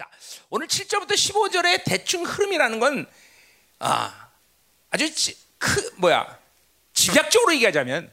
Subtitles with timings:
[0.00, 0.08] 자,
[0.48, 3.06] 오늘 7절부터 15절의 대충 흐름이라는 건
[3.80, 4.30] 아,
[4.88, 6.38] 아주 지, 크, 뭐야
[6.94, 8.10] 집약적으로 얘기하자면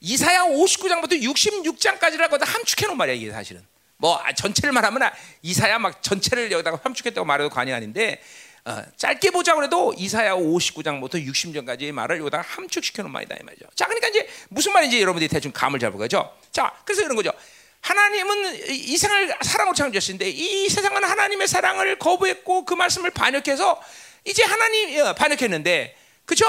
[0.00, 3.66] 이사야 59장부터 66장까지라고 다 함축해 놓은 말이야 이게 사실은
[3.96, 8.20] 뭐 아, 전체를 말하면 아, 이사야 막 전체를 여기다가 함축했다고 말해도 관이 아닌데
[8.66, 13.64] 어, 짧게 보자고 해도 이사야 59장부터 60장까지의 말을 여기다가 함축시켜 놓은 말이다 이 말이죠.
[13.74, 16.36] 자, 그러니까 이제 무슨 말인지 여러분들이 대충 감을 잡을 거죠.
[16.52, 17.32] 자, 그래서 이런 거죠.
[17.80, 23.80] 하나님은 이 세상을 사랑으로 창조하신데 이 세상은 하나님의 사랑을 거부했고 그 말씀을 반역해서
[24.24, 26.44] 이제 하나님 어, 반역했는데 그죠?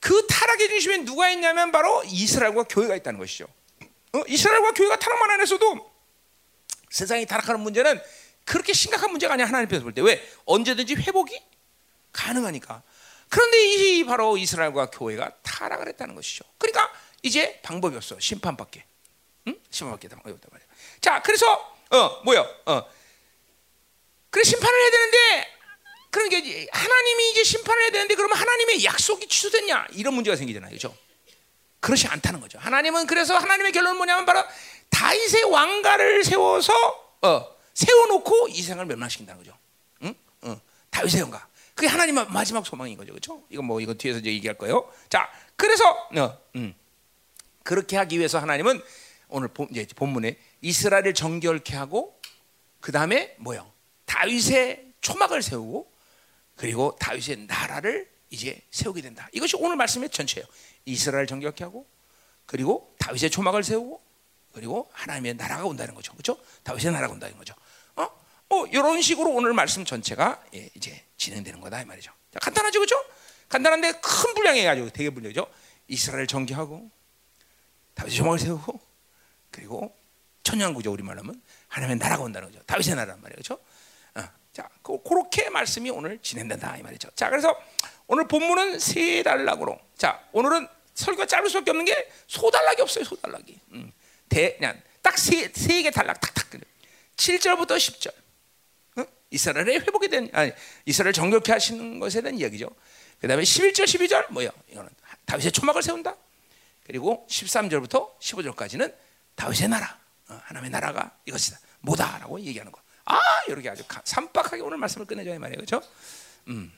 [0.00, 3.46] 그 타락의 중심에 누가 있냐면 바로 이스라엘과 교회가 있다는 것이죠.
[4.12, 4.22] 어?
[4.26, 5.90] 이스라엘과 교회가 타락만 안 했어도
[6.90, 8.00] 세상이 타락하는 문제는
[8.44, 11.40] 그렇게 심각한 문제가 아니야 하나님 편에서 볼 때 왜 언제든지 회복이
[12.12, 12.82] 가능하니까.
[13.28, 16.44] 그런데 이 바로 이스라엘과 교회가 타락을 했다는 것이죠.
[16.58, 18.84] 그러니까 이제 방법이 없어 심판밖에.
[19.48, 19.60] 응?
[19.70, 20.66] 심판밖에 방법이 없단 말이야.
[21.00, 22.40] 자, 그래서 어 뭐요?
[22.66, 22.82] 어
[24.30, 25.56] 그래 심판을 해야 되는데
[26.10, 30.96] 그런 게 하나님이 이제 심판을 해야 되는데 그러면 하나님의 약속이 취소됐냐 이런 문제가 생기잖아요, 그렇죠?
[31.80, 32.58] 그렇지 않다는 거죠.
[32.58, 34.42] 하나님은 그래서 하나님의 결론은 뭐냐면 바로
[34.90, 36.72] 다윗의 왕가를 세워서
[37.22, 39.56] 어, 세워놓고 이 세상을 멸망시킨다는 거죠.
[40.02, 40.14] 응?
[40.44, 40.60] 응.
[40.90, 41.46] 다윗의 왕가.
[41.74, 43.44] 그게 하나님의 마지막 소망인 거죠, 그렇죠?
[43.50, 44.90] 이건 뭐 이거 뒤에서 이제 얘기할 거예요.
[45.10, 46.74] 자, 그래서 어, 음.
[47.62, 48.82] 그렇게 하기 위해서 하나님은
[49.28, 52.18] 오늘 본, 이제 본문에 이스라엘을 정결케 하고
[52.80, 53.70] 그 다음에 뭐요?
[54.04, 55.90] 다윗의 초막을 세우고
[56.54, 59.28] 그리고 다윗의 나라를 이제 세우게 된다.
[59.32, 60.46] 이것이 오늘 말씀의 전체예요.
[60.84, 61.86] 이스라엘 정결케 하고
[62.46, 64.00] 그리고 다윗의 초막을 세우고
[64.52, 66.12] 그리고 하나님의 나라가 온다는 거죠.
[66.12, 66.38] 그렇죠?
[66.62, 67.54] 다윗의 나라가 온다는 거죠.
[67.96, 68.08] 어?
[68.48, 72.12] 어, 이런 식으로 오늘 말씀 전체가 예, 이제 진행되는 거다 이 말이죠.
[72.32, 72.78] 자, 간단하죠.
[72.78, 72.96] 그렇죠?
[73.48, 75.46] 간단한데 큰 분량이 가지고 되게 분량이죠.
[75.88, 76.90] 이스라엘 정결하고
[77.94, 78.80] 다윗의 초막을 세우고
[79.56, 79.96] 그리고
[80.42, 82.62] 천년구조 우리말로 하면 하나님의 나라가 온다는 거죠.
[82.66, 83.36] 다윗의 나라란 말이에요.
[83.36, 83.58] 그렇죠?
[84.14, 87.08] 어, 자, 그, 그렇게 말씀이 오늘 진행된다 이 말이죠.
[87.16, 87.58] 자, 그래서
[88.06, 89.80] 오늘 본문은 세 단락으로.
[89.96, 93.04] 자, 오늘은 설교가 짧을 수밖에 없는 게 소단락이 없어요.
[93.04, 93.58] 소단락이.
[93.72, 93.92] 음.
[94.28, 96.62] 대 그냥 딱세세 개 단락 탁탁 그래.
[97.16, 98.12] 7절부터 10절.
[98.98, 99.06] 어?
[99.30, 100.52] 이스라엘의 회복이 된 아니
[100.84, 102.68] 이스라엘 정결케 하시는 것에 대한 이야기죠.
[103.20, 104.50] 그다음에 11절 12절 뭐요?
[104.70, 104.90] 이거는
[105.24, 106.14] 다윗의 초막을 세운다.
[106.84, 109.05] 그리고 13절부터 15절까지는
[109.36, 109.98] 다윗의 나라.
[110.28, 111.60] 어, 하나님의 나라가 이것이다.
[111.80, 112.80] 뭐다라고 얘기하는 거.
[113.04, 115.64] 아, 이렇게 아주 삼박하게 오늘 말씀을 끝내줘야 말이에요.
[115.64, 115.80] 그렇죠?
[116.48, 116.72] 음.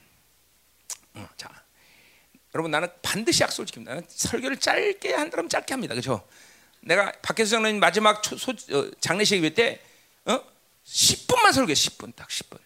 [1.15, 1.49] 어, 자.
[2.55, 3.85] 여러분 나는 반드시 약속을 지킵니다.
[3.85, 5.95] 나는 설교를 짧게 한다면 짧게 합니다.
[5.95, 6.27] 그렇죠?
[6.81, 9.81] 내가 박혜수 장로님 마지막 초, 소, 어, 장례식 때
[10.27, 10.41] 어?
[10.85, 12.59] 10분만 설교해 10분 딱 10분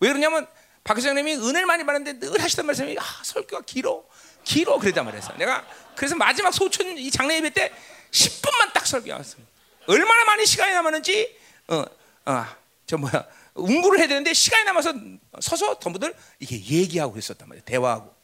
[0.00, 0.46] 왜 그러냐면
[0.84, 4.04] 박혜수 장로님이 은혜를 많이 받는데 늘 하시던 말씀이 아, 설교가 길어
[4.44, 7.72] 길어 그랬단 말이었어 내가 그래서 마지막 소춘 이 장례 예배 때
[8.10, 9.38] 10분만 딱 설교했어
[9.86, 11.38] 얼마나 많이 시간이 남았는지
[11.68, 11.84] 어,
[12.26, 12.46] 어,
[12.86, 14.94] 저 뭐야 운구를 해야 되는데 시간이 남아서
[15.40, 18.14] 서서 전부들 이게 얘기하고 그랬었단 말이야 대화하고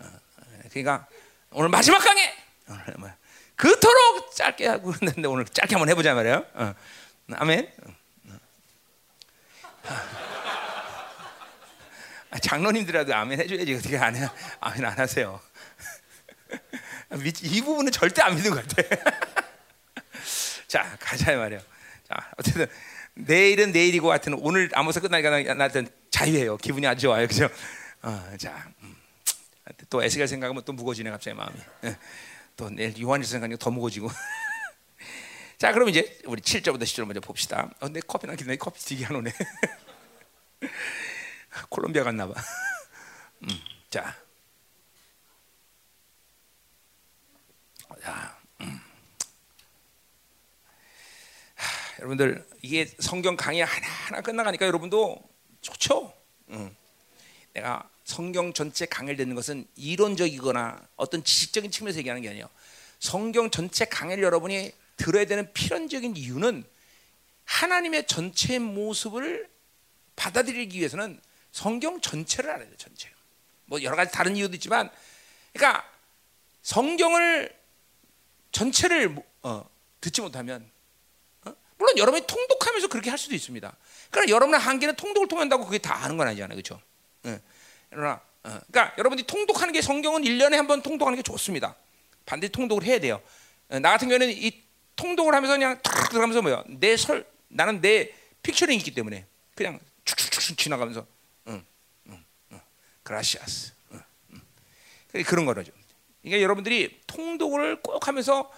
[0.00, 0.10] 어,
[0.70, 1.06] 그러니까
[1.50, 2.34] 오늘 마지막 강의
[2.68, 3.16] 오늘 뭐야
[3.56, 6.44] 그토록 짧게 하고 있는데 오늘 짧게 한번 해보자 말이에요.
[6.54, 6.74] 어.
[7.32, 7.72] 아멘.
[12.30, 14.28] 아, 장로님들이라도 아멘 해줘야지 어떻게 안 해?
[14.60, 15.40] 아멘 안 하세요.
[17.42, 18.82] 이 부분은 절대 안 믿는 것 같아.
[20.66, 21.62] 자 가자 말이에요.
[22.08, 22.66] 자 어쨌든
[23.14, 26.56] 내일은 내일이고 하여튼 오늘 아무서 끝나니까 나한테 자유해요.
[26.58, 27.48] 기분이 아주 좋아요, 그죠?
[28.02, 28.96] 어, 자, 음.
[29.90, 31.58] 또 에스겔 생각하면 또 무거워지네 갑자기 마음이.
[31.84, 31.98] 예.
[32.56, 34.08] 또 내일 요한일서 생각하니까 더 무거워지고.
[35.58, 37.70] 자, 그럼 이제 우리 7절부터 10절 먼저 봅시다.
[37.80, 38.56] 어, 내 커피 나기네.
[38.56, 39.32] 커피 되게 안 오네.
[41.70, 42.34] 콜롬비아 갔나 봐.
[43.42, 43.48] 음,
[43.90, 44.14] 자.
[48.06, 48.80] 자, 음.
[51.56, 55.20] 하, 여러분들 이게 성경 강의 하나 하나 끝나가니까 여러분도
[55.60, 56.14] 좋죠.
[56.50, 56.76] 음.
[57.52, 62.48] 내가 성경 전체 강의를 듣는 것은 이론적이거나 어떤 지식적인 측면에서 얘기하는 게 아니에요.
[63.00, 66.64] 성경 전체 강의를 여러분이 들어야 되는 필연적인 이유는
[67.44, 69.50] 하나님의 전체 모습을
[70.14, 71.20] 받아들이기 위해서는
[71.50, 72.76] 성경 전체를 알아야 돼요.
[72.78, 73.10] 전체.
[73.64, 74.90] 뭐 여러 가지 다른 이유도 있지만,
[75.52, 75.84] 그러니까
[76.62, 77.65] 성경을
[78.56, 79.68] 전체를 어,
[80.00, 80.70] 듣지 못하면,
[81.44, 81.52] 어?
[81.76, 83.76] 물론 여러분이 통독하면서 그렇게 할 수도 있습니다.
[84.10, 86.80] 그러나 여러분의 한계는 통독을 통한다고 그게 다 아는 건 아니잖아요, 그렇죠?
[87.26, 87.38] 예.
[87.90, 88.14] 그러나
[88.44, 91.76] 어, 그러니까 여러분들이 통독하는 게 성경은 1년에 한 번 통독하는 게 좋습니다.
[92.24, 93.20] 반드시 통독을 해야 돼요.
[93.68, 94.62] 어, 나 같은 경우에는 이
[94.96, 96.64] 통독을 하면서 그냥 탁 들어가면서 뭐야?
[96.66, 98.10] 내 설 나는 내
[98.42, 101.06] 픽처링이 있기 때문에 그냥 축축축 지나가면서
[101.48, 101.62] 응,
[102.06, 102.60] 응, 응.
[103.02, 103.72] 그라시아스.
[103.92, 105.22] 응, 응.
[105.24, 105.72] 그런 거죠.
[106.26, 108.52] 그러니까 여러분들이 통독을 꼭 하면서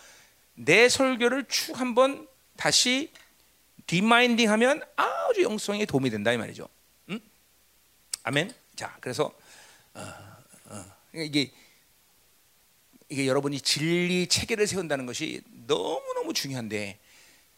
[0.55, 2.27] 내 설교를 쭉 한번
[2.57, 3.13] 다시
[3.91, 6.67] 리마인딩하면 아주 영성에 도움이 된다 이 말이죠.
[7.11, 7.21] 음?
[8.23, 8.55] 아멘.
[8.75, 9.31] 자, 그래서
[9.93, 10.01] 어,
[10.65, 10.85] 어,
[11.15, 11.53] 이게
[13.11, 16.99] 이게 여러분이 진리 체계를 세운다는 것이 너무 너무 중요한데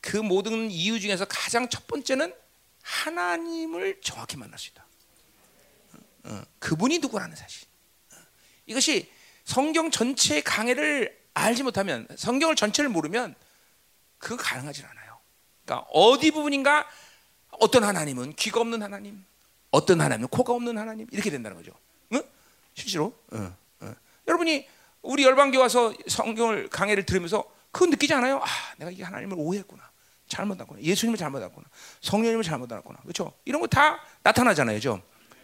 [0.00, 2.34] 그 모든 이유 중에서 가장 첫 번째는
[2.82, 4.84] 하나님을 정확히 만날 수 있다.
[6.24, 7.68] 어, 그분이 누구라는 사실.
[8.12, 8.16] 어,
[8.66, 9.08] 이것이
[9.44, 13.34] 성경 전체의 강해를 알지 못하면 성경을 전체를 모르면
[14.18, 15.18] 그 가능하지 않아요.
[15.64, 16.86] 그러니까 어디 부분인가
[17.58, 19.24] 어떤 하나님은 귀가 없는 하나님,
[19.70, 21.72] 어떤 하나님은 코가 없는 하나님 이렇게 된다는 거죠.
[22.12, 22.22] 응?
[22.74, 23.14] 실제로.
[23.32, 23.94] 응, 응.
[24.28, 24.68] 여러분이
[25.02, 28.38] 우리 열방교 와서 성경을 강해를 들으면서 그거 느끼지 않아요?
[28.38, 28.46] 아,
[28.78, 29.88] 내가 이 하나님을 오해했구나.
[30.28, 30.80] 잘못 알았구나.
[30.80, 31.66] 예수님을 잘못 알았구나.
[32.02, 32.98] 성령님을 잘못 알았구나.
[33.02, 33.32] 그렇죠?
[33.44, 34.78] 이런 거 다 나타나잖아요.
[34.80, 35.02] 죠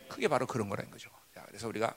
[0.08, 1.10] 그게 바로 그런 거라는 거죠.
[1.34, 1.94] 자, 그래서 우리가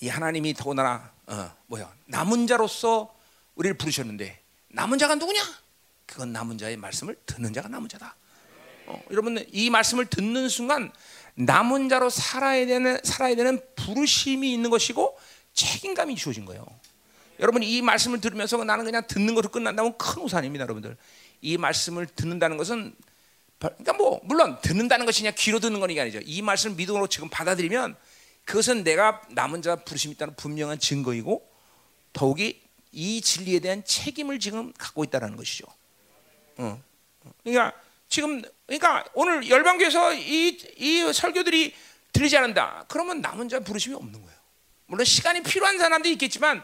[0.00, 3.14] 이 하나님이 더구나 어, 뭐야 남은 자로서
[3.54, 5.42] 우리를 부르셨는데 남은 자가 누구냐?
[6.06, 8.14] 그건 남은 자의 말씀을 듣는 자가 남은 자다.
[8.86, 10.92] 어, 여러분 이 말씀을 듣는 순간
[11.34, 15.18] 남은 자로 살아야 되는 살아야 되는 부르심이 있는 것이고
[15.54, 16.64] 책임감이 주어진 거예요.
[17.40, 20.96] 여러분 이 말씀을 들으면서 나는 그냥 듣는 것으로 끝난다면 큰 우산입니다, 여러분들.
[21.42, 22.94] 이 말씀을 듣는다는 것은
[23.58, 26.20] 그러니까 뭐 물론 듣는다는 것이 그냥 귀로 듣는 건 아니죠.
[26.24, 27.96] 이 말씀을 믿음으로 지금 받아들이면
[28.46, 31.46] 그것은 내가 남은 자 부르심이 있다는 분명한 증거이고
[32.12, 32.62] 더욱이
[32.92, 35.66] 이 진리에 대한 책임을 지금 갖고 있다는 것이죠.
[36.56, 36.82] 어.
[37.42, 37.78] 그러니까
[38.08, 41.74] 지금 그러니까 오늘 열방교에서 이, 이 설교들이
[42.12, 42.86] 들리지 않는다.
[42.88, 44.38] 그러면 남은 자 부르심이 없는 거예요.
[44.86, 46.62] 물론 시간이 필요한 사람도 있겠지만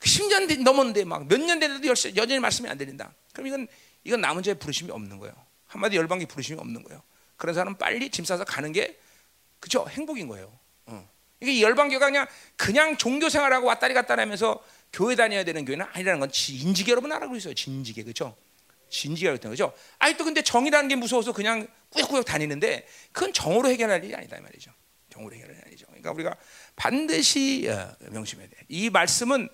[0.00, 3.12] 10년 넘었는데 막 몇 년 됐는데 여전히 말씀이 안 들린다.
[3.32, 3.68] 그럼 이건
[4.04, 5.34] 이건 남은 자의 부르심이 없는 거예요.
[5.66, 7.02] 한마디 열방기 부르심이 없는 거예요.
[7.36, 8.98] 그런 사람은 빨리 짐 싸서 가는 게
[9.60, 10.58] 그죠 행복인 거예요.
[11.40, 11.46] 어.
[11.46, 12.26] 이게 열방교가 그냥
[12.56, 14.62] 그냥 종교 생활하고 왔다리 갔다 하면서
[14.92, 17.54] 교회 다녀야 되는 교회는 아니라는 건 진지게 여러분 알고 있어요.
[17.54, 18.36] 진지게 그죠?
[18.90, 19.72] 진지하게 했던 거죠.
[19.98, 24.70] 아직도 근데 정이라는 게 무서워서 그냥 꾸역꾸역 다니는데 그건 정으로 해결할 일이 아니다 이 말이죠.
[25.10, 25.86] 정으로 해결할 일이 아니죠.
[25.86, 26.36] 그러니까 우리가
[26.74, 28.56] 반드시 어, 명심해야 돼.
[28.68, 29.48] 이 말씀은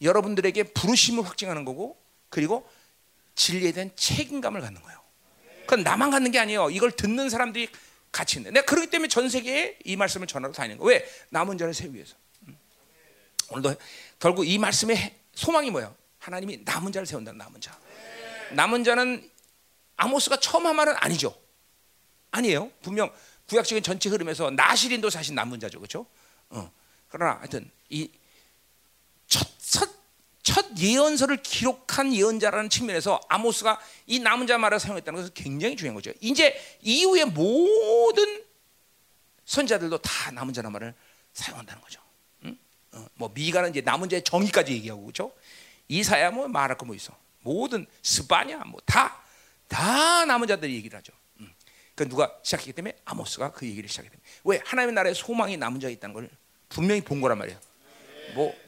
[0.00, 2.68] 여러분들에게 부르심을 확증하는 거고 그리고
[3.34, 4.98] 진리에 대한 책임감을 갖는 거예요.
[5.62, 6.70] 그건 나만 갖는 게 아니에요.
[6.70, 7.68] 이걸 듣는 사람들이
[8.12, 8.52] 같이 있는.
[8.52, 11.00] 내가 그렇기 때문에 전 세계에 이 말씀을 전하러 다니는 거예요.
[11.00, 11.10] 왜?
[11.30, 12.14] 남은 자를 세우기 위해서.
[12.46, 12.58] 음.
[13.50, 13.74] 오늘도
[14.18, 15.94] 결국 이 말씀의 소망이 뭐예요?
[16.18, 17.78] 하나님이 남은 자를 세운다는 남은 자.
[18.52, 19.30] 남은 자는
[19.96, 21.38] 아모스가 처음 한 말은 아니죠.
[22.30, 22.70] 아니에요.
[22.82, 23.12] 분명
[23.48, 25.78] 구약적인 전체 흐름에서 나시린도 사실 남은 자죠.
[25.78, 26.06] 그렇죠?
[26.50, 26.70] 어.
[27.08, 28.10] 그러나 하여튼 이
[30.48, 36.10] 첫 예언서를 기록한 예언자라는 측면에서 아모스가 이 남은 자 말을 사용했다는 것은 굉장히 중요한 거죠.
[36.22, 38.42] 이제 이후의 모든
[39.44, 40.94] 선자들도 다 남은 자란 말을
[41.34, 42.00] 사용한다는 거죠.
[42.46, 42.58] 응?
[42.92, 45.32] 어, 뭐 미가는 이제 남은 자의 정의까지 얘기하고 그렇죠.
[45.86, 47.14] 이사야 뭐거뭐 있어.
[47.42, 49.20] 모든 스바냐 뭐 다
[49.68, 51.12] 다 남은 자들이 얘기를 하죠.
[51.40, 51.52] 응.
[51.94, 55.90] 그 누가 시작했기 때문에 아모스가 그 얘기를 시작했기 때문에 왜 하나님의 나라에 소망이 남은 자
[55.90, 56.30] 있다는 걸
[56.70, 57.60] 분명히 본 거란 말이에요.
[58.34, 58.67] 뭐 어,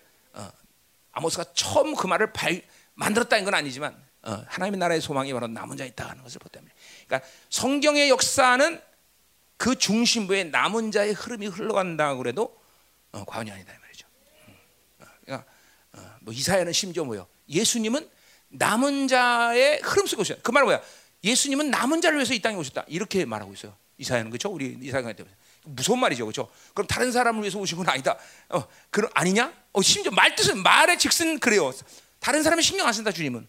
[1.12, 2.62] 아모스가 처음 그 말을 발,
[2.94, 6.72] 만들었다는 건 아니지만 어, 하나님의 나라의 소망이 바로 남은 자 있다는 것을 보기 때문에
[7.06, 8.80] 그러니까 성경의 역사는
[9.56, 12.58] 그 중심부에 남은 자의 흐름이 흘러간다고 그래도
[13.12, 14.06] 어, 과언이 아니다 이 말이죠.
[14.48, 14.54] 음,
[15.00, 15.50] 어, 그러니까
[15.92, 17.26] 어, 뭐 이사야는 심지어 뭐요?
[17.48, 18.08] 예수님은
[18.50, 20.42] 남은 자의 흐름 속에 오셨다.
[20.42, 20.82] 그 말은 뭐야?
[21.22, 22.84] 예수님은 남은 자를 위해서 이 땅에 오셨다.
[22.88, 23.76] 이렇게 말하고 있어요.
[23.98, 24.48] 이사야는 그렇죠?
[24.50, 25.34] 우리 이사야 때문에.
[25.64, 26.50] 무서운 말이죠, 그렇죠?
[26.74, 28.16] 그럼 다른 사람을 위해서 오신 건 아니다.
[28.48, 29.52] 어, 그럼 아니냐?
[29.72, 31.72] 어, 심지어 말 뜻은 말의 즉슨 그래요.
[32.18, 33.46] 다른 사람이 신경 안 쓴다 주님은.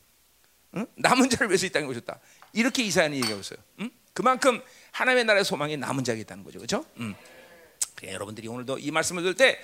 [0.75, 0.88] 응?
[0.96, 2.20] 남은 자를 위해서 이 땅에 오셨다.
[2.53, 3.60] 이렇게 이사야는 얘기하고 있어요.
[3.80, 3.89] 응?
[4.13, 6.86] 그만큼 하나님의 나라의 소망이 남은 자가 있다는 거죠, 그렇죠?
[7.00, 7.15] 응.
[7.96, 9.60] 그래, 여러분들이 오늘도 이 말씀을 들을 때,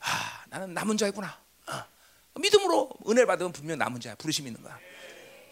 [0.00, 1.38] 아, 나는 남은 자구나.
[1.66, 1.84] 어.
[2.40, 4.14] 믿음으로 은혜를 받으면 분명 남은 자야.
[4.14, 4.78] 부르심이 있는 거야.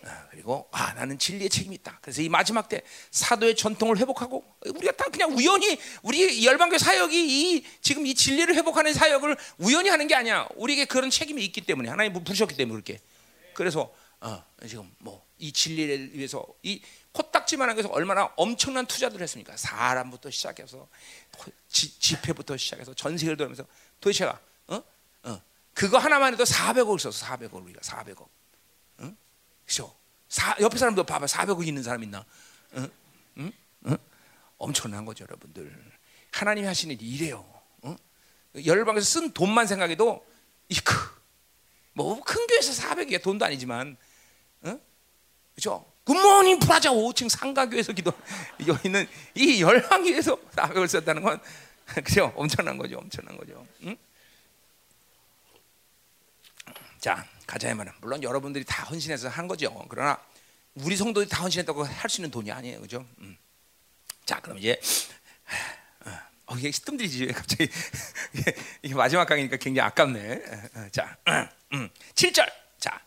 [0.04, 1.98] 아, 그리고 아 나는 진리의 책임이 있다.
[2.00, 7.64] 그래서 이 마지막 때 사도의 전통을 회복하고 우리가 다 그냥 우연히 우리 열방교 사역이 이
[7.80, 10.48] 지금 이 진리를 회복하는 사역을 우연히 하는 게 아니야.
[10.56, 13.00] 우리에게 그런 책임이 있기 때문에 하나님 부르셨기 때문에 그렇게.
[13.54, 16.80] 그래서 어, 지금 뭐 이 진리를 위해서 이
[17.12, 19.56] 코딱지만한 것에서 얼마나 엄청난 투자들을 했습니까?
[19.56, 20.88] 사람부터 시작해서
[21.68, 23.66] 지, 집회부터 시작해서 전 세계를 돌면서
[24.00, 24.82] 도대체가 어?
[25.24, 25.42] 어.
[25.74, 27.12] 그거 하나만 해도 400억 썼어.
[27.12, 28.26] 400억 우리가 400억.
[29.66, 29.94] 그죠?
[30.60, 31.26] 옆에 사람도 봐봐.
[31.26, 32.24] 400억 있는 사람 있나?
[32.76, 32.88] 응?
[33.38, 33.52] 응?
[33.86, 33.96] 응?
[34.58, 35.72] 엄청난 거죠, 여러분들.
[36.32, 37.44] 하나님이 하시는 일이 이래요.
[37.84, 37.96] 응?
[38.64, 40.24] 열방에서 쓴 돈만 생각해도
[40.68, 40.94] 이크.
[41.94, 43.96] 뭐큰 교회에서 400이야 돈도 아니지만,
[44.64, 44.80] 응?
[45.54, 45.84] 그죠?
[46.04, 48.12] 굿모닝 프라자 5층 상가교에서 기도
[48.66, 51.40] 여기는 이 열방교에서 400을 썼다는 건
[52.04, 52.32] 그죠?
[52.36, 53.66] 엄청난 거죠, 엄청난 거죠.
[53.82, 53.96] 응?
[57.06, 59.86] 자, 가자 말은 물론 여러분들이 다 헌신해서 한 거죠.
[59.88, 60.18] 그러나
[60.74, 63.06] 우리 성도들이 다 헌신했다고 할 수 있는 돈이 아니에요, 그죠?
[63.18, 63.38] 음.
[64.24, 64.80] 자, 그럼 이제
[66.46, 67.68] 어, 이게 뜸들이지 갑자기
[68.82, 70.42] 이게 마지막 강의니까 굉장히 아깝네.
[70.90, 71.16] 자,
[71.74, 72.44] 음, 7절.
[72.80, 73.00] 자,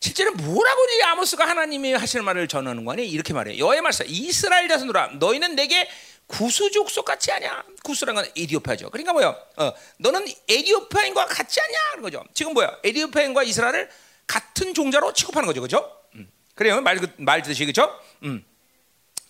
[0.00, 3.08] 7절은 뭐라고 이 아모스가 하나님이 하시는 말을 전하는 거니?
[3.08, 3.56] 이렇게 말해요.
[3.56, 4.04] 여호와의 말씀.
[4.08, 5.88] 이스라엘 자손들아, 너희는 내게
[6.26, 7.64] 구수족속 같지 않냐?
[7.82, 8.90] 구수란 건 에디오피아죠.
[8.90, 9.28] 그러니까 뭐야?
[9.56, 11.78] 어, 너는 에디오피아인과 같지 않냐?
[11.90, 12.24] 그런 거죠.
[12.34, 12.78] 지금 뭐야?
[12.82, 13.90] 에디오피아인과 이스라엘을
[14.26, 15.94] 같은 종자로 취급하는 거죠, 그죠?
[16.14, 16.30] 음.
[16.54, 17.90] 그래요, 말, 그, 말 듣듯이 그죠?
[18.22, 18.44] 음.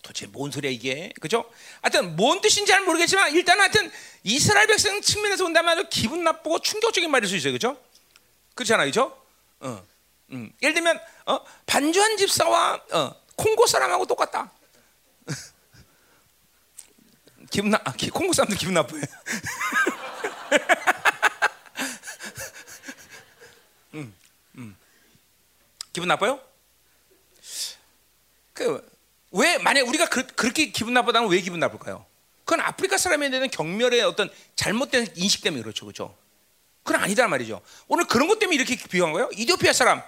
[0.01, 1.49] 도대체 뭔 소리야 이게 그죠?
[1.81, 3.91] 하여튼 뭔 뜻인지 잘 모르겠지만 일단 하여튼
[4.23, 7.77] 이스라엘 백성 측면에서 본다면 아주 기분 나쁘고 충격적인 말일 수 있어요, 그죠?
[8.53, 9.17] 그렇잖아요, 그죠?
[9.61, 9.81] 어,
[10.31, 10.51] 음.
[10.61, 14.51] 예를 들면 어, 반주한 집사와 어, 콩고 사람하고 똑같다.
[17.53, 19.01] 기분 나, 아, 콩고 사람도 기분 나빠요.
[23.93, 24.13] 음,
[24.55, 24.75] 음.
[25.93, 26.39] 기분 나빠요?
[28.53, 28.93] 그
[29.33, 32.05] 왜 만약 우리가 그, 렇게 기분 나쁘다면 왜 기분 나쁠까요?
[32.45, 36.15] 그건 아프리카 사람에 대한 경멸의 어떤 잘못된 인식 때문에 그렇죠, 그렇죠?
[36.83, 37.61] 그건 아니다 말이죠.
[37.87, 39.29] 오늘 그런 것 때문에 이렇게 비유한 거예요.
[39.33, 40.03] 이디오피아 사람,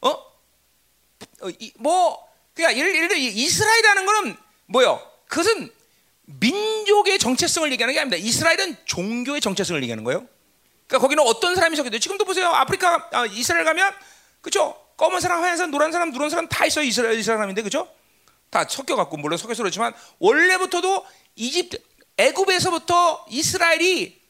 [0.00, 4.36] 어, 어 이, 뭐, 그러니까 예를, 예를 들어 이스라엘이라는 거는
[4.66, 5.10] 뭐요?
[5.26, 5.72] 그것은
[6.24, 8.24] 민족의 정체성을 얘기하는 게 아닙니다.
[8.24, 10.26] 이스라엘은 종교의 정체성을 얘기하는 거예요.
[10.86, 12.48] 그러니까 거기는 어떤 사람이 섞여 있 지금도 보세요.
[12.48, 13.92] 아프리카, 아, 이스라엘 가면,
[14.40, 14.78] 그죠?
[14.96, 16.84] 검은 사람, 하얀 사람, 노란 사람, 누런 사람 다 있어요.
[16.84, 17.88] 이스라엘, 사람인데, 그죠?
[18.50, 21.82] 다 섞여 갖고, 물론 섞여서 그렇지만, 원래부터도 이집트,
[22.18, 24.20] 애굽에서부터 이스라엘이,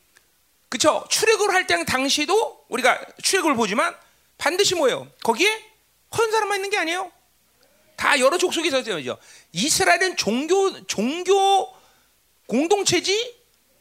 [0.68, 1.04] 그죠?
[1.10, 3.94] 출애굽을 할 때 당시도 우리가 출애굽을 보지만,
[4.38, 5.08] 반드시 뭐예요?
[5.22, 5.50] 거기에
[6.16, 7.10] 헌 사람만 있는 게 아니에요.
[7.96, 9.18] 다 여러 족속이 있었죠.
[9.52, 11.74] 이스라엘은 종교, 종교,
[12.46, 13.36] 공동체지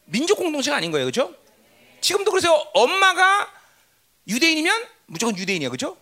[0.06, 1.34] 민족 공동체가 아닌 거예요, 그렇죠?
[2.00, 3.48] 지금도 그래서 엄마가
[4.26, 5.96] 유대인이면 무조건 유대인이야, 그렇죠?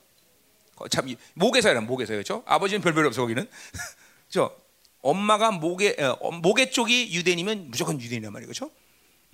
[0.90, 2.42] 참 목에서야 목에서 그렇죠?
[2.46, 3.48] 아버지는 별별 없어 거기는,
[4.30, 4.56] 그렇죠?
[5.02, 8.70] 엄마가 목에 어, 목에 쪽이 유대인이면 무조건 유대인이란 말이에요, 그렇죠?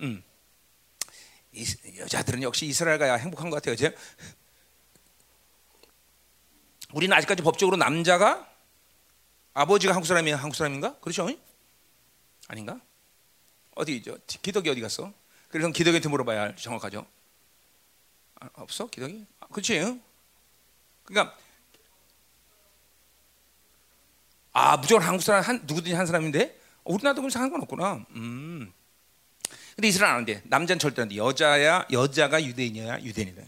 [0.01, 0.23] 음.
[1.53, 1.65] 이,
[1.97, 3.95] 여자들은 역시 이스라엘 가야 행복한 것 같아요, 그렇죠?
[6.93, 8.49] 우리는 아직까지 법적으로 남자가
[9.53, 10.99] 아버지가 한국 사람이 한국 사람인가?
[10.99, 11.29] 그렇죠?
[12.47, 12.79] 아닌가?
[13.77, 14.17] 어디 있죠?
[14.41, 15.13] 기덕이 어디 갔어?
[15.49, 17.05] 그래서 기덕이한테 물어봐야 정확하죠.
[18.39, 18.87] 아, 없어?
[18.87, 19.25] 기덕이?
[19.39, 19.99] 아, 그렇지?
[21.03, 21.35] 그러니까
[24.53, 28.05] 아 무조건 한국 사람 한 누구든지 한 사람인데 우리나라도 그럼 상관 없구나.
[28.15, 28.73] 음.
[29.75, 30.41] 근데 이스라엘 안 돼.
[30.45, 31.15] 남자는 절대 안 돼.
[31.15, 33.43] 여자야 여자가 유대인이야 유대인이다.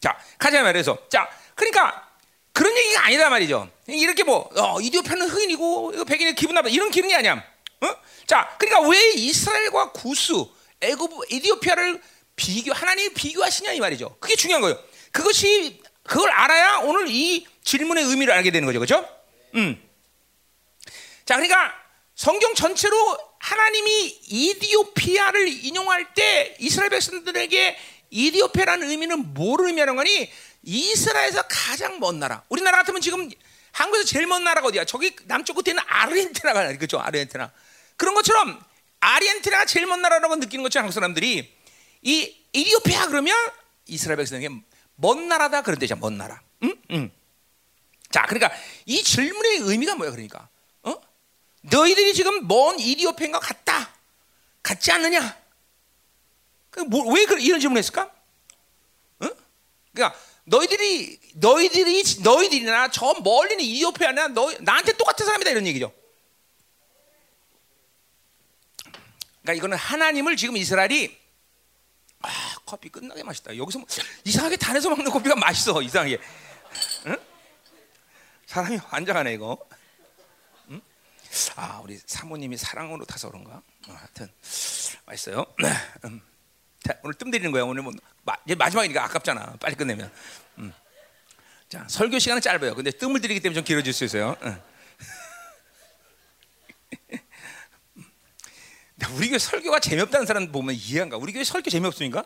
[0.00, 2.08] 자 가자 말해서 자 그러니까
[2.52, 3.70] 그런 얘기가 아니다 말이죠.
[3.86, 7.44] 이렇게 뭐 어, 이디오피아는 흑인이고 이거 백인이 기분 나빠 이런 기능이 아니야.
[7.80, 7.96] 어?
[8.26, 10.32] 자, 그러니까 왜 이스라엘과 구스,
[10.80, 12.00] 애굽, 이디오피아를
[12.36, 14.16] 비교 하나님이 비교하시냐 이 말이죠.
[14.20, 14.78] 그게 중요한 거예요.
[15.12, 19.08] 그것이 그걸 알아야 오늘 이 질문의 의미를 알게 되는 거죠, 그렇죠?
[19.54, 19.80] 음.
[21.24, 21.74] 자, 그러니까
[22.14, 22.96] 성경 전체로
[23.38, 27.78] 하나님이 이디오피아를 인용할 때 이스라엘 백성들에게
[28.10, 30.30] 이디오피아라는 의미는 뭐를 의미하는 거니?
[30.62, 32.42] 이스라엘에서 가장 먼 나라.
[32.48, 33.30] 우리나라 같으면 지금
[33.72, 34.84] 한국에서 제일 먼 나라가 어디야?
[34.84, 36.98] 저기 남쪽 끝에는 아르헨티나가 그죠?
[36.98, 37.52] 아르헨티나.
[38.00, 38.58] 그런 것처럼
[39.00, 41.54] 아르헨티나가 제일 먼 나라라고 느끼는 것처럼 한국 사람들이
[42.00, 43.36] 이 이디오피아 그러면
[43.86, 44.48] 이스라엘 백성에게
[44.96, 45.96] 먼 나라다 그런 데죠.
[45.96, 46.40] 먼 나라.
[46.62, 46.74] 응?
[46.92, 47.10] 응.
[48.10, 48.50] 자, 그러니까
[48.86, 50.12] 이 질문의 의미가 뭐야?
[50.12, 50.48] 그러니까
[50.82, 50.94] 어?
[51.60, 53.94] 너희들이 지금 먼 이디오피아인가 같다,
[54.62, 55.36] 같지 않느냐?
[56.70, 58.10] 그 뭐, 왜 이런 질문했을까?
[59.24, 59.30] 응?
[59.92, 65.92] 그러니까 너희들이 너희들이 너희들이나 저 멀리는 이디오피아나 너 나한테 똑같은 사람이다 이런 얘기죠.
[69.42, 71.18] 그러니까 이거는 하나님을 지금 이스라엘이
[72.22, 72.28] 아
[72.66, 73.56] 커피 끝나게 맛있다.
[73.56, 73.88] 여기서 뭐,
[74.24, 76.18] 이상하게 단에서 먹는 커피가 맛있어 이상하게.
[77.06, 77.16] 응?
[78.46, 79.58] 사람이 환장하네 이거.
[80.70, 80.80] 응?
[81.56, 83.62] 아 우리 사모님이 사랑으로 타서 그런가?
[83.88, 84.30] 어, 하여튼
[85.06, 85.46] 맛있어요.
[86.04, 86.20] 음.
[86.82, 87.64] 자, 오늘 뜸 들이는 거야.
[87.64, 87.92] 오늘 뭐
[88.22, 89.56] 마, 이제 마지막이니까 아깝잖아.
[89.60, 90.12] 빨리 끝내면.
[90.58, 90.72] 음.
[91.70, 92.74] 자 설교 시간은 짧아요.
[92.74, 94.36] 근데 뜸을 들이기 때문에 좀 길어질 수 있어요.
[94.42, 94.69] 응.
[99.08, 101.16] 우리 교회 설교가 재미없다는 사람 보면 이해한가?
[101.16, 102.24] 우리 교회 설교 재미없으니까?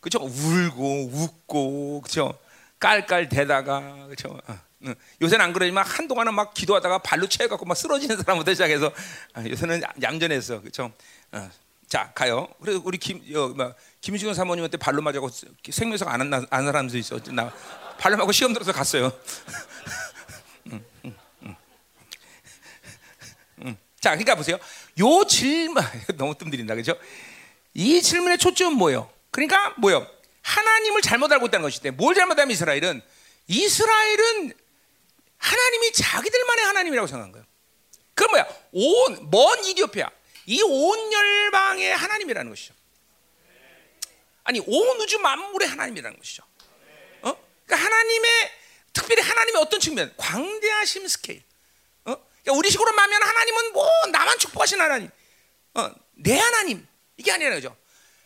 [0.00, 0.18] 그죠?
[0.20, 2.38] 울고 웃고 그죠?
[2.78, 4.38] 깔깔대다가 그죠?
[4.46, 4.94] 어, 어.
[5.20, 8.92] 요새는 안 그러지만 한동안은 막 기도하다가 발로 채갖고 막 쓰러지는 사람부터 시작해서
[9.34, 10.92] 아, 요새는 얌전해서 그죠?
[11.32, 11.50] 어.
[11.88, 12.48] 자 가요.
[12.62, 13.74] 그리고 우리 김 어, 뭐,
[14.34, 15.30] 사모님한테 발로 맞아고
[16.06, 17.18] 안한 안 사람도 있어.
[17.32, 17.52] 나
[17.98, 19.10] 발로 맞고 시험 들어서 갔어요.
[20.70, 21.56] 음, 음, 음.
[24.00, 24.58] 자, 그러니까 보세요.
[24.98, 25.82] 요 질문
[26.16, 26.98] 너무 뜸들인다, 그죠?
[27.74, 29.10] 이 질문의 초점은 뭐예요?
[29.30, 30.06] 그러니까 뭐예요?
[30.42, 33.02] 하나님을 잘못 알고 있다는 것인데 뭘 잘못하면 이스라엘은
[33.46, 34.52] 이스라엘은
[35.36, 37.46] 하나님이 자기들만의 하나님이라고 생각한 거예요.
[38.14, 38.46] 그럼 뭐야?
[38.72, 40.10] 온, 먼 이디오피아.
[40.46, 42.74] 이 온 열방의 하나님이라는 것이죠.
[44.44, 46.42] 아니, 온 우주 만물의 하나님이라는 것이죠.
[47.20, 47.36] 어?
[47.66, 48.30] 그러니까 하나님의,
[48.94, 50.12] 특별히 하나님의 어떤 측면?
[50.16, 51.42] 광대하심 스케일.
[52.48, 52.52] 어?
[52.52, 55.10] 그러니까 우리 식으로 말하면 하나님은 뭐, 나만 축복하신 하나님.
[55.74, 56.86] 어, 내 하나님.
[57.16, 57.76] 이게 아니라 그죠.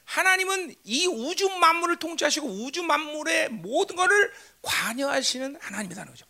[0.04, 6.26] 하나님은 이 우주 만물을 통치하시고 우주 만물의 모든 것을 관여하시는 하나님이라는 거죠.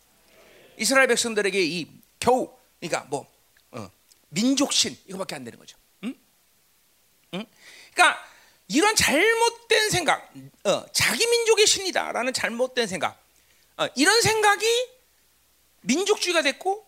[0.77, 3.27] 이스라엘 백성들에게 이 겨우 그러니까 뭐
[3.73, 3.91] 어,
[4.29, 5.77] 민족신 이거밖에 안 되는 거죠.
[6.05, 6.15] 응?
[7.35, 7.47] 응?
[7.93, 8.25] 그러니까
[8.69, 10.33] 이런 잘못된 생각,
[10.65, 13.21] 어, 자기 민족의 신이다라는 잘못된 생각,
[13.77, 14.67] 어, 이런 생각이
[15.83, 16.87] 민족주의가 됐고,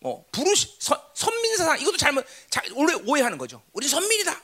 [0.00, 0.76] 뭐 부르시
[1.14, 3.62] 선민 사상 이것도 잘못 자, 원래 오해하는 거죠.
[3.72, 4.42] 우리 선민이다.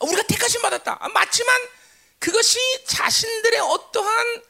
[0.00, 0.98] 우리가 택하심 받았다.
[1.00, 1.54] 아, 맞지만
[2.18, 4.42] 그것이 자신들의 어떠한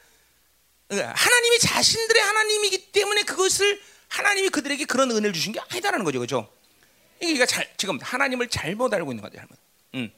[0.91, 6.51] 어, 하나님이 자신들의 하나님이기 때문에 그것을 하나님이 그들에게 그런 은혜를 주신 게 아니다라는 거죠, 그렇죠?
[7.19, 9.57] 이게 잘, 지금 하나님을 잘못 알고 있는 거죠, 잘못.
[9.95, 10.13] 음.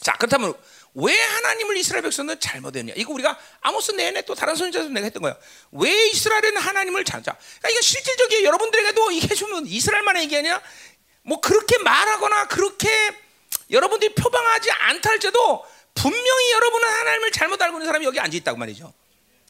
[0.00, 0.54] 자, 그렇다면
[0.94, 2.94] 왜 하나님을 이스라엘 백성들 잘못했냐?
[2.96, 5.36] 이거 우리가 아모스 내내 또 다른 선지자도 내가 했던 거야.
[5.72, 7.36] 왜 이스라엘은 하나님을 찾아?
[7.36, 10.60] 그러니까 이거 실질적인 여러분들에게도 이게 좀 이스라엘만의 얘기 아니야?
[11.22, 12.88] 뭐 그렇게 말하거나 그렇게
[13.70, 15.64] 여러분들이 표방하지 않다 할지도
[15.94, 18.92] 분명히 여러분은 하나님을 잘못 알고 있는 사람이 여기 앉아 있다고 말이죠.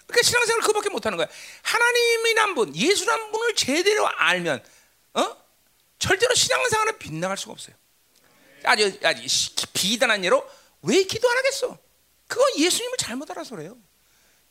[0.07, 1.28] 그러니까 신앙생활 그밖에 못 하는 거야.
[1.62, 4.64] 하나님이란 분, 예수란 분을 제대로 알면
[5.14, 5.37] 어?
[5.99, 7.76] 절대로 신앙생활은 빗나갈 수가 없어요.
[8.64, 9.23] 아주, 아주
[9.73, 10.49] 비단한 예로
[10.83, 11.79] 왜 기도 안 하겠어?
[12.27, 13.77] 그건 예수님을 잘못 알아서 그래요.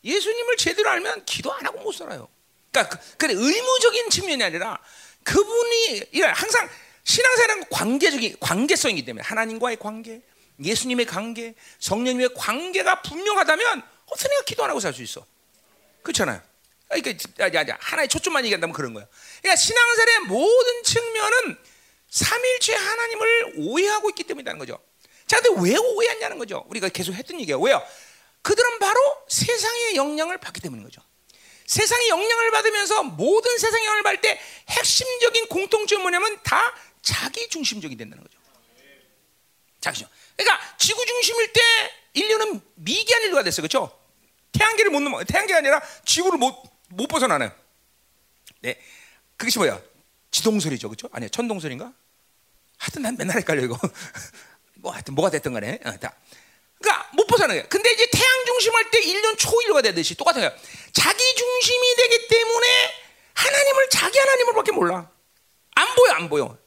[0.04, 2.28] 예수님을 제대로 알면 기도 안 하고 못 살아요.
[2.72, 4.80] 그러니까 그, 그래 의무적인 측면이 아니라
[5.24, 6.70] 그분이 항상
[7.04, 10.22] 신앙생활은 관계적인 관계성이기 때문에 하나님과의 관계,
[10.64, 15.26] 예수님의 관계, 성령님의 관계가 분명하다면 어떻게 내가 기도 안 하고 살 수 있어?
[16.04, 16.42] 그렇잖아요.
[16.90, 19.08] 그러니까 하나의 초점만 얘기한다면 그런 거예요.
[19.42, 21.58] 그러니까 신앙생활의 모든 측면은
[22.10, 24.80] 삼일체 하나님을 오해하고 있기 때문이라는 거죠.
[25.28, 26.66] 자, 근데 왜 오해했냐는 거죠.
[26.70, 27.60] 우리가 계속 했던 얘기예요.
[27.60, 27.86] 왜요?
[28.42, 31.02] 그들은 바로 세상의 영향을 받기 때문인 거죠.
[31.66, 38.24] 세상의 영향을 받으면서 모든 세상의 영향을 받을 때 핵심적인 공통점이 뭐냐면 다 자기 중심적이 된다는
[38.24, 38.40] 거죠.
[39.82, 40.08] 자기 중.
[40.38, 41.62] 그러니까 지구 중심일 때
[42.14, 43.68] 인류는 미개한 인류가 됐어요.
[43.68, 44.00] 그렇죠?
[44.54, 45.24] 태양계를 못 넘어.
[45.26, 47.52] 태양계가 아니라 지구를 못, 못 벗어나는.
[48.62, 48.82] 네.
[49.36, 49.82] 그것이 뭐야?
[50.32, 50.88] 지동설이죠.
[50.88, 51.10] 그렇죠?
[51.12, 51.30] 아니야.
[51.30, 51.94] 천동설인가?
[52.78, 53.78] 하여튼 난 맨날 헷갈려 이거.
[54.82, 55.80] 뭐 하여튼 뭐가 됐든 간에.
[55.86, 56.14] 어, 다.
[56.80, 57.68] 그러니까 못 벗어나는 거야.
[57.70, 60.52] 근데 이제 태양 중심할 때 1년 초일류가 되듯이 거야.
[60.94, 62.68] 자기 중심이 되기 때문에
[63.34, 65.10] 하나님을 자기 하나님을밖에 몰라.
[65.76, 66.58] 안 보여, 안 보여.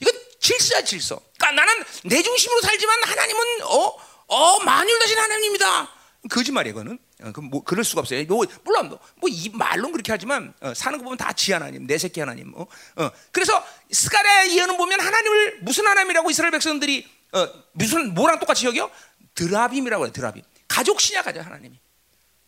[0.00, 1.20] 이거 질서야 질서.
[1.38, 3.98] 그러니까 나는 내 중심으로 살지만 하나님은 어,
[4.28, 5.92] 어 만일 다신 하나님입니다.
[6.30, 6.98] 거짓말이야, 이거는.
[7.22, 8.24] 어, 그 뭐, 그럴 수가 없어요.
[8.24, 11.98] 뭐, 물론 뭐, 이 말로 그렇게 하지만 어, 사는 거 보면 다 지 하나님, 내
[11.98, 12.52] 새끼 하나님.
[12.54, 13.10] 어, 어.
[13.30, 18.90] 그래서 스가랴 예언은 보면 하나님을 무슨 하나님이라고 이스라엘 백성들이 어, 무슨 뭐랑 똑같이 여겨?
[19.34, 20.12] 드라빔이라고 해요.
[20.12, 20.42] 드라빔.
[20.68, 21.78] 가족 신약 가져 하나님이.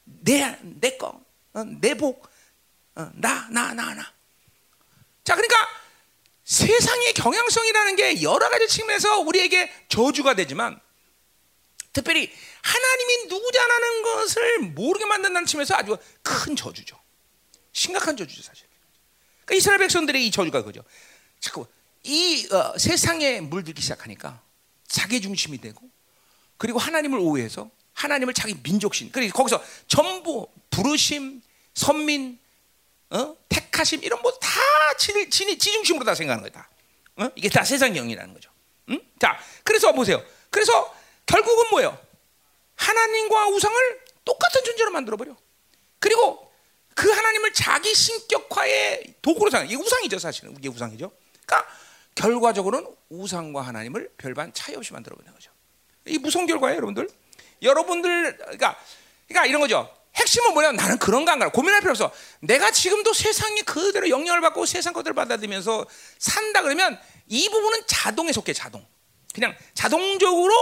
[0.04, 1.20] 내 내 거,
[1.52, 2.26] 어, 내 복,
[2.94, 4.12] 어, 나, 나, 나, 나.
[5.24, 5.56] 자, 그러니까
[6.44, 10.80] 세상의 경향성이라는 게 여러 가지 측면에서 우리에게 저주가 되지만
[11.92, 16.98] 특별히 하나님이 누구냐는 것을 모르게 만든다는 측면에서 아주 큰 저주죠.
[17.72, 18.66] 심각한 저주죠, 사실.
[19.44, 20.82] 그러니까 이스라엘 백성들의 이 저주가 그죠.
[21.40, 21.66] 자꾸
[22.04, 24.40] 이 어, 세상에 물들기 시작하니까
[24.88, 25.80] 자기 중심이 되고
[26.56, 31.42] 그리고 하나님을 오해해서 하나님을 자기 민족신 그리고 거기서 전부 부르심,
[31.74, 32.38] 선민,
[33.10, 33.36] 어?
[33.48, 34.48] 택하심 이런 뭐다
[34.98, 36.68] 지, 지, 지 중심으로 다 생각하는 거다.
[37.16, 37.28] 어?
[37.34, 38.50] 이게 다 세상 영이라는 거죠.
[38.90, 39.00] 응?
[39.18, 40.22] 자, 그래서 보세요.
[40.50, 40.94] 그래서
[41.26, 41.98] 결국은 뭐예요?
[42.76, 45.36] 하나님과 우상을 똑같은 존재로 만들어 버려.
[45.98, 46.52] 그리고
[46.94, 49.66] 그 하나님을 자기 신격화의 도구로 생각.
[49.66, 50.54] 이게 우상이죠, 사실은.
[50.58, 51.12] 이게 우상이죠.
[51.46, 51.70] 그러니까
[52.18, 55.52] 결과적으로는 우상과 하나님을 별반 차이 없이 만들어 버리는 거죠.
[56.06, 57.08] 이 무슨 결과예요, 여러분들?
[57.62, 58.76] 여러분들 그러니까
[59.28, 59.94] 그러니까 이런 거죠.
[60.16, 60.72] 핵심은 뭐냐?
[60.72, 61.48] 나는 그런 건가?
[61.50, 62.10] 고민할 필요 없어.
[62.40, 65.86] 내가 지금도 세상에 그대로 영향을 받고 세상 것들을 받아들이면서
[66.18, 68.84] 산다 그러면 이 부분은 자동에 속해 자동.
[69.32, 70.52] 그냥 자동적으로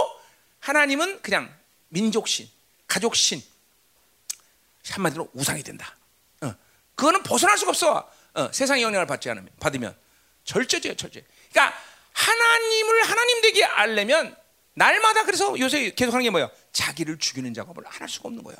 [0.59, 1.51] 하나님은 그냥
[1.87, 2.47] 민족신,
[2.85, 3.41] 가족신,
[4.91, 5.97] 한마디로 우상이 된다.
[6.41, 6.53] 어.
[6.93, 8.11] 그거는 벗어날 수가 없어.
[8.35, 8.51] 어.
[8.51, 9.97] 세상의 영향을 받지 않으면 받으면
[10.43, 11.25] 절제죠, 절제.
[11.51, 11.77] 그러니까
[12.13, 14.35] 하나님을 하나님 되게 알려면
[14.73, 16.49] 날마다 그래서 요새 계속 하는 게 뭐예요?
[16.71, 18.57] 자기를 죽이는 작업을 안 할 수가 없는 거예요.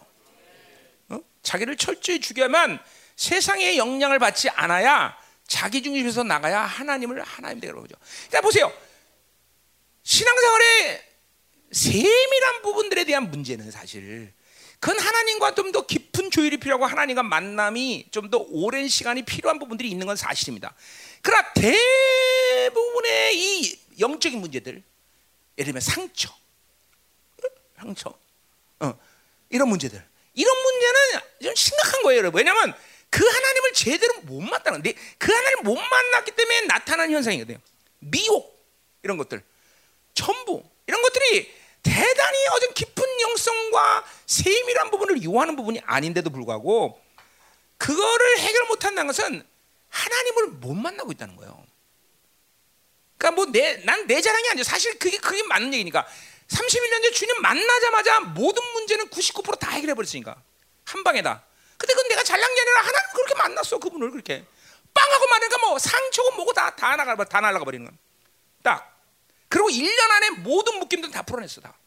[1.09, 1.19] 어?
[1.43, 2.79] 자기를 철저히 죽여야만
[3.15, 7.95] 세상의 영향을 받지 않아야 자기 중심에서 나가야 하나님을 하나님 되게.
[8.27, 8.71] 그러니까 보세요.
[10.03, 11.03] 신앙생활의
[11.71, 14.33] 세밀한 부분들에 대한 문제는 사실
[14.79, 19.89] 그건 하나님과 좀 더 깊은 조율이 필요하고 하나님과 만남이 좀 더 오랜 시간이 필요한 부분들이
[19.89, 20.73] 있는 건 사실입니다.
[21.21, 24.83] 그러나 대부분의 이 영적인 문제들,
[25.57, 26.29] 예를 들면 상처,
[27.77, 28.13] 상처,
[28.79, 28.99] 어,
[29.49, 32.39] 이런 문제들, 이런 문제는 좀 심각한 거예요, 여러분.
[32.39, 32.73] 왜냐하면
[33.09, 37.57] 그 하나님을 제대로 못 만나는데 그 하나님을 못 만났기 때문에 나타난 현상이거든요.
[37.99, 38.55] 미혹
[39.03, 39.43] 이런 것들,
[40.13, 41.56] 전부 이런 것들이
[41.87, 47.01] 대단히 어떤 깊은 영성과 세밀한 부분을 요하는 부분이 아닌데도 불구하고
[47.77, 49.47] 그거를 해결 못한다는 것은
[49.89, 51.65] 하나님을 못 만나고 있다는 거예요.
[53.17, 54.63] 그러니까 뭐 내 난 내 자랑이 아니죠.
[54.63, 56.05] 사실 그게 그게 맞는 얘기니까
[56.49, 60.35] 31년 전에 주님 만나자마자 모든 문제는 99%다 해결해 버렸으니까
[60.85, 61.43] 한 방에다.
[61.77, 64.45] 근데 그건 내가 잘난 게 아니라 하나님 그렇게 만났어 그분을 그렇게
[64.93, 67.97] 빵하고 말하니까 뭐 상처고 뭐고 다다 나가 다 날아가 버리는 거야.
[68.63, 68.96] 딱.
[69.49, 71.77] 그리고 1년 안에 모든 묶임들 다 풀어냈어 다.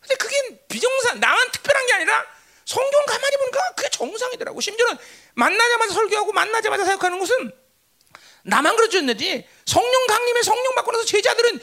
[0.00, 2.24] 근데 그게 비정상 나만 특별한 게 아니라
[2.64, 4.60] 성경 가만히 보니까 그게 정상이더라고.
[4.60, 4.98] 심지어는
[5.34, 7.52] 만나자마자 설교하고 만나자마자 사역하는 것은
[8.42, 11.60] 나만 그러졌는지 성령 강림에 성령 받고 나서 제자들은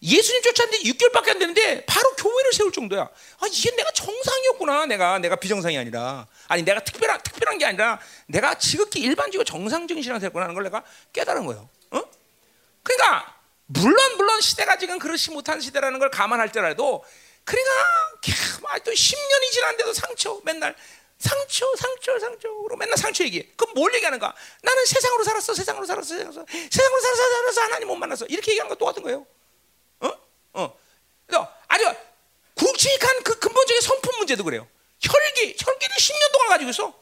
[0.00, 3.02] 예수님 쫓았는데 6개월밖에 안 되는데 바로 교회를 세울 정도야.
[3.02, 4.86] 아 이게 내가 정상이었구나.
[4.86, 10.42] 내가 내가 비정상이 아니라 아니 내가 특별한 특별한 게 아니라 내가 지극히 일반적으로 정상적인 신앙생활을
[10.42, 11.68] 하는 걸 내가 깨달은 거예요.
[11.90, 12.02] 어?
[12.82, 13.37] 그러니까
[13.68, 17.04] 물론 물론 시대가 지금 그렇지 못한 시대라는 걸 감안할 때라도
[17.44, 20.74] 그러니까 또 10년이 지났는데도 상처 맨날
[21.18, 23.48] 상처 상처 상처로 맨날 상처 얘기해.
[23.56, 24.34] 그럼 뭘 얘기하는가?
[24.62, 28.74] 나는 세상으로 살았어 세상으로 살았어 세상으로, 세상으로 살았어 살았어 하나님 못 만났어 이렇게 얘기하는 거
[28.74, 29.26] 똑같은 거예요.
[30.00, 30.12] 어?
[30.54, 30.78] 어.
[31.26, 31.84] 그래서 아주
[32.54, 34.66] 굵직한 그 근본적인 성품 문제도 그래요.
[35.00, 36.94] 혈기 혈기를 10년 동안 가지고 있어.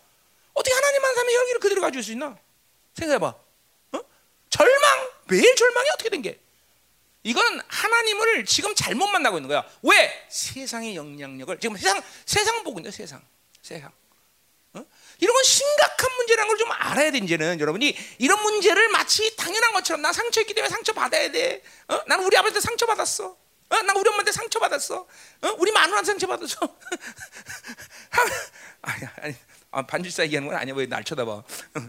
[0.54, 2.36] 어떻게 하나님만 사면 혈기를 그대로 가지고 있을 수 있나?
[2.94, 3.26] 생각해봐.
[3.92, 4.00] 어?
[4.50, 6.40] 절망 매일 절망이 어떻게 된 게?
[7.26, 9.64] 이건 하나님을 지금 잘못 만나고 있는 거야.
[9.82, 10.26] 왜?
[10.30, 13.20] 세상의 영향력을 지금 세상 세상 있는 세상,
[13.62, 13.90] 세상.
[14.74, 14.84] 어?
[15.18, 20.02] 이런 건 심각한 문제라는 걸 좀 알아야 돼 이제는 여러분이 이런 문제를 마치 당연한 것처럼
[20.02, 21.62] 나 상처했기 때문에 상처 받아야 돼.
[21.88, 22.00] 어?
[22.06, 23.26] 나는 우리 아버지한테 상처 받았어.
[23.70, 23.82] 어?
[23.82, 25.00] 나 우리 엄마한테 상처 받았어.
[25.00, 25.48] 어?
[25.58, 26.60] 우리 마누라한테 상처 받았어.
[28.82, 29.34] 아니 아니
[29.72, 31.42] 아, 반질사 얘기하는 건 아니야 왜 날 쳐다봐?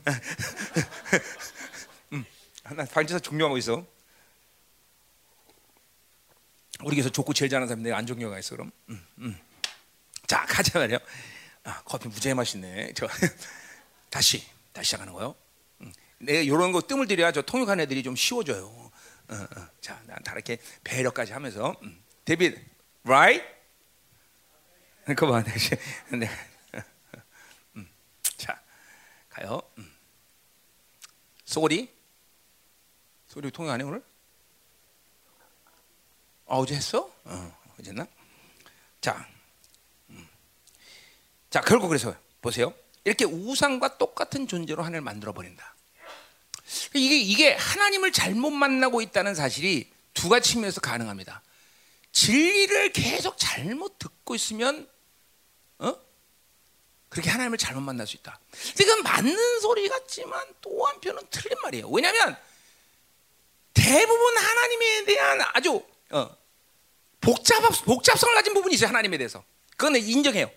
[2.13, 2.25] 음,
[2.71, 3.85] 나 반질사 존경하고 있어.
[6.83, 8.71] 우리 교회에서 족구 제일 잘하는 내가 안 존경하 있어 그럼.
[8.89, 9.39] 음, 음.
[10.27, 10.97] 자 가자 말이요.
[11.63, 12.93] 아, 커피 무지하게 맛있네.
[12.95, 13.07] 저
[14.09, 15.35] 다시 다시 시작하는 거요.
[15.81, 15.91] 음.
[16.19, 18.65] 내가 이런 거 뜸을 들여야 저 통역한 애들이 좀 쉬워져요.
[19.29, 19.67] 어, 어.
[19.81, 22.01] 자, 난다 이렇게 배려까지 하면서 음.
[22.25, 22.57] 데빗,
[23.03, 23.43] right?
[25.05, 25.43] 그거 봐,
[26.11, 26.29] 네.
[27.75, 27.87] 음.
[28.37, 28.61] 자,
[29.29, 29.61] 가요.
[29.77, 29.91] 음.
[31.45, 31.89] 소리,
[33.27, 34.03] 소리 통역 안 해 오늘?
[36.47, 37.11] 아, 어제 했어?
[37.25, 38.07] 어, 어제나?
[39.01, 39.27] 자,
[40.09, 40.27] 음.
[41.49, 42.73] 자 결국 그래서 보세요.
[43.03, 45.75] 이렇게 우상과 똑같은 존재로 하나님을 만들어 버린다.
[46.93, 51.41] 이게 이게 하나님을 잘못 만나고 있다는 사실이 두 가지 측면에서 가능합니다.
[52.11, 54.89] 진리를 계속 잘못 듣고 있으면
[55.79, 55.95] 어?
[57.09, 58.39] 그렇게 하나님을 잘못 만날 수 있다.
[58.81, 61.87] 이건 맞는 소리 같지만 또 한편은 틀린 말이에요.
[61.89, 62.37] 왜냐하면
[63.73, 66.37] 대부분 하나님에 대한 아주 어,
[67.21, 69.43] 복잡 복잡성을 가진 부분이 있어요 하나님에 대해서.
[69.75, 70.49] 그건 인정해요.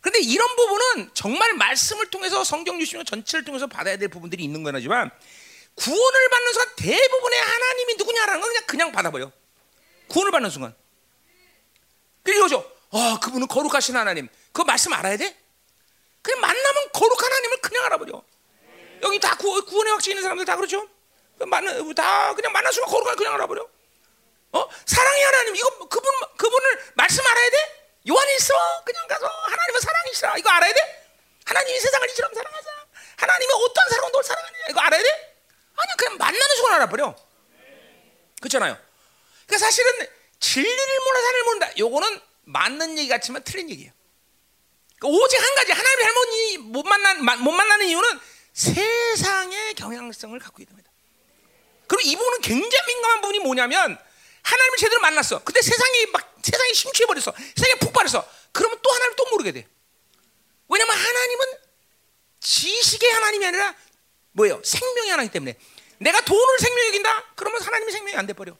[0.00, 5.10] 그런데 이런 부분은 정말 말씀을 통해서 성경 주시는 전체를 통해서 받아야 될 부분들이 있는 거지만
[5.74, 9.32] 구원을 받는 순간 대부분의 하나님이 누구냐라는 걸 그냥 그냥 받아버려.
[10.08, 10.74] 구원을 받는 순간.
[12.22, 12.70] 그리고죠.
[12.90, 14.28] 아 그분은 거룩하신 하나님.
[14.52, 15.36] 그 말씀 알아야 돼?
[16.22, 18.22] 그냥 만나면 거룩한 하나님을 그냥 알아버려.
[19.02, 20.88] 여기 다 구, 구원의 확신 있는 사람들 다 그렇죠?
[21.46, 23.68] 만, 다 그냥 순간 거룩한 그냥 알아버려.
[24.52, 24.68] 어?
[24.86, 25.56] 사랑의 하나님.
[25.56, 27.56] 이거 그분 그분을 말씀 알아야 돼?
[28.08, 30.38] 요한일서 그냥 가서 하나님은 사랑이시라.
[30.38, 31.06] 이거 알아야 돼?
[31.44, 32.70] 하나님이 세상을 이처럼 사랑하사
[33.16, 34.58] 하나님이 어떤 사람은 널 사랑하냐.
[34.70, 35.36] 이거 알아야 돼?
[35.76, 37.14] 아니 그냥 만나는 순간 알아버려.
[38.40, 38.78] 그렇잖아요.
[39.46, 40.08] 그러니까 사실은
[40.40, 41.70] 진리를 몰라 사람을 모른다.
[41.78, 43.92] 요거는 맞는 얘기 같지만 틀린 얘기예요.
[44.98, 48.20] 그러니까 오직 한 가지 하나님의 할머니 못 만난 못 만나는 이유는
[48.52, 50.90] 세상의 경향성을 갖고 있는 겁니다.
[51.86, 53.98] 그리고 이 부분은 굉장히 민감한 부분이 뭐냐면
[54.48, 55.42] 하나님을 제대로 만났어.
[55.44, 57.32] 근데 세상이 막 세상이 심취해 버렸어.
[57.56, 58.26] 세상에 폭발했어.
[58.52, 59.66] 그러면 또 하나님 또 모르게 돼.
[60.68, 61.46] 왜냐면 하나님은
[62.40, 63.74] 지식의 하나님이 아니라
[64.32, 64.60] 뭐예요?
[64.64, 65.56] 생명의 하나님 때문에
[65.98, 67.24] 내가 돈을 생명 여긴다.
[67.34, 68.56] 그러면 하나님이 생명이 안 돼 버려.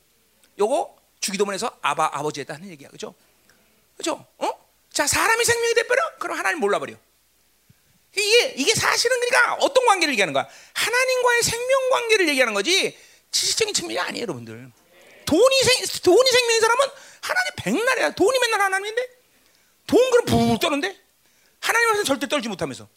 [0.59, 2.89] 요거 주기도문에서 아바 아버지에 다 하는 얘기야.
[2.91, 3.15] 그죠?
[3.97, 4.27] 그죠?
[4.39, 4.51] 어?
[4.93, 6.03] 자, 사람이 생명이 돼 버려.
[6.19, 6.95] 그럼 하나님 몰라 버려.
[8.17, 10.49] 이게 이게 사실은 그러니까 어떤 관계를 얘기하는 거야?
[10.75, 12.99] 하나님과의 생명 관계를 얘기하는 거지.
[13.31, 14.71] 지식적인 측면이 아니에요, 여러분들.
[15.29, 16.87] 돈이 생 돈이 생명인 사람은
[17.21, 18.11] 하나님 백날이야.
[18.13, 19.09] 돈이 맨날 하나님인데
[19.87, 20.99] 동그란 부부 떠는데
[21.61, 22.89] 하나님 앞에서 절대 떨지 못하면서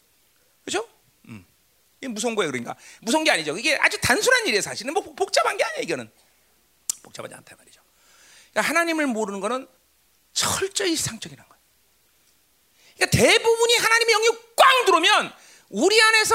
[0.64, 0.88] 그렇죠?
[1.28, 1.44] 음.
[2.00, 3.58] 이게 무서운 거예요, 그러니까 무서운 게 아니죠.
[3.58, 6.10] 이게 아주 단순한 일이에요, 사실은 뭐 복잡한 게 아니야 이거는
[7.02, 7.82] 복잡하지 않다 말이죠.
[8.52, 9.68] 그러니까 하나님을 모르는 거는
[10.32, 11.62] 철저히 상적이라는 거예요.
[12.96, 15.34] 그러니까 대부분이 하나님의 영이 꽝 들어오면
[15.68, 16.34] 우리 안에서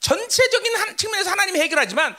[0.00, 2.16] 전체적인 한 측면에서 하나님이 해결하지만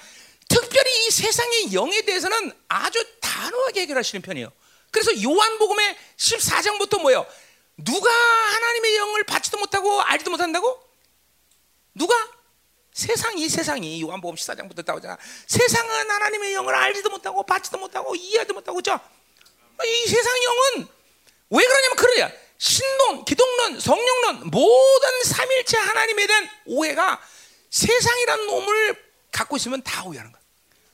[0.72, 4.52] 특별히 이 세상의 영에 대해서는 아주 단호하게 해결하시는 편이에요.
[4.90, 7.28] 그래서 요한복음의 14장부터 뭐예요?
[7.76, 10.82] 누가 하나님의 영을 받지도 못하고 알지도 못한다고?
[11.94, 12.16] 누가?
[12.94, 15.18] 세상이 세상이 요한복음 14장부터 나오잖아.
[15.46, 18.98] 세상은 하나님의 영을 알지도 못하고 받지도 못하고 이해하지도 못하고 그죠?
[19.84, 20.88] 이 세상 영은
[21.50, 22.32] 왜 그러냐면 그러냐.
[22.58, 27.22] 신론, 기독론, 성령론 모든 삼일체 하나님에 대한 오해가
[27.72, 30.41] 세상이란 놈을 갖고 있으면 다 오해하는 거야.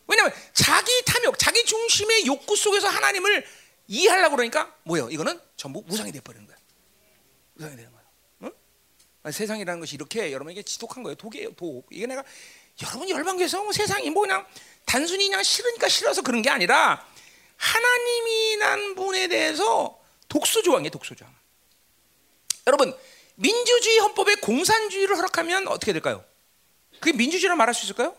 [0.08, 3.46] 왜냐하면 자기 탐욕, 자기 중심의 욕구 속에서 하나님을
[3.88, 5.10] 이해하려고 그러니까 뭐예요?
[5.10, 6.58] 이거는 전부 무상이 돼버리는 거야.
[7.54, 8.04] 무상이 되는 거야.
[8.44, 9.32] 응?
[9.32, 11.16] 세상이라는 것이 이렇게 여러분에게 지독한 거예요.
[11.16, 11.88] 독이에요, 독.
[11.92, 12.24] 이게 내가
[12.84, 14.46] 여러분 열방교에서 뭐 세상이 뭐 그냥
[14.86, 17.06] 단순히 그냥 싫으니까 싫어서 그런 게 아니라
[17.58, 21.34] 하나님이란 분에 대해서 독소조항이에요, 독소조항.
[22.68, 22.96] 여러분
[23.36, 26.24] 민주주의 헌법에 공산주의를 허락하면 어떻게 될까요?
[27.00, 28.16] 그게 민주주의라 말할 수 있을까요?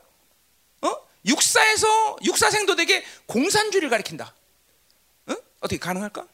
[0.83, 1.08] 어?
[1.27, 4.35] 육사에서 육사생도에게 공산주의를 가리킨다.
[5.27, 5.35] 어?
[5.61, 6.27] 어떻게 가능할까?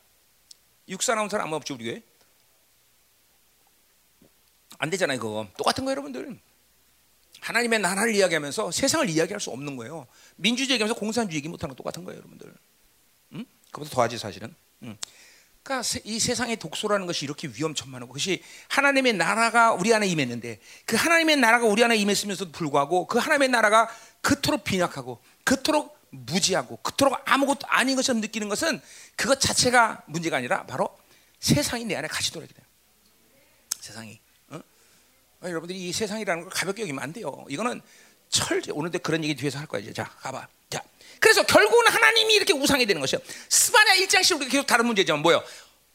[0.88, 2.02] 육사 나온 사람 아무 없죠 우리 교회?
[4.78, 5.48] 안 되잖아요 그거.
[5.56, 6.38] 똑같은 거 여러분들.
[7.40, 10.06] 하나님의 나라를 이야기하면서 세상을 이야기할 수 없는 거예요.
[10.36, 12.54] 민주주의 얘기하면서 공산주의 얘기 못하는 거 똑같은 거예요 여러분들.
[13.34, 13.44] 응?
[13.70, 14.54] 그보다 더하지 사실은.
[14.82, 14.96] 응.
[15.64, 21.38] 그러니까 이 세상의 독소라는 것이 이렇게 위험천만하고 그것이 하나님의 나라가 우리 안에 임했는데 그 하나님의
[21.38, 23.88] 나라가 우리 안에 임했으면서도 불구하고 그 하나님의 나라가
[24.20, 28.80] 그토록 빈약하고 그토록 무지하고 그토록 아무것도 아닌 것처럼 느끼는 것은
[29.16, 30.96] 그것 자체가 문제가 아니라 바로
[31.40, 32.64] 세상이 내 안에 같이 돌아게 돼요.
[33.80, 34.20] 세상이.
[34.50, 34.60] 어?
[35.42, 37.44] 여러분들이 이 세상이라는 걸 가볍게 여기면 안 돼요.
[37.48, 37.80] 이거는
[38.28, 39.92] 철저 오늘도 그런 얘기 뒤에서 할 이제.
[39.92, 40.46] 자, 가봐.
[41.14, 43.20] 자, 그래서 결국은 하나님이 이렇게 우상이 되는 것이요.
[43.48, 45.16] 스바냐 1장씩 우리가 계속 다른 문제죠.
[45.16, 45.42] 뭐요?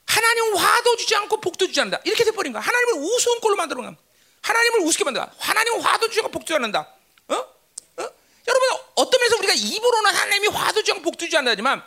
[0.05, 2.01] 하나님은 화도 주지 않고 복도 주지 않는다.
[2.05, 2.61] 이렇게 돼버린 거야.
[2.61, 3.95] 하나님을 우스운 꼴로 만들어 놓은
[4.41, 5.33] 하나님을 우습게 만든다.
[5.37, 6.79] 하나님은 화도 주지 않고 복도 않는다.
[7.27, 7.35] 어?
[7.35, 8.09] 어?
[8.47, 11.83] 여러분 어떤 면에서 우리가 입으로는 하나님이 화도 주지 않고 복도 주지 않는다지만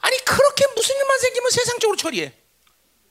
[0.00, 2.32] 아니 그렇게 무슨 일만 생기면 세상적으로 처리해.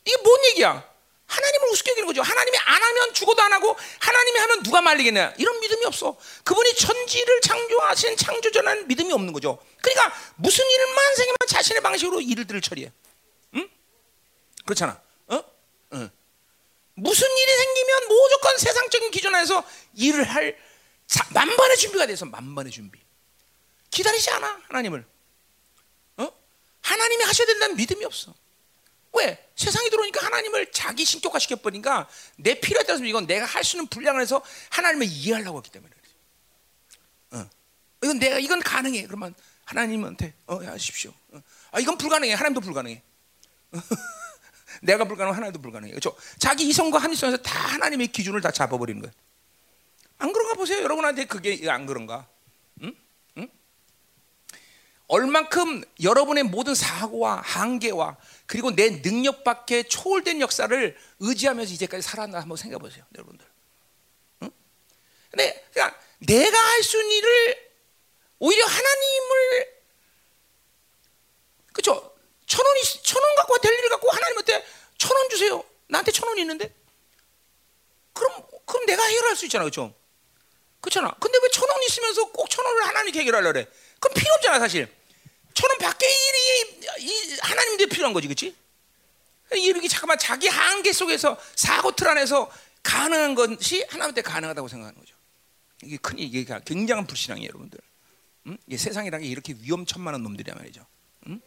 [0.05, 0.94] 이게 뭔 얘기야?
[1.27, 2.21] 하나님을 우습게 여기는 거죠.
[2.21, 5.33] 하나님이 안 하면 죽어도 안 하고 하나님이 하면 누가 말리겠냐?
[5.37, 6.15] 이런 믿음이 없어.
[6.43, 9.59] 그분이 천지를 창조하신 창조전한 믿음이 없는 거죠.
[9.81, 12.91] 그러니까 무슨 일만 생기면 자신의 방식으로 일들을 처리해.
[13.55, 13.69] 응?
[14.65, 15.01] 그렇잖아.
[15.27, 15.43] 어?
[15.93, 16.09] 응.
[16.93, 19.63] 무슨 일이 생기면 무조건 세상적인 기준 에서
[19.95, 20.57] 일을 할
[21.07, 22.99] 자, 만반의 준비가 돼서 만반의 준비.
[23.89, 25.05] 기다리지 않아 하나님을.
[26.17, 26.31] 어?
[26.81, 28.33] 하나님이 하셔야 된다는 믿음이 없어.
[29.15, 29.49] 왜?
[29.55, 34.21] 세상이 들어오니까 하나님을 자기 신격화 시켜버리니까 내 필요에 따라서 이건 내가 할 수 있는 분량을
[34.21, 35.93] 해서 하나님을 이해하려고 했기 때문에
[37.31, 37.49] 어.
[38.03, 39.07] 이건 내가 이건 가능해.
[39.07, 39.33] 그러면
[39.65, 41.11] 하나님한테 어 하십시오.
[41.31, 41.41] 어.
[41.71, 42.33] 아 이건 불가능해.
[42.33, 43.01] 하나님도 불가능해.
[44.83, 45.91] 내가 불가능하면 하나님도 불가능해.
[45.91, 46.15] 그렇죠?
[46.37, 49.13] 자기 이성과 합리성에서 다 하나님의 기준을 다 잡아버리는 거예요.
[50.17, 50.83] 안 그런가 보세요.
[50.83, 52.27] 여러분한테 그게 안 그런가?
[55.07, 62.57] 얼만큼 여러분의 모든 사고와 한계와 그리고 내 능력 밖에 초월된 역사를 의지하면서 이제까지 살았나 한번
[62.57, 63.45] 생각해 보세요, 여러분들.
[64.43, 64.51] 응?
[65.29, 67.71] 근데 그러니까 내가 할 수 있는 일을
[68.39, 69.75] 오히려 하나님을
[71.73, 72.15] 그렇죠?
[72.47, 74.65] 천 원이 천원 갖고 될 일을 갖고 하나님한테
[74.97, 75.63] 천 원 주세요.
[75.87, 76.73] 나한테 천 원이 있는데
[78.13, 79.93] 그럼 그럼 내가 해결할 수 있잖아, 그렇죠?
[80.81, 81.13] 그렇잖아.
[81.19, 83.67] 근데 왜 천 원 있으면서 꼭 천 원을 하나님께 해결하려 그래?
[84.05, 84.87] 그럼 필요 없잖아, 사실.
[85.53, 88.55] 천원 밖의 일이 하나님들 필요한 거지, 그렇지?
[89.53, 92.51] 이렇게 잠깐만 자기 한계 속에서 사고 틀 안에서
[92.83, 95.15] 가능한 것이 하나님한테 가능하다고 생각하는 거죠.
[95.83, 97.79] 이게 큰 이게 굉장한 불신앙이에요, 여러분들.
[98.47, 98.57] 음?
[98.67, 100.85] 이게 세상이라는 게 이렇게 위험천만한 놈들이란 말이죠.
[101.27, 101.41] 음?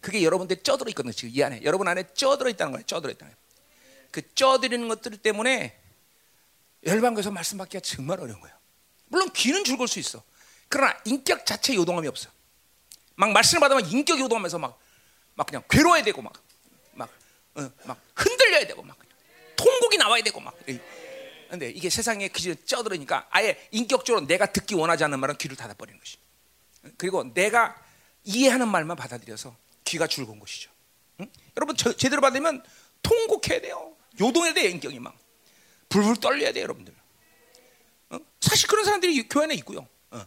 [0.00, 1.12] 그게 여러분들 쪄들어 있거든요.
[1.12, 2.84] 지금 이 안에 여러분 안에 쪄들어 있다는 거예요.
[2.86, 3.44] 쪄들어 있다는 거예요.
[4.10, 5.78] 그 쪄들이는 것들 때문에
[6.84, 8.54] 열방에서 말씀 받기가 정말 어려운 거예요.
[9.06, 10.22] 물론 귀는 즐거울 수 있어.
[10.68, 12.30] 그러나 인격 자체 요동함이 없어.
[13.16, 14.78] 막 말씀을 받으면 인격이 요동하면서 막,
[15.34, 16.32] 막 그냥 괴로워야 되고 막,
[16.92, 17.08] 막,
[17.54, 18.98] 어, 막 흔들려야 되고 막
[19.56, 20.54] 통곡이 나와야 되고 막.
[21.48, 26.18] 근데 이게 세상에 그지를 쪄들으니까 아예 인격적으로 내가 듣기 원하지 않는 말은 귀를 닫아버리는 것이.
[26.96, 27.80] 그리고 내가
[28.24, 30.70] 이해하는 말만 받아들여서 귀가 즐거운 것이죠.
[31.20, 31.30] 응?
[31.56, 32.64] 여러분 저, 제대로 받으면
[33.02, 33.96] 통곡해야 돼요.
[34.20, 35.16] 요동해야 돼 인격이 막
[35.88, 36.94] 불불 떨려야 돼 여러분들.
[38.10, 38.18] 어?
[38.40, 39.86] 사실 그런 사람들이 교회 안에 있고요.
[40.10, 40.26] 어.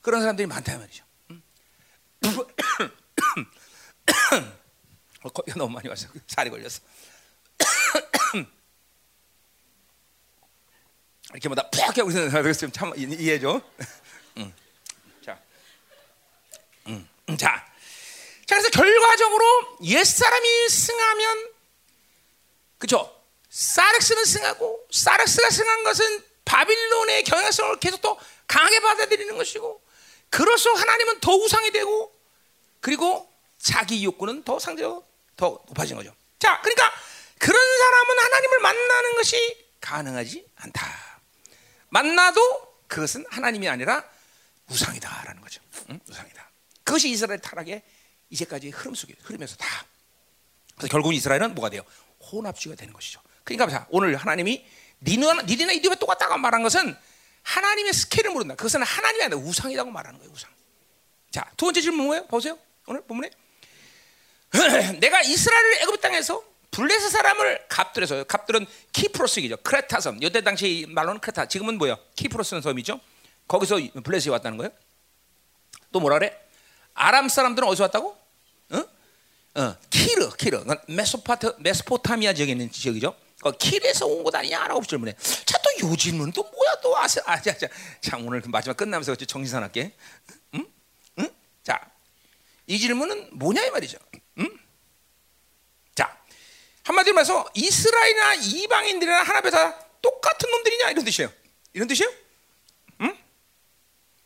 [0.00, 1.04] 그런 사람들이 많다 말이죠.
[1.30, 1.42] 음.
[5.22, 6.08] 어, 거기가 너무 많이 왔어.
[6.26, 6.80] 살이 걸렸어.
[11.30, 13.60] 이렇게 뭐다 푹 하고 있는 사람들 지금 참 이해죠.
[14.38, 14.54] 음.
[15.24, 15.38] 자,
[16.86, 17.08] 음.
[17.28, 17.36] 음.
[17.36, 17.66] 자,
[18.46, 21.52] 자 그래서 결과적으로 옛 사람이 승하면
[22.78, 23.14] 그죠?
[23.50, 29.82] 사렉스는 승하고 사렉스가 승한 것은 바빌론의 경향성을 계속 또 강하게 받아들이는 것이고
[30.30, 32.14] 그럴수록 하나님은 더 우상이 되고
[32.80, 35.04] 그리고 자기 욕구는 더 상대적으로
[35.36, 36.14] 더 높아지는 거죠.
[36.38, 36.92] 자, 그러니까
[37.38, 41.20] 그런 사람은 하나님을 만나는 것이 가능하지 않다.
[41.88, 42.40] 만나도
[42.86, 44.04] 그것은 하나님이 아니라
[44.70, 45.62] 우상이다라는 거죠.
[45.90, 46.00] 응?
[46.08, 46.50] 우상이다.
[46.84, 47.82] 그것이 이스라엘 타락의
[48.30, 49.66] 이제까지 흐름 속에 흐르면서 다.
[50.76, 51.82] 그래서 결국 이스라엘은 뭐가 돼요?
[52.20, 53.20] 혼합주의가 되는 것이죠.
[53.44, 54.66] 그러니까 자, 오늘 하나님이
[55.02, 56.96] 니나 내나 이디가 똑같다고 말한 것은
[57.48, 58.54] 하나님의 스케일을 모른다.
[58.54, 60.32] 그것은 하나님이 아니라 우상이라고 말하는 거예요.
[60.32, 60.50] 우상.
[61.30, 62.26] 자, 두 번째 질문 뭐예요?
[62.26, 62.58] 보세요.
[62.86, 63.30] 오늘 본문에
[65.00, 69.58] 내가 이스라엘을 애굽 땅에서 블레셋 사람을 갑돌에서 갑돌은 키프로스이죠.
[69.58, 70.22] 크레타 섬.
[70.22, 71.48] 이때 당시 말로는 크레타.
[71.48, 71.96] 지금은 뭐야?
[72.16, 73.00] 키프로스는 섬이죠.
[73.48, 74.70] 거기서 블레셋에 왔다는 거예요.
[75.90, 76.38] 또 뭐라 그래?
[76.92, 78.18] 아람 사람들은 어디서 왔다고?
[78.72, 78.84] 어?
[79.60, 80.62] 어, 키르, 키르.
[80.88, 83.16] 메소파트, 메소포타미아 지역에 있는 지역이죠.
[83.42, 85.14] 어, 키르에서 온 것 아니냐라고 질문해.
[85.46, 87.68] 자, 또요 질문 또 뭐야 또 아세, 아, 자, 자,
[88.00, 89.94] 자, 오늘 그 마지막 끝나면서 정신 사납게.
[90.54, 90.66] 응?
[91.20, 91.30] 응?
[91.62, 91.90] 자,
[92.66, 93.98] 이 질문은 뭐냐 이 말이죠.
[94.38, 94.58] 응?
[95.94, 96.18] 자,
[96.84, 101.32] 한마디로 말해서 이스라엘이나 이방인들이나 하나님 다 똑같은 놈들이냐 이런 뜻이에요.
[101.74, 102.12] 이런 뜻이에요?
[103.02, 103.16] 응?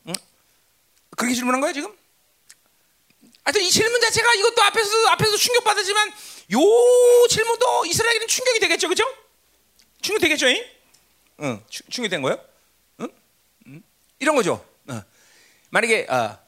[0.07, 0.13] 응?
[1.15, 1.95] 그렇게 질문한 거야 지금?
[3.43, 6.09] 하여튼 이 질문 자체가 이것도 앞에서 앞에서 충격 받았지만
[6.53, 6.59] 요
[7.29, 9.03] 질문도 이스라엘은 충격이 되겠죠, 그죠?
[10.01, 10.63] 충격 되겠죠, 잉?
[11.41, 12.39] 응, 충격된 거예요?
[13.01, 13.09] 응?
[13.67, 13.83] 응?
[14.19, 14.65] 이런 거죠.
[14.87, 15.03] 어.
[15.71, 16.39] 만약에 어,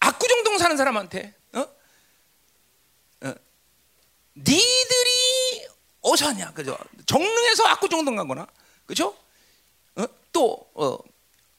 [0.00, 1.60] 압구정동 사는 사람한테, 어?
[3.22, 3.34] 어,
[4.36, 5.66] 니들이
[6.00, 6.76] 어디서 왔냐, 그죠?
[7.06, 8.46] 정릉에서 압구정동 간거나,
[8.86, 9.16] 그죠?
[9.96, 10.04] 어?
[10.32, 10.98] 또 어,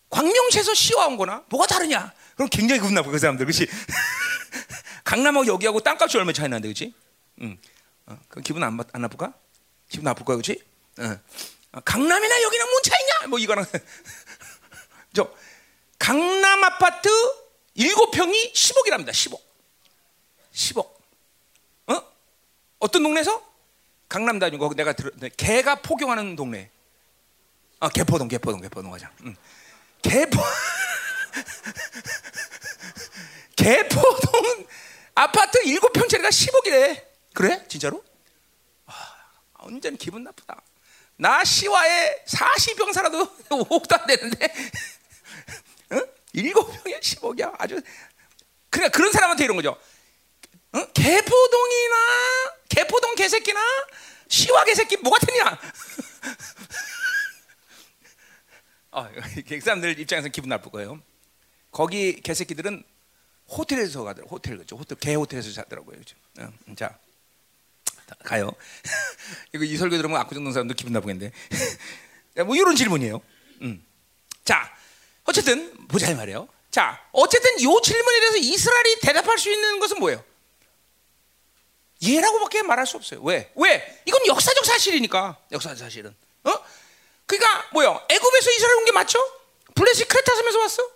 [0.09, 2.11] 광명시에서 시와 온거나 뭐가 다르냐?
[2.35, 3.67] 그럼 굉장히 나빠 그 사람들, 그렇지?
[5.11, 6.93] 강남하고 여기하고 땅값이 얼마 차이 나는데, 그렇지?
[7.41, 7.57] 응.
[8.05, 9.33] 어, 그 기분 안, 안 나쁠까?
[9.89, 10.63] 기분 나쁠 거야, 그렇지?
[10.99, 11.19] 어.
[11.73, 11.79] 어.
[11.81, 13.27] 강남이나 여기는 뭔 차이냐?
[13.27, 13.65] 뭐 이거랑
[15.13, 15.29] 저
[15.99, 17.09] 강남 아파트
[17.75, 19.09] 7평이 10억이랍니다.
[19.09, 19.37] 10억.
[20.53, 20.89] 10억.
[21.87, 22.03] 어?
[22.79, 23.45] 어떤 동네에서?
[24.07, 26.71] 강남 다니고 내가 들 개가 포경하는 동네.
[27.81, 29.11] 아, 개포동, 개포동, 개포동 가자.
[29.25, 29.35] 응.
[30.03, 30.39] 개포
[33.57, 34.67] 개포동
[35.21, 37.05] 아파트 7평짜리가 10억이래.
[37.33, 37.63] 그래?
[37.67, 38.03] 진짜로?
[38.87, 38.93] 아,
[39.59, 40.59] 완전 기분 나쁘다.
[41.17, 44.53] 나 시와에 40평 살아도 5억도 안 되는데
[45.93, 46.07] 응?
[46.33, 47.55] 7평에 10억이야.
[47.59, 47.79] 아주
[48.71, 49.77] 그러니까 그런 사람한테 이런 거죠.
[50.73, 50.87] 응?
[50.91, 51.95] 개포동이나
[52.69, 53.59] 개포동 개새끼나
[54.27, 55.59] 시와 개새끼 뭐 같으냐?
[58.89, 59.07] 어,
[59.47, 60.99] 그 사람들 입장에서 기분 나쁠 거예요.
[61.71, 62.83] 거기 개새끼들은
[63.57, 64.77] 호텔에서 가더라고 호텔 그죠?
[64.77, 66.97] 호텔 개 호텔에서 자더라고요 그죠 응, 자.
[68.25, 68.51] 가요.
[69.55, 71.33] 이거 이 설교 들으면 압구정동 사람도 기분 나쁘겠는데.
[72.45, 73.21] 뭐 이런 질문이에요.
[73.61, 73.85] 음.
[74.43, 74.69] 자
[75.23, 76.47] 어쨌든 보자 이 말이에요.
[76.71, 80.23] 자 어쨌든 이 질문에 대해서 이스라엘이 대답할 수 있는 것은 뭐예요?
[82.01, 83.21] 예라고밖에 말할 수 없어요.
[83.21, 83.51] 왜?
[83.55, 84.01] 왜?
[84.05, 85.37] 이건 역사적 사실이니까.
[85.51, 86.15] 역사적 사실은.
[86.43, 86.53] 어?
[87.27, 88.01] 그러니까 뭐요?
[88.09, 89.19] 애굽에서 이스라엘 온 게 맞죠?
[89.75, 90.89] 블레시 크레타 섬에서 왔어?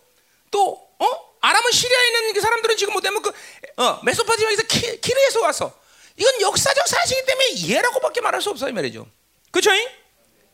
[0.52, 1.35] 또 어?
[1.46, 3.32] 아람은 시리아에 있는 그 사람들은 지금 뭐냐면 그
[3.78, 5.80] 어, 메소파티아에서 키, 키르에서 왔어.
[6.18, 9.08] 이건 역사적 사실이기 때문에 예라고밖에 말할 수 없어 이 말이죠.
[9.52, 9.70] 그렇죠?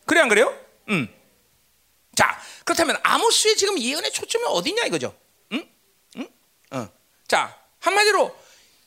[0.05, 0.53] 그래 안 그래요?
[0.89, 1.07] 음.
[2.15, 5.15] 자 그렇다면 아모스의 지금 예언의 초점이 어디냐 이거죠?
[5.53, 5.69] 응?
[6.17, 6.27] 응?
[6.71, 6.89] 어.
[7.25, 8.35] 자 한마디로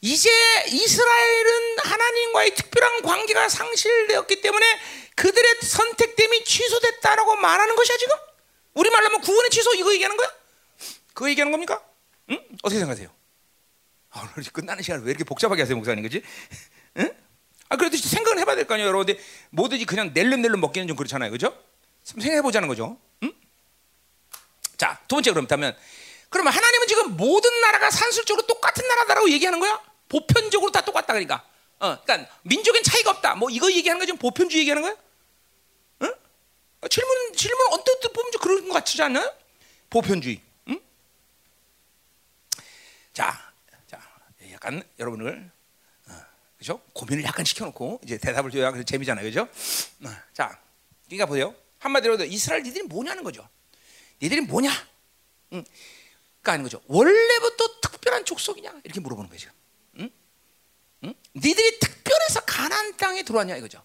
[0.03, 0.29] 이제
[0.69, 4.81] 이스라엘은 하나님과의 특별한 관계가 상실되었기 때문에
[5.17, 8.15] 그들의 선택됨이 취소됐다라고 말하는 것이야 지금?
[8.75, 10.31] 우리 말로 하면 구원의 취소 이거 얘기하는 거야?
[11.15, 11.83] 그거 얘기하는 겁니까?
[12.31, 12.39] 응?
[12.63, 13.09] 어떻게 생각하세요?
[14.11, 16.23] 아, 오늘 끝나는 시간 왜 이렇게 복잡하게 하세요, 목사님, 그지?
[16.99, 17.15] 응?
[17.69, 19.17] 아, 그래도 생각은 해봐야 될 거 아니에요, 여러분.
[19.51, 21.57] 뭐든지 그냥 낼름낼름 먹기는 좀 그렇잖아요, 그죠?
[22.05, 22.99] 생각해보자는 거죠.
[23.23, 23.33] 응?
[24.77, 25.77] 자, 두 번째 그렇다면,
[26.29, 29.83] 그러면 하나님은 지금 모든 나라가 산술적으로 똑같은 나라다라고 얘기하는 거야?
[30.09, 31.47] 보편적으로 다 똑같다, 그러니까.
[31.81, 33.35] 어, 그러니까 민족엔 차이가 없다.
[33.35, 34.97] 뭐 이거 얘기하는 거 지금 보편주의 얘기하는 거야?
[36.03, 36.15] 응?
[36.89, 39.33] 질문 질문 언뜻 보면 좀 그런 것 같지 않나요?
[39.91, 40.41] 보편주의.
[43.15, 43.53] 자,
[43.87, 43.99] 자,
[44.51, 45.51] 약간 여러분을
[46.09, 46.13] 어,
[46.59, 46.83] 그죠?
[46.93, 49.49] 고민을 약간 시켜놓고 이제 대답을 줘야 그래서 재미잖아요, 그죠?
[50.05, 50.61] 어, 자,
[51.07, 51.55] 그러니까 보세요.
[51.79, 53.49] 한마디로 이스라엘 니들이 뭐냐는 거죠.
[54.21, 54.71] 니들이 뭐냐?
[55.55, 55.65] 응.
[56.43, 56.83] 하는 거죠.
[56.89, 58.81] 원래부터 특별한 족속이냐?
[58.85, 59.49] 이렇게 물어보는 거죠.
[61.37, 63.83] 니들이 특별해서 가나안 땅에 들어왔냐 이거죠.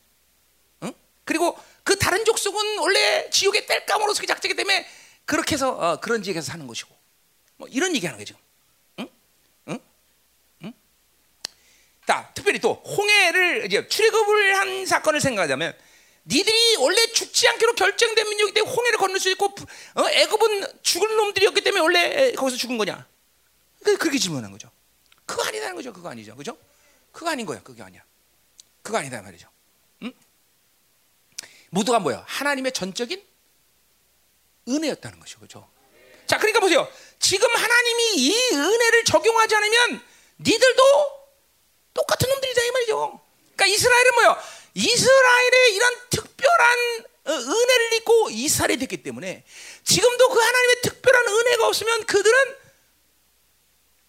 [0.84, 0.93] 응?
[1.25, 4.88] 그리고 그 다른 족속은 원래 지옥의 뗄감으로서 그 작자기 때문에
[5.25, 6.95] 그렇게 해서 어, 그런 지역에서 사는 것이고
[7.57, 8.36] 뭐 이런 얘기하는 거죠.
[8.99, 9.09] 응?
[9.69, 9.80] 응?
[10.63, 10.73] 응?
[12.10, 15.78] 자, 특별히 또 홍해를 이제 출애굽을 한 사건을 생각하자면
[16.26, 19.53] 니들이 원래 죽지 않기로 결정된 민족이 때문에 홍해를 건널 수 있고
[19.93, 23.07] 어, 애굽은 죽을 놈들이었기 때문에 원래 거기서 죽은 거냐?
[23.84, 24.72] 그 그렇게 질문한 거죠.
[25.28, 25.93] 그거 아니다는 거죠.
[25.93, 26.36] 그거 아니죠.
[26.36, 26.57] 그죠?
[27.12, 27.62] 그거 아닌 거야.
[27.62, 28.01] 그게 아니야.
[28.82, 29.47] 그거 아니다 말이죠.
[30.01, 30.12] 응?
[31.70, 32.24] 모두가 뭐야?
[32.26, 33.24] 하나님의 전적인
[34.68, 35.39] 은혜였다는 것이죠.
[35.41, 35.70] 그죠?
[36.26, 36.91] 자, 그러니까 보세요.
[37.20, 40.01] 지금 하나님이 이 은혜를 적용하지 않으면
[40.39, 41.18] 니들도
[41.93, 43.21] 똑같은 놈들이다 이 말이죠.
[43.55, 44.37] 그러니까 이스라엘은 뭐요?
[44.73, 49.43] 이스라엘의 이런 특별한 어, 은혜를 입고 이스라엘이 됐기 때문에
[49.83, 52.55] 지금도 그 하나님의 특별한 은혜가 없으면 그들은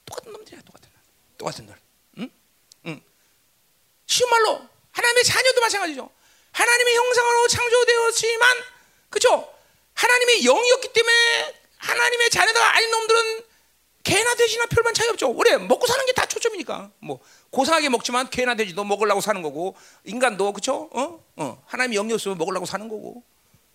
[0.07, 1.01] 똑같은 놈들이야, 똑같은 놈.
[1.39, 1.75] 똑같은 놈.
[2.19, 2.31] 응?
[2.87, 3.01] 응.
[4.07, 4.63] 쉬운 말로
[4.93, 6.11] 하나님의 자녀도 마찬가지죠.
[6.53, 8.65] 하나님의 형상으로 창조되었지만
[9.09, 9.55] 그렇죠?
[9.95, 13.45] 하나님의 영이었기 때문에 하나님의 자녀가 아닌 놈들은
[14.03, 15.33] 개나 돼지나 별반 차이 없죠.
[15.35, 16.91] 원래 먹고 사는 게 다 초점이니까.
[17.01, 17.21] 뭐
[17.51, 20.89] 고상하게 먹지만 개나 돼지도 먹으려고 사는 거고 인간도 그렇죠?
[20.93, 21.25] 어?
[21.37, 21.63] 어.
[21.67, 23.23] 하나님의 영이 없으면 먹으려고 사는 거고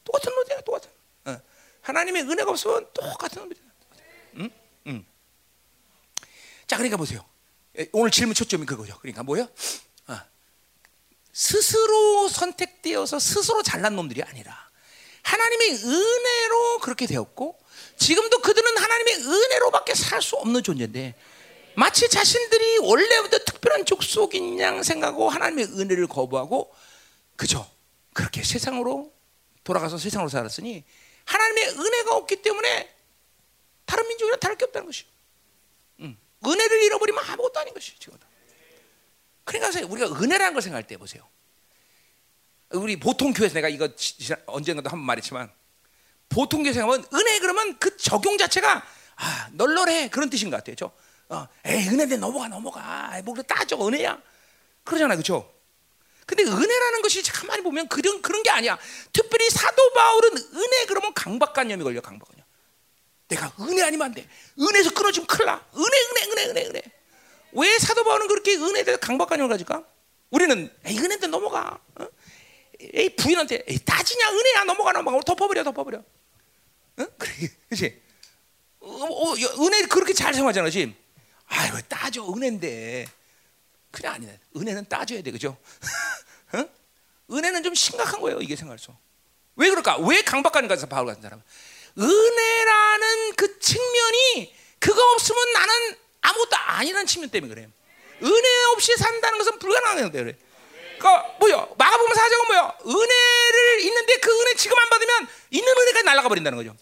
[0.04, 0.90] 똑같은 놈이야, 똑같은.
[1.26, 1.38] 어.
[1.82, 3.60] 하나님의 은혜가 없으면 똑같은 놈이야.
[4.38, 4.50] 응?
[4.88, 5.06] 응.
[6.68, 7.24] 자, 그러니까 보세요.
[7.92, 8.98] 오늘 질문 초점이 그거죠.
[9.00, 9.48] 그러니까 뭐요?
[10.08, 10.18] 어.
[11.34, 14.58] 스스로 선택되어서 스스로 잘난 놈들이 아니라
[15.24, 17.60] 하나님의 은혜로 그렇게 되었고
[17.98, 21.16] 지금도 그들은 하나님의 은혜로밖에 살 수 없는 존재인데
[21.76, 26.74] 마치 자신들이 원래부터 특별한 족속인 양 생각하고 하나님의 은혜를 거부하고
[27.36, 27.70] 그죠?
[28.14, 29.14] 그렇게 세상으로
[29.64, 30.84] 돌아가서 세상으로 살았으니
[31.26, 32.96] 하나님의 은혜가 없기 때문에
[33.86, 35.08] 다른 민족이랑 다를 게 없다는 것이요.
[36.02, 36.18] 음.
[36.46, 37.98] 은혜를 잃어버리면 아무것도 아닌 것이죠.
[38.00, 38.18] 지금.
[39.44, 41.28] 그러니까 우리가 은혜라는 걸 생각할 때 보세요.
[42.72, 43.88] 우리 보통 교회에서 내가 이거
[44.48, 45.52] 언젠가도 한 번 말했지만
[46.30, 48.84] 보통 교회 생각하면 은혜 그러면 그 적용 자체가
[49.18, 50.76] 아, 널널해 그런 뜻인 것 같아요.
[50.76, 50.92] 저,
[51.30, 53.22] 어, 에이 은혜인데 넘어가 넘어가.
[53.24, 54.22] 뭐 따져 은혜야.
[54.84, 55.52] 그러잖아요, 그렇죠?
[56.26, 58.78] 근데 은혜라는 것이 가만히 보면 그런 그런 게 아니야.
[59.14, 62.46] 특별히 사도 바울은 은혜 그러면 강박관념이 걸려 강박관념.
[63.28, 64.28] 내가 은혜 아니면 안 돼.
[64.60, 65.66] 은혜에서 끊어지면 큰일 나.
[65.76, 66.82] 은혜, 은혜, 은혜, 은혜, 은혜.
[67.54, 69.84] 왜 사도 바울은 그렇게 은혜에 대해서 강박관념을 가질까?
[70.32, 71.80] 우리는 에이 은혜인데 넘어가.
[71.96, 72.08] 어?
[72.80, 76.04] 에이 부인한테 에이 따지냐 은혜야 넘어가 넘어가 덮어버려 덮어버려.
[77.00, 77.08] 응?
[77.18, 77.32] 그래,
[77.70, 78.02] 그렇지?
[78.80, 79.34] 어, 어,
[79.66, 80.96] 은혜 그렇게 잘 생각하잖아, 지금.
[81.48, 83.08] 아이고 따져 은혜인데
[83.92, 84.40] 그냥 아니네.
[84.58, 85.58] 은혜는 따져야 돼, 그죠?
[86.56, 86.70] 응?
[87.32, 88.92] 은혜는 좀 심각한 거예요, 이게 생각할수.
[89.56, 89.98] 왜 그럴까?
[90.00, 91.42] 왜 강박관념 가서 바울 같은 사람?
[91.98, 97.70] 은혜라는 그 측면이 그거 없으면 나는 아무것도 아니라는 측면 때문에 그래요.
[98.22, 100.38] 은혜 없이 산다는 것은 불가능한 건데 그래.
[101.00, 101.68] 그러니까 뭐야?
[101.78, 102.78] 마가복음 사정은 뭐야?
[102.86, 106.76] 은혜를 있는데 그 은혜 지금 안 받으면 있는 은혜가 날아가 버린다는 거죠.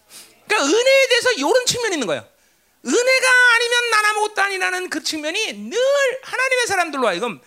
[0.47, 2.27] 그러니까 은혜에 대해서 이런 측면이 있는 거야.
[2.85, 5.79] 은혜가 아니면 난 아무것도 아니라는 그 측면이 늘
[6.23, 7.39] 하나님의 사람들로 하여금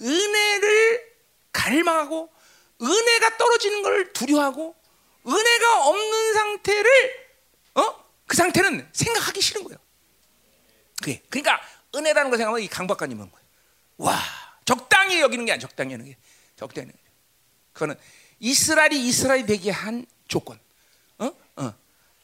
[0.00, 1.14] 은혜를
[1.52, 2.30] 갈망하고
[2.80, 4.74] 은혜가 떨어지는 걸 두려워하고
[5.26, 7.28] 은혜가 없는 상태를
[7.74, 8.04] 어?
[8.26, 9.78] 그 상태는 생각하기 싫은 거예요.
[11.00, 11.60] 그게 그러니까
[11.94, 13.46] 은혜라는 걸 생각하면 이 강박관념인 거예요.
[13.98, 14.18] 와
[14.64, 15.60] 적당히 여기는 게 아니야.
[15.60, 16.16] 적당히 하는 게
[16.56, 16.90] 적당히.
[17.72, 17.96] 그거는
[18.40, 20.58] 이스라엘이 이스라엘이 되게 한 조건.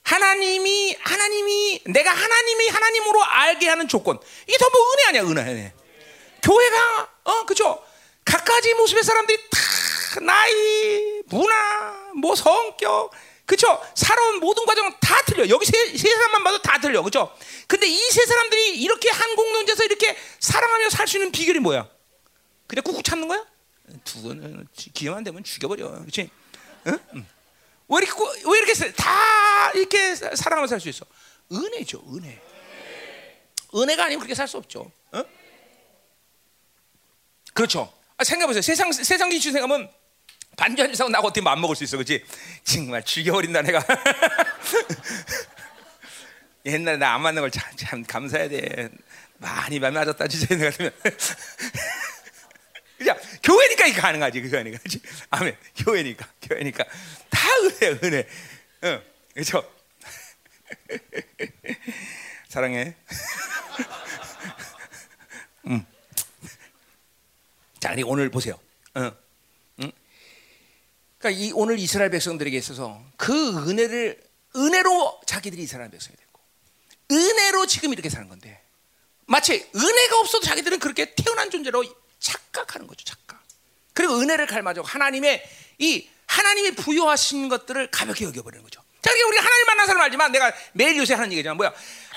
[0.05, 4.19] 하나님이 하나님이 내가 하나님이 하나님으로 알게 하는 조건.
[4.47, 5.41] 이게 전부 은혜 아니야, 은혜.
[5.51, 5.75] 은혜.
[6.43, 7.83] 교회가 어 그죠?
[8.25, 13.11] 각가지 모습의 사람들이 다 나이, 문화, 뭐 성격,
[13.47, 13.83] 그쵸?
[13.95, 15.49] 살아온 모든 과정은 다 틀려.
[15.49, 17.03] 여기 세, 세 사람만 봐도 다 틀려.
[17.03, 17.35] 그쵸?
[17.67, 21.89] 근데 이 세 사람들이 이렇게 한 공동체에서 이렇게 사랑하며 살 수 있는 비결이 뭐야?
[22.67, 23.45] 그냥 꾹꾹 참는 거야?
[24.05, 25.91] 두건 기회만 되면 죽여버려.
[26.01, 26.31] 그렇지?
[26.87, 26.99] 응?
[27.15, 27.27] 응.
[27.89, 28.13] 왜 이렇게
[28.47, 31.05] 왜 이렇게 다 이렇게 사랑하며 살수 있어?
[31.53, 32.41] 은혜죠, 은혜.
[33.75, 34.91] 은혜가 아니면 그렇게 살 수 없죠.
[35.15, 35.25] 응?
[37.53, 37.93] 그렇죠.
[38.17, 38.63] 아, 생각해보세요.
[38.63, 39.91] 세상 세상 기준 생각하면
[40.57, 42.25] 반전 이상 나고 어떻게 맘 먹을 수 있어, 그렇지?
[42.65, 43.85] 정말 죽여버린다 내가.
[46.67, 48.89] 옛날에 나 안 맞는 걸 참 감사해야 돼.
[49.39, 50.93] 많이 맘 맞았다 진짜 내가 되면.
[52.99, 55.01] 그냥 교회니까 이게 가능하지 그거니까 그렇지?
[55.31, 55.57] 아멘.
[55.77, 56.85] 교회니까 교회니까
[57.31, 58.29] 다 은혜 은혜.
[58.85, 59.73] 응, 그렇죠?
[62.49, 62.95] 사랑해.
[65.67, 65.85] 음.
[67.81, 68.59] 자, 우리 오늘 보세요.
[68.97, 69.11] 응.
[69.81, 69.93] 응?
[71.19, 74.23] 그러니까 이 오늘 이스라엘 백성들에게 있어서 그 은혜를
[74.57, 76.41] 은혜로 자기들이 이스라엘 백성이 됐고
[77.11, 78.63] 은혜로 지금 이렇게 사는 건데
[79.27, 81.85] 마치 은혜가 없어도 자기들은 그렇게 태어난 존재로
[82.21, 83.43] 착각하는 거죠, 착각.
[83.93, 85.43] 그리고 은혜를 갈망하고 하나님의
[85.79, 88.81] 이 하나님이 부여하신 것들을 가볍게 여겨버리는 거죠.
[89.03, 91.55] 자, 그러니까 우리 하나님 만난 사람 알지만 내가 매일 요새 하는 얘기잖아.
[91.55, 91.73] 뭐야?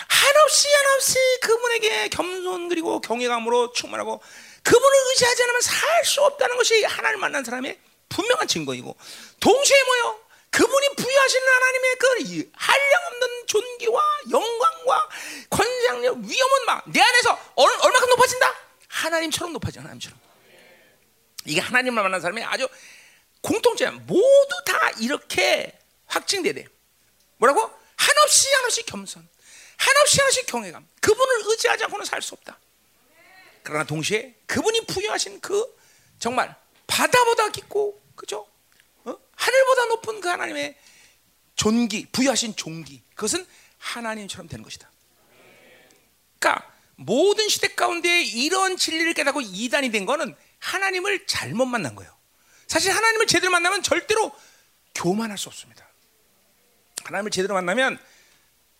[0.07, 4.21] 한없이 한없이 그분에게 겸손 그리고 경외감으로 충만하고
[4.63, 7.77] 그분을 의지하지 않으면 살 수 없다는 것이 하나님 만난 사람의
[8.09, 8.95] 분명한 증거이고
[9.41, 10.19] 동시에 뭐요?
[10.49, 12.07] 그분이 부여하시는 하나님의 그
[12.53, 15.09] 한량 없는 존귀와 영광과
[15.49, 18.55] 권장력, 위엄은 막 내 안에서 얼, 얼마큼 높아진다?
[18.97, 20.19] 하나님처럼 높아져, 하나님처럼.
[21.45, 22.67] 이게 하나님을 만난 사람이 아주
[23.41, 24.03] 공통점이야.
[24.05, 25.77] 모두 다 이렇게
[26.07, 26.65] 확증돼야 돼.
[27.37, 27.61] 뭐라고?
[27.95, 29.27] 한없이 한없이 겸손,
[29.77, 30.87] 한없이 한없이 경외감.
[30.99, 32.59] 그분을 의지하지 않고는 살 수 없다.
[33.63, 35.65] 그러나 동시에 그분이 부여하신 그
[36.19, 36.55] 정말
[36.87, 38.47] 바다보다 깊고 그죠?
[39.03, 39.15] 어?
[39.35, 40.75] 하늘보다 높은 그 하나님의
[41.55, 43.01] 존귀, 부여하신 존귀.
[43.15, 43.45] 그것은
[43.77, 44.89] 하나님처럼 되는 것이다.
[46.39, 52.11] 그러니까 모든 시대 가운데 이런 진리를 깨닫고 이단이 된 거는 하나님을 잘못 만난 거예요.
[52.67, 54.31] 사실 하나님을 제대로 만나면 절대로
[54.95, 55.87] 교만할 수 없습니다.
[57.03, 57.97] 하나님을 제대로 만나면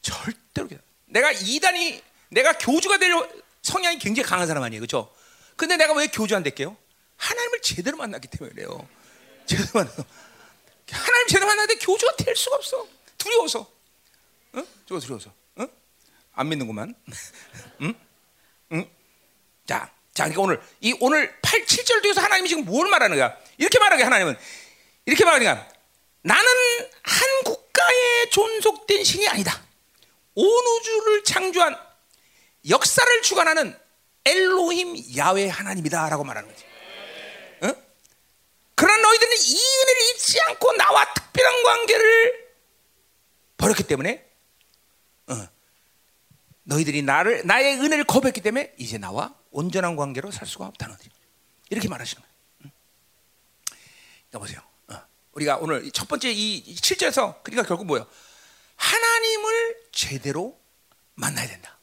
[0.02, 0.68] 절대로
[1.06, 3.28] 내가 이단이 내가 교주가 되려
[3.62, 5.14] 성향이 굉장히 강한 사람 아니에요, 그렇죠?
[5.56, 6.76] 근데 내가 왜 교주 안 될게요?
[7.18, 8.88] 하나님을 제대로 만났기 때문에 그래요.
[9.46, 9.92] 제대로 만나.
[10.92, 12.88] 하나님 제대로 만났는데 교주가 될 수가 없어.
[13.18, 13.72] 두려워서.
[14.56, 14.68] 응?
[14.86, 15.34] 두려워서.
[15.60, 15.68] 응?
[16.34, 16.96] 안 믿는구만.
[17.82, 18.07] 응?
[18.74, 18.90] 응?
[19.66, 23.38] 자, 자, 그러니까 오늘 이 오늘 8, 7절 뒤에서 하나님이 지금 뭘 말하는 거야?
[23.58, 24.38] 이렇게 말하게 하나님은
[25.06, 25.68] 이렇게 말하니까
[26.22, 26.46] 나는
[27.04, 29.62] 한 국가에 존속된 신이 아니다.
[30.36, 31.78] 온 우주를 창조한
[32.70, 33.78] 역사를 주관하는
[34.26, 36.66] 엘로힘 야외 하나님이다라고 말하는 거지.
[37.64, 37.74] 응?
[38.76, 42.48] 그러나 너희들은 이 은혜를 잊지 않고 나와 특별한 관계를
[43.58, 44.26] 버렸기 때문에
[45.28, 45.48] 어,
[46.68, 51.10] 너희들이 나를 나의 은혜를 거부했기 때문에 이제 나와 온전한 관계로 살 수가 없다는 거지.
[51.70, 52.34] 이렇게 말하시는 거예요.
[52.66, 52.72] 응?
[54.32, 54.60] 자 보세요.
[54.90, 55.02] 어,
[55.32, 58.06] 우리가 오늘 첫 번째 이 7절에서 그러니까 결국 뭐예요?
[58.76, 60.60] 하나님을 제대로
[61.16, 61.78] 만나야 된다.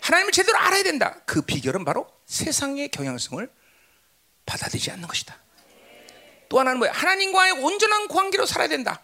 [0.00, 1.20] 하나님을 제대로 알아야 된다.
[1.26, 3.52] 그 비결은 바로 세상의 경향성을
[4.46, 5.38] 받아들이지 않는 것이다.
[6.48, 6.92] 또 하나는 뭐야?
[6.92, 9.02] 하나님과의 온전한 관계로 살아야 된다.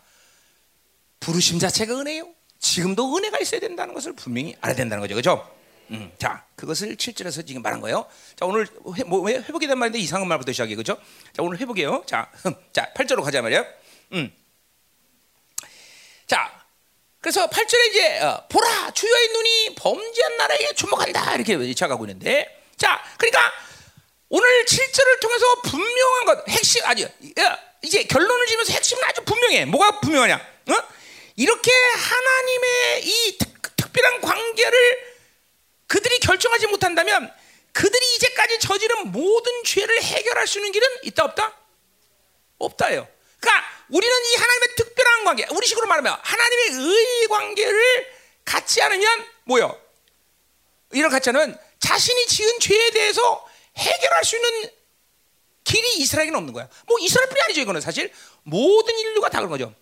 [1.21, 2.36] 부르심 자체가 은혜요.
[2.67, 5.15] 지금도 은혜가 있어야 된다는 것을 분명히 알아야 된다는 거죠.
[5.15, 5.49] 그죠?
[5.91, 8.07] 음, 자, 그것을 7절에서 지금 말한 거예요.
[8.35, 8.67] 자, 오늘
[8.99, 10.75] 회, 뭐, 회복에 대한 말인데 이상한 말부터 시작해.
[10.75, 10.99] 그죠?
[11.33, 12.03] 자, 오늘 회복이에요.
[12.07, 12.31] 자,
[12.73, 13.65] 자, 8절로 가자 말이야.
[14.13, 14.35] 음.
[16.27, 16.51] 자,
[17.21, 23.53] 그래서 8절에 이제 어, 보라 주여의 눈이 범죄한 나라에 주목한다 이렇게 시작하고 있는데 자 그러니까
[24.29, 27.09] 오늘 7절을 통해서 분명한 것 핵심 아주
[27.83, 30.75] 이제 결론을 지면서 핵심은 아주 분명해 뭐가 분명하냐 어?
[31.37, 35.17] 이렇게 하나님의 이 특, 특별한 관계를
[35.87, 37.33] 그들이 결정하지 못한다면
[37.73, 41.55] 그들이 이제까지 저지른 모든 죄를 해결할 수 있는 길은 있다 없다
[42.59, 43.07] 없다요
[43.39, 49.81] 그러니까 우리는 이 하나님의 특별한 관계, 우리 식으로 말하면 하나님의 의 관계를 갖지 않으면 뭐요?
[50.93, 54.71] 이런 않으면 자신이 지은 죄에 대해서 해결할 수 있는
[55.65, 56.69] 길이 이스라엘에는 없는 거야.
[56.87, 58.13] 뭐 이스라엘뿐이 아니죠 이거는 사실
[58.43, 59.75] 모든 인류가 다 그런 거죠.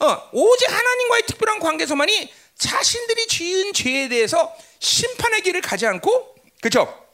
[0.00, 7.04] 어, 오직 하나님과의 특별한 관계에서만이 자신들이 지은 죄에 대해서 심판의 길을 가지 않고 그렇죠?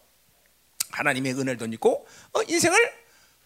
[0.91, 2.78] 하나님의 은혜를 던지고 어, 인생을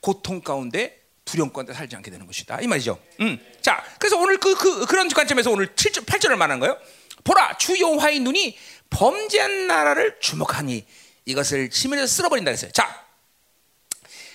[0.00, 2.60] 고통 가운데 두려움 가운데 살지 않게 되는 것이다.
[2.60, 2.98] 이 말이죠.
[3.20, 3.38] 음.
[3.62, 6.78] 자, 그래서 오늘 그, 그, 그런 관점에서 오늘 7절, 8절을 말한 거예요.
[7.24, 8.58] 보라, 주 여호와의 눈이
[8.90, 10.86] 범죄한 나라를 주목하니
[11.24, 12.70] 이것을 치면에서 쓸어버린다 그랬어요.
[12.72, 13.03] 자,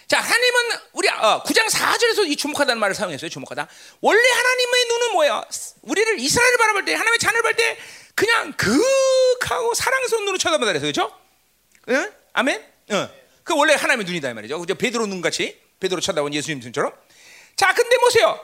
[0.10, 0.60] 자, 하나님은
[0.94, 3.30] 우리 어, 9장 4절에서 이 주목하다는 말을 사용했어요.
[3.30, 3.68] 주목하다.
[4.02, 5.44] 원래 하나님의 눈은 뭐야?
[5.84, 7.78] 우리를 이스라엘을 바라볼 때, 하나님의 자녀를 볼 때
[8.16, 10.92] 그냥 그하고 사랑스러운 눈으로 쳐다본다 그랬어요.
[10.92, 11.16] 그렇죠?
[11.90, 12.12] 응?
[12.34, 12.66] 아멘?
[12.92, 13.10] 응.
[13.44, 14.60] 그 원래 하나님의 눈이다 이 말이죠.
[14.60, 14.74] 그죠?
[14.76, 15.60] 베드로 눈 같이.
[15.80, 16.92] 베드로 쳐다본 예수님 등처럼.
[17.56, 18.40] 자, 근데 보세요.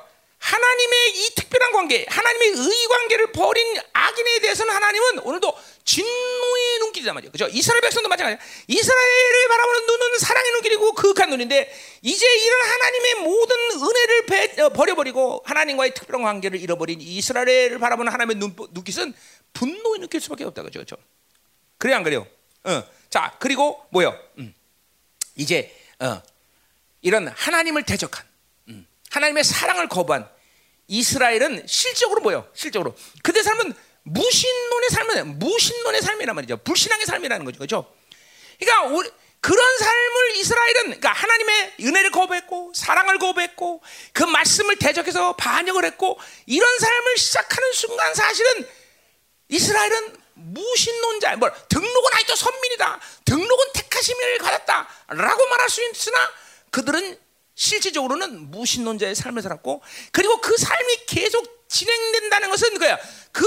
[0.46, 7.32] 하나님의 이 특별한 관계, 하나님의 의 관계를 버린 악인에 대해서는 하나님은 오늘도 진노의 눈길이란 말이죠.
[7.32, 7.48] 그죠?
[7.48, 8.38] 이스라엘 백성도 마찬가지야.
[8.68, 11.74] 이스라엘을 바라보는 눈은 사랑의 눈길이고 그윽한 눈인데
[12.04, 18.36] 이제 이런 하나님의 모든 은혜를 배, 어, 버려버리고 하나님과의 특별한 관계를 잃어버린 이스라엘을 바라보는 하나님의
[18.36, 19.16] 눈, 눈빛은
[19.54, 20.62] 분노의 눈길 수밖에 없다.
[20.62, 20.80] 그죠?
[20.80, 20.96] 그죠?
[21.80, 22.28] 그래, 안 그래요?
[22.66, 22.84] 어.
[23.10, 24.16] 자, 그리고 뭐요?
[24.38, 24.54] 음.
[25.36, 26.22] 이제, 어.
[27.02, 28.26] 이런 하나님을 대적한
[28.68, 30.35] 음, 하나님의 사랑을 거부한
[30.88, 32.48] 이스라엘은 실적으로 뭐요?
[32.54, 33.74] 실적으로 그들 삶은
[34.04, 36.58] 무신론의 삶은 무신론의 삶이란 말이죠.
[36.58, 37.58] 불신앙의 삶이라는 거죠.
[37.58, 37.94] 그렇죠?
[38.60, 39.10] 그러니까 우리,
[39.42, 43.82] 그런 삶을 이스라엘은 그러니까 하나님의 은혜를 거부했고 사랑을 거부했고
[44.14, 48.68] 그 말씀을 대적해서 반역을 했고 이런 삶을 시작하는 순간 사실은
[49.50, 56.18] 이스라엘은 무신론자, 뭐 등록은 아직도 선민이다, 등록은 택하심을 받았다라고 말할 수 있으나
[56.72, 57.25] 그들은
[57.56, 59.82] 실질적으로는 무신론자의 삶을 살았고
[60.12, 63.00] 그리고 그 삶이 계속 진행된다는 것은 그야
[63.32, 63.46] 그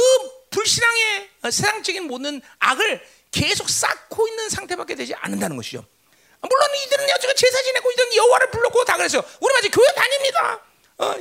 [0.50, 5.84] 불신앙의 어, 세상적인 모든 악을 계속 쌓고 있는 상태밖에 되지 않는다는 것이죠.
[6.40, 9.22] 물론 이들은 여지가 제사 지내고 이들은 여호와를 불렀고 다 그랬어요.
[9.40, 10.60] 우리 마치 교회 다닙니다.
[10.98, 11.14] 어,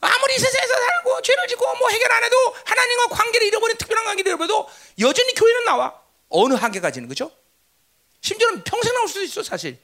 [0.00, 4.68] 아무리 세상에서 살고 죄를 짓고 뭐 해결 안 해도 하나님과 관계를 잃어버린 특별한 관계를 잃어버려도
[5.00, 6.00] 여전히 교회는 나와.
[6.30, 7.30] 어느 한계까지는 그죠?
[8.22, 9.78] 심지어는 평생 나올 수도 있어 사실.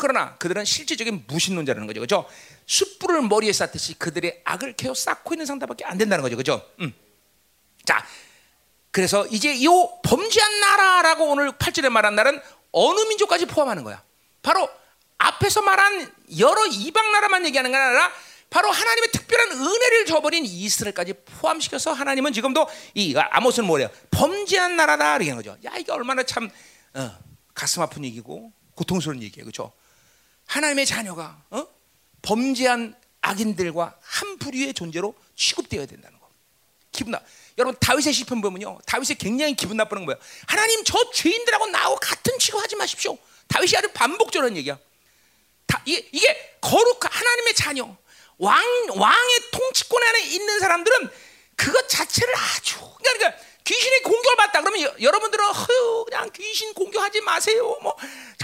[0.00, 0.02] 어.
[0.02, 2.26] 그러나 그들은 실질적인 무신론자라는 거죠, 그죠?
[2.66, 6.66] 숯불을 머리에 쌓듯이 그들의 악을 계속 쌓고 있는 상태밖에 안 된다는 거죠, 그죠?
[6.80, 6.94] 음.
[7.84, 8.04] 자,
[8.90, 9.66] 그래서 이제 이
[10.02, 12.40] 범죄한 나라라고 오늘 8절에 말한 나라는
[12.72, 14.02] 어느 민족까지 포함하는 거야.
[14.42, 14.68] 바로
[15.18, 18.10] 앞에서 말한 여러 이방 나라만 얘기하는 게 아니라
[18.48, 23.90] 바로 하나님의 특별한 은혜를 저버린 이스라엘까지 포함시켜서 하나님은 지금도 이 아모스는 뭐래요?
[24.10, 25.56] 범죄한 나라다 이런 거죠.
[25.64, 26.50] 야 이게 얼마나 참
[26.94, 27.18] 어,
[27.54, 29.72] 가슴 아픈 얘기고 고통스러운 얘기예요, 그렇죠?
[30.50, 31.66] 하나님의 자녀가 어?
[32.22, 36.28] 범죄한 악인들과 한 부류의 존재로 취급되어야 된다는 거.
[36.90, 37.20] 기분 나.
[37.56, 40.18] 여러분 다윗의 시편 보면요, 다윗이 굉장히 기분 나쁘는 거예요.
[40.46, 43.16] 하나님 저 죄인들하고 나하고 같은 취급하지 마십시오.
[43.46, 44.78] 다윗이 아주 반복적인 얘기야.
[45.66, 47.96] 다, 이게, 이게 거룩 하나님의 자녀,
[48.38, 51.10] 왕 왕의 통치권 안에 있는 사람들은
[51.54, 53.34] 그것 자체를 아주 그러니까
[53.64, 57.78] 귀신의 공격을 받다 그러면 여, 여러분들은 허유 그냥 귀신 공격하지 마세요.
[57.82, 57.94] 뭐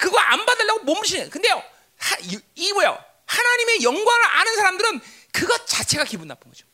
[0.01, 1.31] 그거 안 받으려고 몸부시네.
[1.31, 1.63] 근데요,
[1.99, 3.05] 하, 이, 이 뭐야?
[3.27, 5.01] 하나님의 영광을 아는 사람들은
[5.33, 6.67] 그것 자체가 기분 나쁜 거죠.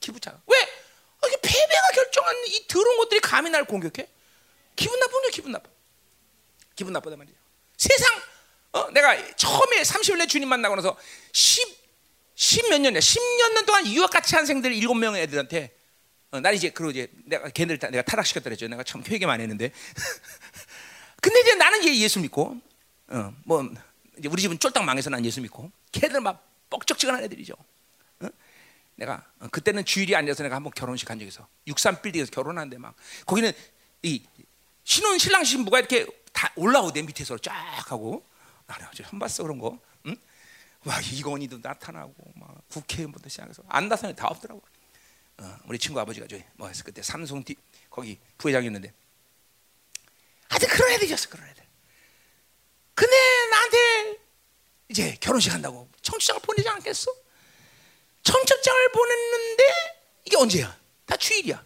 [0.00, 0.40] 기분 차.
[0.46, 0.56] 왜?
[1.26, 4.08] 이게 패배가 결정한 이 더러운 것들이 감히 날 공격해?
[4.76, 5.68] 기분 나쁜 거 기분 나빠.
[6.74, 7.34] 기분 나쁘다 말이야.
[7.76, 8.20] 세상
[8.72, 10.96] 어, 내가 처음에 30일 내 주님 만나고 나서
[11.32, 11.76] 10,
[12.36, 13.00] 10몇 년이야.
[13.00, 15.74] 10년 동안 유학 같이 한 생들 7명 애들한테
[16.30, 18.68] 어, 난 이제 그러고 이제 내가 걔네들 다, 내가 타락시켰다 그랬죠.
[18.68, 19.72] 내가 참 회개 많이 했는데.
[21.20, 22.56] 근데 이제 나는 이제 예수 믿고
[23.08, 23.68] 어, 뭐
[24.18, 27.54] 이제 우리 집은 쫄딱 망해서 난 예수 믿고 걔들 막 뻑적지근한 애들이죠.
[28.20, 28.28] 어?
[28.96, 31.46] 내가 어, 그때는 주일이 아니라서 내가 한번 결혼식 한 적이 있어.
[31.66, 32.94] 63 빌딩에서 결혼하는데 막
[33.26, 33.52] 거기는
[34.02, 34.22] 이
[34.84, 37.52] 신혼 신랑 신부가 이렇게 다 올라오고 내 밑에서 쫙
[37.90, 38.24] 하고
[38.66, 39.78] 나는 처음 봤어 그런 거.
[40.06, 40.16] 응?
[40.84, 44.62] 막 이건희도 나타나고 막 국회의원부터 시작해서 안 나타나는 다 없더라고.
[45.38, 47.54] 어, 우리 친구 아버지가 저기 뭐 했어 그때 삼성 뒤
[47.88, 48.92] 거기 부회장이었는데
[50.48, 51.64] 하여튼 그런 애들이었어 그런 애들.
[52.94, 53.16] 근데
[53.50, 53.97] 나한테
[54.88, 57.12] 이제 결혼식 한다고 청첩장을 보내지 않겠어?
[58.22, 59.64] 청첩장을 보냈는데
[60.24, 60.76] 이게 언제야?
[61.06, 61.64] 다 주일이야.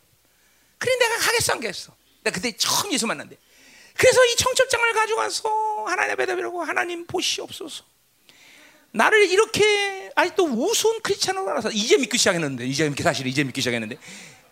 [0.79, 1.95] 그래 내가 가겠어 안 가겠어?
[2.25, 3.37] 내가 그때 처음 예수 만난데.
[3.97, 7.85] 그래서 이 청첩장을 가져가서 하나님 앞에 대고 하나님 보시옵소서.
[8.93, 13.97] 나를 이렇게 아직도 우스운 크리스찬으로 알아서 이제 믿기 시작했는데 이제 믿기 사실 이제 믿기 시작했는데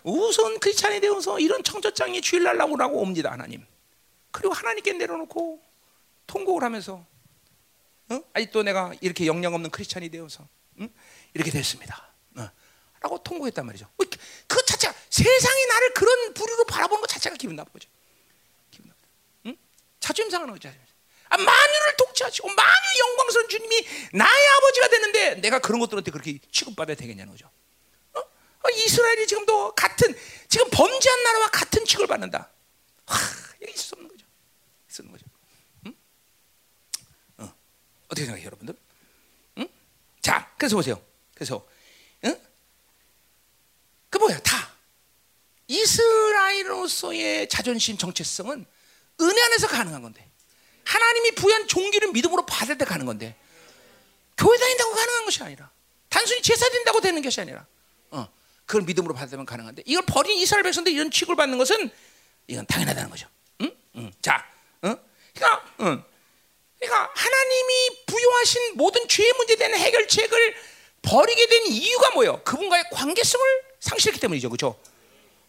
[0.02, 3.64] 우스운 크리스찬이 되어서 이런 청첩장이 주일날 나오라고 옵니다 하나님.
[4.30, 5.60] 그리고 하나님께 내려놓고
[6.26, 7.04] 통곡을 하면서
[8.10, 8.22] 어?
[8.32, 10.46] 아직도 내가 이렇게 영향 없는 크리스찬이 되어서
[10.80, 10.92] 응?
[11.34, 12.12] 이렇게 됐습니다.
[12.36, 12.50] 어.
[13.00, 13.88] 라고 통곡했단 말이죠.
[14.46, 17.88] 그 자체가 세상이 나를 그런 부류로 바라보는 것 자체가 기분 나쁘죠.
[18.70, 19.08] 기분 나쁘다.
[19.46, 19.56] 응?
[20.00, 20.68] 자존심 상하는 거죠.
[21.30, 27.32] 아, 만유를 통치하시고 만유 영광스러운 주님이 나의 아버지가 됐는데 내가 그런 것들한테 그렇게 취급받아야 되겠냐는
[27.32, 27.48] 거죠.
[28.14, 28.18] 어?
[28.18, 30.12] 어, 이스라엘이 지금도 같은
[30.48, 32.50] 지금 범죄한 나라와 같은 취급을 받는다.
[33.06, 33.18] 하,
[33.62, 34.26] 여기 있을 수 없는 거죠.
[34.90, 35.26] 있을 거죠.
[35.86, 35.94] 응?
[37.38, 37.54] 어.
[38.10, 38.74] 어떻게 생각해요, 여러분들?
[39.58, 39.68] 응?
[40.20, 41.00] 자, 그래서 보세요.
[41.34, 41.66] 그래서,
[42.24, 42.40] 응?
[44.10, 44.70] 그 뭐야, 다
[45.68, 48.66] 이스라엘로서의 자존심 정체성은
[49.20, 50.30] 은혜 안에서 가능한 건데.
[50.84, 53.36] 하나님이 부여한 종기를 믿음으로 받을 때 가는 건데
[54.36, 55.70] 교회 다닌다고 가능한 것이 아니라
[56.08, 57.64] 단순히 제사 드린다고 되는 것이 아니라
[58.10, 58.28] 어,
[58.66, 61.90] 그걸 믿음으로 받으면 가능한데 이걸 버린 이스라엘 백성들 이런 취급을 받는 것은
[62.48, 63.28] 이건 당연하다는 거죠.
[63.60, 63.76] 응?
[63.96, 64.12] 응.
[64.20, 64.44] 자,
[64.84, 64.96] 응?
[65.34, 66.04] 그러니까, 응.
[66.80, 70.54] 그러니까 하나님이 부여하신 모든 죄의 문제에 대한 해결책을
[71.02, 72.40] 버리게 된 이유가 뭐예요?
[72.42, 73.46] 그분과의 관계성을
[73.80, 74.78] 상실했기 때문이죠, 그렇죠?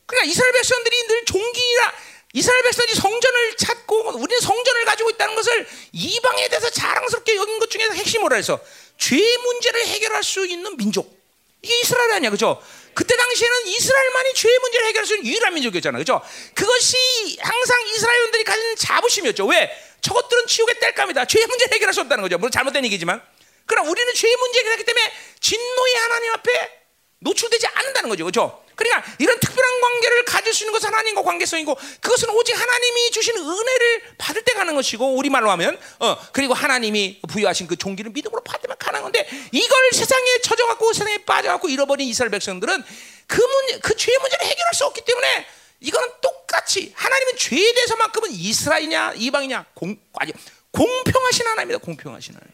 [0.06, 1.94] 그러니까 이스라엘 백성들이 늘 종기라
[2.34, 7.94] 이스라엘 백성이 성전을 찾고 우리는 성전을 가지고 있다는 것을 이방에 대해서 자랑스럽게 여긴 것 중에서
[7.94, 8.60] 핵심으로 해서
[8.98, 11.20] 죄 문제를 해결할 수 있는 민족.
[11.62, 12.62] 이게 이스라엘 아니야, 그죠?
[12.94, 16.22] 그때 당시에는 이스라엘만이 죄 문제를 해결할 수 있는 유일한 민족이었잖아, 그죠?
[16.54, 16.98] 그것이
[17.40, 19.46] 항상 이스라엘인들이 가진 자부심이었죠.
[19.48, 19.72] 왜?
[20.02, 21.26] 저것들은 지옥의 뗄감이다.
[21.26, 22.38] 죄 문제를 해결할 수 없다는 거죠.
[22.38, 23.22] 물론 잘못된 얘기지만.
[23.66, 26.82] 그러나 우리는 죄 문제가 있기 때문에 진노의 하나님 앞에
[27.20, 28.64] 노출되지 않는다는 거죠, 그죠?
[28.76, 34.16] 그러니까 이런 특별한 관계를 가질 수 있는 것은 하나님과 관계성이고 그것은 오직 하나님이 주신 은혜를
[34.18, 39.04] 받을 때 가는 것이고 우리말로 하면 어 그리고 하나님이 부여하신 그 종기를 믿음으로 받으면 가는
[39.04, 42.84] 건데 이걸 세상에 쳐져갖고 세상에 빠져갖고 잃어버린 이스라엘 백성들은
[43.28, 45.46] 그 문제 그 죄의 문제를 해결할 수 없기 때문에
[45.82, 50.32] 이거는 똑같이 하나님은 죄에 대해서만큼은 이스라엘이냐 이방이냐 공 아니
[50.72, 52.54] 공평하신 하나님이다 공평하신 하나님.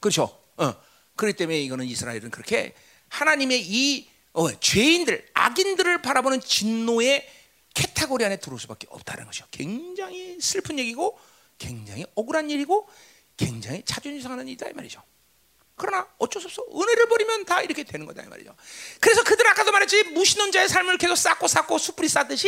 [0.00, 0.38] 그렇죠.
[0.56, 0.74] 어.
[1.16, 2.74] 그렇기 때문에 이거는 이스라엘은 그렇게
[3.08, 7.28] 하나님의 이 어, 죄인들, 악인들을 바라보는 진노의
[7.74, 9.46] 캐타고리 안에 들어올 수밖에 없다는 것이죠.
[9.50, 11.18] 굉장히 슬픈 얘기고,
[11.58, 12.88] 굉장히 억울한 일이고,
[13.36, 15.02] 굉장히 자존심 상하는 일이다 이 말이죠.
[15.80, 16.62] 그러나 어쩔 수 없어.
[16.70, 18.54] 은혜를 버리면 다 이렇게 되는 거다 이 말이죠.
[19.00, 22.46] 그래서 그들 아까도 말했지 무신론자의 삶을 계속 쌓고 쌓고 수뿌리 쌓듯이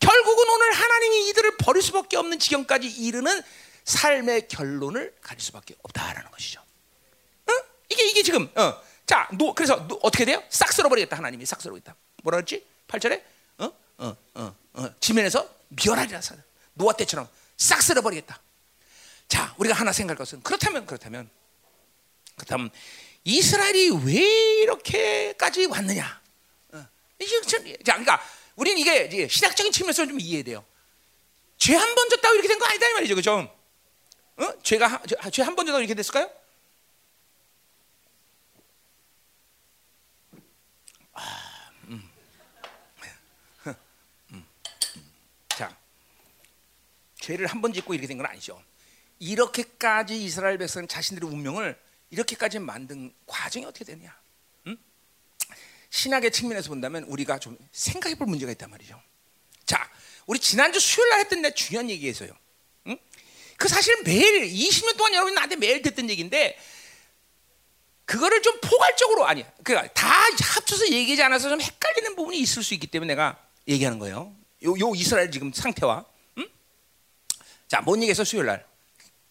[0.00, 3.40] 결국은 오늘 하나님이 이들을 버릴 수밖에 없는 지경까지 이르는
[3.84, 6.60] 삶의 결론을 가질 수밖에 없다라는 것이죠.
[7.50, 7.54] 응?
[7.88, 8.82] 이게 이게 지금 어.
[9.06, 10.42] 자, 노, 그래서 노, 어떻게 돼요?
[10.48, 11.94] 싹 쓸어버리겠다 하나님이 싹 쓸어버리겠다.
[12.24, 12.66] 뭐라 그랬지?
[12.88, 13.22] 8절에
[13.58, 13.72] 어?
[13.98, 14.94] 어, 어, 어.
[14.98, 16.20] 지면에서 멸하리라
[16.74, 18.40] 노아 때처럼 싹 쓸어버리겠다.
[19.28, 21.30] 자, 우리가 하나 생각할 것은 그렇다면 그렇다면
[22.42, 22.70] 그렇다면
[23.24, 24.14] 이스라엘이 왜
[24.62, 26.20] 이렇게까지 왔느냐?
[26.72, 26.86] 어.
[27.46, 27.58] 자,
[27.94, 28.20] 그러니까
[28.56, 30.64] 우리는 이게 신학적인 측면에서 좀 이해해야 돼요.
[31.58, 33.56] 죄 한 번 졌다고 이렇게 된 거 아니다 이 말이죠, 그죠?
[34.36, 34.62] 어?
[34.62, 36.28] 죄가 죄 한 번 졌다고 이렇게 됐을까요?
[41.14, 42.10] 아, 음.
[44.32, 44.44] 음.
[47.20, 48.60] 죄를 한 번 짓고 이렇게 된 건 아니죠.
[49.20, 51.78] 이렇게까지 이스라엘 백성 자신들의 운명을
[52.12, 54.14] 이렇게까지 만든 과정이 어떻게 되냐?
[54.66, 54.76] 음?
[55.88, 59.02] 신학의 측면에서 본다면 우리가 좀 생각해 볼 문제가 있단 말이죠.
[59.64, 59.90] 자,
[60.26, 62.30] 우리 지난주 수요일 날 했던 내 중요한 얘기에서요.
[62.86, 62.98] 음?
[63.56, 66.58] 그 사실 매일 20년 동안 여러분이 나한테 매일 듣던 얘기인데
[68.04, 69.50] 그거를 좀 포괄적으로 아니야.
[69.64, 70.06] 그러니까 다
[70.54, 74.36] 합쳐서 얘기하지 않아서 좀 헷갈리는 부분이 있을 수 있기 때문에 내가 얘기하는 거예요.
[74.64, 76.04] 요, 요 이스라엘 지금 상태와
[76.36, 76.46] 음?
[77.68, 78.66] 자, 뭔 얘기해서 수요일 날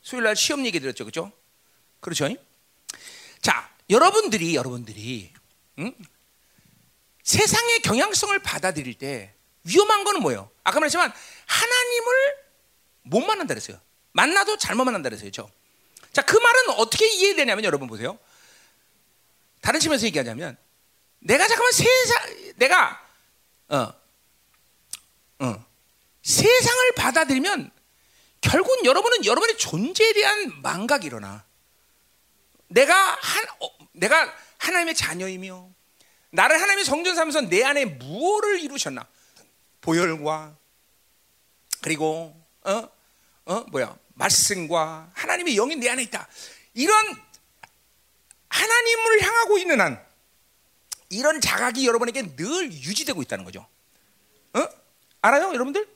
[0.01, 1.32] 수요일 날 시험 얘기 들었죠, 그렇죠?
[1.99, 2.27] 그렇죠?
[3.41, 5.33] 자, 여러분들이 여러분들이
[5.79, 5.93] 응?
[7.23, 9.33] 세상의 경향성을 받아들일 때
[9.63, 10.49] 위험한 거는 뭐예요?
[10.63, 11.11] 아까 말했지만
[11.45, 12.35] 하나님을
[13.03, 13.79] 못 만난다 그랬어요.
[14.13, 15.31] 만나도 잘못 만난다 그랬어요.
[15.31, 15.51] 그렇죠?
[16.13, 18.17] 자, 그 말은 어떻게 이해되냐면 여러분 보세요.
[19.61, 20.57] 다른 측면에서 얘기하자면
[21.19, 23.07] 내가 잠깐만 세상 내가
[23.69, 23.93] 어,
[25.39, 25.65] 어,
[26.23, 27.71] 세상을 받아들이면
[28.41, 31.45] 결국은 여러분은 여러분의 존재에 대한 망각이 일어나.
[32.72, 35.69] 내가 한 어, 내가 하나님의 자녀이며
[36.32, 39.07] 나를 하나님의 성전 삼면서 내 안에 무엇을 이루셨나?
[39.82, 40.55] 보혈과
[41.82, 42.89] 그리고 어?
[43.45, 43.59] 어?
[43.72, 43.97] 뭐야?
[44.13, 46.28] 말씀과 하나님의 영이 내 안에 있다.
[46.74, 46.95] 이런
[48.49, 50.05] 하나님을 향하고 있는 한
[51.09, 53.67] 이런 자각이 여러분에게 늘 유지되고 있다는 거죠.
[54.53, 54.67] 어?
[55.22, 55.88] 알아요, 여러분들?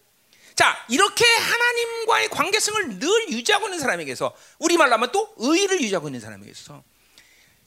[0.55, 6.81] 자, 이렇게 하나님과의 관계성을 늘 유지하고 있는 사람에게서 우리말로 하면 또 의를 유지하고 있는 사람에게서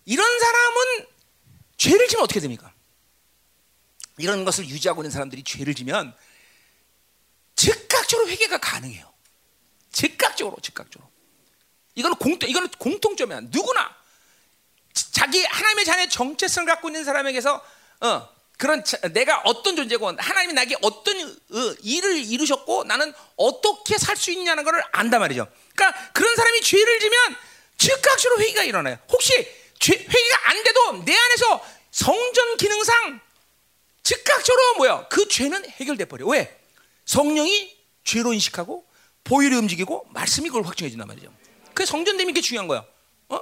[0.07, 1.07] 이런 사람은
[1.76, 2.72] 죄를 지면 어떻게 됩니까?
[4.16, 6.16] 이런 것을 유지하고 있는 사람들이 죄를 지면
[7.57, 9.12] 즉각적으로 회개가 가능해요.
[9.93, 11.11] 즉각적으로, 즉각적으로.
[11.95, 13.41] 이거는 공통, 이거는 공통점이야.
[13.51, 13.95] 누구나
[15.12, 17.62] 자기 하나님의 자녀의 정체성을 갖고 있는 사람에게서
[18.01, 18.28] 어,
[18.59, 24.33] 그런 자, 내가 어떤 존재고 하나님이 나에게 어떤 어, 일을 이루셨고 나는 어떻게 살 수
[24.33, 25.47] 있냐는 것을 안단 말이죠.
[25.77, 27.37] 그러니까 그런 사람이 죄를 지면
[27.79, 28.99] 즉각적으로 회개가 일어나요.
[29.09, 29.33] 혹시
[29.79, 33.21] 죄, 회개가 안 돼도 내 안에서 성전 기능상
[34.03, 35.07] 즉각적으로 뭐야?
[35.09, 36.27] 그 죄는 해결돼 버려.
[36.27, 36.61] 왜?
[37.05, 38.85] 성령이 죄로 인식하고
[39.23, 41.33] 보혈이 움직이고 말씀이 그걸 확증해 준단 말이죠.
[41.75, 42.85] 그 성전됨이 게 중요한 거야.
[43.29, 43.41] 어?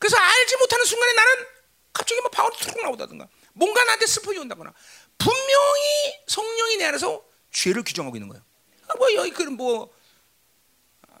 [0.00, 1.46] 그래서 알지 못하는 순간에 나는
[1.92, 3.28] 갑자기 뭐 방울이 툭 나오다든가
[3.58, 4.72] 뭔가 나한테 슬픔이 온다거나
[5.18, 8.42] 분명히 성령이 내 안에서 죄를 규정하고 있는 거예요.
[8.88, 9.90] 아, 뭐 여기 그런 뭐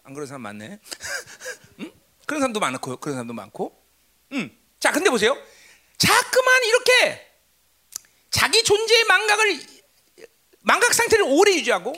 [0.04, 0.78] 안 그런 사람 많네.
[1.80, 1.92] 응?
[2.26, 3.78] 그런 사람도 많고 그런 사람도 많고.
[4.32, 4.58] 음.
[4.80, 5.36] 자, 근데 보세요.
[5.98, 7.26] 자꾸만 이렇게
[8.30, 9.60] 자기 존재의 망각을
[10.60, 11.94] 망각 상태를 오래 유지하고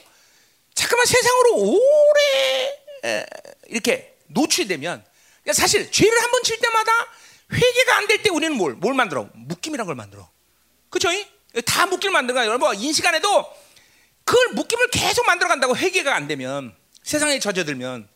[0.74, 3.26] 자꾸만 세상으로 오래 에,
[3.68, 5.05] 이렇게 노출되면
[5.53, 6.93] 사실 죄를 한 번 칠 때마다
[7.53, 9.28] 회개가 안 될 때 우리는 뭘, 뭘 만들어?
[9.34, 10.28] 묶임이란 걸 만들어.
[10.88, 11.09] 그쵸?
[11.66, 12.44] 다 묶임을 만들어.
[12.44, 13.46] 여러분, 뭐이 시간에도
[14.24, 18.09] 그걸 묶임을 계속 만들어 간다고 회개가 안 되면 세상에 젖어들면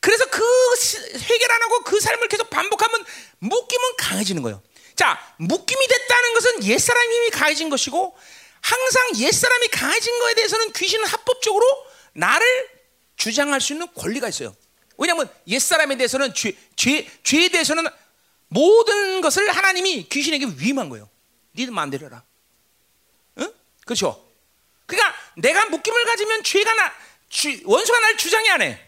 [0.00, 0.42] 그래서 그
[1.14, 3.04] 회개를 안 하고 그 삶을 계속 반복하면
[3.38, 4.62] 묶임은 강해지는 거예요.
[4.94, 8.16] 자, 묶임이 됐다는 것은 옛사람 힘이 강해진 것이고
[8.60, 11.64] 항상 옛사람이 강해진 거에 대해서는 귀신은 합법적으로
[12.14, 12.46] 나를
[13.16, 14.54] 주장할 수 있는 권리가 있어요.
[14.98, 17.86] 왜냐하면 옛사람에 대해서는 죄, 죄, 죄에 대해서는
[18.48, 21.08] 모든 것을 하나님이 귀신에게 위임한 거예요.
[21.54, 22.22] 니들 마음대로 해라.
[23.38, 23.52] 응?
[23.84, 24.24] 그렇죠?
[24.86, 26.94] 그러니까 내가 묶임을 가지면 죄가 나,
[27.28, 28.80] 주, 원수가 날 주장이 안 해.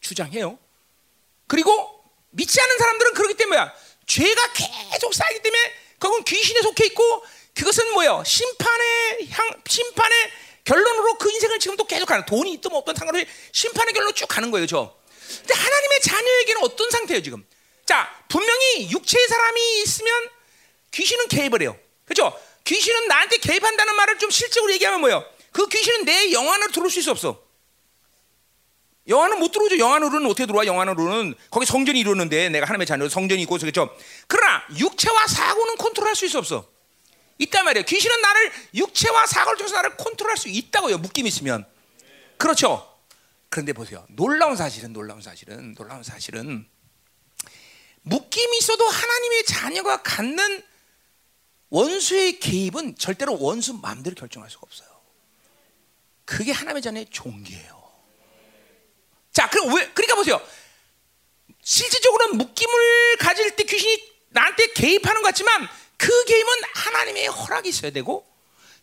[0.00, 0.58] 주장해요.
[1.46, 3.60] 그리고 믿지 않는 사람들은 그렇기 때문에
[4.06, 8.22] 죄가 계속 쌓이기 때문에 그건 귀신에 속해 있고 그것은 뭐예요?
[8.26, 10.32] 심판의 향, 심판의
[10.64, 14.50] 결론으로 그 인생을 지금 또 계속 가는 돈이 있든 없든 상관없이 심판의 결론으로 쭉 가는
[14.50, 14.96] 거예요, 저.
[15.38, 17.46] 근데 하나님의 자녀에게는 어떤 상태예요, 지금?
[17.86, 20.30] 자, 분명히 육체의 사람이 있으면
[20.90, 21.76] 귀신은 개입을 해요.
[22.04, 22.38] 그렇죠?
[22.64, 25.24] 귀신은 나한테 개입한다는 말을 좀 실적으로 얘기하면 뭐예요?
[25.52, 27.42] 그 귀신은 내 영안으로 들어올 수 없어.
[29.06, 29.78] 영안은 못 들어오죠.
[29.78, 30.64] 영안으로는 어떻게 들어와?
[30.64, 33.94] 영안으로는 거기 성전이 이루는데 내가 하나님의 자녀로 성전이 있고 그렇죠.
[34.26, 36.66] 그러나 육체와 사고는 컨트롤할 수 없어.
[37.38, 37.84] 있단 말이에요.
[37.84, 40.98] 귀신은 나를 육체와 사고를 통해서 나를 컨트롤할 수 있다고요.
[40.98, 41.66] 묶임 있으면.
[42.38, 42.90] 그렇죠.
[43.50, 44.06] 그런데 보세요.
[44.08, 46.66] 놀라운 사실은 놀라운 사실은 놀라운 사실은
[48.04, 50.62] 묶임이 있어도 하나님의 자녀가 갖는
[51.70, 54.88] 원수의 개입은 절대로 원수 마음대로 결정할 수가 없어요.
[56.24, 57.82] 그게 하나님의 자녀의 종기예요.
[59.32, 59.90] 자, 그럼 왜?
[59.92, 60.40] 그러니까 보세요.
[61.62, 68.26] 실질적으로는 묶임을 가질 때 귀신이 나한테 개입하는 것 같지만 그 개입은 하나님의 허락이 있어야 되고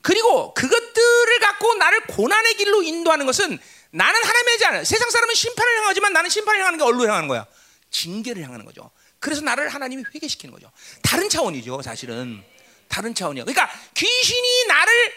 [0.02, 3.60] 그리고 그것들을 갖고 나를 고난의 길로 인도하는 것은
[3.92, 4.84] 나는 하나님의 자녀.
[4.84, 7.46] 세상 사람은 심판을 향하지만 나는 심판을 향하는 게 어디로 향하는 거야?
[7.92, 8.90] 징계를 향하는 거죠.
[9.22, 10.70] 그래서 나를 하나님이 회개시키는 거죠.
[11.04, 12.44] 다른 차원이죠, 사실은.
[12.90, 13.46] 다른 차원이야.
[13.46, 15.14] 그러니까 귀신이 나를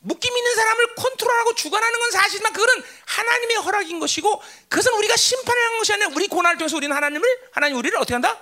[0.00, 5.78] 묶임 있는 사람을 컨트롤하고 주관하는 건 사실이지만 그거는 하나님의 허락인 것이고 그것은 우리가 심판을 하는
[5.78, 8.36] 것이 아니라 우리 고난을 통해서 우리는 하나님을 하나님 우리를 어떻게 한다?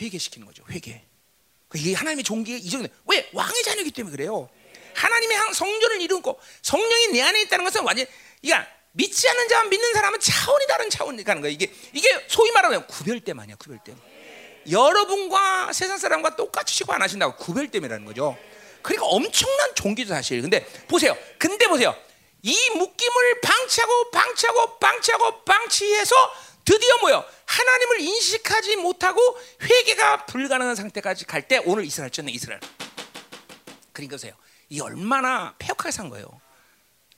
[0.00, 0.64] 회개시키는 거죠.
[0.70, 1.00] 회개.
[1.74, 2.88] 이게 하나님의 종기의 이정도.
[3.06, 4.50] 왜 왕의 자녀이기 때문에 그래요.
[4.94, 8.06] 하나님의 성전을 이루고 성령이 내 안에 있다는 것은 완전
[8.42, 8.68] 그러니까
[8.98, 11.54] 믿지 않는 자와 믿는 사람은 차원이 다른 차원이 가는 거예요.
[11.54, 13.96] 이게 이게 소위 말하면 구별됨 아니야, 구별됨.
[14.68, 18.36] 여러분과 세상 사람과 똑같이 취급 안 하신다고 구별됨이라는 거죠.
[18.82, 20.42] 그러니까 엄청난 종기도 사실.
[20.42, 21.16] 근데 보세요.
[21.38, 21.94] 근데 보세요.
[22.42, 26.14] 이 묶임을 방치하고 방치하고 방치하고 방치해서
[26.64, 27.24] 드디어 뭐요?
[27.46, 29.20] 하나님을 인식하지 못하고
[29.62, 32.60] 회개가 불가능한 상태까지 갈 때 오늘 이스라엘 쳤네 이스라엘.
[33.92, 34.34] 그러니까 보세요.
[34.68, 36.26] 이 얼마나 폐역하게 산 거예요.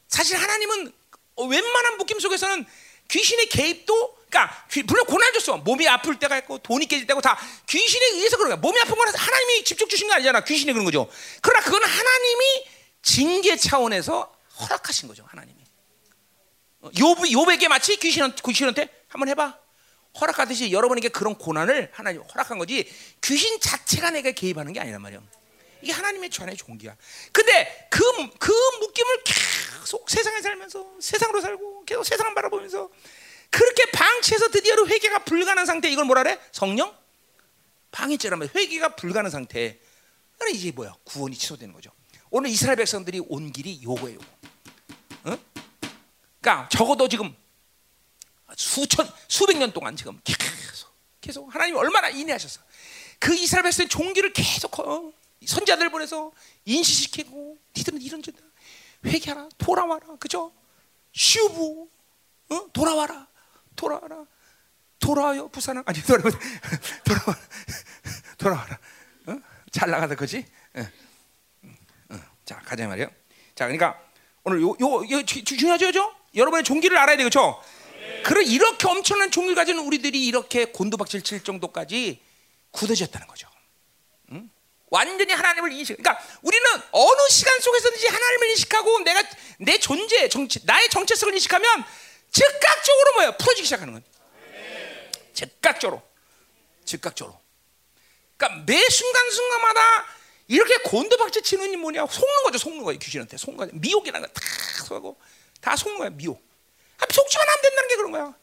[0.08, 0.99] 사실 하나님은
[1.46, 2.66] 웬만한 묶임 속에서는
[3.08, 5.56] 귀신의 개입도 그러니까 물론 고난 줬어.
[5.58, 7.38] 몸이 아플 때가 있고 돈이 깨질 때고 다
[7.68, 8.56] 귀신에 의해서 그런 거야.
[8.56, 10.44] 몸이 아픈 건 하나님이 직접 주신 거 아니잖아.
[10.44, 11.10] 귀신이 그런 거죠.
[11.42, 12.66] 그러나 그건 하나님이
[13.02, 15.24] 징계 차원에서 허락하신 거죠.
[15.26, 15.58] 하나님이.
[17.00, 19.58] 요 요백에 마치 귀신한테, 귀신한테 한번 해봐.
[20.20, 22.90] 허락하듯이 여러분에게 그런 고난을 하나님 허락한 거지
[23.22, 25.20] 귀신 자체가 내가 개입하는 게 아니란 말이야.
[25.82, 26.96] 이게 하나님의 전의 종기야.
[27.32, 28.02] 근데 그,
[28.38, 32.90] 그 묶임을 계속 세상에 살면서 세상으로 살고 계속 세상을 바라보면서
[33.50, 36.40] 그렇게 방치해서 드디어 회개가 불가능한 상태 이걸 뭐라 그래?
[36.52, 36.96] 성령?
[37.90, 39.78] 방해죄라면 회개가 불가능한 상태.
[40.38, 40.94] 그래 이제 뭐야?
[41.04, 41.90] 구원이 취소되는 거죠.
[42.30, 44.18] 오늘 이스라엘 백성들이 온 길이 요거예요.
[45.24, 45.38] 어?
[46.40, 47.34] 그러니까 적어도 지금
[48.56, 52.60] 수천 수백 년 동안 지금 계속 계속 하나님 얼마나 인내하셨어.
[53.18, 55.12] 그 이스라엘 백성의 종기를 계속 어,
[55.44, 56.32] 선자들 보내서
[56.64, 58.38] 인식시키고 니들은 이런 죄다
[59.04, 60.52] 회개하라 돌아와라 그죠?
[61.12, 61.88] 슈부
[62.50, 62.66] 어?
[62.72, 63.26] 돌아와라
[63.76, 64.24] 돌아와라.
[64.98, 66.30] 돌아와요, 부산은 아니 돌아와
[67.04, 67.36] 돌아와
[68.36, 68.78] 돌아와라.
[69.28, 69.38] 어?
[69.70, 70.44] 잘 나가다 그지?
[70.74, 70.80] 어.
[72.10, 72.20] 어.
[72.44, 73.06] 자 가자 말이요.
[73.54, 73.98] 자 그러니까
[74.44, 75.90] 오늘 요 요 요 중요하죠,
[76.34, 77.62] 여러분의 종기를 알아야 되겠죠.
[78.24, 82.20] 그래 이렇게 엄청난 종기를 가진 우리들이 이렇게 곤두박질 칠 정도까지
[82.72, 83.48] 굳어졌다는 거죠.
[84.92, 84.96] 응?
[84.96, 85.96] 완전히 하나님을 인식.
[85.96, 89.22] 그러니까 우리는 어느 시간 속에서든지 하나님을 인식하고 내가
[89.58, 91.84] 내 존재, 정체, 나의 정체성을 인식하면
[92.32, 94.04] 즉각적으로 뭐야 풀어지기 시작하는 거예요.
[95.32, 96.02] 즉각적으로,
[96.84, 97.40] 즉각적으로.
[98.36, 100.06] 그러니까 매 순간 순간마다
[100.48, 103.72] 이렇게 곤두박질 치는 이 뭐냐 속는 거죠, 속는 거예요 귀신한테 속는 거죠.
[103.74, 104.40] 미혹이라는 거다
[104.86, 105.16] 속고
[105.60, 106.42] 다 속는 거야 미혹.
[106.98, 108.34] 아, 속지만 하면 된다는 게 그런 거야.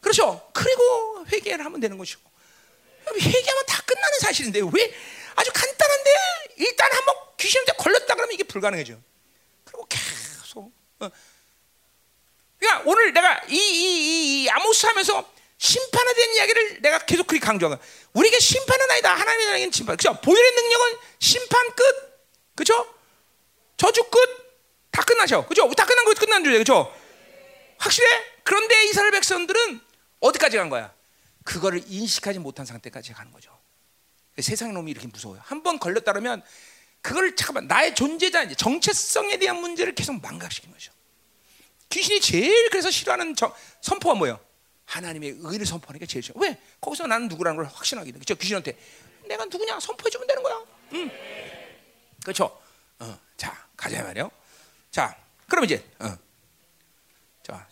[0.00, 0.50] 그렇죠.
[0.52, 2.22] 그리고 회개를 하면 되는 것이고
[3.06, 4.94] 회개하면 다 끝나는 사실인데 왜
[5.36, 6.10] 아주 간단한데
[6.56, 8.96] 일단 한번 귀신한테 걸렸다 그러면 이게 불가능해져.
[9.64, 10.72] 그리고 계속.
[11.00, 11.10] 어.
[12.58, 17.78] 그러니까 오늘 내가 이, 이, 이 아모스 하면서 심판에 대한 이야기를 내가 계속 그렇게 거야.
[18.12, 19.14] 우리에게 심판은 아니다.
[19.14, 19.96] 하나님에게 심판.
[19.96, 20.18] 그죠?
[20.20, 21.84] 보혈의 능력은 심판 끝.
[22.54, 22.94] 그죠?
[23.76, 24.44] 저주 끝.
[24.90, 25.46] 다 끝나죠.
[25.46, 25.70] 그죠?
[25.74, 26.60] 다 끝난 거 끝난 줄이에요.
[26.60, 26.94] 그죠?
[27.78, 28.08] 확실해?
[28.44, 29.80] 그런데 이스라엘 백성들은
[30.20, 30.94] 어디까지 간 거야?
[31.44, 33.53] 그거를 인식하지 못한 상태까지 가는 거죠.
[34.40, 35.40] 세상의 놈이 이렇게 무서워요.
[35.44, 36.42] 한 번 걸렸다 그러면
[37.00, 40.92] 그걸 잠깐만 나의 존재자 정체성에 대한 문제를 계속 망각시키는 거죠.
[41.90, 44.40] 귀신이 제일 그래서 싫어하는 저, 선포가 뭐예요?
[44.86, 46.38] 하나님의 의를 선포하는 게 제일 싫어.
[46.40, 46.58] 왜?
[46.80, 48.18] 거기서 나는 누구라는 걸 확신하게 돼.
[48.18, 48.34] 그죠?
[48.34, 48.76] 귀신한테
[49.28, 50.64] 내가 누구냐 선포해 주면 되는 거야.
[50.94, 51.10] 응.
[52.22, 52.60] 그렇죠?
[52.98, 54.30] 어, 자 가자 말이요.
[54.90, 55.16] 자,
[55.48, 56.16] 그럼 이제 어.
[57.42, 57.66] 자,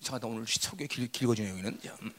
[0.00, 2.14] 이상하다 오늘 석유 길, 길거진 여기는 음.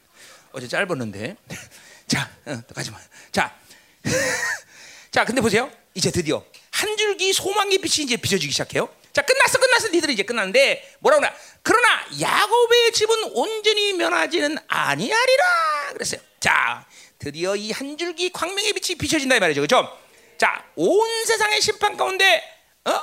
[0.52, 1.36] 어제 짧았는데.
[2.08, 2.98] 자, 어, 가지 마.
[3.30, 3.56] 자,
[5.10, 5.70] 자, 근데 보세요.
[5.94, 8.88] 이제 드디어 한 줄기 소망의 빛이 이제 비춰지기 시작해요.
[9.12, 15.44] 자 끝났어 끝났어 니들이 이제 끝났는데 뭐라고 나 그러나 야곱의 집은 온전히 면하지는 아니하리라
[15.92, 16.18] 그랬어요.
[16.40, 16.86] 자,
[17.18, 19.60] 드디어 이 한 줄기 광명의 빛이 비춰진다 이 말이죠.
[19.60, 19.98] 그렇죠?
[20.38, 22.42] 자, 온 세상의 심판 가운데
[22.86, 23.00] 어?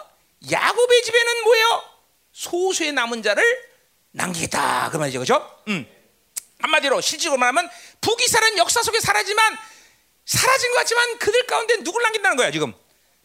[0.51, 1.83] 야곱의 집에는 뭐예요?
[2.33, 3.43] 소수의 남은 자를
[4.11, 5.19] 남기겠다 그 말이죠.
[5.19, 5.47] 그렇죠?
[5.67, 5.87] 음.
[6.61, 7.69] 한마디로 실질적으로 말하면
[8.01, 9.57] 북이스라엘 역사 속에 사라지만
[10.29, 12.71] 사라진 것 같지만 그들 가운데 누굴 남긴다는 거야 지금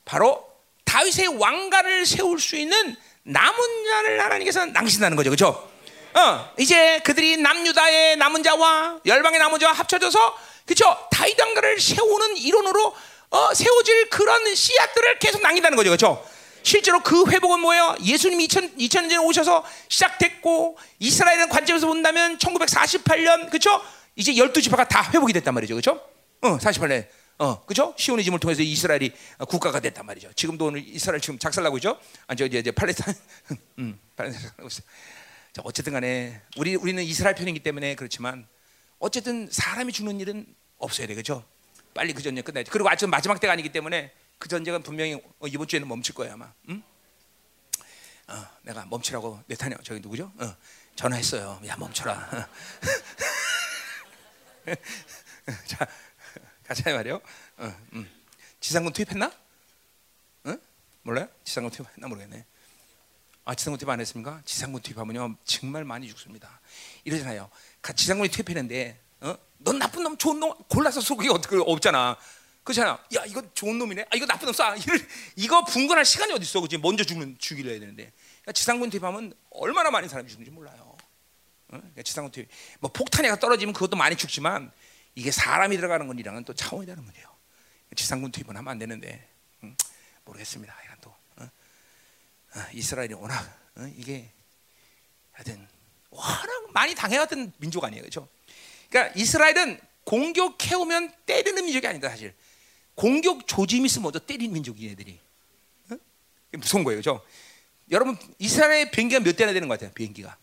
[0.07, 0.43] 바로
[0.87, 5.71] 다윗의 왕가를 세울 수 있는 남은 자를 하나님께서 남기신다는 거죠 그렇죠?
[6.15, 12.97] 어, 이제 그들이 남유다의 남은 자와 열방의 남은 자와 합쳐져서 그렇죠 다윗 왕가를 세우는 이론으로
[13.29, 16.27] 어, 세워질 그런 씨앗들을 계속 남긴다는 거죠 그렇죠?
[16.63, 17.97] 실제로 그 회복은 뭐예요?
[18.03, 23.85] 예수님이 2000, 2000년 전에 오셔서 시작됐고 이스라엘은 관점에서 본다면 1948년 그렇죠?
[24.17, 25.75] 이제 12지파가 다 회복이 됐단 말이죠.
[25.75, 26.14] 그렇죠?
[26.45, 27.09] 어, 48년.
[27.39, 27.95] 어, 그죠?
[27.97, 29.13] 시오니즘을 통해서 이스라엘이
[29.49, 30.31] 국가가 됐단 말이죠.
[30.35, 31.99] 지금도 오늘 이스라엘 지금 작살나고 있죠?
[32.27, 33.17] 아, 저 이제, 이제 팔레스타인,
[33.81, 34.83] 음, 팔레스타인 하고 있어.
[35.55, 38.47] 자, 어쨌든 간에 우리 우리는 이스라엘 편이기 때문에 그렇지만
[38.99, 41.43] 어쨌든 사람이 죽는 일은 없어야 돼, 그죠?
[41.95, 42.71] 빨리 그 전쟁 끝나야지.
[42.71, 46.53] 그리고 아직 마지막 때가 아니기 때문에 그 전쟁은 분명히 어, 이번 주에는 멈출 거야 아마.
[46.69, 46.83] 응?
[48.29, 50.31] 어, 내가 멈추라고 네타냐 저기 누구죠?
[50.39, 50.55] 어,
[50.95, 51.63] 전화했어요.
[51.67, 52.49] 야 멈춰라.
[55.67, 55.87] 자
[56.67, 57.21] 가자 말이요.
[57.59, 58.11] 어, 음.
[58.61, 59.31] 지상군 투입했나?
[60.47, 60.61] 응?
[61.03, 61.29] 몰라요?
[61.45, 62.45] 지상군 투입했나 모르겠네.
[63.45, 64.41] 아 지상군 투입 안 했습니까?
[64.47, 66.61] 지상군 투입하면요 정말 많이 죽습니다.
[67.05, 67.51] 이러잖아요.
[67.95, 69.37] 지상군이 투입했는데, 어?
[69.59, 72.17] 넌 나쁜 놈, 좋은 놈 골라서 쏘기 어떻게 없잖아.
[72.63, 72.99] 그렇잖아.
[73.15, 74.07] 야 이거 좋은 놈이네.
[74.11, 74.79] 아 이거 나쁜 놈 쏴.
[75.37, 76.63] 이거 분간할 시간이 어디 있어?
[76.63, 76.79] 그지?
[76.79, 78.11] 먼저 죽는 죽이려 해야 되는데.
[78.41, 80.97] 그러니까 지상군 투입하면 얼마나 많은 사람이 죽는지 몰라요.
[81.69, 81.77] 어?
[81.77, 82.49] 그러니까 지상군 투입.
[82.81, 84.73] 뭐 폭탄이 떨어지면 그것도 많이 죽지만
[85.15, 87.29] 이게 사람이 들어가는 건이랑은 또 차원이 다른 거예요.
[87.95, 89.29] 지상군 투입은 하면 안 되는데
[89.63, 89.77] 음,
[90.25, 90.75] 모르겠습니다.
[90.85, 91.51] 이건 또 어?
[92.57, 93.45] 어, 이스라엘이 워낙
[93.77, 93.93] 어?
[93.97, 94.31] 이게
[95.33, 95.67] 하여튼
[96.11, 98.29] 워낙 많이 당해왔던 민족 아니에요, 그렇죠?
[98.89, 102.35] 그러니까 이스라엘은 공격해오면 때리는 민족이 아니다 사실.
[102.95, 105.21] 공격 조짐이 있으면 먼저 때리는 민족이 애들이.
[105.91, 105.97] 어?
[106.53, 107.25] 무서운 거예요, 그죠?
[107.91, 109.93] 여러분 이스라엘 비행기가 몇 대나 되는 것 같아요?
[109.95, 110.37] 비행기가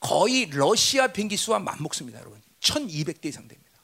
[0.00, 2.45] 거의 러시아 비행기 수와 맞먹습니다, 여러분.
[2.74, 3.82] 1,200대 이상 됩니다.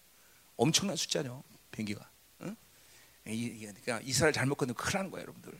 [0.56, 2.08] 엄청난 숫자죠, 비행기가.
[2.42, 2.56] 응?
[3.24, 5.52] 그러니까 이스라엘 잘못 건너 큰일 나는 거예요, 여러분들.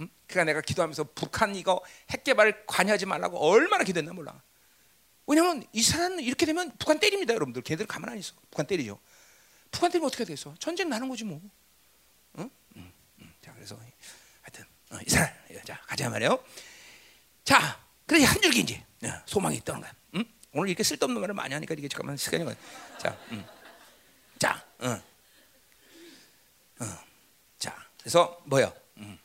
[0.00, 0.08] 응?
[0.26, 4.42] 그러니까 내가 기도하면서 북한 이거 핵 개발 관여하지 말라고 얼마나 기도했나 몰라.
[5.26, 7.62] 왜냐하면 이스라엘은 이렇게 되면 북한 때립니다, 여러분들.
[7.62, 8.34] 걔들 가만 안 있어.
[8.50, 8.98] 북한 때리죠.
[9.70, 10.54] 북한 때리면 어떻게 되겠어?
[10.58, 11.40] 전쟁 나는 거지 뭐.
[13.66, 13.76] 그래서
[14.42, 16.38] 하여튼 어, 이스라엘 자 가자 말이요.
[17.42, 19.92] 자, 그래 한 줄기 이제 어, 소망이 있다는 거야.
[20.56, 20.60] 응?
[20.60, 22.54] 오늘 이렇게 쓸데없는 말을 많이 하니까 이게 잠깐만 시간이 가.
[22.98, 23.44] 자, 응.
[24.38, 25.02] 자, 응.
[26.80, 26.98] 어.
[27.58, 28.72] 자, 그래서 뭐요?
[28.98, 29.18] 응.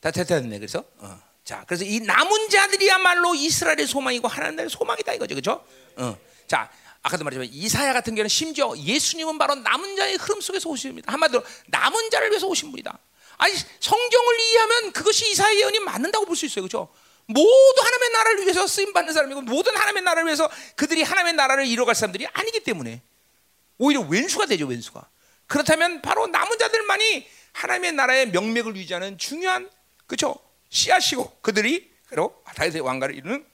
[0.00, 0.58] 다 됐네.
[0.58, 1.20] 그래서 어.
[1.44, 5.66] 자, 그래서 이 남은 자들이야말로 이스라엘의 소망이고 하나님의 소망이다 이거죠, 그렇죠?
[5.96, 6.18] 어.
[6.48, 6.70] 자,
[7.02, 11.12] 아까도 말했지만 이사야 같은 경우는 심지어 예수님은 바로 남은 자의 흐름 속에서 오십니다.
[11.12, 12.98] 한마디로 남은 자를 위해서 오신 분이다.
[13.38, 16.92] 아니 성경을 이해하면 그것이 이사야 예언이 맞는다고 볼 수 있어요, 그렇죠?
[17.26, 21.94] 모두 하나님의 나라를 위해서 쓰임 받는 사람이고 모든 하나님의 나라를 위해서 그들이 하나님의 나라를 이뤄갈
[21.94, 23.02] 사람들이 아니기 때문에
[23.78, 25.08] 오히려 왼수가 되죠, 왼수가.
[25.46, 29.70] 그렇다면 바로 남은 자들만이 하나님의 나라의 명맥을 유지하는 중요한
[30.06, 30.36] 그렇죠?
[30.68, 33.44] 씨앗이고 그들이 바로 다윗의 왕가를 이루는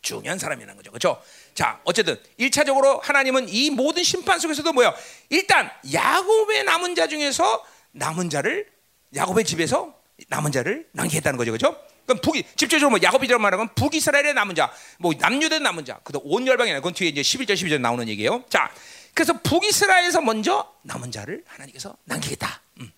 [0.00, 0.90] 중요한 사람이라는 거죠.
[0.90, 1.22] 그렇죠?
[1.54, 4.94] 자, 어쨌든 1차적으로 하나님은 이 모든 심판 속에서도 뭐야?
[5.28, 8.70] 일단 야곱의 남은 자 중에서 남은 자를
[9.14, 9.94] 야곱의 집에서
[10.28, 11.52] 남은 자를 남기겠다는 거죠.
[11.52, 11.80] 그렇죠?
[12.06, 16.46] 그럼 북이 집적으로 뭐 야곱이라고 말하면 북이스라엘의 남은 자, 뭐 남유대 남은 자, 그도 온
[16.46, 18.44] 열방이나 그건 뒤에 이제 11절 12절 나오는 얘기예요.
[18.48, 18.72] 자,
[19.14, 22.60] 그래서 북이스라엘에서 먼저 남은 자를 하나님께서 남기겠다.
[22.80, 22.92] 음.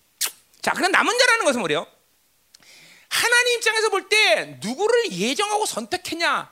[0.61, 1.85] 자, 그럼 남은 자라는 것은 뭐래요?
[3.09, 6.51] 하나님 입장에서 볼 때 누구를 예정하고 선택했냐?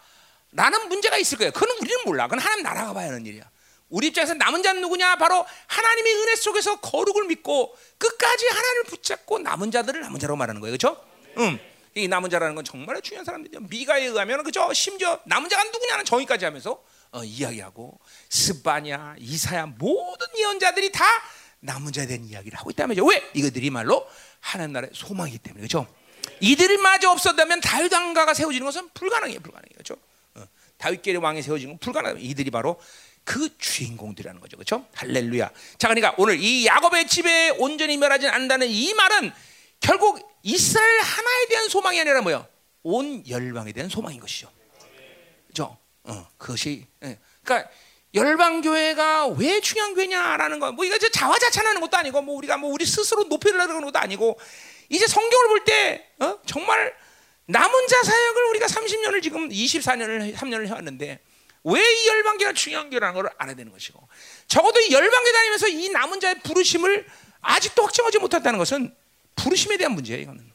[0.52, 1.52] 라는 문제가 있을 거예요.
[1.52, 2.26] 그건 우리는 몰라.
[2.28, 3.44] 그건 하나님 나라가 봐야 하는 일이야.
[3.90, 5.18] 우리 입장에서 남은 자는 누구냐?
[5.18, 10.78] 바로 하나님의 은혜 속에서 거룩을 믿고 끝까지 하나님을 붙잡고 남은 자들을 남은 자라고 말하는 거예요.
[10.78, 11.04] 그렇죠?
[11.38, 11.60] 음.
[11.96, 13.62] 이 남은 자라는 건 정말 중요한 사람들이죠.
[13.70, 14.72] 미가에 의하면 그죠?
[14.74, 21.06] 심지어 남은 자가 누구냐는 정의까지 하면서 어, 이야기하고 스바냐, 이사야 모든 예언자들이 다
[21.60, 23.06] 남은 자에 대한 이야기를 하고 거죠.
[23.06, 23.24] 왜?
[23.34, 24.08] 이것들이 말로
[24.40, 25.88] 하나님 나라의 소망이기 때문에 그렇죠?
[26.40, 29.96] 이들이 마저 없었다면 다윗 왕가가 세워지는 것은 불가능해요, 불가능해요, 그렇죠?
[30.36, 30.44] 어,
[30.78, 32.18] 다윗계의 왕이 세워지는 건 불가능해요.
[32.20, 32.82] 이들이 바로
[33.24, 34.86] 그 주인공들이라는 거죠, 그렇죠?
[34.96, 35.52] 할렐루야.
[35.78, 39.32] 자, 그러니까 오늘 이 야곱의 집에 온전히 멸하지 않는다는 이 말은
[39.80, 42.48] 결국 이스라엘 하나에 대한 소망이 아니라 뭐요?
[42.84, 44.52] 온 열방에 대한 소망인 것이죠.
[45.48, 45.78] 그렇죠?
[46.04, 47.18] 어, 그것이 예.
[47.44, 47.70] 그러니까
[48.14, 52.86] 열방 교회가 왜 중요한 교회냐라는 거, 뭐 이거 자화자찬하는 것도 아니고, 뭐 우리가 뭐 우리
[52.86, 54.38] 스스로 높이려는 것도 아니고,
[54.90, 56.40] 이제 성경을 볼때 어?
[56.46, 56.96] 정말
[57.46, 61.20] 남은 자 사역을 우리가 30년을 지금 24년을 3년을 해왔는데
[61.64, 64.00] 왜 이 열방계가 중요한 교라는 걸 알아야 되는 것이고
[64.48, 67.08] 적어도 이 열방계 다니면서 이 남은 자의 부르심을
[67.42, 68.96] 아직도 확정하지 못했다는 것은
[69.36, 70.22] 부르심에 대한 문제예요.
[70.22, 70.52] 이거는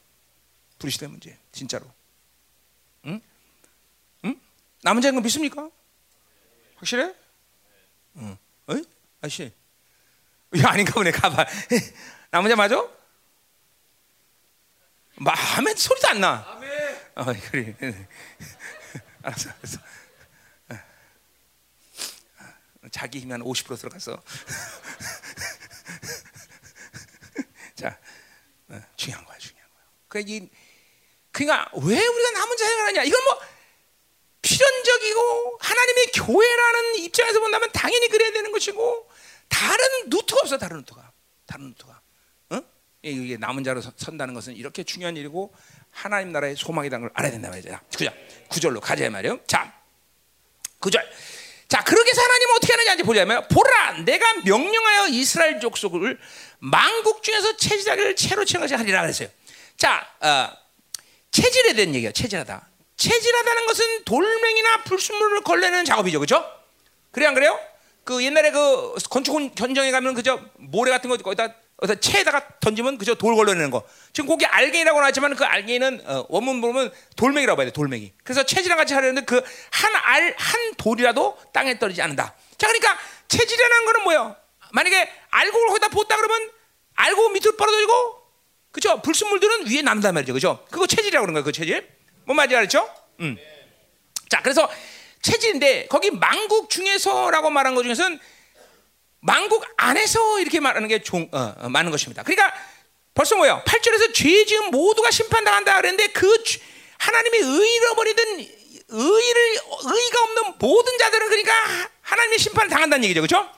[0.78, 1.38] 부르심에 대한 문제.
[1.52, 1.86] 진짜로.
[3.06, 3.20] 응?
[4.24, 4.40] 응?
[4.82, 5.70] 남은 자인 거 믿습니까?
[6.76, 7.14] 확실해?
[8.16, 8.38] 응.
[8.66, 8.84] 어이?
[9.20, 9.52] 아씨.
[10.58, 11.10] 야 아닌가 보네.
[11.10, 11.44] 가봐.
[12.30, 12.88] 남은 자 맞아?
[15.16, 16.44] 마음에 소리도 안 나.
[16.52, 16.96] 아멘.
[17.16, 17.74] 어, 그래.
[19.22, 19.78] 알았어, 알았어.
[22.90, 24.22] 자기 힘이 한 50% 들어갔어.
[27.74, 27.98] 자,
[28.70, 29.82] 어, 중요한 거야, 중요한 거야.
[30.08, 30.48] 그러니까, 이,
[31.32, 33.02] 그러니까 왜 우리가 남은 자생을 하냐?
[33.04, 33.40] 이건 뭐
[34.42, 39.10] 필연적이고 하나님의 교회라는 입장에서 본다면 당연히 그래야 되는 것이고
[39.48, 41.12] 다른 루트가 없어, 다른 루트가,
[41.46, 42.00] 다른 루트가.
[42.50, 42.62] 어?
[43.02, 45.54] 이게 남은 자로 서- 선다는 것은 이렇게 중요한 일이고
[45.90, 47.78] 하나님 나라의 소망이라는 걸 알아야 된다 말이죠.
[47.96, 48.10] 그죠?
[48.48, 49.40] 구절로 가자 말이요.
[49.46, 49.80] 자,
[50.80, 51.02] 구절.
[51.68, 56.18] 자, 그렇게 해서 하나님은 어떻게 하느냐 보자면 보라, 내가 명령하여 이스라엘 족속을
[56.58, 59.28] 만국 중에서 체질하기를 채로 것이 하리라 그랬어요.
[59.76, 60.50] 자, 어,
[61.30, 62.10] 체질에 대한 얘기야.
[62.12, 62.68] 체질하다.
[62.96, 66.44] 체질하다는 것은 돌멩이나 불순물을 걸레는 작업이죠, 그렇죠?
[67.10, 67.58] 그래 안 그래요?
[68.02, 73.14] 그 옛날에 그 건축 현장에 가면 그저 모래 같은 거 거기다 어디다 채에다가 던지면 그저
[73.14, 73.84] 돌 걸러내는 거.
[74.12, 77.72] 지금 거기 알갱이라고 나왔지만 그 알갱이는 어, 원문 보면 돌멩이라고 봐야 돼.
[77.72, 78.12] 돌멩이.
[78.24, 82.34] 그래서 체질이랑 같이 하려는데 그 한 알 한 돌이라도 땅에 떨어지지 않는다.
[82.56, 82.98] 자, 그러니까
[83.28, 84.36] 체질이라는 거는 뭐예요?
[84.72, 86.50] 만약에 알곡을 거기다 붓다 그러면
[86.96, 88.22] 알곡 밑으로 떨어지고
[88.72, 89.00] 그죠?
[89.02, 90.32] 불순물들은 위에 남단 말이죠.
[90.32, 90.64] 그죠?
[90.70, 91.44] 그거 체질이라고 그런 거예요.
[91.44, 91.88] 그 체질.
[92.24, 92.90] 뭔 말인지 알았죠?
[93.20, 93.36] 음.
[94.28, 94.68] 자, 그래서
[95.22, 98.18] 체질인데 거기 만국 중에서라고 말한 것 중에서는
[99.20, 102.22] 만국 안에서 이렇게 말하는 게 종, 어, 어, 많은 것입니다.
[102.22, 102.52] 그러니까
[103.14, 103.62] 벌써 뭐예요?
[103.66, 106.60] 8절에서 죄 지은 모두가 심판당한다 그랬는데 그 죄-
[106.98, 108.38] 하나님의 의를 버리든
[108.90, 113.20] 의를 의가 없는 모든 자들은 그러니까 하- 하나님의 심판을 당한다는 얘기죠.
[113.20, 113.50] 그렇죠?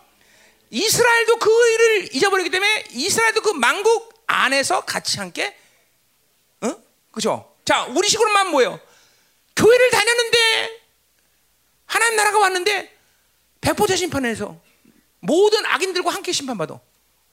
[0.71, 5.57] 이스라엘도 그 의를 잊어버리기 때문에 이스라엘도 그 만국 안에서 같이 함께
[6.63, 6.75] 어?
[7.13, 7.55] 그죠?
[7.65, 8.81] 자, 우리 식으로만 뭐예요?
[9.57, 10.81] 교회를 다녔는데
[11.87, 12.97] 하나님 나라가 왔는데
[13.61, 14.59] 백보자 심판에서
[15.21, 16.79] 모든 악인들과 함께 심판받아.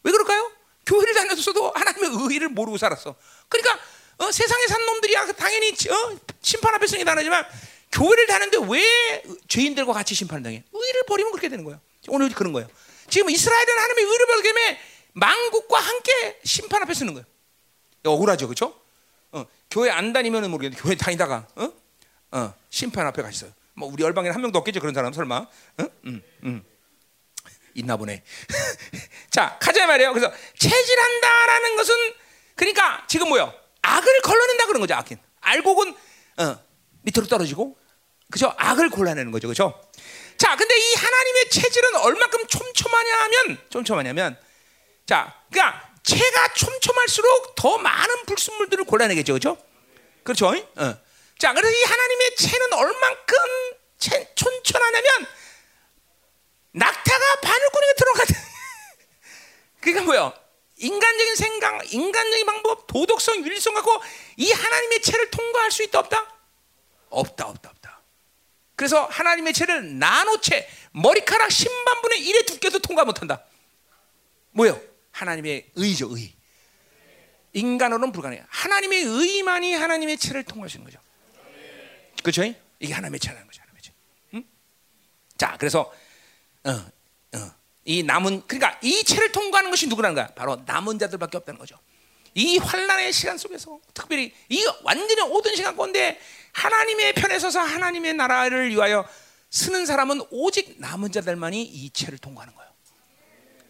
[0.03, 0.51] 왜 그럴까요?
[0.85, 3.15] 교회를 다녔어도 하나님의 의를 모르고 살았어.
[3.49, 3.79] 그러니까
[4.17, 7.45] 어, 세상에 산 놈들이야 당연히 어, 심판 앞에 승이 다르지만
[7.91, 10.63] 교회를 다녔는데 왜 죄인들과 같이 심판을 당해?
[10.71, 11.79] 의를 버리면 그렇게 되는 거예요.
[12.07, 12.67] 오늘 그런 거예요.
[13.09, 14.79] 지금 이스라엘은 하나님의 의를 버리기 때문에
[15.13, 17.25] 만국과 함께 심판 앞에 서는 거예요.
[18.05, 18.79] 억울하죠, 그렇죠?
[19.31, 21.71] 어, 교회 안 다니면은 모르겠는데 교회 다니다가 어?
[22.31, 23.51] 어, 심판 앞에 가 있어요.
[23.73, 25.37] 뭐 우리 열방에 한 명도 없겠죠 그런 사람 설마?
[25.37, 25.49] 어?
[26.05, 26.63] 음, 음.
[27.77, 28.23] 있나 보네.
[29.29, 30.13] 자, 가자 말이에요.
[30.13, 31.95] 그래서 체질한다라는 것은
[32.55, 33.53] 그러니까 지금 뭐요?
[33.81, 34.95] 악을 걸러낸다 그런 거죠.
[34.95, 35.17] 악인.
[35.41, 35.95] 알곡은
[36.37, 36.59] 어,
[37.03, 37.77] 밑으로 떨어지고
[38.31, 38.53] 그죠?
[38.57, 39.47] 악을 골라내는 거죠.
[39.47, 39.79] 그죠?
[40.37, 44.37] 자, 근데 이 하나님의 체질은 얼마큼 촘촘하냐면 촘촘하냐면
[45.05, 49.33] 자, 그러니까 체가 촘촘할수록 더 많은 불순물들을 골라내겠죠.
[49.33, 49.57] 그죠?
[50.23, 50.47] 그렇죠?
[50.47, 50.97] 어.
[51.37, 53.37] 자, 그래서 이 하나님의 체는 얼만큼
[53.99, 55.27] 체, 촌촌하냐면
[56.77, 58.35] 낙타가 바늘구멍에 들어가든
[59.81, 60.33] 그러니까 뭐요?
[60.77, 63.91] 인간적인 생각, 인간적인 방법, 도덕성, 윤리성 갖고
[64.35, 66.35] 이 하나님의 체를 통과할 수 있다 없다?
[67.09, 68.01] 없다, 없다, 없다.
[68.75, 73.43] 그래서 하나님의 체를 나노체, 머리카락 10만 분의 1의 두께도 통과 못한다.
[74.51, 74.79] 뭐요?
[75.11, 76.35] 하나님의 의죠, 의.
[77.53, 78.45] 인간으로는 불가능해요.
[78.49, 80.99] 하나님의 의만이 하나님의 체를 통과하시는 거죠.
[82.21, 82.43] 그렇죠?
[82.79, 83.61] 이게 하나님의 체라는 거죠.
[83.61, 83.93] 하나님의 체.
[84.35, 84.43] 응?
[85.37, 85.91] 자, 그래서
[87.87, 90.27] 이 남은 그러니까 이 체를 통과하는 것이 누구라는 거야?
[90.27, 91.79] 바로 남은 자들밖에 없다는 거죠.
[92.35, 96.19] 이 환란의 시간 속에서 특별히 이 완전히 오던 시간 가운데
[96.51, 99.07] 하나님의 편에 서서 하나님의 나라를 위하여
[99.49, 102.71] 쓰는 사람은 오직 남은 자들만이 이 체를 통과하는 거예요.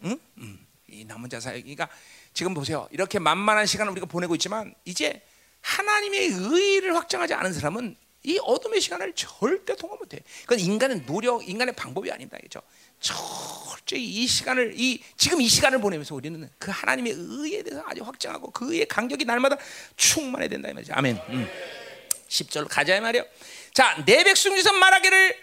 [0.04, 0.20] 응?
[0.38, 0.66] 음.
[0.88, 1.88] 이 남은 자 사역이가
[2.34, 2.88] 지금 보세요.
[2.90, 5.22] 이렇게 만만한 시간을 우리가 보내고 있지만 이제
[5.60, 10.18] 하나님의 의를 확정하지 않은 사람은 이 어둠의 시간을 절대 통과 못해.
[10.42, 12.36] 그건 인간의 노력, 인간의 방법이 아닙니다.
[12.42, 12.60] 그죠?
[13.00, 18.50] 철저히 이 시간을 이 지금 이 시간을 보내면서 우리는 그 하나님의 의에 대해서 아주 확정하고
[18.50, 19.56] 그 의의 간격이 날마다
[19.96, 20.92] 충만해야 된다 이 말이죠.
[20.94, 21.20] 아멘.
[21.28, 21.48] 음.
[22.28, 23.24] 10절 가자 이 말이요.
[23.72, 25.36] 자, 내 백성 중에서 말하기를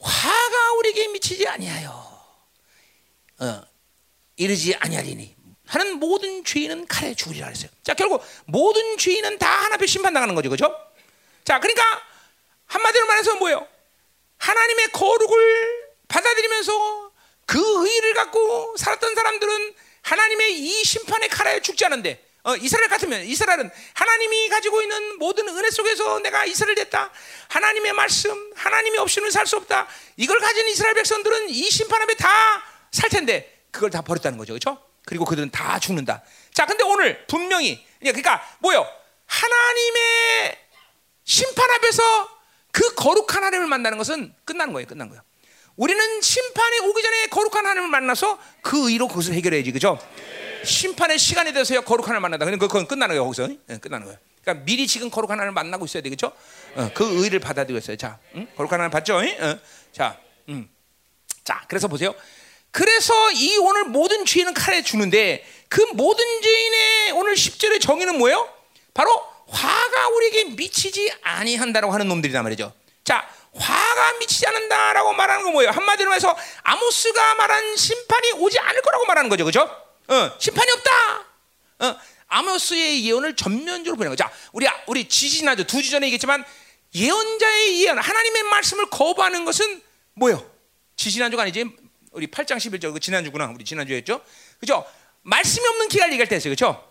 [0.00, 1.90] 화가 우리에게 미치지 아니하여
[3.38, 3.62] 어,
[4.36, 7.70] 이르지 아니하리니 하는 모든 죄인은 칼에 죽으리라 했어요.
[7.82, 10.48] 자, 결국 모든 죄인은 다 하나 앞에 심판당하는 거죠.
[10.48, 10.74] 그죠?
[11.44, 11.82] 자, 그러니까
[12.66, 13.66] 한마디로 말해서 뭐예요?
[14.38, 17.12] 하나님의 거룩을 받아들이면서
[17.46, 23.70] 그 의를 갖고 살았던 사람들은 하나님의 이 심판의 칼에 죽지 않은데 어, 이스라엘 같으면 이스라엘은
[23.94, 27.10] 하나님이 가지고 있는 모든 은혜 속에서 내가 이스라엘 됐다.
[27.48, 29.88] 하나님의 말씀, 하나님이 없이는 살 수 없다.
[30.16, 34.82] 이걸 가진 이스라엘 백성들은 이 심판 앞에 다 살 텐데 그걸 다 버렸다는 거죠, 그렇죠?
[35.04, 36.22] 그리고 그들은 다 죽는다.
[36.54, 38.86] 자, 근데 오늘 분명히 그러니까 뭐요?
[39.26, 40.58] 하나님의
[41.24, 42.38] 심판 앞에서
[42.72, 45.22] 그 거룩한 하나님을 만나는 것은 끝나는 거예요, 끝난 거예요.
[45.76, 49.98] 우리는 심판이 오기 전에 거룩한 하나님을 만나서 그 의로 그것을 해결해야지, 그죠?
[50.64, 52.44] 심판의 시간에 대해서야 거룩한 하나님을 만난다.
[52.44, 53.48] 그러니까 그건 끝나는 거예요, 거기서.
[53.66, 54.18] 네, 끝나는 거예요.
[54.42, 56.32] 그러니까 미리 지금 거룩한 하나님을 만나고 있어야 되겠죠?
[56.76, 57.96] 어, 그 의를 받아들이고 있어요.
[57.96, 58.46] 자, 응?
[58.56, 59.18] 거룩한 하나님 봤죠?
[59.18, 59.58] 어?
[59.92, 60.68] 자, 음.
[61.44, 62.14] 자, 그래서 보세요.
[62.70, 68.48] 그래서 이 오늘 모든 죄는 칼에 주는데 그 모든 죄인의 오늘 10절의 정의는 뭐예요?
[68.92, 69.10] 바로
[69.48, 72.72] 화가 우리에게 미치지 아니한다라고 하는 놈들이란 말이죠.
[73.04, 75.70] 자, 화가 미치지 않는다라고 말하는 건 뭐예요?
[75.70, 79.44] 한마디로 해서 아모스가 말한 심판이 오지 않을 거라고 말하는 거죠.
[79.44, 79.60] 그죠?
[80.08, 81.24] 어, 심판이 없다.
[81.80, 81.96] 어,
[82.28, 84.24] 아모스의 예언을 전면적으로 보는 거죠.
[84.24, 85.64] 자, 우리 우리 지지나죠.
[85.64, 86.44] 두 주 전에 얘기했지만
[86.94, 89.82] 예언자의 예언, 하나님의 말씀을 거부하는 것은
[90.14, 90.48] 뭐예요?
[90.96, 91.64] 지지난주가 아니지.
[92.12, 93.52] 우리 8장 11절 그 지난주구나.
[93.54, 94.22] 우리 지난주에 했죠.
[94.58, 94.86] 그죠?
[95.22, 96.52] 말씀이 없는 기갈 얘기할 때 했어요.
[96.52, 96.82] 그죠?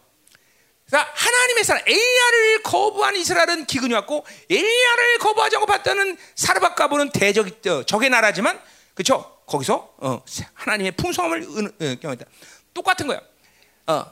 [0.96, 8.10] 그러니까 하나님의 사람 엘리야를 거부한 이스라엘은 기근이 왔고 엘리야를 거부하지 않고 봤다는 사르밧가보는 대적 적의
[8.10, 8.58] 나라지만
[8.94, 9.42] 그렇죠?
[9.46, 10.24] 거기서 어,
[10.54, 12.26] 하나님의 풍성함을 경험했다.
[12.74, 13.20] 똑같은 거야.
[13.88, 14.06] 어,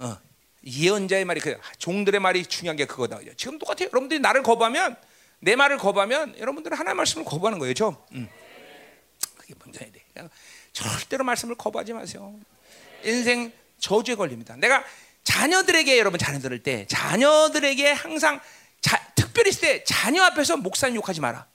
[0.00, 0.18] 어.
[0.66, 3.20] 예언자의 말이 그 종들의 말이 중요한 게 그거다.
[3.36, 3.88] 지금 똑같아요.
[3.92, 4.96] 여러분들이 나를 거부하면
[5.38, 7.74] 내 말을 거부하면 여러분들은 하나님의 말씀을 거부하는 거예요.
[7.74, 8.28] 죠 음.
[9.36, 10.28] 그게 문제야 돼.
[10.72, 12.34] 절대로 말씀을 거부하지 마세요.
[13.04, 14.56] 인생 저주에 걸립니다.
[14.56, 14.82] 내가
[15.24, 18.40] 자녀들에게 여러분 자녀 들을 때 자녀들에게 항상
[18.80, 21.48] 자, 특별히 때 자녀 앞에서 목사님 욕하지 마라.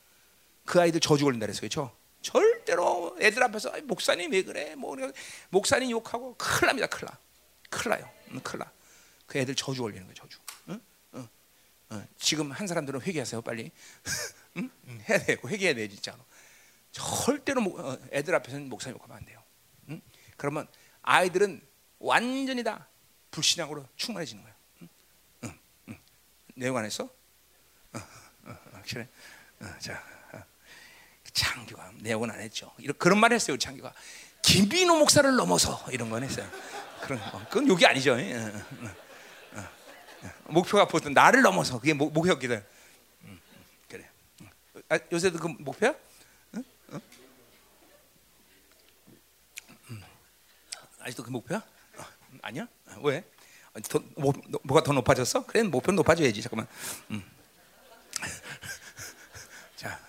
[0.66, 1.62] 그 아이들 저주 걸린다 그랬어요.
[1.62, 1.96] 그렇죠?
[2.22, 4.76] 절대로 애들 앞에서 목사님 왜 그래?
[4.76, 4.98] 뭐
[5.50, 6.88] 목사님 욕하고 큰일 납니다.
[6.88, 7.18] 큰일 나.
[7.70, 8.12] 큰일 나요.
[8.32, 8.72] 응, 큰일 나.
[9.26, 10.16] 그 애들 저주 걸리는 거예요.
[10.16, 10.40] 저주.
[10.70, 10.82] 응?
[11.16, 11.28] 응.
[11.92, 12.08] 응.
[12.18, 13.42] 지금 한 사람들은 회개하세요.
[13.42, 13.72] 빨리.
[14.58, 14.70] 응?
[15.08, 16.18] 해야 되고 회개해야 돼 진짜로.
[16.92, 19.42] 절대로 어, 애들 앞에서는 목사님 욕하면 안 돼요.
[19.90, 20.02] 응?
[20.38, 20.68] 그러면
[21.04, 21.62] 아이들은
[22.00, 22.88] 완전히 다
[23.32, 24.54] 불신앙으로 충만해지는 거야.
[24.82, 24.90] 응?
[25.44, 26.00] 응, 응.
[26.56, 27.04] 내용 안 했어?
[27.04, 27.10] 어,
[28.46, 29.08] 어, 어, 그래.
[29.62, 30.04] 어, 자,
[30.34, 30.44] 어.
[31.34, 32.74] 창규가 내용은 안 했죠.
[32.78, 33.94] 이런 그런 말 했어요, 창규가.
[34.42, 36.50] 김비노 목사를 넘어서 이런 건 했어요.
[37.02, 38.14] 그런 어, 그건 욕이 아니죠.
[38.14, 39.64] 어,
[40.46, 42.66] 목표가 보통 나를 넘어서 그게 목, 목표거든.
[43.24, 43.40] 음,
[43.88, 44.10] 그래.
[44.90, 45.94] 아, 요새도 그 목표야?
[46.56, 46.64] 음.
[51.00, 51.64] 아직도 그 목표야?
[52.42, 52.68] 아니야?
[53.04, 53.24] 왜?
[53.90, 55.46] 더, 뭐, 뭐가 더 높아졌어?
[55.46, 56.42] 그래 목표는 높아져야지.
[56.42, 56.68] 잠깐만.
[57.12, 57.24] 음.
[59.76, 60.00] 자,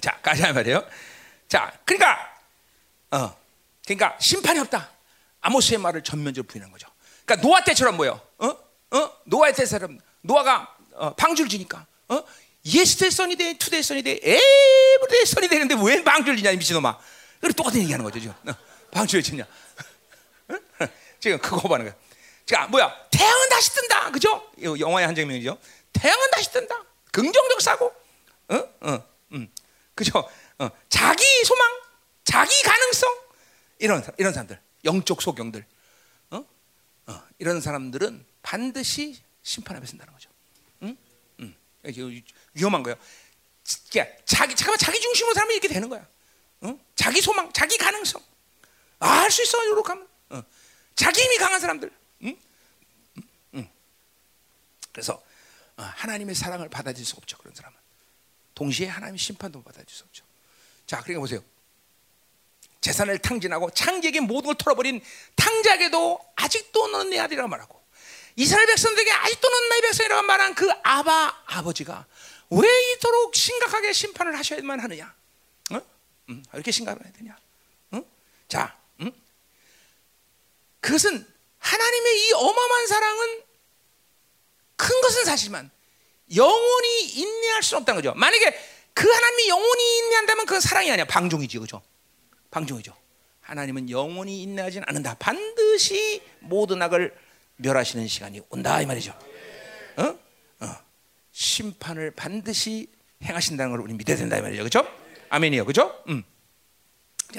[0.00, 0.86] 자, 가자 말이에요.
[1.48, 2.36] 자, 그러니까,
[3.10, 3.36] 어,
[3.84, 4.90] 그러니까 심판이 없다.
[5.40, 6.88] 아모스의 말을 전면적으로 부인한 거죠.
[7.24, 8.20] 그러니까 노아 때처럼 뭐요?
[8.38, 8.46] 어,
[8.90, 12.22] 어, 노아의 때처럼 노아가 어, 방주를 지으니까, 어,
[12.64, 16.98] yesterday sunny day, today sunny day, everyday sunny day인데 왜 방주를 짓냐 미친놈아.
[17.40, 18.34] 그래 똑같은 얘기하는 거죠 지금.
[18.48, 18.54] 어,
[18.90, 19.46] 방주를 지냐.
[21.20, 21.94] 지금 그거 보는 거야.
[22.48, 22.90] 자, 뭐야?
[23.10, 24.10] 태양은 다시 뜬다.
[24.10, 24.50] 그죠?
[24.62, 25.58] 영화의 한 장면이죠.
[25.92, 26.82] 태양은 다시 뜬다.
[27.12, 27.94] 긍정적 사고.
[28.48, 28.56] 어?
[28.80, 29.04] 어.
[29.32, 29.52] 음.
[29.94, 30.26] 그죠?
[30.58, 30.70] 어.
[30.88, 31.80] 자기 소망,
[32.24, 33.18] 자기 가능성.
[33.80, 34.58] 이런 이런 사람들.
[34.86, 35.66] 영적 소경들.
[36.30, 36.44] 어?
[37.08, 37.22] 어.
[37.38, 40.30] 이런 사람들은 반드시 심판 앞에 쓴다는 거죠.
[40.84, 40.96] 응?
[41.40, 41.54] 응.
[42.54, 42.96] 위험한 거예요.
[44.24, 46.06] 자기 잠깐만 자기 중심으로 살면 이렇게 되는 거야.
[46.64, 46.80] 응?
[46.96, 48.22] 자기 소망, 자기 가능성.
[49.00, 49.62] 아, 할 수 있어.
[49.64, 50.08] 이렇게 하면.
[50.30, 50.42] 어.
[50.96, 51.92] 자기 힘이 강한 사람들.
[54.92, 55.22] 그래서
[55.76, 57.38] 어, 하나님의 사랑을 받아들일 수 없죠.
[57.38, 57.76] 그런 사람은
[58.54, 60.24] 동시에 하나님의 심판도 받아들일 수 없죠.
[60.86, 61.40] 자, 그러니까 보세요.
[62.80, 65.00] 재산을 탕진하고 창기에게 모든 걸 털어버린
[65.36, 67.82] 탕자에게도 아직도 너는 내 아들이라고 말하고
[68.36, 72.06] 이스라엘 백성들에게 아직도 너는 나의 백성이라고 말한 그 아바 아버지가
[72.50, 75.14] 왜 이토록 심각하게 심판을 하셔야만 하느냐?
[75.72, 75.80] 어?
[76.30, 77.36] 음, 이렇게 심각을 해야 되냐?
[77.92, 78.02] 어?
[78.46, 78.78] 자,
[80.80, 81.26] 그것은
[81.58, 83.42] 하나님의 이 어마어마한 사랑은
[84.78, 85.70] 큰 것은 사실만
[86.34, 88.14] 영원히 인내할 수 없다는 거죠.
[88.14, 88.58] 만약에
[88.94, 91.04] 그 하나님이 영원히 인내한다면 그건 사랑이 아니야.
[91.04, 91.58] 방종이지.
[91.58, 91.82] 그죠?
[92.50, 92.96] 방종이죠.
[93.40, 95.16] 하나님은 영원히 인내하진 않는다.
[95.18, 97.14] 반드시 모든 악을
[97.56, 99.18] 멸하시는 시간이 온다 이 말이죠.
[99.96, 100.18] 어?
[100.60, 100.76] 어.
[101.32, 102.88] 심판을 반드시
[103.24, 104.62] 행하신다는 걸 우리 믿어야 된다 이 말이죠.
[104.62, 104.88] 그렇죠?
[105.30, 105.64] 아멘이요.
[105.64, 106.02] 그렇죠?
[106.08, 106.22] 음.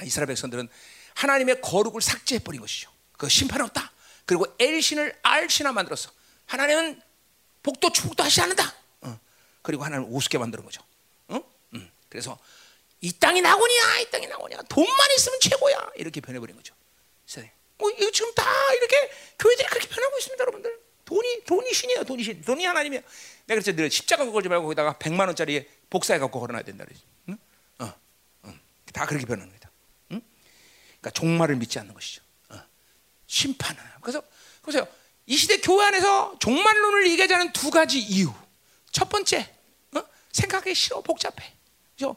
[0.04, 0.68] 이스라엘 백성들은
[1.16, 2.92] 하나님의 거룩을 삭제해 버린 것이죠.
[3.18, 3.92] 그 심판 없다.
[4.26, 6.12] 그리고 엘신을 알신화 만들었어.
[6.46, 7.02] 하나님은
[7.64, 8.74] 복도 축복도 하지 않는다.
[9.02, 9.20] 어.
[9.62, 10.82] 그리고 하나님 우습게 만드는 거죠.
[11.28, 11.40] 어?
[11.74, 11.92] 음.
[12.10, 12.38] 그래서
[13.02, 16.74] 이 땅이 나오냐, 이 땅이 나오냐, 돈만 있으면 최고야 이렇게 변해버린 거죠.
[17.80, 20.80] 어, 이거 지금 다 이렇게 교회들이 그렇게 변하고 있습니다, 여러분들.
[21.06, 22.04] 돈이 돈이 신이에요.
[22.04, 22.42] 돈이 신.
[22.42, 23.02] 돈이 하나님이에요.
[23.48, 27.04] 내가 그래서 늘 십자가 걸지 말고 거기다가 100만 원짜리 복사해 갖고 걸어놔야 된다 그러지.
[27.30, 27.38] 응?
[27.80, 27.94] 어,
[28.46, 28.60] 응.
[28.94, 29.72] 다 그렇게 변하는 거다.
[30.12, 30.22] 응?
[31.00, 32.22] 그러니까 종말을 믿지 않는 것이죠.
[32.50, 32.62] 어.
[33.26, 33.82] 심판은.
[34.02, 34.22] 그래서
[34.62, 34.88] 보세요.
[35.30, 38.34] 이 시대 교회 안에서 종말론을 얘기하자는 두 가지 이유.
[38.92, 39.48] 첫 번째,
[39.96, 40.04] 어?
[40.32, 41.54] 생각하기 싫어 복잡해.
[41.94, 42.16] 그죠?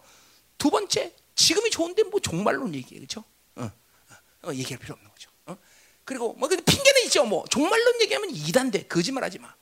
[0.56, 3.22] 두 번째, 지금이 좋은데 뭐 종말론 얘기해, 그렇죠?
[3.56, 5.30] 어, 어, 어, 얘기할 필요 없는 거죠.
[5.44, 5.58] 어?
[6.04, 7.26] 그리고 뭐 근데 핑계는 있죠.
[7.26, 8.84] 뭐 종말론 얘기하면 이단돼.
[8.84, 9.54] 거짓말하지 마.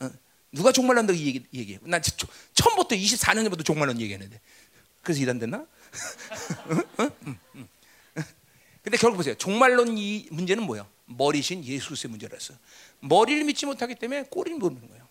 [0.00, 0.10] 어?
[0.50, 1.78] 누가 종말론 얘기 얘기해?
[1.82, 4.40] 난 저, 처음부터 24년부터 종말론 얘기했는데.
[5.02, 5.64] 그래서 이단 됐나?
[8.82, 9.36] 근데 결국 보세요.
[9.36, 10.88] 종말론 이 문제는 뭐예요?
[11.06, 12.54] 머리신 예수 그리스도의 문제라서
[13.00, 15.06] 머리를 믿지 못하기 때문에 꼬리를 모르는 거예요.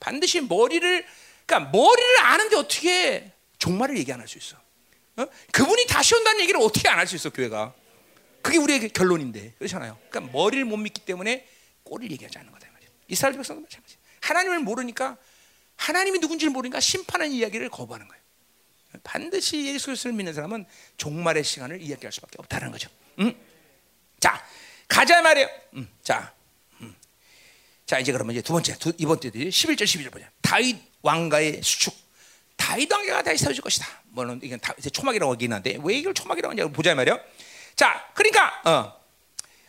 [0.00, 1.06] 반드시 머리를
[1.46, 4.56] 그러니까 머리를 아는데 어떻게 종말을 얘기 안 할 수 있어?
[5.16, 5.26] 어?
[5.52, 7.74] 그분이 다시 온다는 얘기를 어떻게 안 할 수 있어 교회가?
[8.42, 9.98] 그게 우리의 결론인데 그렇잖아요.
[10.10, 11.46] 그러니까 머리를 못 믿기 때문에
[11.84, 12.66] 꼬리를 얘기하지 않는 거다.
[13.08, 13.96] 이스라엘 백성도 마찬가지.
[14.20, 15.16] 하나님을 모르니까
[15.76, 18.22] 하나님이 누군지를 모르니까 심판하는 이야기를 거부하는 거예요.
[19.04, 20.66] 반드시 예수 그리스도를 믿는 사람은
[20.96, 22.90] 종말의 시간을 이야기할 수밖에 없다는 거죠.
[23.20, 23.32] 음?
[24.18, 24.44] 자
[24.88, 25.48] 가자 말이에요.
[25.74, 26.45] 음, 자, 음.
[27.86, 30.28] 자 이제 그러면 이제 두 번째 두, 이번 때 11절 12절 보자.
[30.42, 31.94] 다윗 왕가의 수축.
[32.56, 33.86] 다윗 왕가가 다시 세워질 것이다.
[34.08, 37.20] 뭐는 이건 다윗의 초막이라고 하긴 한데 왜 이걸 초막이라고 하냐고 보자 말이요.
[37.76, 39.00] 자, 그러니까 어,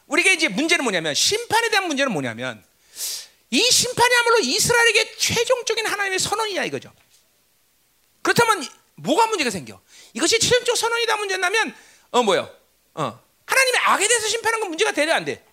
[0.07, 2.64] 우리가 이제 문제는 뭐냐면 심판에 대한 문제는 뭐냐면
[3.52, 6.91] 이 심판이야말로 이스라엘에게 최종적인 하나님의 선언이냐 이거죠.
[8.23, 8.65] 그렇다면
[8.95, 9.80] 뭐가 문제가 생겨?
[10.14, 11.76] 이것이 최종적 선언이다 문제냐면
[12.10, 12.49] 어 뭐요?
[12.95, 15.45] 어 하나님의 악에 대해서 심판하는 건 문제가 되려 안 돼.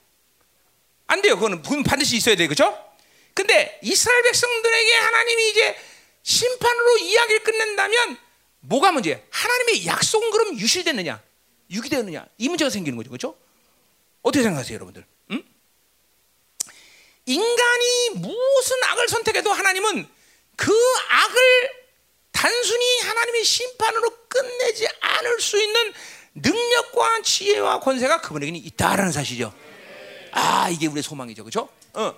[1.06, 1.35] 안 돼요.
[1.36, 2.47] 그거는 반드시 있어야 돼.
[2.47, 2.78] 그죠?
[3.35, 5.76] 근데 이스라엘 백성들에게 하나님이 이제
[6.22, 8.18] 심판으로 이야기를 끝낸다면
[8.60, 9.18] 뭐가 문제야?
[9.31, 11.22] 하나님의 약속은 그럼 유실됐느냐?
[11.70, 12.26] 유기되느냐?
[12.39, 13.10] 이 문제가 생기는 거죠.
[13.10, 13.36] 그렇죠?
[14.22, 15.05] 어떻게 생각하세요, 여러분들?
[15.32, 15.44] 응?
[17.26, 20.09] 인간이 무슨 악을 선택해도 하나님은
[20.56, 20.72] 그
[21.09, 21.85] 악을
[22.32, 25.93] 단순히 하나님의 심판으로 끝내지 않을 수 있는
[26.35, 29.52] 능력과 지혜와 권세가 그분에게는 있다라는 사실이죠.
[30.35, 31.44] 아, 이게 우리의 소망이죠.
[31.44, 31.69] 그렇죠?
[31.93, 32.15] 어,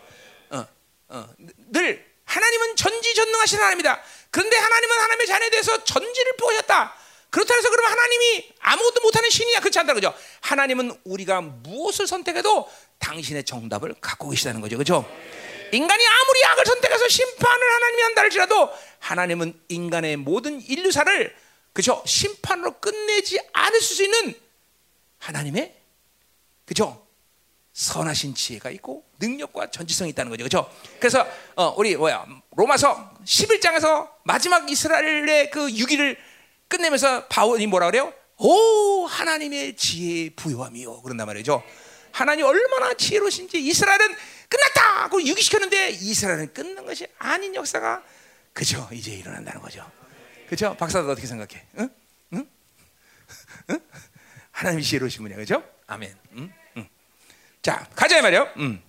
[0.51, 0.67] 어,
[1.09, 1.29] 어.
[1.71, 4.03] 늘 하나님은 전지전능하신 하나님이다.
[4.31, 6.95] 그런데 하나님은 하나님의 자녀에 대해서 전지를 보셨다.
[7.31, 10.15] 그렇다 해서 그러면 하나님이 아무것도 못하는 신이냐 그렇지 않다 그죠?
[10.41, 15.07] 하나님은 우리가 무엇을 선택해도 당신의 정답을 갖고 계시다는 거죠, 그렇죠?
[15.73, 18.71] 인간이 아무리 악을 선택해서 심판을 하나님이 한다 할지라도
[19.01, 21.37] 하나님은 인간의 모든 인류사를
[21.75, 22.03] 그죠?
[22.07, 24.35] 심판으로 끝내지 않을 수 있는
[25.19, 25.75] 하나님의
[26.65, 27.06] 그죠?
[27.77, 30.45] 선하신 지혜가 있고 능력과 전지성이 있다는 거죠.
[30.45, 30.71] 그렇죠?
[30.99, 32.25] 그래서 어, 우리 뭐야?
[32.57, 36.17] 로마서 11장에서 마지막 이스라엘의 그 유기를
[36.69, 38.15] 끝내면서 바울이 뭐라 그래요?
[38.39, 41.63] 오 하나님의 지혜 부요함이요 그런단 말이죠.
[42.13, 44.17] 하나님 얼마나 지혜로신지 이스라엘은
[44.49, 48.03] 끝났다 하고 유기시켰는데 이스라엘은 끝난 것이 아닌 역사가
[48.55, 49.85] 그죠 이제 일어난다는 거죠.
[50.49, 50.75] 그죠?
[50.79, 51.67] 박사도 어떻게 생각해?
[51.81, 51.91] 응?
[52.33, 52.49] 응?
[53.69, 53.81] 응?
[54.53, 55.37] 하나님이 지혜로우시군요.
[55.37, 55.63] 그죠?
[55.87, 56.17] 아멘.
[56.37, 56.66] 응?
[57.67, 57.73] 응.
[57.73, 58.53] 자, 가자 말이요.
[58.59, 58.83] 음.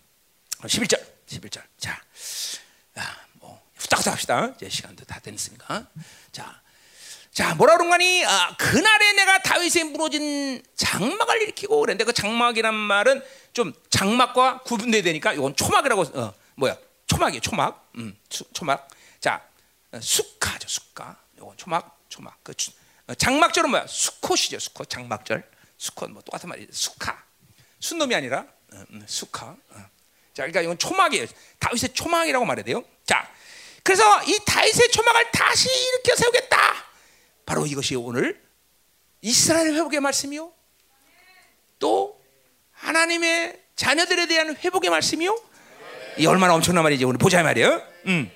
[0.62, 1.04] 11절.
[1.28, 1.64] 11절.
[1.80, 2.00] 자.
[2.96, 4.54] 아, 뭐 후딱후딱 합시다.
[4.56, 5.88] 이제 시간도 다 됐으니까.
[6.32, 6.62] 자.
[7.32, 8.26] 자, 뭐라 그런가니?
[8.26, 13.24] 아, 그날에 내가 다윗의 무너진 장막을 일으키고 그랬는데 그 장막이란 말은
[13.54, 16.78] 좀 장막과 구분돼야 되니까 이건 초막이라고 어, 뭐야?
[17.08, 17.42] 초막이에요.
[17.42, 17.92] 초막.
[17.96, 18.90] 음, 수, 초막.
[19.20, 19.48] 자,
[19.92, 20.68] 어, 숙가죠.
[20.68, 21.18] 숙가.
[21.36, 22.44] 이건 초막, 초막.
[22.44, 22.54] 그
[23.08, 23.88] 어, 장막절은 뭐야?
[23.88, 24.60] 수컷이죠.
[24.60, 24.90] 수컷.
[24.90, 25.48] 장막절.
[25.78, 26.70] 수컷 뭐 똑같은 말이에요.
[26.72, 27.24] 수카.
[27.80, 28.48] 순놈이 아니라
[29.06, 29.48] 수카.
[29.48, 29.76] 어.
[30.34, 31.26] 자, 그러니까 이건 초막이에요.
[31.60, 32.84] 다윗의 초막이라고 말해야 돼요.
[33.06, 33.30] 자,
[33.84, 36.58] 그래서 이 다윗의 초막을 다시 일으켜 세우겠다.
[37.46, 38.42] 바로 이것이 오늘
[39.22, 40.52] 이스라엘 회복의 말씀이요.
[41.80, 42.22] 또
[42.74, 45.40] 하나님의 자녀들에 대한 회복의 말씀이요.
[46.18, 47.82] 이 얼마나 엄청난 말이지 오늘 보자 말이에요.
[48.08, 48.32] 음.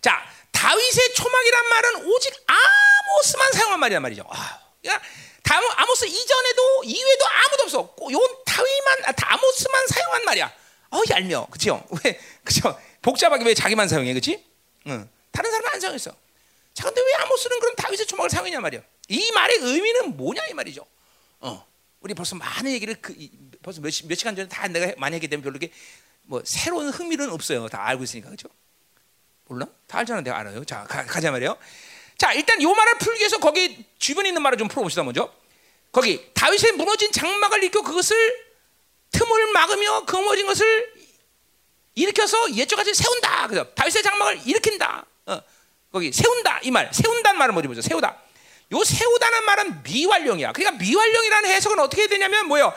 [0.00, 0.22] 자,
[0.52, 4.24] 다윗의 초막이란 말은 오직 아모스만 사용한 말이란 말이죠.
[4.28, 5.06] 아, 그러니까
[5.76, 8.12] 아모스 이전에도 이외에도 아무도 없어.
[8.12, 10.52] 요 다윗만 아, 아모스만 사용한 말이야.
[10.90, 11.46] 어, 얄미워.
[11.46, 11.82] 그죠?
[12.04, 12.20] 왜?
[12.44, 12.78] 그죠?
[13.00, 14.12] 복잡하게 왜 자기만 사용해?
[14.12, 14.44] 그렇지?
[14.88, 15.08] 응.
[15.30, 16.14] 다른 사람은 안 사용했어.
[16.74, 18.82] 자, 근데 왜 아모스는 그런 다윗의 초막을 사용했냐 말이야.
[19.08, 20.84] 이 말의 의미는 뭐냐 이 말이죠.
[21.40, 21.66] 어.
[22.00, 23.14] 우리 벌써 많은 얘기를 그,
[23.62, 25.72] 벌써 몇, 몇 시간 전에 다 내가 많이 했기 때문에 별로 이게
[26.22, 27.68] 뭐 새로운 흥미는 없어요.
[27.68, 28.48] 다 알고 있으니까 그렇죠?
[29.46, 29.66] 몰라?
[29.86, 30.20] 다 알잖아.
[30.20, 30.64] 내가 알아요.
[30.64, 31.56] 자, 가, 가자 말이에요.
[32.18, 35.32] 자, 일단 요 말을 풀기 위해서 거기 주변에 있는 말을 좀 풀어봅시다 먼저.
[35.92, 38.16] 거기 다윗의 무너진 장막을 일으켜 그것을
[39.12, 40.92] 틈을 막으며 그 무너진 것을
[41.94, 43.48] 일으켜서 옛적같이 세운다.
[43.48, 43.70] 그죠?
[43.74, 45.04] 다윗의 장막을 일으킨다.
[45.26, 45.40] 어.
[45.92, 46.90] 거기 세운다 이 말.
[46.92, 47.82] 세운다는 말은 뭐지 보죠?
[47.82, 48.18] 세우다.
[48.72, 50.52] 요 세우다는 말은 미완령이야.
[50.52, 52.72] 그러니까 미완령이라는 해석은 어떻게 되냐면 뭐요?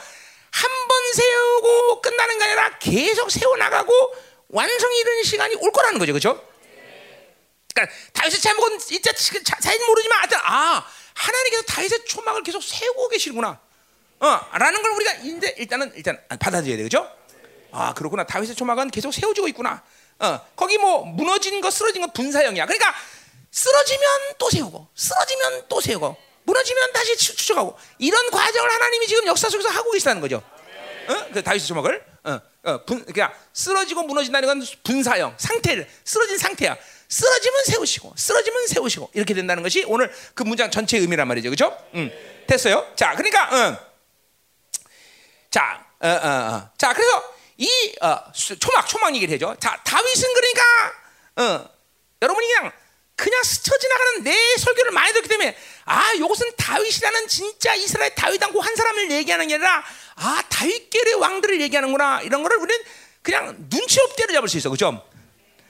[0.52, 4.16] 한 번 세우고 끝나는 게 아니라 계속 세워 나가고
[4.50, 6.42] 완성이 이르는 시간이 올 거라는 거죠, 그렇죠?
[7.74, 9.12] 그러니까 다윗의 제목은 진짜
[9.44, 13.60] 자세히 모르지만 하여튼 아 하나님께서 다윗의 초막을 계속 세우고 계시구나.
[14.20, 17.10] 어, 라는 걸 우리가 이제 일단은 일단 받아들여야 되죠.
[17.72, 18.26] 아 그렇구나.
[18.26, 19.82] 다윗의 초막은 계속 세워지고 있구나.
[20.20, 22.66] 어, 거기 뭐 무너진 거 쓰러진 거 분사형이야.
[22.66, 22.94] 그러니까
[23.52, 29.70] 쓰러지면 또 세우고 쓰러지면 또 세우고 무너지면 다시 추적하고 이런 과정을 하나님이 지금 역사 속에서
[29.70, 30.44] 하고 계시다는 거죠.
[31.08, 31.26] 어?
[31.34, 36.78] 그 다윗의 초막을 어, 어, 분, 그러니까 쓰러지고 무너진다는 건 분사형 상태를 쓰러진 상태야.
[37.16, 41.78] 쓰러지면 세우시고 쓰러지면 세우시고 이렇게 된다는 것이 오늘 그 문장 전체의 의미란 말이죠, 그렇죠?
[41.94, 42.12] 음,
[42.46, 42.86] 됐어요.
[42.98, 43.78] 자, 그러니까 음.
[45.50, 46.70] 자, 어, 어, 어.
[46.78, 47.70] 자, 그래서 이
[48.02, 49.56] 어, 초막 초막 얘기를 해죠.
[49.62, 50.64] 자, 다윗은 그러니까
[51.38, 51.70] 어,
[52.22, 52.72] 여러분이 그냥
[53.16, 55.56] 그냥 스쳐 지나가는 내 설교를 많이 듣기 때문에
[55.86, 59.86] 아, 이것은 다윗이라는 진짜 이스라엘 다윗 왕고 한 사람을 얘기하는 게 아니라
[60.16, 62.84] 아, 다윗계의 왕들을 얘기하는구나 이런 거를 우리는
[63.22, 65.02] 그냥 눈치 없게 잡을 수 있어, 그죠?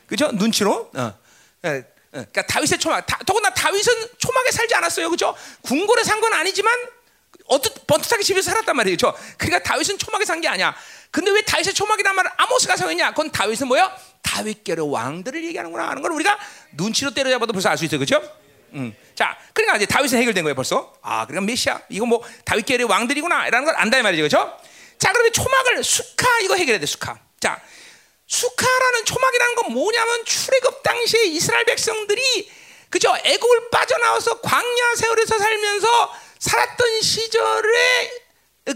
[0.07, 0.31] 그죠?
[0.31, 0.89] 눈치로.
[0.95, 1.24] 어.
[1.65, 1.83] 예, 예.
[2.11, 5.35] 그러니까 다윗의 초막, 다, 더구나 다윗은 초막에 살지 않았어요, 그죠?
[5.63, 6.73] 궁궐에 산 건 아니지만
[7.47, 9.13] 어떻 번듯하게 집에서 살았단 말이죠.
[9.37, 10.75] 그러니까 다윗은 초막에 산 게 아니야.
[11.11, 13.11] 근데 왜 다윗의 초막이란 말을 아모스가 사용했냐?
[13.11, 13.95] 그건 다윗은 뭐야?
[14.21, 16.37] 다윗계의 왕들을 얘기하는구나 하는 걸 우리가
[16.73, 18.21] 눈치로 때려잡아도 벌써 알 수 있어, 그죠?
[18.73, 18.93] 음.
[19.13, 20.93] 자, 그러니까 이제 다윗은 해결된 거예요, 벌써.
[21.01, 24.57] 아, 그러니까 메시아, 이거 뭐 다윗계의 왕들이구나라는 걸 안다 이 말이죠, 그죠?
[24.97, 27.19] 자, 그러면 초막을 수카 이거 해결해야 돼, 수카.
[27.39, 27.61] 자,
[28.27, 32.49] 수카라는 초막이라는 건 뭐냐면 출애굽 당시에 이스라엘 백성들이
[32.89, 33.13] 그죠?
[33.23, 38.11] 애굽을 빠져나와서 광야 세월에서 살면서 살았던 시절에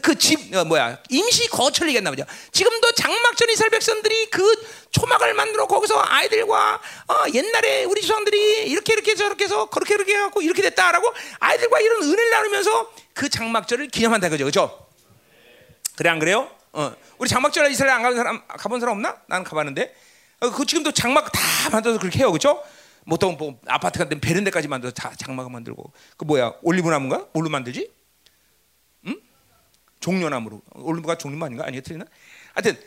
[0.04, 2.24] 그집 어, 뭐야 임시 거처를 얘기했나 보죠.
[2.52, 9.16] 지금도 장막전 이스라엘 백성들이 그 초막을 만들어 거기서 아이들과 어, 옛날에 우리 조상들이 이렇게 이렇게
[9.16, 14.46] 저렇게 해서 그렇게 이렇게 해갖고 이렇게 됐다라고 아이들과 이런 은혜를 나누면서 그 장막절을 기념한다 그죠,
[14.46, 14.88] 그죠?
[15.96, 16.52] 그래 안 그래요?
[16.80, 19.22] 어, 우리 장막절 이스라엘 안 가본 사람 가본 사람 없나?
[19.28, 19.94] 나는 가봤는데.
[20.40, 21.42] 어, 그 지금도 장막 다
[21.72, 22.64] 만들어서 그렇게 해요, 그렇죠?
[23.06, 27.28] 보통 뭐 아파트 같은 베란다까지 만들어서 다 장막을 만들고 그 뭐야 올리브 나무인가?
[27.34, 27.92] 뭘로 만들지?
[29.08, 29.20] 응?
[30.00, 31.66] 종려나무로 올리브가 종류가 아닌가?
[31.68, 32.06] 아니야 틀리나?
[32.54, 32.82] 하여튼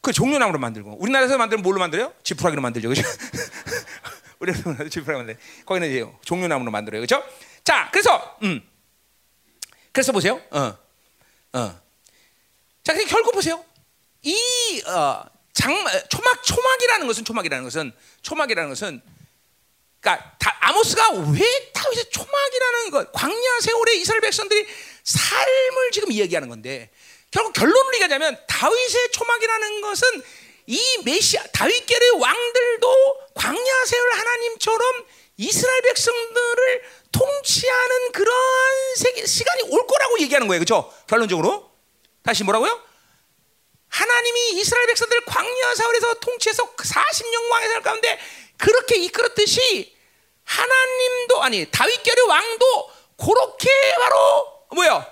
[0.00, 2.12] 그 종려나무로 만들고 우리나라에서 만들면 뭘로 만들어요?
[2.22, 3.08] 지푸라기로 만들죠, 그렇죠?
[4.38, 5.36] 우리나라 지푸라기 만들.
[5.66, 7.24] 거기는 이제 종려나무로 만들어요, 그렇죠?
[7.64, 8.62] 자, 그래서 음,
[9.90, 10.76] 그래서 보세요, 어,
[11.54, 11.81] 어.
[12.84, 13.64] 자, 그러니까 결국 보세요.
[14.22, 15.72] 이 어, 장
[16.08, 17.92] 초막 초막이라는 것은 초막이라는 것은
[18.22, 19.02] 초막이라는 것은
[20.00, 24.66] 그러니까 다, 아모스가 왜 다윗의 초막이라는 것 광야 세월에 이스라엘 백성들이
[25.04, 26.90] 삶을 지금 이야기하는 건데
[27.30, 30.22] 결국 결론을 얘기하자면 다윗의 초막이라는 것은
[30.66, 35.04] 이 메시아 다윗계의 왕들도 광야 세월 하나님처럼
[35.36, 36.82] 이스라엘 백성들을
[37.12, 38.26] 통치하는 그런
[39.26, 40.60] 시간이 올 거라고 얘기하는 거예요.
[40.60, 40.92] 그렇죠?
[41.06, 41.71] 결론적으로
[42.22, 42.80] 다시 뭐라고요?
[43.88, 48.18] 하나님이 이스라엘 백성들 광야 사월에서 통치해서 40년 왕의 살 가운데
[48.56, 49.94] 그렇게 이끌었듯이
[50.44, 53.68] 하나님도 아니 다윗계의 왕도 그렇게
[53.98, 55.06] 바로 뭐야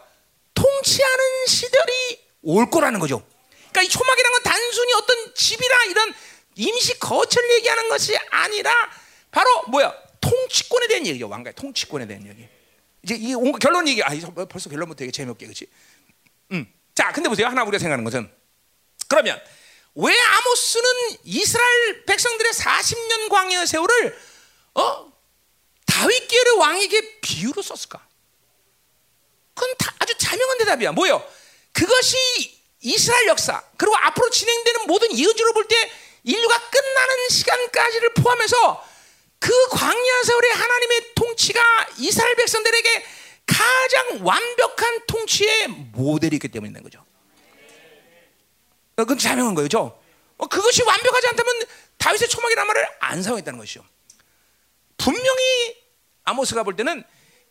[0.54, 3.22] 통치하는 시절이 올 거라는 거죠.
[3.70, 6.14] 그러니까 이 초막이라는 건 단순히 어떤 집이라 이런
[6.56, 8.72] 임시 거처를 얘기하는 것이 아니라
[9.30, 11.28] 바로 뭐야 통치권에 대한 얘기죠.
[11.28, 12.48] 왕가의 통치권에 대한 얘기.
[13.02, 14.10] 이제 이 결론 얘기 아
[14.48, 15.66] 벌써 결론부터 되게 재미없게 그렇지.
[16.52, 16.79] 음.
[17.00, 17.46] 자, 근데 보세요.
[17.46, 18.30] 하나 우리가 생각하는 것은
[19.08, 19.40] 그러면
[19.94, 20.90] 왜 아모스는
[21.24, 24.18] 이스라엘 백성들의 40년 광야 세월을
[24.74, 25.10] 어?
[25.86, 28.06] 다윗계의 왕에게 비유로 썼을까?
[29.54, 30.92] 그건 아주 자명한 대답이야.
[30.92, 31.26] 뭐요?
[31.72, 32.18] 그것이
[32.80, 35.90] 이스라엘 역사 그리고 앞으로 진행되는 모든 예언주로 볼 때
[36.24, 38.86] 인류가 끝나는 시간까지를 포함해서
[39.38, 43.06] 그 광야 세월의 하나님의 통치가 이스라엘 백성들에게
[43.50, 47.04] 가장 완벽한 통치의 모델이 있기 때문에 있는 거죠.
[48.94, 50.00] 그건 자명한 거죠.
[50.36, 51.62] 어, 그것이 완벽하지 않다면
[51.98, 53.84] 다윗의 초막이라는 말을 안 사용했다는 것이죠.
[54.96, 55.76] 분명히
[56.24, 57.02] 아모스가 볼 때는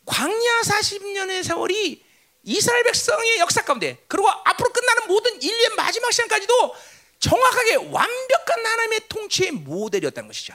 [0.06, 2.04] 광야 40년의 세월이
[2.44, 6.76] 이스라엘 백성의 역사 가운데 그리고 앞으로 끝나는 모든 인류의 마지막 시간까지도
[7.20, 10.54] 정확하게 완벽한 하나님의 통치의 모델이었다는 것이죠.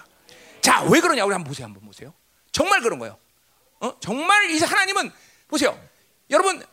[0.63, 1.25] 자, 왜 그러냐?
[1.25, 1.67] 우리 한번 보세요.
[1.67, 2.15] 한번 보세요.
[2.53, 3.19] 정말 그런 거예요.
[3.81, 3.99] 어?
[4.01, 5.13] 정말 이 하나님은
[5.55, 5.81] 보세요.
[6.31, 6.65] 여러분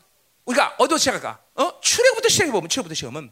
[0.45, 1.39] 우리가 어디서 시작할까?
[1.55, 1.79] 어?
[1.81, 3.31] 출애부터 시작해 보면 출애부터 시작하면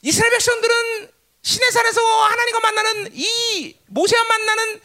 [0.00, 1.12] 이스라엘 백성들은
[1.42, 4.80] 신의 산에서 하나님과 만나는 이 모세와 만나는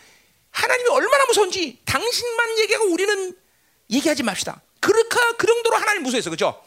[0.51, 3.37] 하나님이 얼마나 무서운지 당신만 얘기하고 우리는
[3.89, 4.61] 얘기하지 맙시다.
[4.81, 6.61] 그렇게 그 정도로 하나님 무서워했어, 그죠?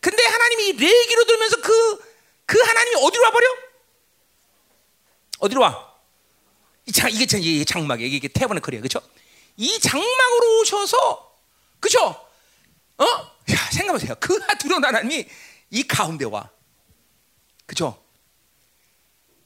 [0.00, 2.04] 근데 하나님이 레기로 들면서 그,
[2.44, 3.48] 그 하나님이 어디로 와버려?
[5.38, 5.94] 어디로 와?
[6.86, 8.14] 이 장, 이게, 이게 장막이에요.
[8.14, 9.00] 이게 태번의 거리야, 그죠?
[9.56, 11.29] 이 장막으로 오셔서,
[11.80, 12.00] 그죠?
[12.98, 13.04] 어?
[13.04, 14.14] 야, 생각해보세요.
[14.20, 15.26] 그 두려운 하나님이
[15.70, 16.48] 이 가운데 와.
[17.66, 18.02] 그죠?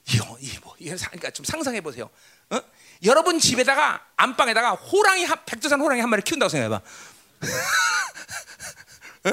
[0.08, 2.10] 이, 이 이거 사- 그러니까 좀 상상해 보세요.
[2.50, 2.60] 어?
[3.04, 6.76] 여러분 집에다가 안방에다가 호랑이 한 백두산 호랑이 한 마리 키운다고 생각해봐.
[9.24, 9.30] 어?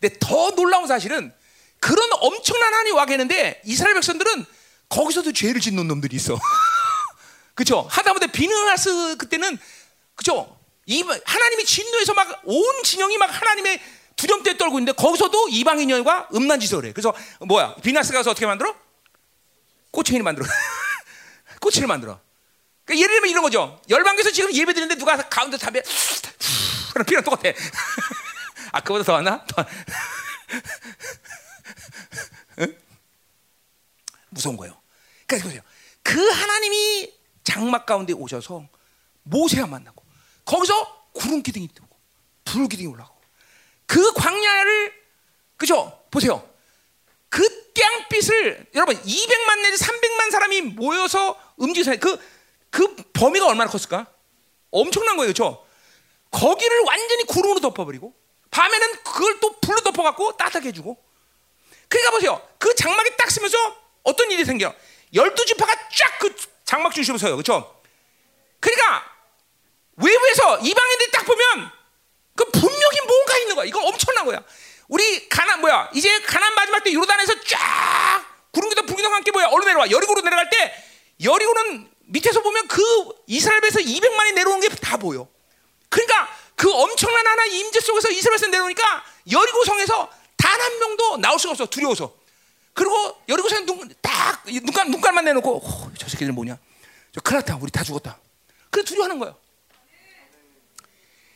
[0.00, 1.32] 근데 더 놀라운 사실은
[1.78, 4.44] 그런 엄청난 한이 와 계는데 이스라엘 백성들은
[4.88, 6.38] 거기서도 죄를 짓는 놈들이 있어.
[7.54, 7.82] 그렇죠?
[7.90, 9.58] 하다못해 비느하스 그때는
[10.14, 10.58] 그렇죠?
[10.90, 13.80] 이 하나님이 진노해서 막 온 진영이 막 하나님의
[14.16, 16.92] 두려움에 떨고 있는데 거기서도 이방인과 음란 짓을 해.
[16.92, 17.14] 그래서
[17.46, 17.76] 뭐야?
[17.76, 18.74] 비나스 가서 어떻게 만들어?
[19.92, 20.46] 꼬챙이를 만들어.
[21.60, 22.20] 꼬치를 만들어.
[22.84, 23.80] 그러니까 예를 들면 이런 거죠.
[23.88, 25.80] 열방에서 지금 예배 드리는데 누가 가운데 담배
[26.92, 27.54] 그럼 피랑 똑같아.
[28.72, 29.44] 아 그보다 더 하나?
[29.46, 29.64] 더...
[32.60, 32.78] 응?
[34.30, 34.80] 무서운 거예요.
[35.26, 35.62] 그러니까 보세요.
[36.02, 37.12] 그 하나님이
[37.44, 38.66] 장막 가운데 오셔서
[39.22, 40.02] 모세와 만나고
[40.50, 41.86] 거기서 구름 기둥이 뜨고
[42.44, 43.20] 불 기둥이 올라가고
[43.86, 44.92] 그 광야를
[45.56, 46.00] 그죠?
[46.10, 46.48] 보세요.
[47.28, 52.18] 그 땡빛을 여러분 200만 내지 300만 사람이 모여서 움직여서 그,
[52.70, 54.06] 그 범위가 얼마나 컸을까?
[54.72, 55.64] 엄청난 거예요, 그렇죠?
[56.32, 58.12] 거기를 완전히 구름으로 덮어버리고
[58.50, 60.96] 밤에는 그걸 또 불로 덮어갖고 따뜻하게 해주고
[61.88, 62.48] 그러니까 보세요.
[62.58, 63.56] 그 장막이 딱 쓰면서
[64.02, 64.74] 어떤 일이 생겨?
[65.14, 67.80] 열두 지파가 쫙 그 장막 중심으로 서요, 그렇죠?
[68.60, 69.19] 그러니까
[70.02, 71.70] 외부에서 이방인들이 딱 보면
[72.36, 73.64] 그 분명히 뭔가 있는 거야.
[73.66, 74.42] 이거 엄청난 거야.
[74.88, 75.90] 우리 가난 뭐야?
[75.94, 79.48] 이제 가난 마지막 때 요르단에서 쫙 구름기둥 불기둥 함께 뭐야?
[79.50, 79.90] 어느 내려와?
[79.90, 80.74] 여리고로 내려갈 때
[81.22, 82.82] 여리고는 밑에서 보면 그
[83.26, 85.28] 이스라엘에서 200만이 내려오는 게다 보여.
[85.88, 91.52] 그러니까 그 엄청난 하나 임재 속에서 이스라엘에서 내려오니까 여리고 성에서 단 한 명도 나올 수가
[91.52, 92.12] 없어 두려워서.
[92.72, 96.58] 그리고 여리고 성에 눈딱 눈깔 눈깔만 내놓고 오, 저 새끼들 뭐냐?
[97.14, 97.58] 저 큰일 났다.
[97.60, 98.18] 우리 다 죽었다.
[98.70, 99.36] 그래 두려워하는 거예요.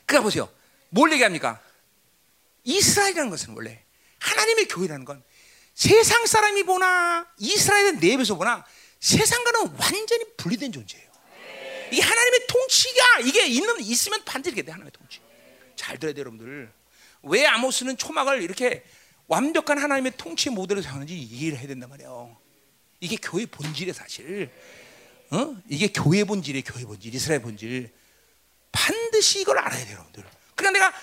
[0.06, 0.48] 그러니까 보세요.
[0.90, 1.60] 뭘 얘기합니까?
[2.64, 3.82] 이스라엘이라는 것은 원래
[4.18, 5.22] 하나님의 교회라는 건
[5.74, 8.64] 세상 사람이 보나 이스라엘의 내부에서 보나
[9.01, 11.05] 세상과는 완전히 분리된 존재예요.
[11.93, 15.20] 이 하나님의 통치가 이게 있는 있으면 반드시 돼 하나님의 통치.
[15.76, 16.72] 잘 들어야 돼요, 여러분들.
[17.22, 18.85] 왜 아모스는 초막을 이렇게
[19.26, 22.36] 완벽한 하나님의 통치 모델을 사용하는지 이해를 해야 된단 말이에요.
[23.01, 24.51] 이게 교회 본질의 사실.
[25.31, 25.56] 어?
[25.68, 27.93] 이게 교회 본질이에요, 교회 본질, 이스라엘 본질.
[28.75, 30.25] 반드시 이걸 알아야 돼요, 여러분들.
[30.57, 30.99] 그러니까 내가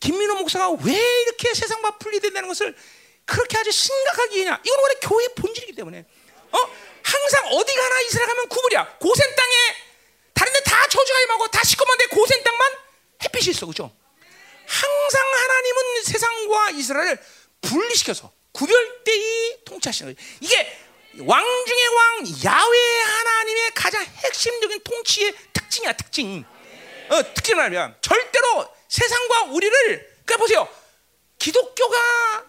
[0.00, 2.74] 김민호 목사가 왜 이렇게 세상과 분리된다는 것을
[3.24, 4.60] 그렇게 아주 심각하게 얘냐?
[4.64, 6.04] 이건 원래 교회 본질이기 때문에.
[6.52, 6.58] 어?
[7.02, 8.98] 항상 어디 가나 이스라엘 가면 구불이야.
[8.98, 9.54] 고센 땅에
[10.34, 12.72] 다른 데 다 저주가 임하고 다 시커먼데 고센 땅만
[13.24, 13.66] 햇빛이 있어.
[13.66, 13.90] 그죠?
[14.66, 17.18] 항상 하나님은 세상과 이스라엘을
[17.62, 20.28] 분리시켜서 구별되이 통치하시는 거예요.
[20.40, 20.78] 이게
[21.20, 26.44] 왕 중의 왕 야외 하나님의 가장 핵심적인 통치의 특징이야, 특징.
[27.10, 29.72] 어, 특징을 알면 절대로 세상과 우리를
[30.24, 30.68] 그러니까 보세요.
[31.38, 31.96] 기독교가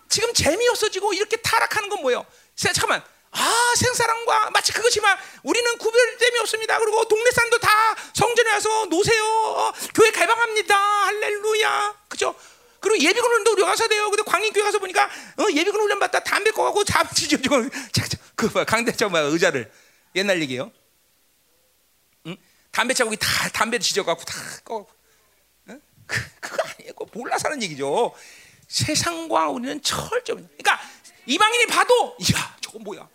[0.09, 2.25] 지금 재미없어지고 이렇게 타락하는 건 뭐예요?
[2.55, 3.03] 세, 잠깐만.
[3.31, 6.79] 아, 생사람과 마치 그것이만 우리는 구별됨이 없습니다.
[6.79, 7.69] 그리고 동네 사람도 다
[8.13, 9.23] 성전에 와서 노세요.
[9.23, 10.75] 어, 교회 개방합니다.
[10.75, 11.95] 할렐루야.
[12.07, 12.33] 그죠?
[12.79, 14.09] 그리고 예비군 훈련도 우리 가서 돼요.
[14.09, 17.37] 근데 광인교회 가서 보니까 어, 예비군 훈련 받다 담배 꺼가고 잡지죠.
[18.35, 19.71] 그 뭐, 강대장 뭐 의자를
[20.15, 20.71] 옛날 얘기예요.
[22.77, 22.79] 응?
[22.79, 24.33] 담배 자국이 다 담배 지져갖고 다
[24.63, 24.89] 꺼갖고.
[25.69, 25.81] 응?
[26.05, 26.93] 그, 그거 아니에요.
[26.93, 28.13] 그거 몰라서 하는 얘기죠.
[28.67, 30.45] 세상과 우리는 철저히.
[30.57, 30.79] 그러니까
[31.25, 33.07] 이방인이 봐도 야 저건 뭐야?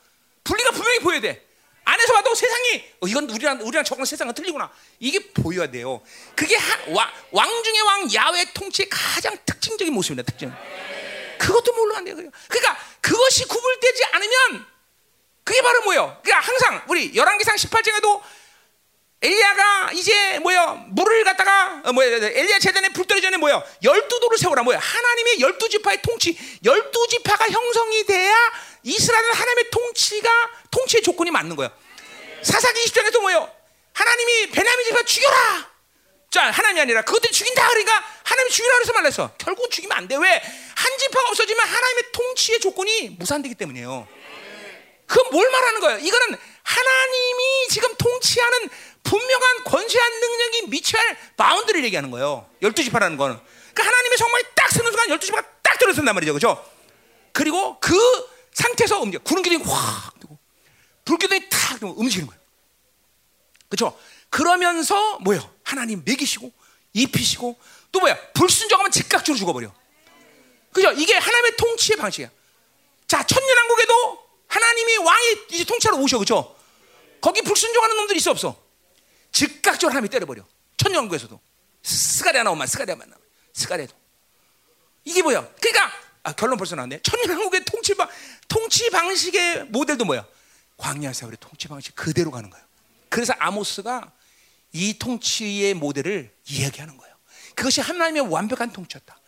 [0.44, 1.46] 분리가 분명히 보여야 돼.
[1.84, 4.70] 안에서 봐도 세상이 어, 이건 우리랑 우리랑 저건 세상은 틀리구나.
[4.98, 6.00] 이게 보여야 돼요.
[6.34, 10.52] 그게 한, 와, 왕 중의 왕 야외 통치의 가장 특징적인 모습입니다 특징.
[11.38, 12.16] 그것도 몰라 안 돼요.
[12.16, 14.66] 그러니까 그것이 구분되지 않으면
[15.44, 16.20] 그게 바로 뭐예요?
[16.22, 18.22] 그러니까 항상 우리 열왕기상 18장에도
[19.22, 24.36] 엘리야가 이제 뭐야 물을 갖다가 어, 뭐야 엘리야 제단에 불 떨기 전에 뭐야 열두 도를
[24.38, 24.62] 세우라.
[24.64, 26.36] 뭐야 하나님의 열두 지파의 통치.
[26.64, 28.34] 열두 지파가 형성이 돼야
[28.82, 30.28] 이스라엘 하나님의 통치가
[30.70, 31.70] 통치의 조건이 맞는 거야
[32.42, 33.48] 사사기 20장에도 뭐요?
[33.92, 35.70] 하나님이 베냐민 지파 죽여라!
[36.30, 37.68] 자 하나님이 아니라 그것들 죽인다!
[37.68, 39.30] 그러니까 하나님이 죽이라 그래서 말했어.
[39.38, 40.16] 결국 죽이면 안 돼.
[40.16, 40.42] 왜?
[40.74, 44.08] 한 지파가 없어지면 하나님의 통치의 조건이 무산되기 때문이에요.
[45.06, 45.98] 그건 뭘 말하는 거예요?
[45.98, 48.70] 이거는 하나님이 지금 통치하는
[49.02, 52.48] 분명한 권세한 능력이 미쳐야 할 바운드를 얘기하는 거예요.
[52.62, 53.36] 열두 지파라는 거는.
[53.74, 56.32] 그러니까 하나님의 성만이 딱 서는 순간 열두 지파가 딱 들어선단 말이죠.
[56.32, 56.64] 그죠?
[57.32, 57.96] 그리고 그
[58.52, 59.22] 상태에서 움직여.
[59.22, 60.38] 구름 기둥이 확 뜨고
[61.04, 62.40] 불 기둥이 탁 움직이는 거예요.
[63.68, 63.98] 그죠?
[64.30, 65.50] 그러면서 뭐예요?
[65.62, 66.52] 하나님 먹이시고
[66.92, 67.58] 입히시고
[67.90, 68.16] 또 뭐야?
[68.32, 69.72] 불순종하면 즉각적으로 죽어버려.
[70.72, 70.90] 그죠?
[70.92, 72.30] 이게 하나님의 통치의 방식이야.
[73.06, 76.18] 자, 천년왕국에도 하나님이 왕이 이제 통치하러 오셔.
[76.18, 76.56] 그죠?
[77.20, 78.61] 거기 불순종하는 놈들이 있어 없어?
[79.32, 80.44] 즉각적으로 하나님이 때려버려.
[80.76, 81.40] 천년왕국에서도
[81.82, 83.16] 스가랴 나오면 스가랴 만나.
[83.54, 83.92] 스가랴도
[85.04, 85.48] 이게 뭐야?
[85.60, 85.92] 그러니까
[86.22, 87.00] 아, 결론 벌써 나왔네.
[87.02, 88.08] 천년왕국의 통치 방
[88.46, 90.24] 통치 방식의 모델도 뭐야?
[90.76, 92.64] 광야 세월의 통치 방식 그대로 가는 거예요.
[93.08, 94.12] 그래서 아모스가
[94.72, 97.14] 이 통치의 모델을 이야기하는 거예요.
[97.54, 99.18] 그것이 하나님의 완벽한 통치였다.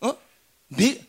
[0.00, 0.18] 어?
[0.68, 1.06] 미,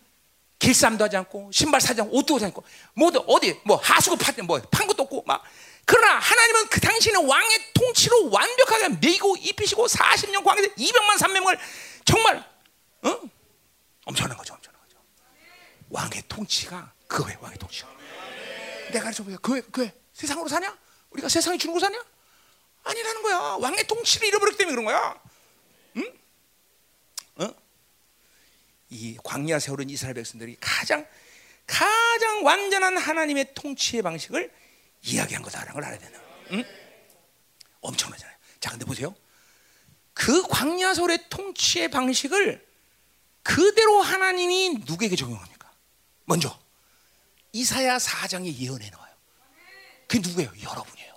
[0.60, 4.88] 길쌈도 하지 않고 신발 사지 않고 옷도 하지 않고 모두 어디 뭐 하수구 파, 뭐판
[4.88, 5.44] 것도 없고 막
[5.86, 11.60] 그러나 하나님은 그 당신의 왕의 통치로 완벽하게 메고 입히시고 40년 광야에 200만 300명을
[12.06, 12.38] 정말
[13.02, 13.22] 어?
[14.06, 14.98] 엄청난 거죠, 엄청난 거죠.
[15.90, 17.90] 왕의 통치가 그거예요, 왕의 통치가.
[18.92, 20.78] 내가 그래서 뭐야, 그, 그 세상으로 사냐?
[21.12, 22.02] 우리가 세상에 주는 거 사냐?
[22.84, 23.38] 아니라는 거야.
[23.60, 25.22] 왕의 통치를 잃어버렸기 때문에 그런 거야.
[25.98, 26.14] 응?
[27.38, 27.54] 어?
[28.90, 31.06] 이 광야 세월은 이스라엘 백성들이 가장
[31.66, 34.52] 가장 완전한 하나님의 통치의 방식을
[35.04, 36.20] 이야기한 거다라는 걸 알아야 되나?
[36.52, 36.64] 응?
[37.82, 38.36] 엄청나잖아요.
[38.60, 39.14] 자, 근데 보세요.
[40.14, 42.66] 그 광야 세월의 통치의 방식을
[43.42, 45.72] 그대로 하나님이 누구에게 적용합니까?
[46.26, 46.58] 먼저
[47.52, 49.14] 이사야 4장의 예언에 나와요.
[50.08, 50.52] 그게 누구예요?
[50.62, 51.14] 여러분이에요.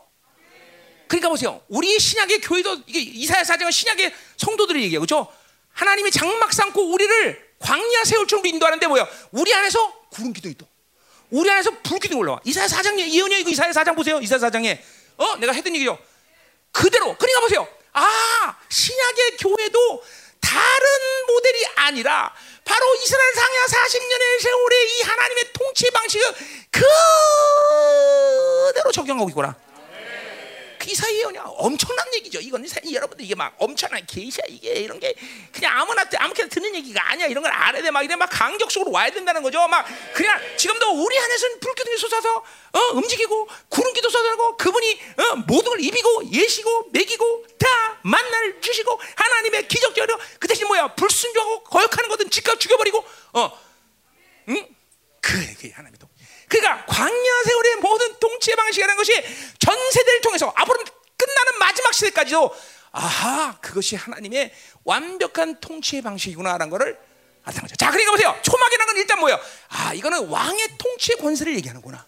[1.07, 1.63] 그러니까 보세요.
[1.69, 5.01] 우리 신약의 교회도 이게 이사야 4장은 신약의 성도들이 얘기해요.
[5.01, 5.33] 그렇죠?
[5.71, 9.07] 하나님이 장막 삼고 우리를 광야 세월처럼 인도하는데 뭐야?
[9.31, 10.59] 우리 안에서 구름 기둥이 있
[11.31, 12.41] 우리 안에서 불 기둥 올라와.
[12.45, 13.41] 이사야 4장 예언이에요.
[13.41, 14.21] 이거 이사야 4장 보세요.
[14.21, 14.79] 이사야 4장에
[15.17, 15.37] 어?
[15.37, 15.99] 내가 했던 얘기죠.
[16.73, 17.17] 그대로.
[17.17, 17.67] 그러니까 보세요.
[17.93, 20.05] 아, 신약의 교회도
[20.41, 22.33] 다른 모델이 아니라
[22.65, 26.35] 바로 이스라엘 상야 40년의 세월의 이 하나님의 통치 방식을
[28.71, 29.57] 그대로 적용하고 있구나.
[30.87, 31.43] 이사의 예언이야.
[31.57, 32.41] 엄청난 얘기죠.
[32.41, 35.15] 이건 여러분들 이게 막 엄청난 계시야 이게 이런 게
[35.53, 37.27] 그냥 아무나 아무렇게나 듣는 얘기가 아니야.
[37.27, 37.91] 이런 걸 알아야 돼.
[37.91, 39.67] 막 이래 막 강격적으로 와야 된다는 거죠.
[39.69, 42.37] 막 그냥 지금도 우리 안에서는 불기둥이 솟아서
[42.73, 49.69] 어, 움직이고 구름기도 쏟아고 그분이 어, 모든 걸 입이고 예시고 먹이고 다 만날 주시고 하나님의
[49.69, 53.59] 기적적으로 그 대신 뭐야 불순종하고 거역하는 것은 즉각 죽여버리고 어,
[54.49, 54.67] 응?
[55.21, 56.06] 그게 그 하나님의 동.
[56.49, 59.13] 그러니까 광야 세월의 모든 통치의 방식이라는 것이
[59.59, 60.79] 전 세대를 통해서 앞으로
[61.17, 62.55] 끝나는 마지막 시대까지도
[62.93, 64.55] 아하 그것이 하나님의
[64.85, 66.99] 완벽한 통치의 방식이구나라는 것을
[67.45, 67.77] 거죠.
[67.77, 68.37] 자, 그러니까 보세요.
[68.43, 69.41] 초막이라는 건 일단 뭐예요?
[69.69, 72.05] 아, 이거는 왕의 통치의 권세를 얘기하는구나.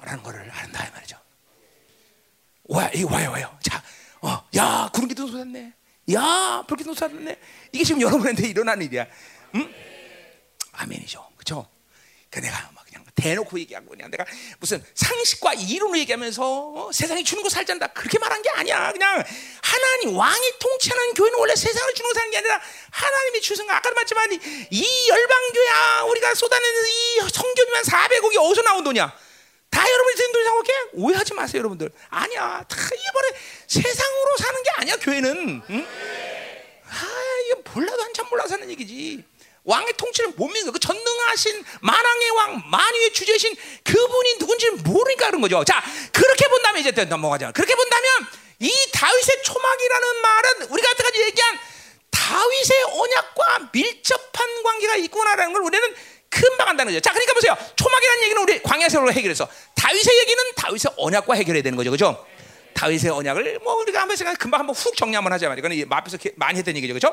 [0.00, 1.18] 라는 것을 안다 이 말이죠.
[2.64, 3.58] 와, 이 와요, 와요.
[3.62, 3.82] 자,
[4.22, 5.74] 어, 야, 구름기도 쏟았네.
[6.14, 7.38] 야, 불기도 쏟았네.
[7.72, 9.06] 이게 지금 여러분한테 일어난 일이야.
[9.56, 9.74] 응?
[10.72, 11.28] 아멘이죠.
[11.36, 11.68] 그렇죠?
[12.30, 12.70] 그 내가
[13.16, 14.08] 대놓고 얘기한 거냐.
[14.08, 14.24] 내가
[14.60, 18.92] 무슨 상식과 이론을 얘기하면서 어, 세상이 주는 거 살잔다 그렇게 말한 게 아니야.
[18.92, 19.24] 그냥
[19.62, 22.60] 하나님 왕이 통치하는 교회는 원래 세상을 주는 거 사는 게 아니라
[22.90, 23.72] 하나님이 주신 거.
[23.72, 24.28] 아까도 말했지만
[24.70, 29.18] 이 열방교야 우리가 쏟아내는 이 성교비만 400억이 어디서 나온 돈이야?
[29.70, 30.72] 다 여러분이 드는 돈이 생각해?
[30.94, 31.90] 오해하지 마세요, 여러분들.
[32.08, 32.64] 아니야.
[32.68, 33.28] 다 이번에
[33.66, 35.62] 세상으로 사는 게 아니야, 교회는.
[35.68, 35.86] 응?
[36.88, 37.06] 아,
[37.48, 39.24] 이거 몰라도 한참 몰라 사는 얘기지.
[39.66, 45.64] 왕의 통치를 못 믿는 그 전능하신 만왕의 왕, 만유의 주제신 그분이 누군지 모르니까 그런 거죠.
[45.64, 45.82] 자,
[46.12, 47.50] 그렇게 본다면 이제 넘어가자.
[47.50, 48.10] 그렇게 본다면
[48.60, 51.58] 이 다윗의 초막이라는 말은 우리가 여태까지 얘기한
[52.10, 55.94] 다윗의 언약과 밀접한 관계가 있구나라는 걸 우리는
[56.28, 57.00] 금방 한다는 거죠.
[57.00, 57.56] 자, 그러니까 보세요.
[57.76, 61.90] 초막이라는 얘기는 우리 광야 세월로 해결해서 다윗의 얘기는 다윗의 언약과 해결해야 되는 거죠.
[61.90, 62.24] 그죠?
[62.76, 65.74] 다윗의 언약을 뭐 우리가 한번 생각 금방 한번 훅 정리 한번 하자 말이야.
[65.74, 66.92] 이건 앞에서 많이 했던 얘기죠.
[66.92, 67.12] 그죠?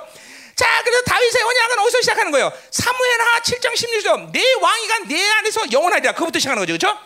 [0.55, 2.51] 자, 그래서 다윗의 언약은 어디서 시작하는 거예요?
[2.69, 4.31] 사무엘하 7장 16절.
[4.31, 6.13] 내 왕이가 내 안에서 영원하리라.
[6.13, 6.73] 그부터 시작하는 거죠.
[6.73, 6.97] 그죠?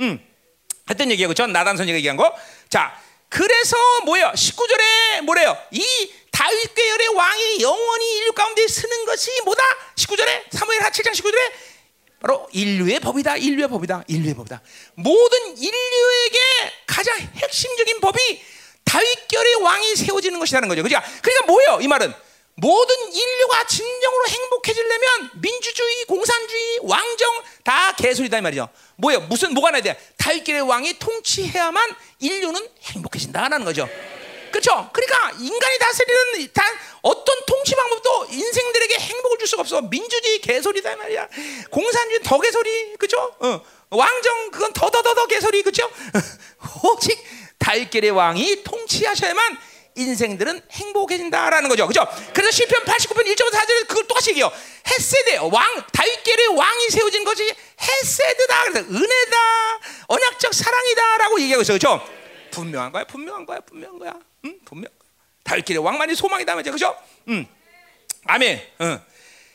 [0.00, 0.18] 음.
[0.88, 1.28] 했던 얘기예요.
[1.28, 1.46] 그죠?
[1.46, 2.34] 나단선 얘기한 거.
[2.70, 2.98] 자,
[3.28, 3.76] 그래서
[4.06, 4.32] 뭐예요?
[4.34, 5.56] 19절에 뭐래요?
[5.70, 5.84] 이
[6.32, 9.62] 다윗 계열의 왕이 영원히 인류 가운데 쓰는 것이 뭐다?
[9.96, 11.52] 19절에 사무엘하 7장 19절에
[12.26, 13.36] 바로 인류의 법이다.
[13.36, 14.02] 인류의 법이다.
[14.08, 14.60] 인류의 법이다.
[14.94, 16.38] 모든 인류에게
[16.84, 18.42] 가장 핵심적인 법이
[18.82, 20.82] 다윗결의 왕이 세워지는 것이라는 거죠.
[20.82, 21.00] 그죠?
[21.22, 21.78] 그러니까 뭐예요?
[21.80, 22.12] 이 말은
[22.56, 27.30] 모든 인류가 진정으로 행복해지려면 민주주의, 공산주의, 왕정
[27.62, 28.70] 다 개소리다 이 말이죠.
[28.96, 29.20] 뭐예요?
[29.20, 29.96] 무슨 뭐가 나야 돼?
[30.18, 33.88] 다윗결의 왕이 통치해야만 인류는 행복해진다라는 거죠.
[34.56, 34.88] 그렇죠?
[34.90, 36.64] 그러니까 인간이 다스리는 단
[37.02, 39.82] 어떤 통치 방법도 인생들에게 행복을 줄 수가 없어.
[39.82, 41.28] 민주주의 개소리다 말이야.
[41.70, 43.34] 공산주의 더 개소리, 그렇죠?
[43.40, 43.60] 어.
[43.90, 45.90] 왕정 그건 더더더더 개소리, 그렇죠?
[46.82, 47.22] 오직
[47.58, 49.58] 다윗계의 왕이 통치하셔야만
[49.94, 51.86] 인생들은 행복해진다라는 거죠.
[51.86, 52.06] 그죠?
[52.32, 54.50] 그래서 시편 89편 1절부터 4절에 그걸 똑같이 얘기해요.
[54.88, 58.64] 헤세드, 왕, 다윗계의 왕이 세워진 것이 헤세드다.
[58.64, 59.36] 그래서 은혜다,
[60.08, 61.76] 언약적 사랑이다라고 얘기하고 있어요.
[61.76, 62.16] 그죠?
[62.50, 64.14] 분명한 거야, 분명한 거야, 분명한 거야.
[64.46, 64.58] 응?
[64.64, 64.90] 분명.
[65.42, 66.72] 다윗길의 왕만이 소망이다 말이죠.
[66.72, 66.96] 그죠?
[67.28, 67.46] 응.
[68.24, 68.62] 아멘.
[68.80, 69.00] 응.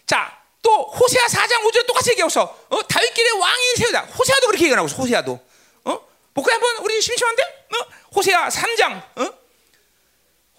[0.05, 2.87] 자, 또 호세아 4장 5절 똑같이 얘기하고서 어?
[2.87, 4.01] 다윗길의 왕이 세우다.
[4.01, 4.95] 호세아도 그렇게 얘기하고 있어.
[4.97, 5.39] 호세아도.
[5.85, 6.07] 어?
[6.33, 7.43] 볼까요 한번 우리 심심한데?
[7.43, 7.85] 어?
[8.15, 9.03] 호세아 3장.
[9.17, 9.33] 어?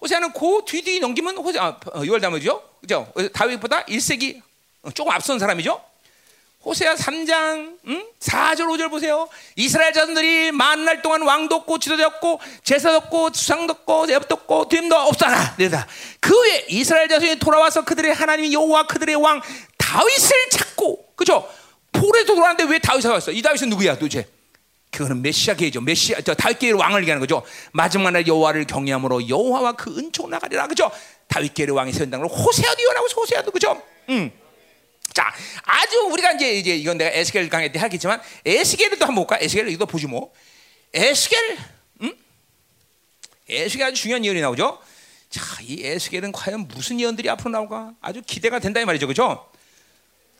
[0.01, 2.69] 호세아는 그 뒤뒤 넘기면 호세 아, 6월 어, 담이죠.
[2.81, 3.13] 그죠?
[3.33, 4.41] 다윗보다 1세기
[4.81, 5.81] 어, 조금 앞선 사람이죠.
[6.65, 8.05] 호세아 3장 음?
[8.19, 9.27] 4절 5절 보세요.
[9.55, 14.95] 이스라엘 자손들이 만날 동안 왕도 없고 지도자 없고 제사도 없고 수상도 없고 제법도 없고 뒤임도
[14.95, 15.55] 없잖아.
[15.57, 15.85] 내다.
[16.21, 19.41] 그 후에 이스라엘 자손이 돌아와서 그들의 하나님 여호와 그들의 왕
[19.77, 21.47] 다윗을 찾고 그죠?
[21.91, 23.31] 포로에서 돌아왔는데 왜 다윗이 왔어?
[23.31, 24.27] 이 다윗은 누구야 도대체?
[24.89, 25.81] 그거는 메시아 계죠.
[25.81, 27.43] 메시아 저 다윗 계의 왕을 얘기하는 거죠.
[27.71, 30.89] 마지막 날 여호와를 경외함으로 여호와와 그 은총 나가리라 그죠?
[31.27, 33.81] 다윗 계의 왕이 세운다는 걸 호세아도 예언하고 호세아도 그죠?
[34.09, 34.31] 음.
[35.13, 35.31] 자,
[35.63, 39.37] 아주 우리가 이제 이제 이건 내가 에스겔 강의 때 하겠지만 에스겔을 또 한번 볼까?
[39.39, 40.33] 에스겔 이거 보지 뭐.
[40.93, 41.57] 에스겔,
[42.01, 42.13] 음?
[43.49, 44.81] 에스겔 아주 중요한 예언이 나오죠.
[45.29, 47.93] 자, 이 에스겔은 과연 무슨 예언들이 앞으로 나올까?
[48.01, 49.49] 아주 기대가 된다 이 말이죠, 그죠?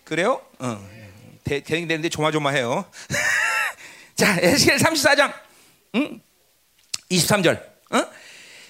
[0.03, 0.41] 그래요?
[0.59, 0.89] 어.
[1.43, 2.85] 대, 대행되는데 조마조마해요.
[4.15, 5.33] 자, 에스겔 34장,
[5.95, 6.21] 음?
[7.11, 7.61] 23절.
[7.91, 8.05] 어?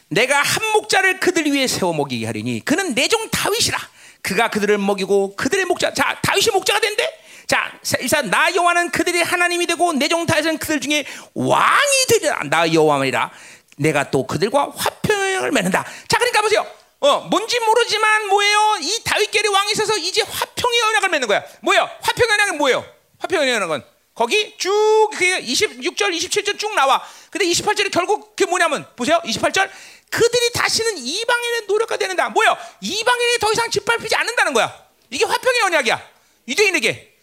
[0.10, 3.93] 내가 한 목자를 그들 위해 세워 먹이게 하리니 그는 내 종 다윗이라.
[4.24, 5.94] 그가 그들을 먹이고 그들의 목자.
[5.94, 7.08] 자, 다윗이 목자가 된대.
[7.45, 11.06] 자, 일단 나 여호와는 그들의 하나님이 되고 내 종 다윗은 그들 중에
[11.36, 12.40] 왕이 되리라.
[12.50, 13.30] 나 여호와니라.
[13.78, 15.84] 내가 또 그들과 화평을 맺는다.
[16.08, 16.66] 자, 그러니까 보세요.
[17.02, 18.78] 어, 뭔지 모르지만 뭐예요?
[18.82, 21.44] 이 다윗계의 왕이 있어서 이제 화평의 언약을 맺는 거야.
[21.62, 21.90] 뭐예요?
[22.02, 22.86] 화평의 언약은 뭐예요?
[23.20, 23.84] 화평의 언약은
[24.16, 27.04] 거기 쭉 26절, 27절 쭉 나와.
[27.30, 29.20] 근데 28절이 결국 그게 뭐냐면 보세요.
[29.26, 29.70] 28절
[30.14, 32.30] 그들이 다시는 이방인의 노력가 되는다.
[32.30, 32.56] 뭐요?
[32.81, 34.88] 이방인이 더 이상 짓밟히지 않는다는 거야.
[35.10, 36.10] 이게 화평의 언약이야.
[36.48, 37.18] 유대인에게.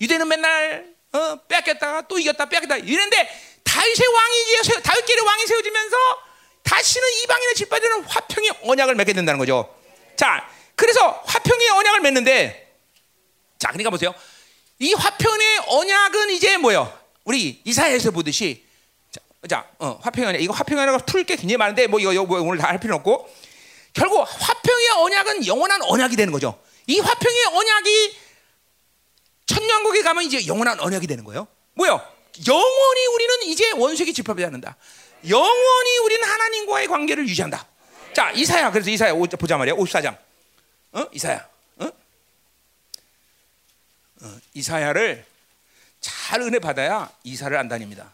[0.00, 5.96] 유대인은 맨날 어, 뺏겼다가 또 이겼다 뺏겼다 이랬는데 다윗의 왕이 다윗계의 왕이 세워지면서
[6.62, 9.74] 다시는 이방인의 짓밟히는 화평의 언약을 맺게 된다는 거죠.
[10.16, 12.74] 자, 그래서 화평의 언약을 맺는데
[13.58, 14.14] 자, 그러니까 보세요.
[14.78, 16.96] 이 화평의 언약은 이제 뭐요?
[17.24, 18.65] 우리 이사야에서 보듯이
[19.46, 22.58] 자, 어, 화평의 언약 이거 화평의 언약을 풀 게 굉장히 많은데 뭐 이거, 이거 오늘
[22.58, 23.28] 다 할 필요 없고
[23.92, 26.60] 결국 화평의 언약은 영원한 언약이 되는 거죠.
[26.86, 28.18] 이 화평의 언약이
[29.46, 31.46] 천년국에 가면 이제 영원한 언약이 되는 거예요.
[31.74, 32.00] 뭐요?
[32.46, 34.76] 영원히 우리는 이제 원수에게 집합하지 않는다.
[35.28, 37.66] 영원히 우리는 하나님과의 관계를 유지한다.
[38.12, 39.74] 자, 이사야 그래서 이사야 보자 말이야.
[39.74, 40.16] 54장.
[40.92, 41.06] 어?
[41.12, 41.48] 이사야.
[41.78, 41.90] 어?
[44.22, 45.24] 어, 이사야를
[46.00, 48.12] 잘 은혜 받아야 이사를 안 다닙니다.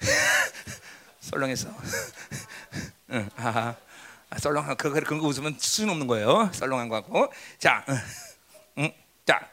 [1.20, 1.68] 썰렁했어.
[3.10, 3.74] 응, 아,
[4.36, 6.50] 썰렁한 그 그런 거 웃으면 수준 없는 거예요.
[6.52, 7.32] 썰렁한 거 같고.
[7.58, 7.84] 자,
[8.78, 8.92] 응,
[9.26, 9.48] 자.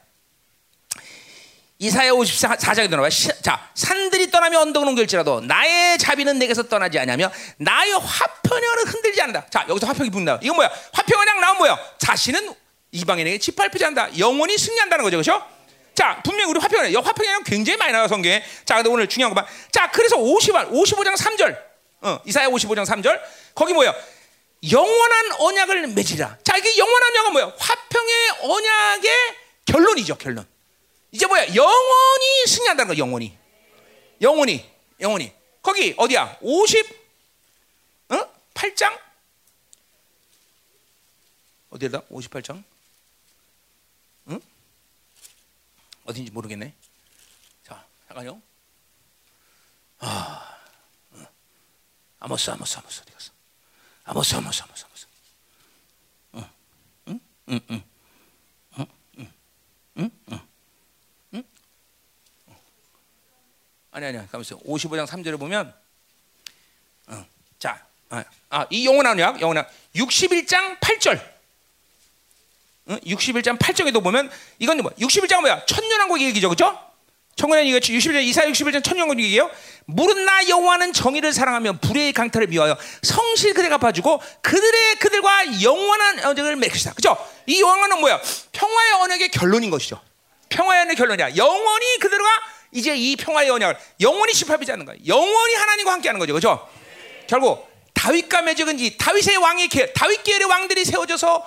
[1.77, 3.09] 이사야 54장에 들어봐.
[3.41, 9.47] 자, 산들이 떠나며 언덕은 옮길지라도 나의 자비는 내게서 떠나지 않냐며 나의 화평을 흔들지 않는다.
[9.49, 10.39] 자, 여기서 화평이 붙는다.
[10.41, 10.69] 이건 뭐야?
[10.93, 11.77] 화평은 그냥 나온 뭐야?
[11.97, 12.53] 자신은
[12.91, 14.17] 이방인에게 짓밟히지 않는다.
[14.17, 15.17] 영원히 승리한다는 거죠.
[15.17, 15.54] 그렇죠?
[15.95, 18.43] 자, 분명히 우리 화평에 여 화평에는 굉장히 많이 나와 성경에.
[18.65, 19.47] 자, 근데 오늘 중요한 거 봐.
[19.71, 21.57] 자, 그래서 50월 55장 3절.
[22.01, 23.19] 어, 이사야 55장 3절.
[23.55, 23.93] 거기 뭐야?
[24.71, 26.37] 영원한 언약을 맺으라.
[26.43, 27.53] 자, 이게 영원한 언약은 뭐야?
[27.57, 29.11] 화평의 언약의
[29.65, 30.45] 결론이죠, 결론.
[31.11, 31.55] 이제 뭐야?
[31.55, 33.37] 영원히 승리한다는 거야, 영원히.
[34.21, 34.69] 영원히.
[34.99, 35.31] 영원히.
[35.61, 36.37] 거기 어디야?
[36.41, 36.85] 50
[38.09, 38.29] 어?
[38.53, 38.99] 8장?
[41.69, 42.01] 어디다?
[42.11, 42.63] 58장?
[44.29, 44.41] 응?
[46.05, 46.73] 어딘지 모르겠네.
[47.63, 48.41] 자, 잠깐요.
[49.99, 50.57] 아,
[51.13, 51.25] 응.
[52.19, 53.31] 아모스, 아모스, 아모스 어디 갔어?
[54.03, 55.07] 아모스, 아모스, 아모스, 아모스.
[56.35, 56.49] 응,
[57.07, 57.19] 응,
[57.49, 57.83] 응, 응,
[58.77, 58.87] 응,
[59.97, 60.39] 응, 응,
[61.33, 61.43] 응.
[63.91, 64.27] 아니 아니야.
[64.27, 64.59] 가만있어.
[64.59, 65.73] 55장 3절에 보면
[67.07, 67.25] 어,
[67.57, 67.87] 자,
[68.49, 71.34] 아, 이 영원한 약, 영원한 61장 8절.
[72.87, 72.97] 어?
[73.05, 74.29] 61장 8절에도 보면
[74.59, 75.65] 이건 뭐 61장은 뭐야?
[75.65, 76.49] 천년왕국 얘기죠.
[76.49, 76.79] 그렇죠?
[77.35, 79.49] 청년이 이거 61장 이사 61장 천년왕국 얘기예요.
[79.85, 86.55] 물은 나 여호와는 정의를 사랑하며 불의 강탈을 미워하여 성실 그대 갚아주고 그들의 그들과 영원한 언약을
[86.55, 86.93] 맺으시다.
[86.93, 87.17] 그렇죠?
[87.45, 88.21] 이 영원은 뭐야?
[88.51, 89.99] 평화의 언약의 결론인 것이죠.
[90.49, 91.35] 평화의 언약의 결론이야.
[91.35, 92.29] 영원히 그들과
[92.71, 94.99] 이제 이 평화의 언약을 영원히 집합하지 않는 거예요.
[95.07, 96.67] 영원히 하나님과 함께 하는 거죠, 그렇죠?
[97.27, 101.45] 결국 다윗과 맺은 이 다윗의 왕의 계, 다윗 계열의 왕들이 세워져서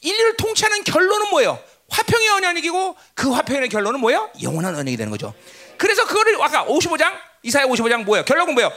[0.00, 1.62] 인류를 통치하는 결론은 뭐예요?
[1.88, 4.30] 화평의 언약이고 그 화평의 결론은 뭐예요?
[4.42, 5.34] 영원한 언약이 되는 거죠.
[5.76, 8.24] 그래서 그거를 아까 55장 이사야 55장 뭐예요?
[8.24, 8.72] 결론은 뭐예요?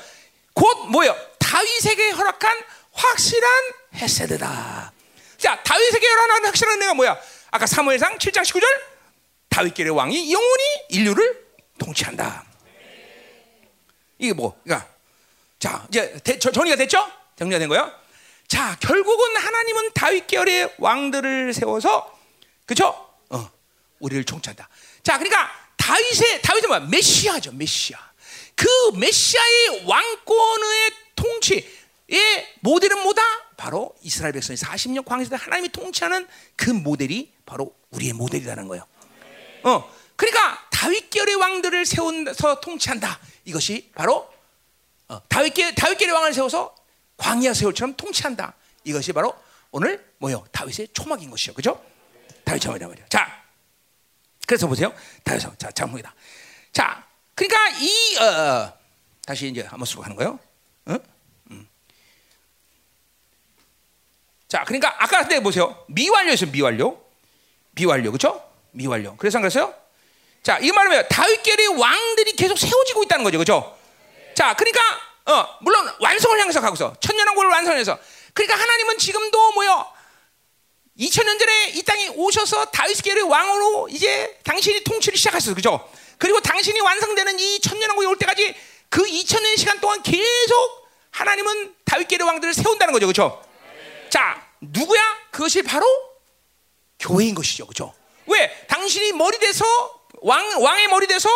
[0.53, 1.15] 곧 뭐예요?
[1.39, 3.64] 다윗에게 허락한 확실한
[3.95, 4.93] 헤세드다.
[5.38, 7.19] 자, 다윗에게 허락한 확실한 은혜가 뭐야?
[7.52, 8.64] 아까 사무엘상 7장 19절
[9.49, 11.45] 다윗계의 왕이 영원히 인류를
[11.77, 12.45] 통치한다.
[14.18, 14.57] 이게 뭐?
[14.64, 14.88] 그러니까
[15.60, 17.11] 자 이제 대, 정리가 됐죠?
[17.38, 17.91] 정리가 된 거요.
[18.52, 22.19] 자 결국은 하나님은 다윗 계열의 왕들을 세워서
[22.65, 22.88] 그죠?
[23.30, 23.49] 어,
[24.02, 24.68] 우리를 통치한다.
[25.03, 26.82] 자 그러니까 다윗의 다윗은 뭐야?
[26.82, 27.98] 메시아죠, 메시아.
[28.53, 28.68] 그
[28.98, 33.22] 메시아의 왕권의 통치의 모델은 뭐다?
[33.56, 38.86] 바로 이스라엘 백성이 40년 광야에서 하나님이 통치하는 그 모델이 바로 우리의 모델이라는 거예요.
[39.64, 43.18] 어, 그러니까 다윗 계열의 왕들을 세워서 통치한다.
[43.45, 44.30] 이것이 바로
[45.07, 46.80] 어, 다윗계 다윗 계열의 왕을 세워서
[47.22, 48.56] 광야 세월처럼 통치한다.
[48.84, 49.38] 이것이 바로
[49.69, 50.43] 오늘 뭐요?
[50.52, 51.53] 다윗의 초막인 것이요.
[51.53, 51.80] 그죠?
[52.43, 53.06] 다윗 초막이란 말이야.
[53.10, 53.43] 자,
[54.48, 54.91] 그래서 보세요.
[55.23, 56.14] 다윗 자, 장목이다.
[56.73, 58.73] 자, 그러니까 이 어, 어,
[59.23, 60.39] 다시 이제 쓰고 하는 거예요.
[64.48, 65.85] 자, 그러니까 아까 때 보세요.
[65.88, 66.52] 미완료였어요.
[66.52, 67.02] 미완료.
[67.72, 68.11] 미완료.
[68.11, 68.52] 그렇죠?
[68.72, 69.15] 미완료.
[69.15, 69.73] 그래서 안 그랬어요?
[70.43, 73.38] 자, 이 말은 다윗계의 왕들이 계속 세워지고 있다는 거죠.
[73.38, 73.77] 그렇죠?
[74.35, 74.81] 자, 그러니까
[75.31, 76.93] 어, 물론 완성을 향해서 가고 있어.
[76.99, 77.97] 천년왕국을 완성해서.
[78.33, 79.85] 그러니까 하나님은 지금도 뭐요?
[80.99, 85.55] 2000년 전에 이 땅에 오셔서 다윗계의 왕으로 이제 당신이 통치를 시작하셨어.
[85.55, 85.89] 그죠?
[86.17, 88.55] 그리고 당신이 완성되는 이 천년왕국이 올 때까지
[88.89, 93.07] 그 2000년 시간 동안 계속 하나님은 다윗계의 왕들을 세운다는 거죠.
[93.07, 93.43] 그죠?
[94.09, 95.01] 자, 누구야?
[95.31, 95.85] 그것이 바로
[96.99, 97.65] 교회인 것이죠.
[97.65, 97.93] 그죠?
[98.27, 98.65] 왜?
[98.67, 99.65] 당신이 머리 돼서
[100.21, 101.29] 왕, 왕의 머리 돼서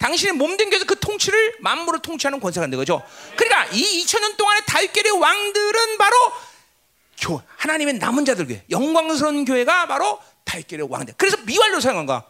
[0.00, 3.02] 당신의 몸 댕겨서 그 통치를 만물을 통치하는 권세가 있는 거죠.
[3.36, 6.16] 그러니까 이 2000년 동안의 다윗계의 왕들은 바로
[7.20, 11.14] 교, 하나님의 남은 자들 교회, 영광스러운 교회가 바로 다윗계의 왕들.
[11.18, 12.24] 그래서 미완료 사용한 거야.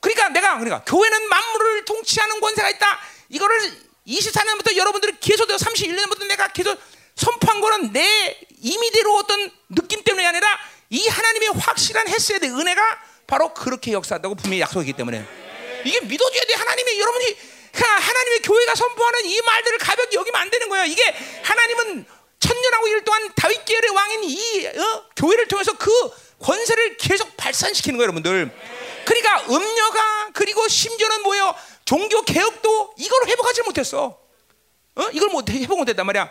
[0.00, 2.98] 그러니까 내가 그러니까 교회는 만물을 통치하는 권세가 있다.
[3.28, 3.60] 이거를
[4.06, 6.80] 24년부터 여러분들이 계속 31년부터 내가 계속
[7.14, 10.48] 선포한 거는 내 임의대로 어떤 느낌 때문이 아니라
[10.88, 12.82] 이 하나님의 확실한 헤세드 은혜가
[13.26, 15.39] 바로 그렇게 역사한다고 분명히 약속이기 때문에
[15.84, 16.54] 이게 믿어줘야 돼.
[16.54, 17.36] 하나님의 여러분이
[17.72, 20.84] 하나님의 교회가 선포하는 이 말들을 가볍게 여기면 안 되는 거예요.
[20.86, 21.02] 이게
[21.42, 22.06] 하나님은
[22.40, 25.04] 천년하고 일 동안 다윗 계열의 왕인 이 어?
[25.16, 25.90] 교회를 통해서 그
[26.40, 28.50] 권세를 계속 발산시키는 거예요, 여러분들.
[29.04, 31.54] 그러니까 음녀가 그리고 심지어는 뭐예요?
[31.84, 34.18] 종교 개혁도 이걸 회복하지 못했어.
[34.96, 35.06] 어?
[35.12, 36.30] 이걸 못 회복 못했단 말이야.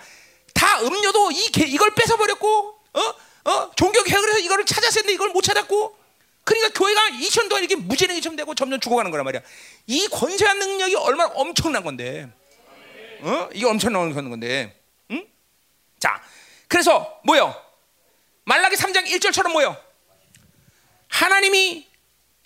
[0.53, 3.13] 다 음료도 이 개, 이걸 뺏어 버렸고, 어?
[3.51, 3.71] 어?
[3.76, 5.97] 종교 개혁을 해서 이거를 찾았었는데 이걸 못 찾았고,
[6.49, 9.41] 그러니까 교회가 2천 동안 이렇게 좀 되고 점점 죽어가는 거란 말이야.
[9.85, 12.27] 이 권세한 능력이 얼마나 엄청난 건데,
[13.21, 13.49] 어?
[13.53, 14.76] 이게 엄청난 건데,
[15.11, 15.27] 응?
[15.99, 16.19] 자,
[16.67, 17.55] 그래서 뭐요?
[18.45, 19.77] 말라기 3장 1절처럼 뭐요?
[21.07, 21.88] 하나님이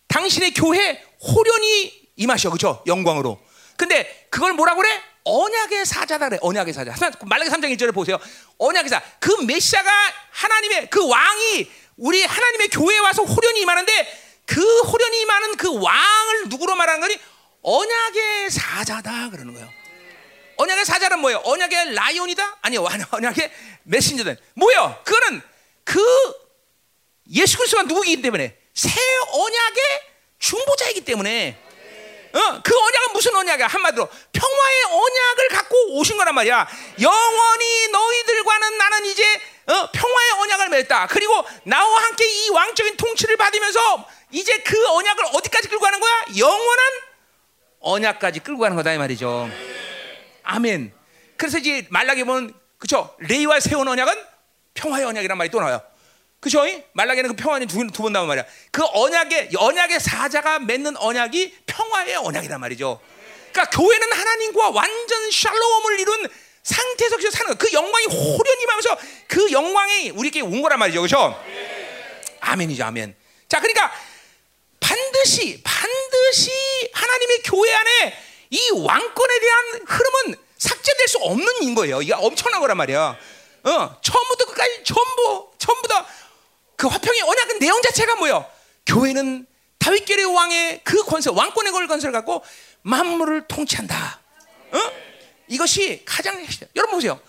[0.10, 2.84] 당신의 교회 호련히 임하셔, 그죠?
[2.86, 3.42] 영광으로.
[3.78, 5.02] 근데 그걸 뭐라 그래?
[5.24, 6.40] 언약의 사자다 그래.
[6.42, 6.94] 언약의 사자.
[7.22, 8.20] 말라기 3장 1절에 보세요.
[8.58, 9.02] 언약의 사.
[9.20, 9.90] 그 메시아가
[10.32, 16.76] 하나님의 그 왕이 우리 하나님의 교회에 와서 호련히 임하는데 그 호련히 임하는 그 왕을 누구로
[16.76, 17.18] 말하는 거니?
[17.62, 19.70] 언약의 사자다 그러는 거예요.
[20.58, 21.42] 언약의 사자는 뭐예요?
[21.46, 22.58] 언약의 라이온이다?
[22.62, 22.86] 아니요.
[23.12, 23.52] 언약의
[23.84, 24.36] 메신저다.
[24.56, 25.02] 뭐예요?
[25.04, 25.42] 그거는
[25.84, 26.02] 그
[27.32, 28.90] 예수 그리스도가 누구이기 때문에 새
[29.32, 29.84] 언약의
[30.40, 31.58] 중보자이기 때문에
[32.34, 33.68] 어, 그 언약은 무슨 언약이야?
[33.68, 36.68] 한마디로 평화의 언약을 갖고 오신 거란 말이야.
[37.00, 39.24] 영원히 너희들과는 나는 이제
[39.68, 41.08] 어, 평화의 언약을 맺었다.
[41.08, 46.26] 그리고 나와 함께 이 왕적인 통치를 받으면서 이제 그 언약을 어디까지 끌고 가는 거야?
[46.38, 46.86] 영원한
[47.80, 49.50] 언약까지 끌고 가는 거다 이 말이죠.
[50.44, 50.92] 아멘.
[51.38, 53.16] 그래서 이제 말라기 보면 그쵸?
[53.20, 54.14] 레이와 세운 언약은
[54.74, 55.82] 평화의 언약이란 말이 또 나와요.
[56.44, 56.66] 그죠?
[56.92, 58.44] 말라기는 그 평안이 두번 나온 말이야.
[58.70, 63.00] 그 언약의 언약의 사자가 맺는 언약이 평화의 언약이란 말이죠.
[63.54, 66.28] 그러니까 교회는 하나님과 완전 샬롬을 이룬
[66.64, 67.58] 상태에서 계속 사는 거.
[67.58, 68.98] 그 영광이 호련히 하면서
[69.30, 71.00] 그 영광이 우리에게 온 거란 말이죠.
[71.00, 71.42] 그렇죠?
[72.42, 72.84] 아멘이죠.
[72.84, 73.16] 아멘.
[73.48, 73.94] 자, 그러니까
[74.82, 76.52] 반드시 반드시
[76.92, 78.18] 하나님의 교회 안에
[78.50, 82.02] 이 왕권에 대한 흐름은 삭제될 수 없는 인 거예요.
[82.02, 83.18] 이게 엄청난 거란 말이야.
[83.64, 86.06] 어, 처음부터 끝까지 전부 전부 다
[86.84, 88.46] 그 화평의 언약은 내용 자체가 뭐예요?
[88.86, 89.48] 교회는
[89.78, 92.44] 다윗계의 왕의 그 권세, 왕권의 걸 권세를 갖고
[92.82, 94.20] 만물을 통치한다.
[94.74, 94.78] 어?
[95.48, 96.68] 이것이 가장 핵심.
[96.76, 97.22] 여러분 보세요.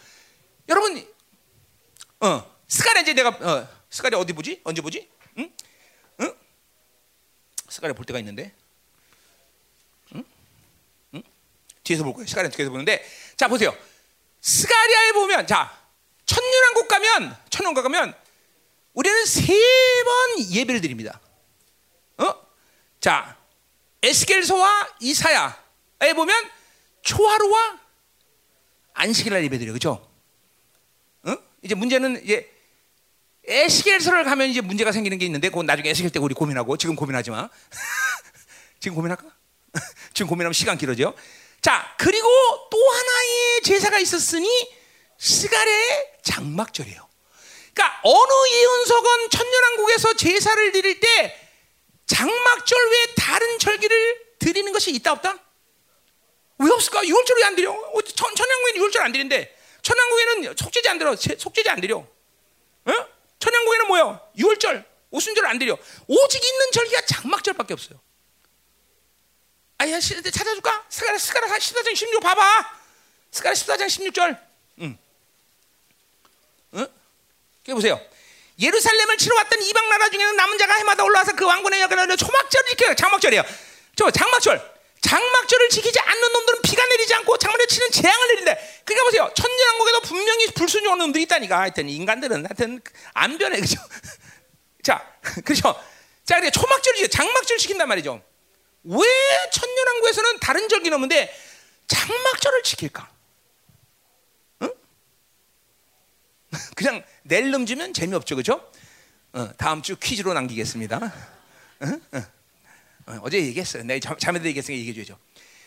[0.69, 1.07] 여러분,
[2.19, 4.61] 어, 스가랴 이제 내가 어, 스가랴 어디 보지?
[4.65, 5.09] 언제 보지?
[5.39, 5.53] 응?
[6.23, 6.35] 응?
[7.69, 8.53] 스가랴 볼 때가 있는데,
[10.17, 10.25] 응?
[11.15, 11.23] 응?
[11.85, 12.27] 뒤에서 볼 거예요.
[12.27, 13.73] 스가랴 뒤에서 보는데, 자 보세요.
[14.41, 15.81] 스가랴에 보면, 자
[16.27, 18.24] 천년왕국 가면 천년왕국 가면
[18.95, 19.53] 우리는 세
[20.05, 21.21] 번 예배를 드립니다.
[22.19, 22.35] 어?
[23.01, 23.37] 자
[24.03, 26.51] 에스겔서와 이사야에 보면
[27.03, 27.81] 초하루와
[28.93, 30.11] 안식일날 예배드려 그죠?
[31.25, 31.37] 어?
[31.63, 32.51] 이제 문제는 이제
[33.47, 37.31] 에스겔서를 가면 이제 문제가 생기는 게 있는데 그건 나중에 에스겔 때 우리 고민하고 지금 고민하지
[37.31, 37.49] 마.
[38.81, 39.25] 지금 고민할까?
[40.15, 41.15] 지금 고민하면 시간 길어져.
[41.63, 42.29] 자 그리고
[42.71, 44.49] 또 하나의 제사가 있었으니
[45.19, 47.09] 스가랴의 장막절이에요.
[47.75, 51.51] 그러니까 어느 예언석은 천년왕국에서 제사를 드릴 때
[52.07, 55.39] 장막절 외에 다른 절기를 드리는 것이 있다 없다?
[56.59, 57.05] 왜 없을까?
[57.05, 57.73] 유월절 왜 안 드려?
[57.73, 61.17] 어, 천, 천년왕국에는 유월절 안 드린데 천년왕국에는 속죄제 안 드려.
[61.17, 61.99] 속죄제 안 드려.
[61.99, 62.93] 어?
[63.41, 64.21] 천년왕국에는 뭐야?
[64.39, 65.77] 유월절, 오순절 안 드려.
[66.07, 68.01] 오직 있는 절기가 장막절밖에 없어요.
[69.79, 70.87] 아야 찾아줄까?
[70.89, 72.81] 스가랴 스가랴 14장 16 봐봐.
[73.33, 74.29] 스가랴 14장 16절.
[74.31, 74.85] 응.
[74.85, 74.99] 응?
[77.65, 78.01] 그 보세요.
[78.61, 82.95] 예루살렘을 치러 왔던 이방 나라 중에는 남은 자가 해마다 올라와서 그 왕군의 역할을 초막절을 지켜요.
[82.95, 83.43] 장막절이에요.
[83.97, 84.75] 저 장막절.
[85.01, 88.83] 장막절을 지키지 않는 놈들은 비가 내리지 않고 장막절 치는 재앙을 내린대.
[88.85, 89.33] 그러니까 보세요.
[89.35, 91.59] 천년왕국에도 분명히 불순종하는 놈들이 있다니까.
[91.61, 92.81] 하여튼 인간들은 하여튼
[93.13, 93.61] 안 변해.
[93.61, 93.81] 그죠?
[94.83, 95.83] 자, 그죠?
[96.25, 98.23] 자, 그래 초막절을 지켜 장막절 지킨단 말이죠.
[98.85, 99.07] 왜
[99.53, 101.35] 천년왕국에서는 다른 절기 넘는데
[101.87, 103.11] 장막절을 지킬까?
[104.63, 104.73] 응?
[106.77, 108.61] 그냥 낼름 주면 재미없죠, 그죠?
[109.33, 111.13] 어, 다음 주 퀴즈로 남기겠습니다.
[111.83, 112.01] 응?
[112.15, 112.25] 응.
[113.07, 113.83] 어, 제 얘기했어요.
[113.85, 115.19] 내가 자매들 얘기했으니까 얘기해줘야죠.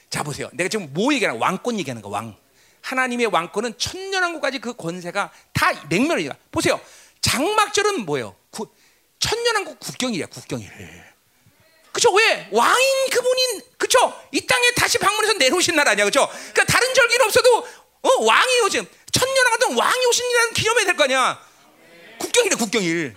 [0.09, 0.49] 자 보세요.
[0.53, 1.49] 내가 지금 뭐 얘기하는 거야?
[1.49, 2.35] 왕권 얘기하는 거 왕.
[2.81, 6.31] 하나님의 왕권은 천년왕국까지 그 권세가 다 맹렬이야.
[6.51, 6.79] 보세요.
[7.21, 8.35] 장막절은 뭐예요?
[8.49, 8.69] 구,
[9.19, 10.71] 천년왕국 국경이야 국경일.
[11.91, 12.13] 그쵸?
[12.13, 12.47] 왜?
[12.51, 13.97] 왕인 그분인, 그쵸?
[14.31, 16.27] 이 땅에 다시 방문해서 내려오신 나라냐, 그쵸?
[16.53, 17.67] 그러니까 다른 절기는 없어도,
[18.03, 18.87] 어, 왕이요, 지금.
[19.17, 21.41] 천년왕국 왕이 오신이라는 기념해야 될 거 아니야?
[22.19, 23.15] 국경이래, 국경일.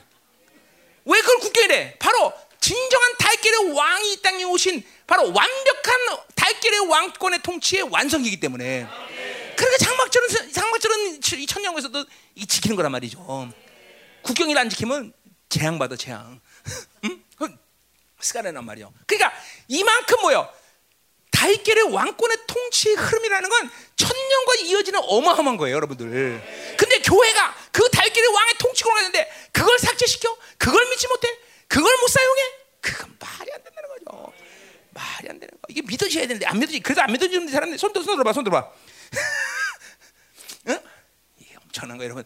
[1.04, 1.96] 왜 그걸 국경이래?
[1.98, 6.00] 바로 진정한 달길의 왕이 이 땅에 오신 바로 완벽한
[6.34, 8.86] 달길의 왕권의 통치의 완성이기 때문에
[9.56, 12.04] 그러니까 장막절은 장막절은 이 천년에서도
[12.34, 13.50] 이 지키는 거란 말이죠.
[14.22, 15.12] 국경일 안 지키면
[15.48, 16.40] 재앙 받아 재앙.
[17.04, 17.58] 응?
[18.20, 18.92] 스가레란 말이요.
[19.06, 19.32] 그러니까
[19.68, 20.48] 이만큼 뭐요?
[21.30, 26.76] 달길의 왕권의 통치의 흐름이라는 건 천년과 이어지는 어마어마한 거예요, 여러분들.
[26.76, 30.36] 근데 교회가 그 달길의 왕의 통치권을 가는데 그걸 삭제시켜?
[30.58, 31.28] 그걸 믿지 못해?
[31.68, 32.42] 그걸 못 사용해?
[32.80, 34.32] 그건 말이 안 된다는 거죠.
[34.90, 35.58] 말이 안 되는 거.
[35.68, 36.80] 이게 믿어져야 되는데 안 믿어지.
[36.80, 38.70] 그래서 안 믿어지는 사람들 손, 손 들어봐, 손 들어봐.
[40.68, 40.80] 응?
[41.38, 42.24] 이게 엄청난 거 여러분.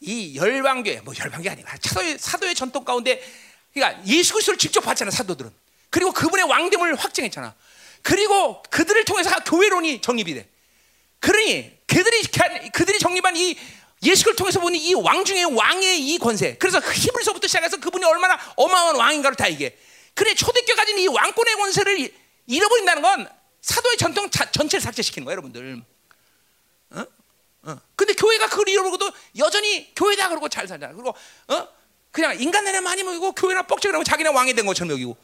[0.00, 3.22] 이 열방교회, 뭐 열방교 아니라 사도의, 사도의 전통 가운데,
[3.72, 5.50] 그러니까 예수 그리스도를 직접 봤잖아 사도들은.
[5.90, 7.54] 그리고 그분의 왕됨을 확증했잖아.
[8.02, 10.48] 그리고 그들을 통해서 교회론이 정립이 돼.
[11.20, 12.22] 그러니 그들이
[12.72, 13.56] 그들이 정립한 이
[14.02, 16.56] 예수를 통해서 보니 이 왕 중에 왕의 이 권세.
[16.58, 19.76] 그래서 히브리서부터 시작해서 그분이 얼마나 어마어마한 왕인가를 다 이게.
[20.14, 22.14] 그래 초대교 가진 이 왕권의 권세를
[22.46, 23.28] 잃어버린다는 건
[23.60, 25.82] 사도의 전통 자, 전체를 삭제시키는 거예요, 여러분들.
[26.90, 27.06] 어?
[27.62, 27.80] 어.
[27.96, 30.94] 근데 교회가 그걸 잃어버리고도 여전히 교회다 그러고 잘 살잖아.
[30.94, 31.14] 그리고
[31.48, 31.68] 어?
[32.12, 35.16] 그냥 인간들에 많이 먹이고 교회나 뻑적이라고 자기네 왕이 된 것처럼 여기고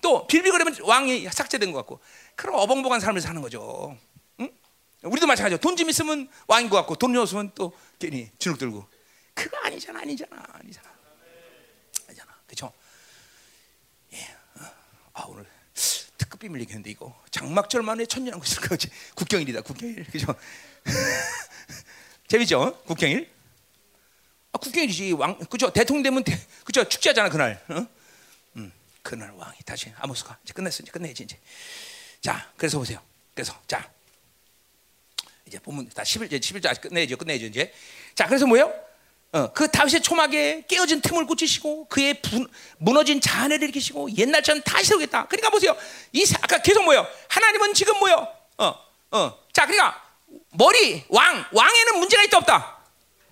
[0.00, 2.00] 또 빌빌거리면 왕이 삭제된 것 같고
[2.36, 3.96] 그런 어벙벙한 삶을 사는 거죠.
[5.02, 5.60] 우리도 마찬가지죠.
[5.60, 8.86] 돈 좀 있으면 왕인 것 같고 돈 없으면 또 괜히 주눅 들고.
[9.32, 10.88] 그거 아니잖아, 아니잖아, 아니잖아,
[12.06, 12.30] 아니잖아.
[12.46, 12.70] 그렇죠?
[14.12, 14.18] 예.
[14.58, 14.64] 어.
[15.14, 15.46] 아 오늘
[16.18, 18.90] 특급 비밀 얘기했는데 이거 장막절만에 천년한 것일 거지.
[19.16, 20.04] 국경일이다, 국경일.
[20.04, 20.34] 그죠?
[22.28, 22.82] 재밌죠?
[22.84, 23.30] 국경일.
[24.52, 25.12] 아, 국경일이지.
[25.12, 25.72] 왕, 그죠?
[25.72, 26.86] 대통령 되면 대, 그죠?
[26.86, 27.64] 축제하잖아 그날.
[27.70, 27.86] 어?
[29.00, 31.38] 음, 그날 왕이 다시 아모스가 이제 끝냈어, 이제 끝내지 이제.
[32.20, 33.00] 자, 그래서 보세요.
[33.34, 33.90] 그래서 자.
[35.46, 37.16] 이제 본문 다 11절 11절 아직 끝내죠.
[37.16, 37.72] 끝내죠 이제.
[38.14, 38.72] 자, 그래서 뭐예요?
[39.32, 42.46] 어, 그 다윗의 초막에 깨어진 틈을 고치시고 그의 부,
[42.78, 45.26] 무너진 잔해를 일으키시고 옛날처럼 다시 세우겠다.
[45.26, 45.76] 그러니까 보세요.
[46.12, 47.06] 이 아까 계속 뭐요?
[47.28, 48.28] 하나님은 지금 뭐요?
[48.58, 48.74] 어,
[49.12, 49.38] 어.
[49.52, 50.02] 자, 그러니까
[50.50, 52.79] 머리 왕 왕에는 문제가 있다 없다.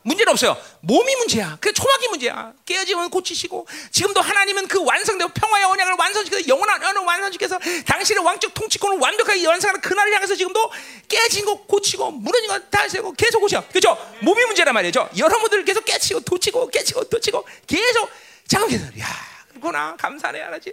[0.09, 0.57] 문제는 없어요.
[0.81, 1.57] 몸이 문제야.
[1.61, 2.53] 그 초막이 문제야.
[2.65, 8.99] 깨어지면 고치시고 지금도 하나님은 그 완성되고 평화의 언약을 완성시켜서 영원한 언약을 완성시켜서 당신의 왕적 통치권을
[8.99, 10.71] 완벽하게 완성하는 그날을 향해서 지금도
[11.09, 13.63] 깨진 거 고치고 무너진 거 다시 세고 계속 고쳐.
[13.69, 13.97] 그죠?
[14.21, 15.09] 몸이 문제란 말이죠.
[15.17, 18.11] 여러분들 계속 깨치고 도치고 깨치고 도치고 계속
[18.47, 19.38] 잠깐만 야.
[19.59, 20.73] 구나 감사해 하나지.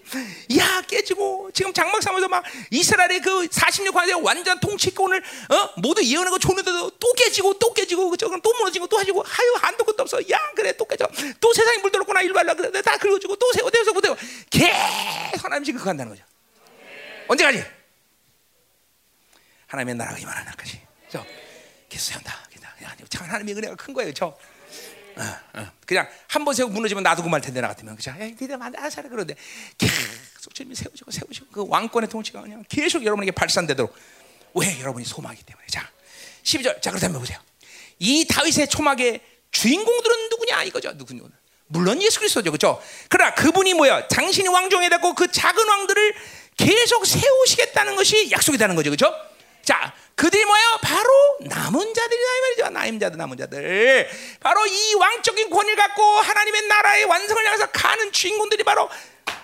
[0.58, 5.70] 야 깨지고 지금 장막 삼아서 막 이스라엘의 그 46관의 완전 통치권을 어?
[5.82, 8.28] 모두 예언하고 줬는데도 또 깨지고 또 깨지고 그죠?
[8.28, 10.20] 그럼 또 무너지고 또 하지고 하유 한도 끝도 없어.
[10.30, 11.08] 야 그래 또 깨져.
[11.40, 14.16] 또 세상이 물들었구나 일발라 그래 다 긁어주고 또 세워 대서 못해요.
[14.50, 16.24] 계속 하나님 지금 그거 한다는 거죠.
[17.28, 17.64] 언제까지?
[19.68, 20.82] 하나님의 나라가 이만한 날까지.
[21.12, 21.18] 그
[21.90, 22.14] 계속.
[23.10, 24.12] 참 하나님의 은혜가 큰 거예요.
[24.22, 24.38] 어.
[25.86, 27.96] 그냥 한 번 세우고 무너지면 놔두고 말 텐데 나 같으면.
[27.96, 28.14] 그죠?
[28.20, 29.36] 에이, 니들 알아서 하라 그러는데.
[29.78, 33.96] 계속 주님이 세우시고 세우시고 그 왕권의 통치가 그냥 계속 여러분에게 발산되도록.
[34.56, 34.80] 왜?
[34.80, 35.66] 여러분이 소망이기 때문에.
[35.68, 35.90] 자
[36.44, 36.82] 12절.
[36.82, 37.40] 자 그렇다면 보세요.
[38.00, 39.22] 이 다윗의 초막의
[39.52, 40.64] 주인공들은 누구냐?
[40.64, 40.92] 이거죠.
[40.94, 41.22] 누구냐?
[41.68, 42.52] 물론 예수 그리스도죠.
[42.52, 42.82] 그렇죠?
[43.10, 44.08] 그러나 그분이 뭐야?
[44.08, 46.16] 당신이 왕종에 됐고 그 작은 왕들을
[46.58, 48.92] 계속 세우시겠다는 것이 약속이라는 거죠.
[48.92, 49.14] 그렇죠?
[49.64, 50.80] 자 그들이 뭐야?
[50.82, 51.10] 바로
[51.42, 52.70] 남은 자들이다 이 말이죠.
[52.70, 54.10] 남은 자들, 남은 자들.
[54.40, 58.90] 바로 이 왕적인 권위를 갖고 하나님의 나라의 완성을 향해서 가는 주인공들이 바로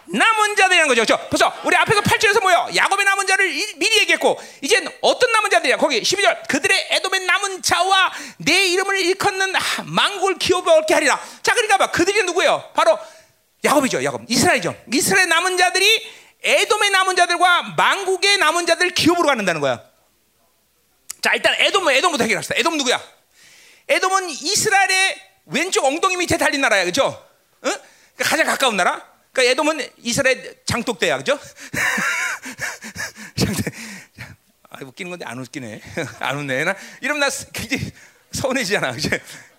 [0.08, 1.06] 남은 자들이라는 거죠.
[1.06, 1.30] 그렇죠?
[1.30, 2.70] 벌써 우리 앞에서 8절에서 뭐요?
[2.76, 5.78] 야곱의 남은 자를 미리 얘기했고 이제 어떤 남은 자들이야?
[5.78, 9.54] 거기 12절 그들의 에돔의 남은 자와 내 이름을 일컫는
[9.86, 11.20] 망골 기업을 얻게 하리라.
[11.44, 11.92] 자, 그러니까 봐.
[11.92, 12.72] 그들이 누구예요?
[12.74, 12.98] 바로
[13.64, 14.04] 야곱이죠.
[14.04, 14.22] 야곱.
[14.28, 14.74] 이스라엘이죠.
[14.94, 16.10] 이스라엘 남은 자들이
[16.44, 19.91] 에돔의 남은 자들과 망국의 남은 자들 기업으로 갖는다는 거야.
[21.22, 22.56] 자, 일단 에돔, 에돔부터 해결합시다.
[22.58, 23.02] 에돔 누구야?
[23.88, 27.06] 에돔은 이스라엘의 왼쪽 엉덩이 밑에 달린 나라야, 그죠?
[27.06, 27.28] 어?
[27.62, 29.06] 그러니까 가장 가까운 나라.
[29.32, 31.40] 그러니까 에돔은 이스라엘 장독대야, 그죠?
[33.38, 33.66] 장독.
[34.70, 35.82] 아, 웃기는 건데 안 웃기네.
[36.20, 36.64] 안 웃네.
[36.64, 37.92] 나 이러면 나 굉장히
[38.32, 39.10] 서운해지잖아, 그죠?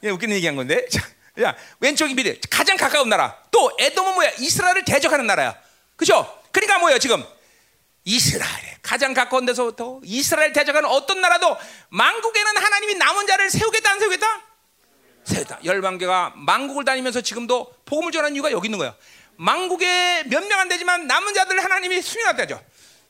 [0.02, 0.89] 예, 웃기는 얘기한 건데.
[0.89, 1.06] 자,
[1.43, 3.40] 야, 왼쪽이 밑에 가장 가까운 나라.
[3.52, 4.30] 또 에돔은 뭐야?
[4.39, 5.56] 이스라엘을 대적하는 나라야,
[5.94, 6.43] 그죠?
[6.51, 7.24] 그러니까 뭐야 지금?
[8.05, 11.57] 이스라엘에 가장 가까운 데서부터 이스라엘 대적하는 어떤 나라도
[11.91, 14.43] 망국에는 하나님이 남은 자를 세우겠다 안 세우겠다?
[15.24, 15.61] 세우다.
[15.65, 18.97] 열방교가 망국을 다니면서 지금도 복음을 전하는 이유가 여기 있는 거야.
[19.37, 22.62] 망국에 몇 명 안 되지만 남은 자들 하나님이 수용하다죠.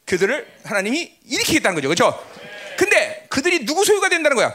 [0.05, 1.89] 그들을 하나님이 일으키겠다는 거죠.
[1.89, 2.31] 그렇죠?
[2.77, 4.53] 근데 그들이 누구 소유가 된다는 거야?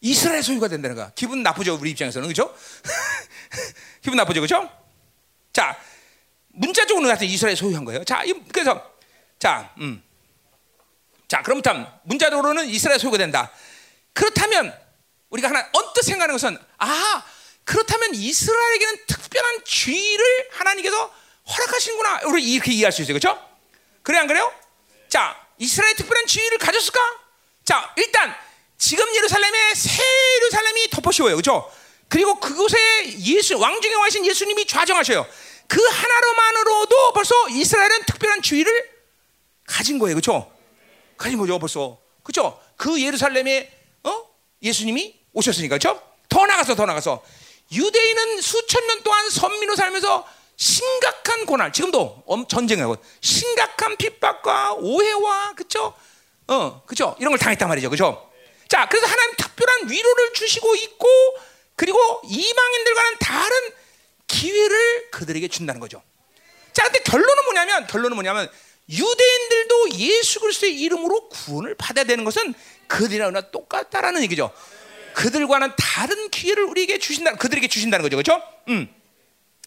[0.00, 1.12] 이스라엘 소유가 된다는 거야.
[1.14, 2.26] 기분 나쁘죠, 우리 입장에서는.
[2.26, 2.54] 그렇죠?
[4.00, 4.40] 기분 나쁘죠.
[4.40, 4.70] 그렇죠?
[5.52, 5.76] 자,
[6.52, 8.04] 문자적으로 나한테 이스라엘 소유한 거예요.
[8.04, 8.22] 자,
[8.52, 8.90] 그래서
[9.38, 10.02] 자, 음.
[11.28, 13.52] 자, 그렇다면 문자적으로는 이스라엘 소유가 된다.
[14.12, 14.76] 그렇다면
[15.30, 17.24] 우리가 하나 언뜻 생각하는 것은 아,
[17.64, 21.14] 그렇다면 이스라엘에게는 특별한 주의를 하나님께서
[21.48, 22.20] 허락하시는구나.
[22.26, 23.18] 우리 이렇게 이해할 수 있어요.
[23.18, 23.40] 그렇죠?
[24.02, 24.52] 그래 안 그래요?
[25.08, 27.00] 자, 이스라엘 특별한 주의를 가졌을까?
[27.64, 28.34] 자, 일단
[28.76, 30.02] 지금 예루살렘에 새
[30.36, 31.36] 예루살렘이 덮어씌워요.
[31.36, 31.70] 그렇죠?
[32.08, 32.76] 그리고 그곳에
[33.20, 35.26] 예수 왕중에 와신 예수님이 좌정하셔요.
[35.70, 38.90] 그 하나로만으로도 벌써 이스라엘은 특별한 주의를
[39.68, 40.16] 가진 거예요.
[40.16, 40.50] 그렇죠?
[41.16, 41.60] 가진 거죠.
[41.60, 41.96] 벌써.
[42.24, 42.60] 그렇죠?
[42.76, 43.70] 그 예루살렘에
[44.02, 44.24] 어?
[44.60, 45.78] 예수님이 오셨으니까.
[45.78, 46.02] 그렇죠?
[46.28, 47.22] 더 나가서 더 나가서
[47.70, 50.26] 유대인은 수천 년 동안 선민으로 살면서
[50.56, 55.94] 심각한 고난, 지금도 전쟁하고 심각한 핍박과 오해와 그렇죠?
[56.48, 57.14] 어, 그렇죠?
[57.20, 57.90] 이런 걸 당했단 말이죠.
[57.90, 58.28] 그렇죠?
[58.66, 61.06] 자, 그래서 하나님 특별한 위로를 주시고 있고
[61.76, 63.79] 그리고 이방인들과는 다른
[64.30, 66.02] 기회를 그들에게 준다는 거죠.
[66.72, 68.48] 자, 근데 결론은 뭐냐면 결론은 뭐냐면
[68.88, 72.54] 유대인들도 예수 그리스도의 이름으로 구원을 받아야 되는 것은
[72.86, 74.52] 그들이랑 똑같다라는 얘기죠.
[75.14, 78.42] 그들과는 다른 기회를 우리에게 주신다, 그들에게 주신다는 거죠, 그렇죠?
[78.68, 78.88] 음.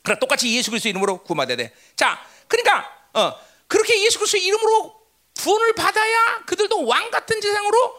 [0.02, 1.74] 그럼 똑같이 예수 그리스도 이름으로 구원받아야 돼.
[1.96, 3.34] 자, 그러니까 어,
[3.68, 4.96] 그렇게 예수 그리스도 이름으로
[5.36, 7.96] 구원을 받아야 그들도 왕 같은 세상으로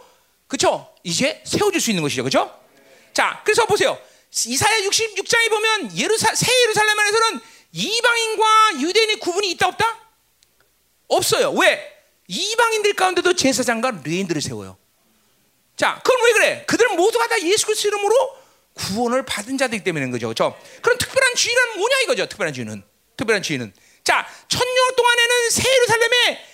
[0.47, 0.95] 그렇죠?
[1.03, 2.59] 이제 세워질 수 있는 것이죠, 그렇죠?
[3.12, 3.99] 자, 그래서 보세요.
[4.47, 7.40] 이사야 66장에 보면 예루사, 새 예루살렘 안에서는
[7.73, 10.01] 이방인과 유대인의 구분이 있다 없다?
[11.09, 11.52] 없어요.
[11.52, 11.93] 왜?
[12.27, 14.77] 이방인들 가운데도 제사장과 레인들을 세워요.
[15.77, 16.65] 자, 그건 왜 그래?
[16.66, 18.36] 그들 모두가 다 예수 그리스도 이름으로
[18.74, 20.27] 구원을 받은 자들이기 때문인 거죠.
[20.27, 20.59] 그렇죠?
[20.82, 22.27] 그런 특별한 주의는 뭐냐 이거죠.
[22.27, 22.82] 특별한 주의는.
[23.16, 23.73] 특별한 주의는.
[24.02, 26.44] 자, 천년 동안에는 새 예루살렘에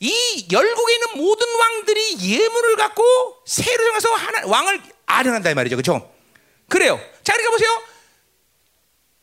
[0.00, 3.04] 이 열국에 있는 모든 왕들이 예물을 갖고
[3.46, 5.76] 새 예루살렘에서 하나, 왕을 아련한다 이 말이죠.
[5.76, 6.19] 그렇죠?
[6.70, 6.98] 그래요.
[7.22, 7.82] 자, 그러니까 보세요.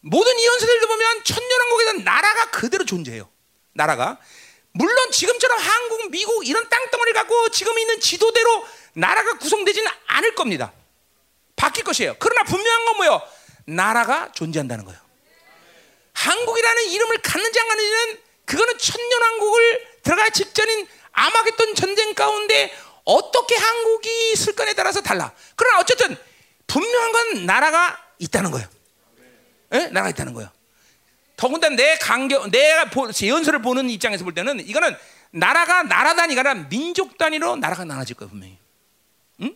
[0.01, 3.29] 모든 이언서들도 보면 천년왕국에서 나라가 그대로 존재해요.
[3.73, 4.19] 나라가.
[4.73, 10.71] 물론 지금처럼 한국, 미국 이런 땅덩어리를 갖고 지금 있는 지도대로 나라가 구성되지는 않을 겁니다.
[11.55, 12.15] 바뀔 것이에요.
[12.19, 13.21] 그러나 분명한 건 뭐예요?
[13.65, 14.99] 나라가 존재한다는 거예요.
[16.13, 24.53] 한국이라는 이름을 갖는지 안 갖는지는 그거는 천년왕국을 들어갈 직전인 아마겟돈 전쟁 가운데 어떻게 한국이 있을
[24.53, 25.33] 건에 따라서 달라.
[25.55, 26.17] 그러나 어쨌든
[26.67, 28.67] 분명한 건 나라가 있다는 거예요.
[29.73, 29.87] 예?
[29.87, 30.49] 나라가 있다는 거예요.
[31.35, 32.89] 더군다나 내 강경, 내가
[33.23, 34.95] 연설을 보는 입장에서 볼 때는 이거는
[35.31, 38.57] 나라가 나라 단위가 아니라 민족 단위로 나라가 나눠질 거예요, 분명히.
[39.41, 39.55] 응?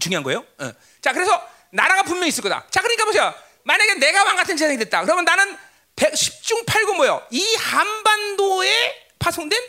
[0.00, 0.44] 중요한 거예요.
[0.58, 0.72] 어.
[1.00, 2.66] 자, 그래서 나라가 분명히 있을 거다.
[2.70, 3.34] 자, 그러니까 보세요.
[3.62, 5.02] 만약에 내가 왕 같은 세상이 됐다.
[5.02, 5.56] 그러면 나는
[5.96, 7.24] 10중 8구 뭐요?
[7.30, 9.60] 이 한반도에 파송된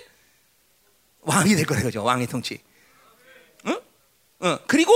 [1.22, 2.04] 왕이 될 거예요, 그죠?
[2.04, 2.62] 왕의 통치.
[3.66, 3.80] 응?
[4.44, 4.58] 응.
[4.68, 4.94] 그리고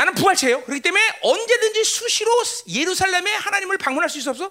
[0.00, 0.62] 나는 부활체예요.
[0.64, 2.30] 그렇기 때문에 언제든지 수시로
[2.66, 4.50] 예루살렘에 하나님을 방문할 수 있어 없어?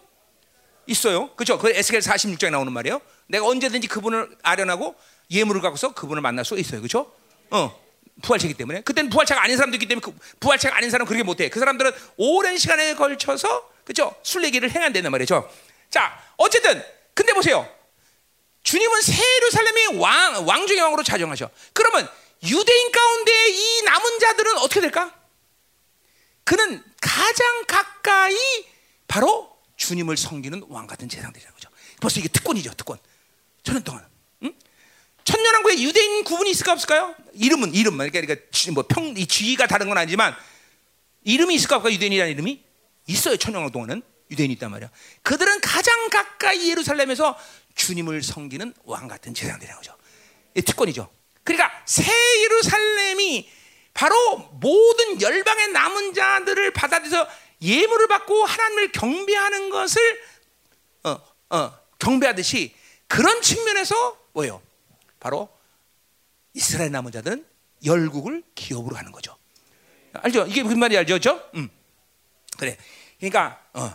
[0.86, 1.34] 있어요.
[1.36, 1.58] 그렇죠?
[1.58, 3.02] 그 에스겔 46장에 나오는 말이에요.
[3.26, 4.96] 내가 언제든지 그분을 아련하고
[5.32, 6.82] 예물을 갖고서 그분을 만날 수 있어요.
[6.82, 7.12] 그렇죠?
[7.50, 7.84] 어.
[8.22, 11.50] 부활체이기 때문에 그때는 부활체가 아닌 사람도 있기 때문에 그 부활체가 아닌 사람은 그렇게 못해.
[11.50, 14.14] 그 사람들은 오랜 시간에 걸쳐서 그렇죠?
[14.22, 15.52] 순례기를 행한다는 말이죠.
[15.90, 16.84] 자, 어쨌든
[17.16, 17.68] 근데 보세요.
[18.62, 21.50] 주님은 새 예루살렘의 왕 왕중의 왕으로 자정하셔.
[21.74, 22.08] 그러면
[22.44, 25.19] 유대인 가운데 이 남은 자들은 어떻게 될까?
[26.50, 28.36] 그는 가장 가까이
[29.08, 31.70] 바로 주님을 섬기는 왕 같은 재상들이라는 거죠.
[32.02, 32.98] 벌써 이게 특권이죠, 특권.
[33.62, 34.04] 천년 동안.
[34.42, 34.54] 응?
[35.26, 37.14] 천년왕국에 유대인 구분이 있을까 없을까요?
[37.34, 38.36] 이름은 이름만 그러니까
[38.74, 40.36] 뭐평 이 주의가 다른 건 아니지만
[41.24, 42.64] 이름이 있을까 없을까 유대인이라는 이름이
[43.06, 43.38] 있어요.
[43.38, 44.02] 천년왕국 동안은
[44.32, 44.90] 유대인이 있단 말이야.
[45.22, 47.38] 그들은 가장 가까이 예루살렘에서
[47.76, 49.96] 주님을 섬기는 왕 같은 재상들이라는 거죠.
[50.56, 51.12] 이 특권이죠.
[51.44, 52.12] 그러니까 새
[52.42, 53.59] 예루살렘이
[54.00, 57.28] 바로 모든 열방의 남은 자들을 받아들여서
[57.62, 60.22] 예물을 받고 하나님을 경배하는 것을
[61.04, 61.20] 어,
[61.50, 62.74] 어, 경배하듯이
[63.08, 64.62] 그런 측면에서 뭐예요?
[65.20, 65.50] 바로
[66.54, 67.46] 이스라엘 남은 자들은
[67.84, 69.36] 열국을 기업으로 하는 거죠.
[70.14, 70.48] 알죠?
[70.48, 71.20] 이게 무슨 말이 알죠?
[71.20, 71.70] 죠 음.
[72.58, 72.78] 그래.
[73.18, 73.94] 그러니까 어.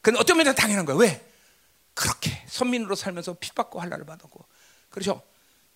[0.00, 0.96] 근데 어떤 면에서 당연한 거야.
[0.96, 1.22] 왜?
[1.92, 4.46] 그렇게 선민으로 살면서 핍받고 한란을 받았고.
[4.88, 5.22] 그렇죠?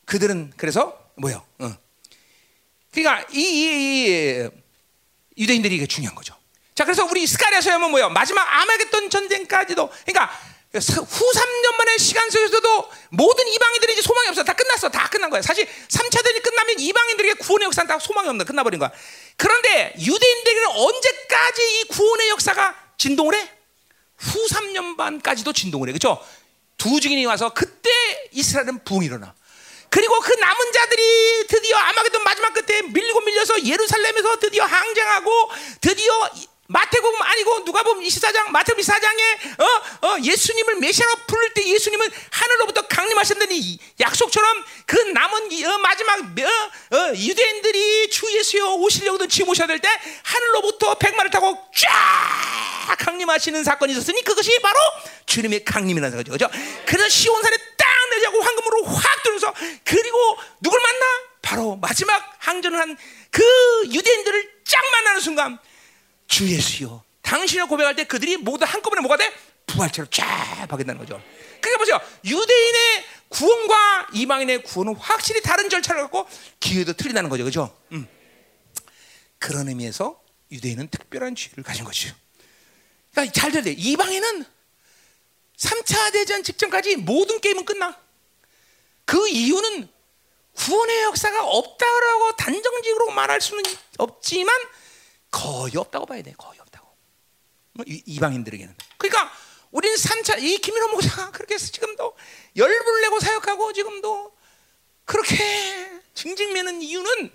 [0.06, 1.44] 그들은 그래서 뭐요?
[1.58, 1.89] 어.
[2.92, 4.08] 그러니까 이, 이,
[5.36, 6.34] 이 유대인들이 이게 중요한 거죠.
[6.74, 8.08] 자, 그래서 우리 스가랴서에 하면 뭐요?
[8.10, 10.30] 마지막 아마겟돈 전쟁까지도 그러니까
[10.72, 14.44] 후 3년 만의 시간 속에서도 모든 이방인들이 이제 소망이 없어.
[14.44, 14.88] 다 끝났어.
[14.88, 15.42] 다 끝난 거야.
[15.42, 18.90] 사실 3차 대전이 끝나면 이방인들에게 구원의 역사는 다 소망이 없는 끝나버린 거야.
[19.36, 23.50] 그런데 유대인들에게는 언제까지 이 구원의 역사가 진동을 해?
[24.16, 25.92] 후 3년 반까지도 진동을 해.
[25.92, 26.24] 그렇죠?
[26.76, 27.90] 두 증인이 와서 그때
[28.30, 29.34] 이스라엘은 부흥이 일어나.
[29.90, 35.50] 그리고 그 남은 자들이 드디어 아마겟돈 마지막 끝에 밀리고 밀려서 예루살렘에서 드디어 항쟁하고
[35.80, 36.30] 드디어
[36.70, 42.86] 마태복음 아니고 누가 보면 24장 마태복음 24장에 어, 어, 예수님을 메시아로 부를 때 예수님은 하늘로부터
[42.86, 49.50] 강림하신다는 이 약속처럼 그 남은 이, 어, 마지막 어, 어, 유대인들이 주 예수여 오시려고 지금
[49.50, 49.88] 오셔야 될 때
[50.22, 54.78] 하늘로부터 백마를 타고 쫙 강림하시는 사건이 있었으니 그것이 바로
[55.26, 56.32] 주님의 강림이라는 거죠.
[56.32, 56.48] 그죠?
[56.86, 61.06] 그래서 시온산에 딱 내자고 황금으로 확 들어서 그리고 누굴 만나?
[61.42, 62.96] 바로 마지막 항전을 한
[63.30, 63.42] 그
[63.86, 65.58] 유대인들을 쫙 만나는 순간
[66.30, 69.30] 주 예수여 당신을 고백할 때 그들이 모두 한꺼번에 뭐가 돼?
[69.66, 71.20] 부활체로 쫙 바뀐다는 거죠.
[71.60, 72.00] 그러니까 보세요.
[72.24, 76.26] 유대인의 구원과 이방인의 구원은 확실히 다른 절차를 갖고
[76.60, 77.44] 기회도 틀린다는 거죠.
[77.44, 77.76] 그죠?
[77.92, 78.08] 음.
[79.38, 80.20] 그런 의미에서
[80.52, 82.14] 유대인은 특별한 지혜를 가진 것이죠.
[83.10, 83.72] 그러니까 잘 돼.
[83.72, 84.44] 이방인은
[85.56, 87.98] 3차 대전 직전까지 모든 게임은 끝나.
[89.04, 89.88] 그 이유는
[90.54, 93.64] 구원의 역사가 없다라고 단정적으로 말할 수는
[93.98, 94.54] 없지만
[95.30, 96.34] 거의 없다고 봐야 돼.
[96.36, 96.88] 거의 없다고.
[97.72, 98.76] 뭐 이방인들에게는.
[98.98, 99.32] 그러니까
[99.70, 102.16] 우리는 3차 이 김일호 목사가 그렇게 지금도
[102.56, 104.36] 열불 내고 사역하고 지금도
[105.04, 107.32] 그렇게 징징매는 이유는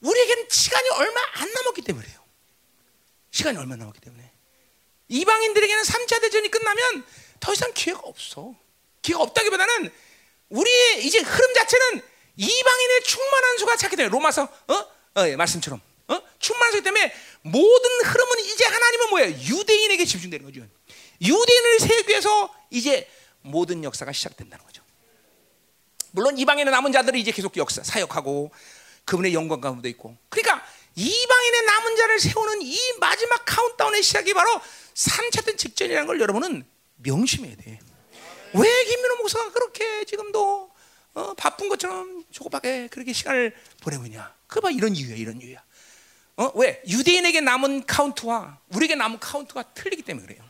[0.00, 2.18] 우리에게는 시간이 얼마 안 남았기 때문에요.
[3.30, 4.32] 시간이 얼마 남았기 때문에.
[5.08, 7.04] 이방인들에게는 3차 대전이 끝나면
[7.40, 8.54] 더 이상 기회가 없어.
[9.02, 9.90] 기회가 없다기보다는
[10.50, 12.02] 우리의 이제 흐름 자체는
[12.36, 14.08] 이방인의 충만한 수가 찾게 돼요.
[14.08, 14.74] 로마서 어?
[15.20, 15.80] 어, 예, 말씀처럼.
[16.08, 16.22] 어?
[16.38, 19.28] 충만하기 때문에 모든 흐름은 이제 하나님은 뭐예요?
[19.30, 20.66] 유대인에게 집중되는 거죠.
[21.20, 23.08] 유대인을 위해서 이제
[23.42, 24.82] 모든 역사가 시작된다는 거죠.
[26.10, 28.50] 물론 이방인의 남은 자들이 이제 계속 역사 사역하고
[29.04, 30.16] 그분의 영광 가운데 있고.
[30.28, 34.60] 그러니까 이방인의 남은 자를 세우는 이 마지막 카운트다운의 시작이 바로
[34.94, 36.64] 3차 대전 직전이라는 걸 여러분은
[36.96, 37.78] 명심해야 돼.
[38.54, 40.70] 왜 김민호 목사가 그렇게 지금도
[41.14, 44.34] 어, 바쁜 것처럼 조급하게 그렇게 시간을 보내고 있냐?
[44.46, 45.62] 그봐 이런 이유야, 이런 이유야.
[46.38, 46.52] 어?
[46.54, 46.80] 왜?
[46.86, 50.42] 유대인에게 남은 카운트와 우리에게 남은 카운트가 틀리기 때문에 그래요.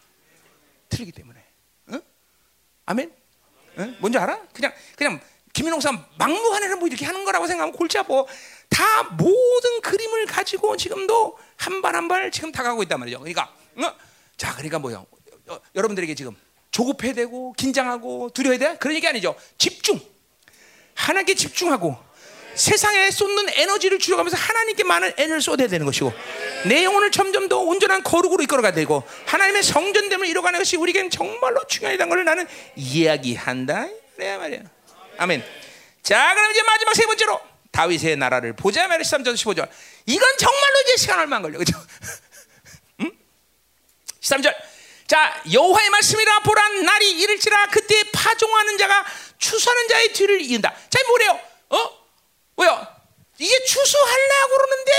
[0.90, 1.42] 틀리기 때문에.
[1.92, 2.00] 어?
[2.86, 3.10] 아멘?
[3.78, 3.94] 어?
[3.98, 4.38] 뭔지 알아?
[4.52, 5.20] 그냥 그냥
[5.54, 8.24] 김민홍 사 막무가내로 뭐 이렇게 하는 거라고 생각하면 골치 아파.
[8.68, 13.18] 다 모든 그림을 가지고 지금도 한 발 한 발 지금 다가고 있단 말이죠.
[13.20, 13.94] 그러니까 어?
[14.36, 15.06] 자, 그러니까 뭐요?
[15.48, 16.36] 어, 여러분들에게 지금
[16.70, 18.76] 조급해야 되고 긴장하고 두려워야 돼?
[18.76, 19.34] 그런 얘기 아니죠.
[19.56, 19.98] 집중.
[20.94, 21.96] 하나님께 집중하고
[22.58, 26.12] 세상에 쏟는 에너지를 줄여가면서 하나님께 많은 에너지를 쏟아야 되는 것이고
[26.66, 32.08] 내 영혼을 점점 더 온전한 거룩으로 이끌어가야 되고 하나님의 성전됨을 이뤄가는 것이 우리에게는 정말로 중요하다는
[32.08, 33.88] 걸 나는 이야기한다.
[34.16, 34.60] 그래야 말이야.
[35.18, 35.44] 아멘.
[36.02, 37.40] 자 그럼 이제 마지막 세 번째로
[37.70, 38.88] 다윗의 나라를 보자.
[38.88, 39.68] 말이야 13절 15절.
[40.06, 41.58] 이건 정말로 이제 시간 얼마 안 걸려.
[41.58, 41.78] 그죠?
[43.00, 43.10] 음?
[44.20, 44.52] 13절.
[45.06, 49.06] 자 여호와의 말씀이라 보란 날이 이를지라 그때 파종하는 자가
[49.38, 50.74] 추수하는 자의 뒤를 이은다.
[50.90, 51.40] 자 뭐래요?
[51.70, 51.97] 어?
[52.58, 52.86] 왜요?
[53.38, 54.92] 이게 추수하려고 그러는데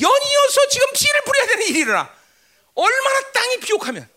[0.00, 2.14] 연이어서 지금 씨를 뿌려야 되는 일이 일어나.
[2.74, 4.08] 얼마나 땅이 비옥하면,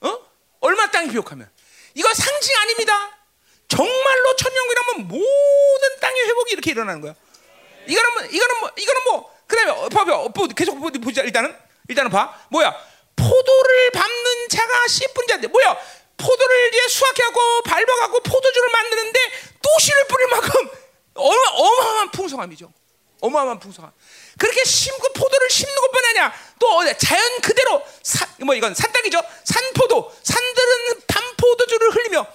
[0.00, 0.18] 어?
[0.60, 1.50] 얼마 땅이 비옥하면.
[1.94, 3.18] 이거 상징 아닙니다.
[3.68, 7.14] 정말로 천년이라면 모든 땅의 회복이 이렇게 일어나는 거야.
[7.86, 11.22] 이거는 뭐, 이거는 뭐, 이거는 뭐, 그다음에 봐봐, 어, 계속 보자.
[11.22, 11.56] 일단은,
[11.88, 12.46] 일단은 봐.
[12.50, 12.70] 뭐야?
[13.16, 15.76] 포도를 밟는 자가 씨뿐 자인데, 뭐야?
[16.16, 19.18] 포도를 이제 수확해갖고 밟아갖고 포도주를 만드는데
[19.60, 20.70] 또 씨를 뿌릴 만큼
[21.14, 22.72] 어마, 어마어마한 풍성함이죠.
[23.20, 23.92] 어마어마한 풍성함.
[24.38, 26.34] 그렇게 심고 포도를 심는 것뿐 아니야.
[26.58, 29.20] 또 자연 그대로 사, 뭐 이건 산땅이죠.
[29.44, 30.12] 산포도.
[30.22, 32.26] 산들은 밤포도주를 흘리며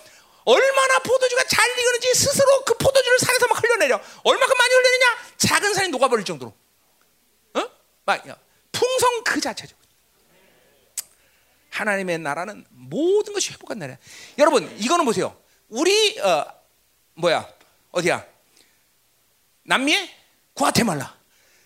[0.45, 3.99] 얼마나 포도주가 잘 익었는지 스스로 그 포도주를 산에서 막 흘려내려.
[4.23, 5.17] 얼마큼 많이 흘려내냐?
[5.37, 6.53] 작은 산이 녹아버릴 정도로.
[7.55, 7.69] 어?
[8.05, 8.23] 막
[8.71, 9.75] 풍성 그 자체죠.
[11.71, 13.97] 하나님의 나라는 모든 것이 회복한 나라야.
[14.37, 15.37] 여러분, 이거는 보세요.
[15.67, 16.45] 우리 어
[17.15, 17.47] 뭐야?
[17.91, 18.25] 어디야?
[19.71, 20.09] 남미에
[20.53, 21.15] 구아테말라.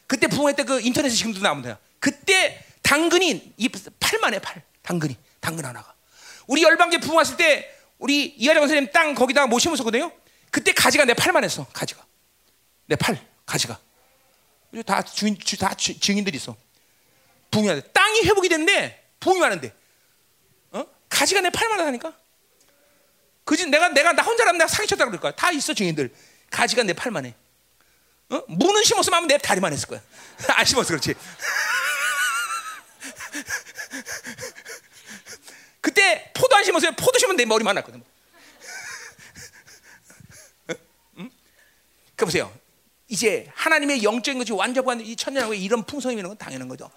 [0.08, 1.80] 그때 부흥할 때그 인터넷에 지금도 나옵니다.
[2.00, 3.70] 그때 당근이 이
[4.00, 5.94] 팔만에 팔 당근이 당근 하나가.
[6.48, 10.12] 우리 열방계 부흥했을 때 우리 이하정 선생님 땅 거기다가 못 심었었거든요.
[10.50, 11.66] 그때 가지가 내 팔만 했어.
[11.72, 12.04] 가지가
[12.88, 13.80] 내 팔 가지가.
[14.86, 16.56] 다 주인 주- 다 주- 증인들이 있어.
[17.52, 17.82] 부흥해야 돼.
[17.92, 19.74] 땅이 회복이 됐는데 부흥이 많은데
[20.72, 20.86] 어?
[21.08, 22.18] 가지가 내 팔만 하니까.
[23.46, 25.32] 그지 내가 내가 나 혼자라면 내가 사기쳤다 그럴 거야.
[25.34, 26.14] 다 있어 증인들.
[26.50, 27.36] 가지가 내 팔만 해.
[28.32, 28.44] 어?
[28.48, 30.02] 무는 심었으면 하면 내 다리만 했을 거야.
[30.56, 31.14] 안 심었어 그렇지.
[35.82, 36.94] 그때 포도 안 심었어요.
[36.94, 38.04] 포도 심으면 내 머리만 났거든.
[41.18, 41.30] 응?
[42.16, 42.52] 그 보세요.
[43.10, 46.90] 이제 하나님의 영적인 것이 완전한 이 천년하고 이런 풍성이 있는 건 당연한 거죠.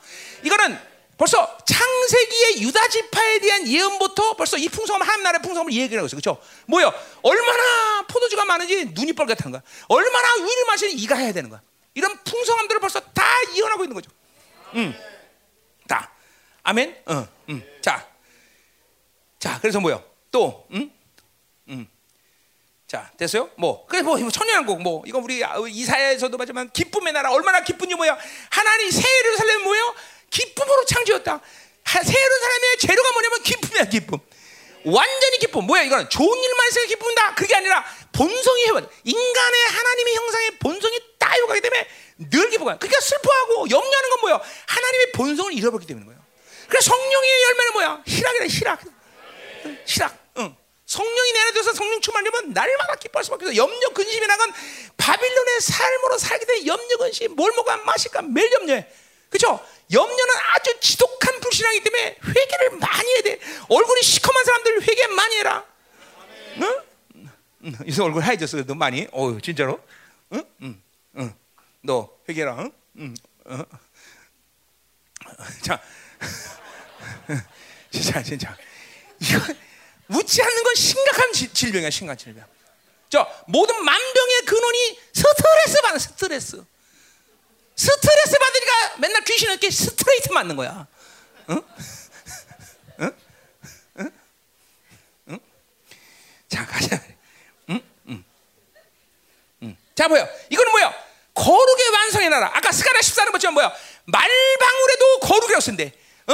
[0.45, 0.79] 이거는
[1.17, 6.21] 벌써 창세기의 유다 지파에 대한 예언부터 벌써 이 풍성함 하나님 나라의 풍성함을 얘기하고 있어요.
[6.21, 6.41] 그렇죠?
[6.67, 6.93] 뭐요?
[7.23, 9.63] 얼마나 포도주가 많은지 눈이 뻘겋다는 거야.
[9.89, 11.61] 얼마나 위를 마시는 이가 해야 되는 거야.
[11.95, 13.25] 이런 풍성함들을 벌써 다
[13.57, 14.11] 예언하고 있는 거죠.
[14.75, 14.95] 음.
[15.87, 16.11] 다.
[16.65, 17.03] 아멘.
[17.07, 17.29] 어.
[17.51, 17.63] 음.
[17.81, 18.07] 자.
[19.39, 20.03] 자, 그래서 뭐요?
[20.31, 20.91] 또, 음?
[21.69, 21.89] 음.
[22.89, 23.51] 자, 됐어요?
[23.57, 28.17] 뭐, 그래, 뭐, 천년왕국, 뭐, 이건 우리 이사야에서도 봤지만, 기쁨의 나라, 얼마나 기쁜지 뭐야?
[28.51, 29.95] 하나님 새 예루살렘 뭐예요?
[30.31, 31.41] 기쁨으로 창조했다.
[31.85, 34.19] 하- 새 예루살렘의 재료가 뭐냐면 기쁨이야, 기쁨.
[34.85, 35.65] 완전히 기쁨.
[35.67, 37.35] 뭐야, 이거는 좋은 일만 있어야 기쁜다.
[37.35, 38.91] 그게 아니라 본성이 회복.
[39.05, 41.89] 인간의 하나님의 형상의 본성이 딱 회복하기 때문에
[42.31, 42.79] 늘 기뻐가.
[42.79, 44.41] 그러니까 슬퍼하고 염려하는 건 뭐야?
[44.67, 46.23] 하나님의 본성을 잃어버리기 때문인 거예요.
[46.69, 48.03] 그래서 성령의 열매는 뭐야?
[48.07, 48.81] 희락이래, 희락.
[49.87, 50.19] 희락.
[50.39, 50.57] 응.
[50.87, 53.57] 성령이 내 안에 들어서 성령 충만되면 날마다 기뻐할 수밖에 없어.
[53.57, 54.53] 염려 근심이라는 건
[54.99, 57.35] 바빌론의 삶으로 살게 된 염려 근심.
[57.35, 58.87] 뭘 먹어야 마실까 매일 염려해.
[59.35, 59.61] 그렇죠?
[59.93, 63.41] 염려는 아주 지독한 불신앙이기 때문에 회개를 많이 해야 돼.
[63.69, 65.65] 얼굴이 시커먼 사람들 회개 많이 해라.
[66.59, 66.83] 응?
[67.65, 67.75] 응.
[67.89, 68.63] 요새 얼굴 하얘졌어.
[68.65, 69.09] 너 많이?
[69.11, 69.81] 어, 진짜로?
[70.35, 70.45] 응?
[70.63, 70.83] 응.
[71.19, 71.35] 응.
[71.83, 72.59] 너 회개라.
[72.61, 72.73] 응?
[72.99, 73.15] 응.
[73.47, 73.65] 어.
[75.63, 75.83] 자.
[77.91, 78.57] 진짜 진짜.
[79.19, 79.41] 이거
[80.07, 82.45] 묻지 않는 건 심각한 지- 질병이야, 심각한 질병.
[83.11, 86.65] 저 모든 만병의 근원이 스트레스 받는 스트레스.
[87.77, 90.87] 스트레스 받으니까 맨날 귀신에게 스트레이트 맞는 거야.
[91.51, 91.63] 응?
[93.01, 93.17] 응?
[93.99, 94.11] 응?
[95.29, 95.39] 응?
[96.49, 97.01] 자 가자.
[99.95, 100.29] 자 뭐야?
[100.51, 100.93] 이거는 뭐야?
[101.35, 102.51] 거룩의 완성의 나라.
[102.53, 103.73] 아까 스가랴 14는 뭐지만 뭐야?
[104.07, 105.93] 말방울에도 거룩이라고 쓴대.
[106.27, 106.33] 어?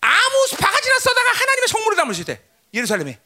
[0.00, 2.42] 아무 바가지나 써다가 하나님의 성물을 담을 수 있대.
[2.72, 3.20] 예루살렘에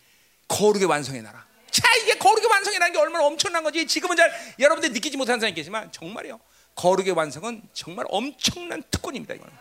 [0.49, 1.47] 거룩의 완성의 나라.
[1.71, 3.87] 자 이게 거룩의 완성이라는 게 얼마나 엄청난 거지.
[3.87, 6.41] 지금은 잘 여러분들 느끼지 못하는 사람이 계지만 정말이요.
[6.79, 9.35] 거룩의 완성은 정말 엄청난 특권입니다.
[9.35, 9.53] 이거는.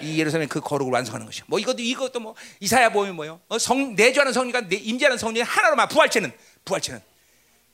[0.00, 1.44] 이 예루살렘 그 거룩을 완성하는 것이요.
[1.48, 3.40] 뭐 이것도 이것도 뭐 이사야 보면 뭐요?
[3.48, 6.32] 어, 성 내주하는 성령과 내- 임재하는 성령이 하나로만 부활체는
[6.64, 7.00] 부활체는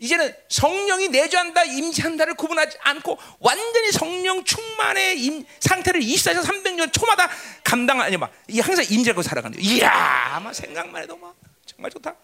[0.01, 7.28] 이제는 성령이 내주한다, 임재한다를 구분하지 않고 완전히 성령 충만의 임, 상태를 24시 300년 초마다
[7.62, 9.56] 감당 아니 막이 항상 임재하고 살아가는.
[9.60, 9.88] 이야,
[10.34, 12.14] 아마 생각만 해도 막 정말 좋다.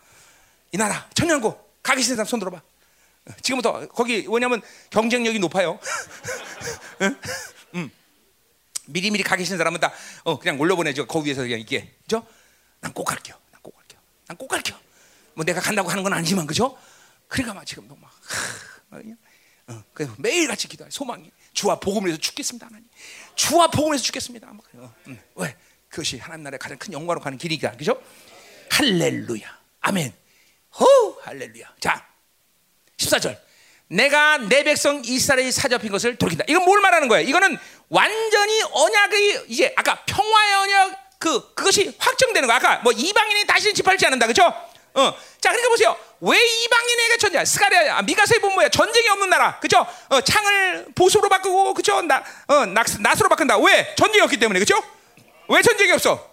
[0.73, 2.61] 이 나라 천년고 가기 싫은 사람 손 들어봐.
[3.31, 5.79] 어, 지금부터 거기 왜냐면 경쟁력이 높아요.
[8.87, 9.93] 미리미리 가기 싫은 사람은 다
[10.25, 11.07] 어, 그냥 올려보내죠.
[11.07, 11.95] 거기 위에서 그냥 있게.
[12.03, 12.27] 그죠?
[12.81, 13.37] 난 꼭 갈게요.
[13.53, 14.01] 난 꼭 갈게요.
[14.27, 14.77] 난 꼭 갈게요.
[15.35, 16.77] 뭐 내가 간다고 하는 건 아니지만 그죠?
[17.29, 18.11] 그러니까 막 지금도 막,
[18.91, 18.99] 하,
[19.73, 22.89] 어, 그래서 매일 같이 기도해 소망이 주와 복음을 위해서 죽겠습니다 하나님
[23.37, 24.93] 주와 복음을 위해서 죽겠습니다 막 그래요.
[25.07, 25.57] 음, 왜?
[25.89, 28.03] 그것이 하나님 나라의 가장 큰 영광으로 가는 길이니까 그죠?
[28.73, 30.13] 할렐루야 아멘
[30.81, 30.87] 호
[31.23, 32.05] 할렐루야 자
[33.01, 33.37] 14절
[33.89, 37.29] 내가 내 백성 이스라엘이 사잡힌 것을 돌이킨다 이건 뭘 말하는 거예요?
[37.29, 37.59] 이거는
[37.89, 44.07] 완전히 언약의 이제 아까 평화의 언약 그 그것이 확정되는 거 아까 뭐 이방인이 다시는 집할지
[44.07, 44.45] 않는다 그죠?
[44.95, 45.97] 어, 자 그러니까 보세요.
[46.21, 47.45] 왜 이방인에게 전쟁?
[47.45, 48.69] 스가랴, 아, 미가서에 보면 뭐야?
[48.69, 49.87] 전쟁이 없는 나라, 그죠?
[50.09, 52.03] 어, 창을 보수로 바꾸고, 그죠?
[52.03, 53.57] 나, 어, 낙, 낫으로 바꾼다.
[53.59, 53.95] 왜?
[53.97, 54.83] 전쟁이 없기 때문에, 그죠?
[55.49, 56.31] 왜 전쟁이 없어?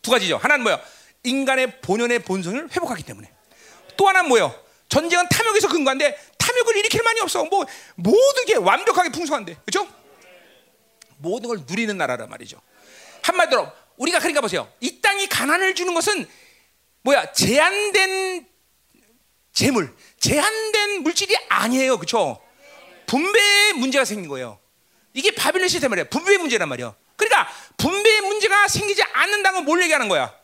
[0.00, 0.38] 두 가지죠.
[0.38, 0.80] 하나는 뭐야?
[1.24, 3.30] 인간의 본연의 본성을 회복하기 때문에.
[3.96, 4.54] 또 하나는 뭐요?
[4.90, 7.44] 전쟁은 탐욕에서 근거한데 탐욕을 일으킬 만이 없어.
[7.44, 7.64] 뭐
[7.94, 9.88] 모든 게 완벽하게 풍성한데, 그죠?
[11.18, 12.60] 모든 걸 누리는 나라란 말이죠.
[13.22, 14.70] 한마디로 우리가 그러니까 보세요.
[14.80, 16.28] 이 땅이 가난을 주는 것은
[17.02, 17.32] 뭐야?
[17.32, 18.46] 제한된
[19.52, 21.96] 재물, 제한된 물질이 아니에요.
[21.98, 22.42] 그렇죠?
[23.06, 24.58] 분배의 문제가 생긴 거예요.
[25.14, 26.08] 이게 바빌론 시스템 말이야.
[26.08, 26.94] 분배의 문제란 말이야.
[27.16, 30.34] 그러니까 분배의 문제가 생기지 않는다는 건 뭘 얘기하는 거야?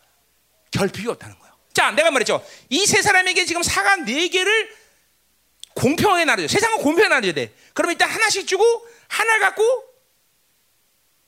[0.70, 1.45] 결핍이 없다는 거야.
[1.76, 2.42] 자, 내가 말했죠.
[2.70, 4.74] 이 세 사람에게 지금 사과 네 개를
[5.74, 6.48] 공평하게 나눠줘.
[6.48, 7.52] 세상은 공평하게 나눠줘야 돼.
[7.74, 8.64] 그럼 일단 하나씩 주고
[9.08, 9.62] 하나 갖고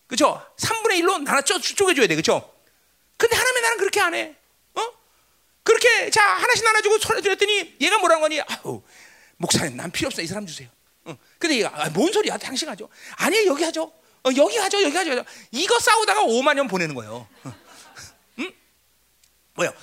[0.06, 0.42] 그죠?
[0.56, 2.16] 3분의 1로 나눠 쪼, 쪼개줘야 돼.
[2.16, 2.50] 그죠?
[3.18, 4.34] 근데 하나님의 나는 그렇게 안 해.
[4.74, 4.80] 어?
[5.62, 8.40] 그렇게 자 하나씩 나눠주고 소리 들었더니 얘가 뭐라는 거니?
[8.40, 8.82] 아우
[9.36, 10.70] 목사님 난 필요 없어 이 사람 주세요.
[11.04, 11.14] 어.
[11.38, 12.38] 근데 얘가 아, 뭔 소리야?
[12.38, 12.88] 당신 하죠.
[13.16, 13.82] 아니 여기 하죠.
[14.24, 14.82] 어, 여기 하죠.
[14.82, 15.22] 여기 하죠.
[15.50, 17.28] 이거 싸우다가 5만 년 보내는 거예요.
[17.44, 17.54] 어.
[18.38, 18.50] 응?
[19.56, 19.74] 뭐요?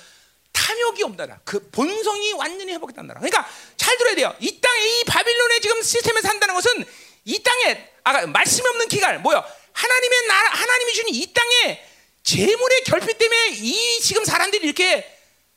[0.66, 1.40] 탐욕이 없다라.
[1.44, 3.20] 그 본성이 완전히 회복된다라.
[3.20, 4.34] 그러니까 잘 들어야 돼요.
[4.40, 6.84] 이 땅에 이 바빌론의 지금 시스템에 산다는 것은
[7.24, 9.44] 이 땅에 아까 말씀이 없는 기갈 뭐요?
[9.72, 11.84] 하나님의 나라 하나님이 주신 이 땅에
[12.24, 15.06] 재물의 결핍 때문에 이 지금 사람들이 이렇게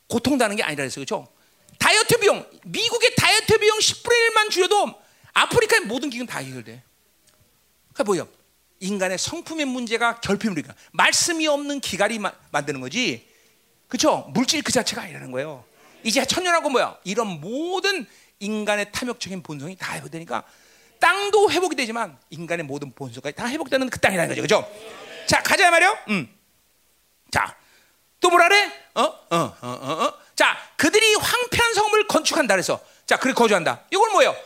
[0.06, 1.04] 고통당하는 게 아니라 그랬어요.
[1.04, 1.26] 그렇죠?
[1.78, 4.94] 다이어트 비용 미국의 다이어트 비용 10분의 1만 줄여도
[5.32, 6.84] 아프리카의 모든 기근 다 해결돼.
[7.94, 8.28] 그러니까 뭐요?
[8.78, 13.29] 인간의 성품의 문제가 결핍이니까 말씀이 없는 기갈이 마, 만드는 거지.
[13.90, 14.30] 그렇죠?
[14.32, 15.64] 물질 그 자체가 아니라는 거예요.
[16.04, 16.96] 이제 천년하고 뭐야?
[17.04, 18.06] 이런 모든
[18.38, 20.44] 인간의 탐욕적인 본성이 다 회복되니까
[21.00, 24.42] 땅도 회복이 되지만 인간의 모든 본성까지 다 회복되는 그 땅이라는 거죠.
[24.42, 25.26] 그렇죠?
[25.26, 25.98] 자, 가자 말이요.
[26.08, 26.32] 음.
[27.32, 27.56] 자,
[28.20, 28.72] 또 뭐라 그래?
[28.94, 29.02] 어?
[29.02, 30.14] 어, 어, 어, 어.
[30.36, 33.86] 자, 그들이 황폐한 성을 건축한다 그래서 자, 그리 거주한다.
[33.90, 34.36] 이걸 뭐예요?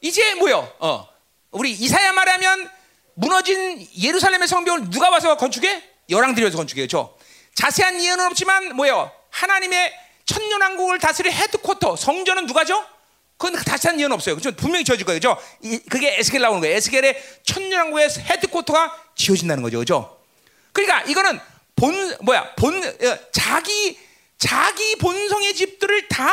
[0.00, 0.72] 이제 뭐요?
[0.78, 1.06] 어.
[1.50, 2.70] 우리 이사야 말하면
[3.14, 5.82] 무너진 예루살렘의 성벽을 누가 와서 건축해?
[6.08, 6.86] 열왕들이 와서 건축해요.
[6.86, 7.17] 그렇죠?
[7.58, 9.10] 자세한 이해는 없지만 뭐예요?
[9.30, 9.92] 하나님의
[10.26, 12.86] 천년왕국을 다스릴 헤드쿼터 성전은 누가죠?
[13.36, 14.36] 그건 자세한 이해는 없어요.
[14.36, 14.54] 그렇죠?
[14.54, 15.18] 분명히 지어질 거예요.
[15.62, 16.76] 이, 그게 에스겔 나오는 거예요.
[16.76, 19.78] 에스겔의 천년왕국의 헤드쿼터가 지어진다는 거죠.
[19.78, 20.20] 그렇죠?
[20.72, 21.40] 그러니까 이거는
[21.74, 22.54] 본 뭐야?
[22.54, 23.98] 본 어, 자기
[24.38, 26.30] 자기 본성의 집들을 다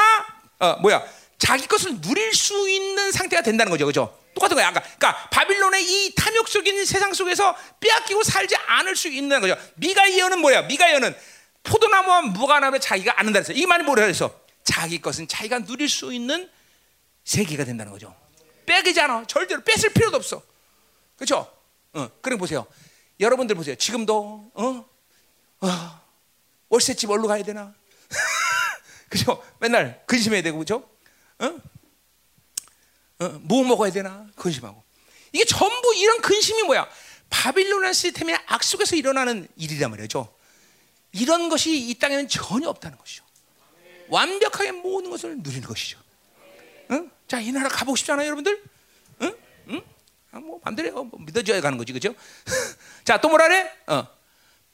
[0.60, 1.04] 어, 뭐야?
[1.40, 3.86] 자기 것을 누릴 수 있는 상태가 된다는 거죠.
[3.86, 4.16] 그렇죠?
[4.36, 4.68] 똑같은 거야.
[4.68, 9.58] 아까 그러니까 바빌론의 이 탐욕적인 세상 속에서 빼앗기고 살지 않을 수 있는 거죠.
[9.76, 10.64] 미가이어는 뭐야?
[10.64, 11.16] 미가이어는
[11.64, 13.54] 포도나무와 무화과나무를 자기가 아는다 그랬어.
[13.54, 16.50] 이 말이 뭐라 그래서 자기 것은 자기가 누릴 수 있는
[17.24, 18.16] 세계가 된다는 거죠.
[18.66, 19.26] 빼기지 않아.
[19.26, 20.44] 절대로 뺏을 필요도 없어.
[21.16, 21.52] 그렇죠?
[21.94, 22.68] 어, 그럼 보세요.
[23.20, 23.76] 여러분들 보세요.
[23.76, 24.86] 지금도 어?
[25.62, 26.02] 어,
[26.70, 27.74] 월세집 어디로 가야 되나?
[29.10, 29.42] 그죠?
[29.60, 30.88] 맨날 근심해야 되고 그죠?
[31.40, 31.60] 어?
[33.20, 34.84] 어, 뭐 먹어야 되나 근심하고
[35.32, 36.88] 이게 전부 이런 근심이 뭐야?
[37.30, 40.34] 바빌로나 시스템의 악속에서 일어나는 일이란 말이죠.
[41.12, 43.24] 이런 것이 이 땅에는 전혀 없다는 것이죠.
[44.10, 46.00] 완벽하게 모든 것을 누리는 것이죠.
[46.92, 47.10] 응?
[47.28, 48.64] 자, 이 나라 가보고 싶잖아요, 여러분들?
[49.22, 49.38] 응?
[49.70, 49.82] 응?
[50.32, 52.14] 아, 뭐, 맘대로 뭐 믿어줘야 가는 거지, 그죠?
[53.04, 53.72] 자, 또 뭐라 그래?
[53.88, 54.08] 어.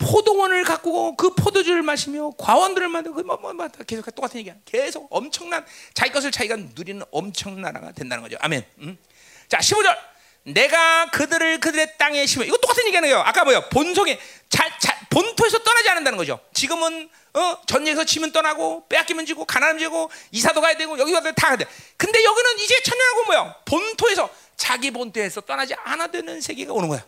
[0.02, 4.56] 포도원을 가꾸고 그 포도주를 마시며 과원들을 만들고 뭐, 뭐, 뭐, 계속 똑같은 얘기야.
[4.65, 8.38] 계속 엄청난 자기 것을 자기가 누리는 엄청난 나라가 된다는 거죠.
[8.41, 8.65] 아멘.
[8.80, 8.98] 음.
[9.48, 9.98] 자, 15절.
[10.44, 12.44] 내가 그들을 그들의 땅에 심어.
[12.44, 13.22] 이거 똑같은 얘기하는 거예요.
[13.22, 13.61] 아까 뭐요?
[13.69, 14.19] 본성에
[14.49, 16.40] 자, 자, 본토에서 떠나지 않는다는 거죠.
[16.53, 21.48] 지금은 어, 전쟁에서 치면 떠나고 빼앗기면 지고 가난하면 지고 이사도 가야 되고 여기 가도 다
[21.48, 21.65] 가야 돼.
[21.95, 23.56] 근데 여기는 이제 천년하고 뭐요?
[23.65, 27.06] 본토에서 자기 본토에서 떠나지 않아도 되는 세계가 오는 거야.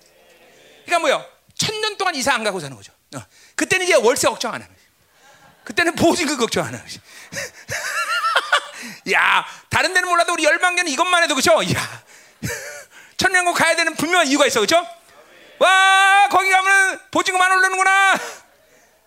[0.86, 1.26] 그러니까 뭐요?
[1.64, 2.92] 천년 동안 이사 안 가고 사는 거죠.
[3.16, 3.26] 어.
[3.56, 4.88] 그때는 이제 월세 걱정 안 하는 거죠.
[5.64, 7.00] 그때는 보증금 걱정 안 하는 거죠.
[9.14, 11.54] 야, 다른 데는 몰라도 우리 열방계는 이것만 해도 그죠?
[11.74, 12.04] 야,
[13.18, 14.86] 천년국 가야 되는 분명한 이유가 있어, 그죠?
[15.60, 18.20] 와, 거기 가면 보증금 안 오르는구나.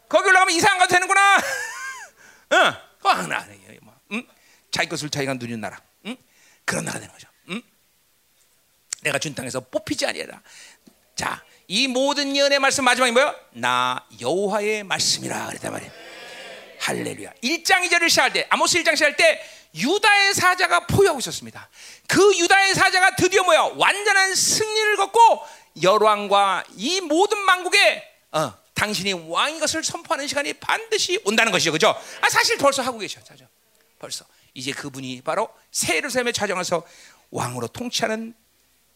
[0.09, 1.37] 거기 올라가면 이사 안 가도 되는구나.
[2.53, 2.59] 응,
[3.03, 3.47] 어, 나,
[3.83, 4.27] 뭐, 응?
[4.71, 6.17] 자기 것을 자기가 누리는 나라, 응?
[6.65, 7.29] 그런 나라 되는 거죠.
[7.51, 7.61] 응?
[9.03, 10.41] 내가 준 땅에서 뽑히지 아니라.
[11.17, 13.35] 자, 이 모든 예언의 말씀 마지막이 뭐야?
[13.53, 15.91] 나 여호와의 말씀이라 그랬단 말이야.
[16.81, 17.33] 할렐루야.
[17.43, 19.41] 1장 2절을 시작할 때 아모스 1장 시작할 때
[19.75, 21.69] 유다의 사자가 포효하고 있었습니다.
[22.07, 23.73] 그 유다의 사자가 드디어 뭐야?
[23.77, 25.43] 완전한 승리를 거고
[25.83, 28.03] 열왕과 이 모든 만국에
[28.33, 31.73] 어, 당신이 왕인 것을 선포하는 시간이 반드시 온다는 것이죠.
[31.73, 31.95] 그죠?
[32.21, 33.23] 아, 사실 벌써 하고 계셔.
[33.25, 33.47] 자죠.
[33.99, 34.25] 벌써.
[34.55, 36.83] 이제 그분이 바로 새 예루살렘에 찾아가서
[37.31, 38.35] 왕으로 통치하는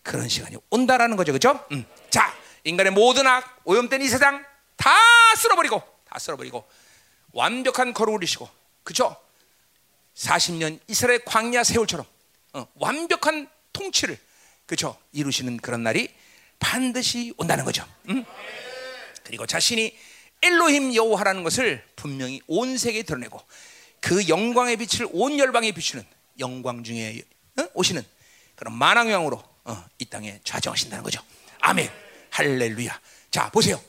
[0.02, 1.32] 그런 시간이 온다라는 거죠.
[1.32, 1.62] 그죠?
[1.72, 1.84] 음.
[2.08, 2.34] 자,
[2.64, 4.44] 인간의 모든 악, 오염된 이 세상
[4.76, 4.90] 다
[5.36, 6.66] 쓸어버리고 다 쓸어버리고
[7.32, 8.48] 완벽한 거룩을 이시고
[8.82, 9.16] 그죠?
[10.14, 12.04] 40년 이스라엘 광야 세월처럼
[12.54, 14.18] 어, 완벽한 통치를
[14.66, 14.96] 그죠?
[15.12, 16.08] 이루시는 그런 날이
[16.58, 17.86] 반드시 온다는 거죠.
[18.08, 18.24] 음?
[19.24, 19.96] 그리고 자신이
[20.42, 23.40] 엘로힘 여호와라는 것을 분명히 온 세계에 드러내고
[24.00, 26.04] 그 영광의 빛을 온 열방에 비추는
[26.38, 27.22] 영광 중에
[27.58, 27.68] 어?
[27.74, 28.04] 오시는
[28.56, 31.22] 그런 만왕 왕으로 어, 이 땅에 좌정하신다는 거죠.
[31.60, 32.09] 아멘.
[32.30, 33.00] 할렐루야.
[33.30, 33.80] 자, 보세요.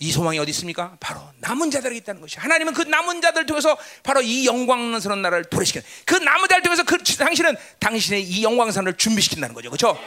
[0.00, 0.96] 이 소망이 어디 있습니까?
[1.00, 2.38] 바로 남은 자들에게 있다는 것이.
[2.38, 5.84] 하나님은 그 남은 자들 통해서 바로 이 영광스러운 나라를 도래시키는.
[6.04, 9.70] 그 남은 자들 통해서 그 당신은 당신의 이 영광선을 준비시킨다는 거죠.
[9.70, 9.98] 그렇죠?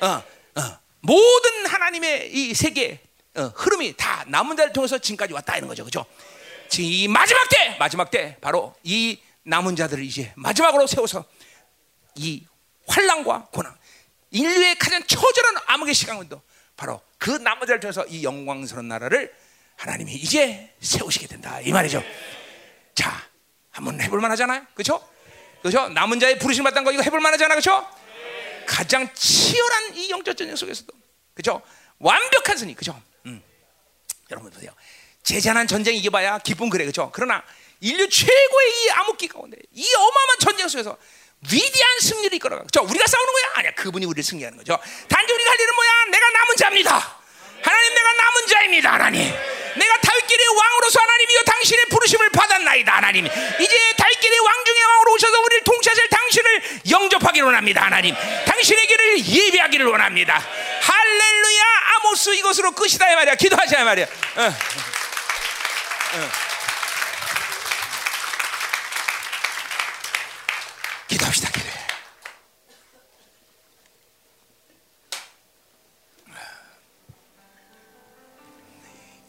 [0.00, 0.78] 어, 어.
[1.00, 3.00] 모든 하나님의 이 세계
[3.36, 5.84] 어, 흐름이 다 남은 자를 통해서 지금까지 왔다 이런 거죠.
[5.84, 6.06] 그렇죠?
[6.68, 11.24] 지금 이 마지막 때, 마지막 때 바로 이 남은 자들을 이제 마지막으로 세워서
[12.14, 12.46] 이
[12.86, 13.76] 환란과 고난,
[14.30, 16.40] 인류의 가장 처절한 암흑의 시간도
[16.76, 19.34] 바로 그 나머지를 통해서 이 영광스러운 나라를
[19.76, 22.02] 하나님이 이제 세우시게 된다 이 말이죠.
[22.94, 23.28] 자,
[23.70, 25.06] 한번 해볼 만하잖아요, 그렇죠?
[25.62, 25.88] 그렇죠?
[25.88, 27.88] 남은 자의 부르심 받던 거 이거 해볼 만하잖아, 그렇죠?
[28.66, 30.92] 가장 치열한 이 영적 전쟁 속에서도,
[31.34, 31.62] 그렇죠?
[31.98, 33.00] 완벽한 승리, 그렇죠?
[33.26, 33.42] 음.
[34.30, 34.72] 여러분 보세요.
[35.22, 37.10] 제자난 전쟁 이겨봐야 기쁨 그래, 그렇죠?
[37.12, 37.42] 그러나
[37.80, 40.96] 인류 최고의 이 암흑기 가운데 이 어마어마한 전쟁 속에서
[41.50, 42.64] 위대한 승리를 이끌어가.
[42.72, 43.44] 저 우리가 싸우는 거야?
[43.54, 43.70] 아니야.
[43.72, 44.78] 그분이 우리를 승리하는 거죠.
[45.08, 45.90] 단지 우리가 할 일은 뭐야?
[46.10, 47.18] 내가 남은 자입니다.
[47.62, 48.92] 하나님 내가 남은 자입니다.
[48.92, 49.34] 하나님.
[49.76, 52.96] 내가 다윗길의 왕으로서 하나님이여 당신의 부르심을 받았나이다.
[52.96, 53.26] 하나님.
[53.26, 57.82] 이제 다윗길의 왕 중의 왕으로 오셔서 우리를 통치하실 당신을 영접하기를 원합니다.
[57.82, 58.14] 하나님.
[58.46, 60.42] 당신의 길을 예배하기를 원합니다.
[60.82, 61.62] 할렐루야.
[61.96, 63.34] 아모스 이것으로 끝이다 이 말이야.
[63.34, 64.06] 기도하자 이 말이야.
[64.36, 64.42] 어.
[66.14, 66.43] 어.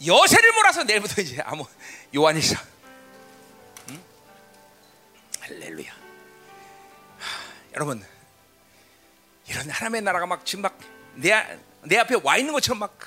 [0.06, 1.66] 여세를 몰아서 내일부터 이제 아무
[2.16, 2.56] 요한일서.
[3.90, 4.04] 응?
[5.42, 5.92] 할렐루야.
[5.92, 8.06] 하, 여러분
[9.48, 12.98] 이런 하나님의 나라가 막 지금 막내 내 앞에 와 있는 것처럼 막,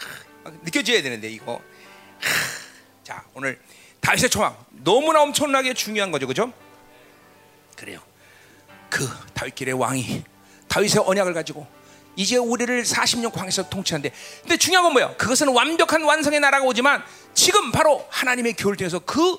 [0.45, 1.55] 막 느껴져야 되는데 이거.
[1.55, 3.61] 하, 자 오늘
[4.01, 6.53] 다윗의 초막 너무나 엄청나게 중요한 거죠, 그죠?
[7.77, 8.03] 그래요.
[8.91, 10.25] 그 다윗길의 왕이
[10.69, 11.67] 다윗의 언약을 가지고
[12.19, 14.13] 이제 우리를 40년 광에서 통치하는데
[14.43, 15.15] 근데 중요한 건 뭐예요?
[15.17, 17.01] 그것은 완벽한 완성의 나라가 오지만
[17.33, 19.39] 지금 바로 하나님의 교를 통해서 그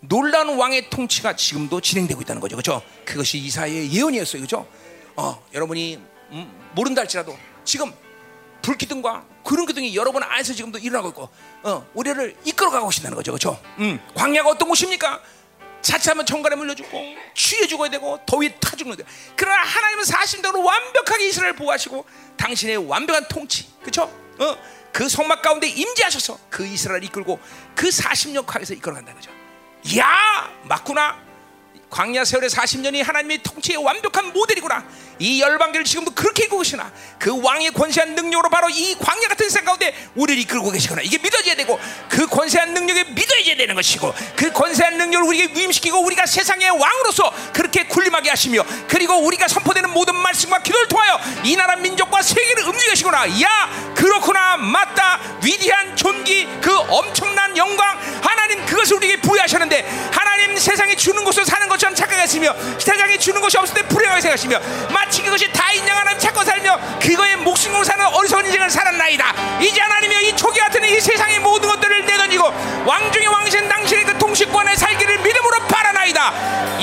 [0.00, 2.56] 놀라운 왕의 통치가 지금도 진행되고 있다는 거죠.
[2.56, 2.82] 그렇죠?
[3.04, 4.40] 그것이 이사의 예언이었어요.
[4.40, 4.66] 그렇죠?
[5.16, 7.92] 어, 여러분이 음, 모른다 할지라도 지금
[8.62, 11.28] 불기둥과 구름 기둥이 여러분 안에서 지금도 일어나고 있고
[11.62, 13.32] 어, 우리를 이끌어가고 있다는 거죠.
[13.32, 13.60] 그렇죠?
[13.80, 15.20] 음, 광야가 어떤 곳입니까?
[15.88, 17.02] 자칫하면 정갈에 물려 죽고
[17.34, 19.04] 취해 죽어야 되고 더위 타 죽는 데
[19.34, 22.04] 그러나 하나님은 사실대로 완벽하게 이스라엘 보호하시고
[22.36, 24.02] 당신의 완벽한 통치 그렇죠?
[24.38, 24.56] 어,
[24.92, 27.40] 그 성막 가운데 임재하셔서 그 이스라엘 이끌고
[27.74, 29.30] 그 40년 강에서 이끌어간다는 거죠.
[29.98, 31.27] 야 맞구나.
[31.90, 34.84] 광야 세월의 40년이 하나님의 통치의 완벽한 모델이구나.
[35.20, 36.92] 이 열방계를 지금도 그렇게 이끌고 계시나.
[37.18, 41.02] 그 왕의 권세한 능력으로 바로 이 광야 같은 세상 가운데 우리를 이끌고 계시구나.
[41.02, 41.78] 이게 믿어져야 되고
[42.08, 47.84] 그 권세한 능력에 믿어야 되는 것이고 그 권세한 능력을 우리에게 위임시키고 우리가 세상의 왕으로서 그렇게
[47.84, 53.40] 군림하게 하시며 그리고 우리가 선포되는 모든 말씀과 기도를 통하여 이 나라 민족과 세계를 움직이시구나.
[53.42, 61.24] 야 그렇구나 맞다 위대한 존귀 그 엄청난 영광 하나님 그것을 우리에게 부여하셨는데 하나님 세상에 주는
[61.24, 64.58] 것을 사는 것 처럼 착각했으며 세상에 주는 것이 없을 때 불행하게 생각하시며
[64.90, 69.60] 마치 그것이 다 인양 하나님 찾고 살며 그거에 목숨 걸고 사는 어리석은 인생을 살았나이다.
[69.60, 72.52] 이제 하나님이여 이 초기 같은 이 세상의 모든 것들을 내던지고
[72.84, 76.32] 왕중의 왕신 당신의 그 통치권에 살기를 믿음으로 바라나이다.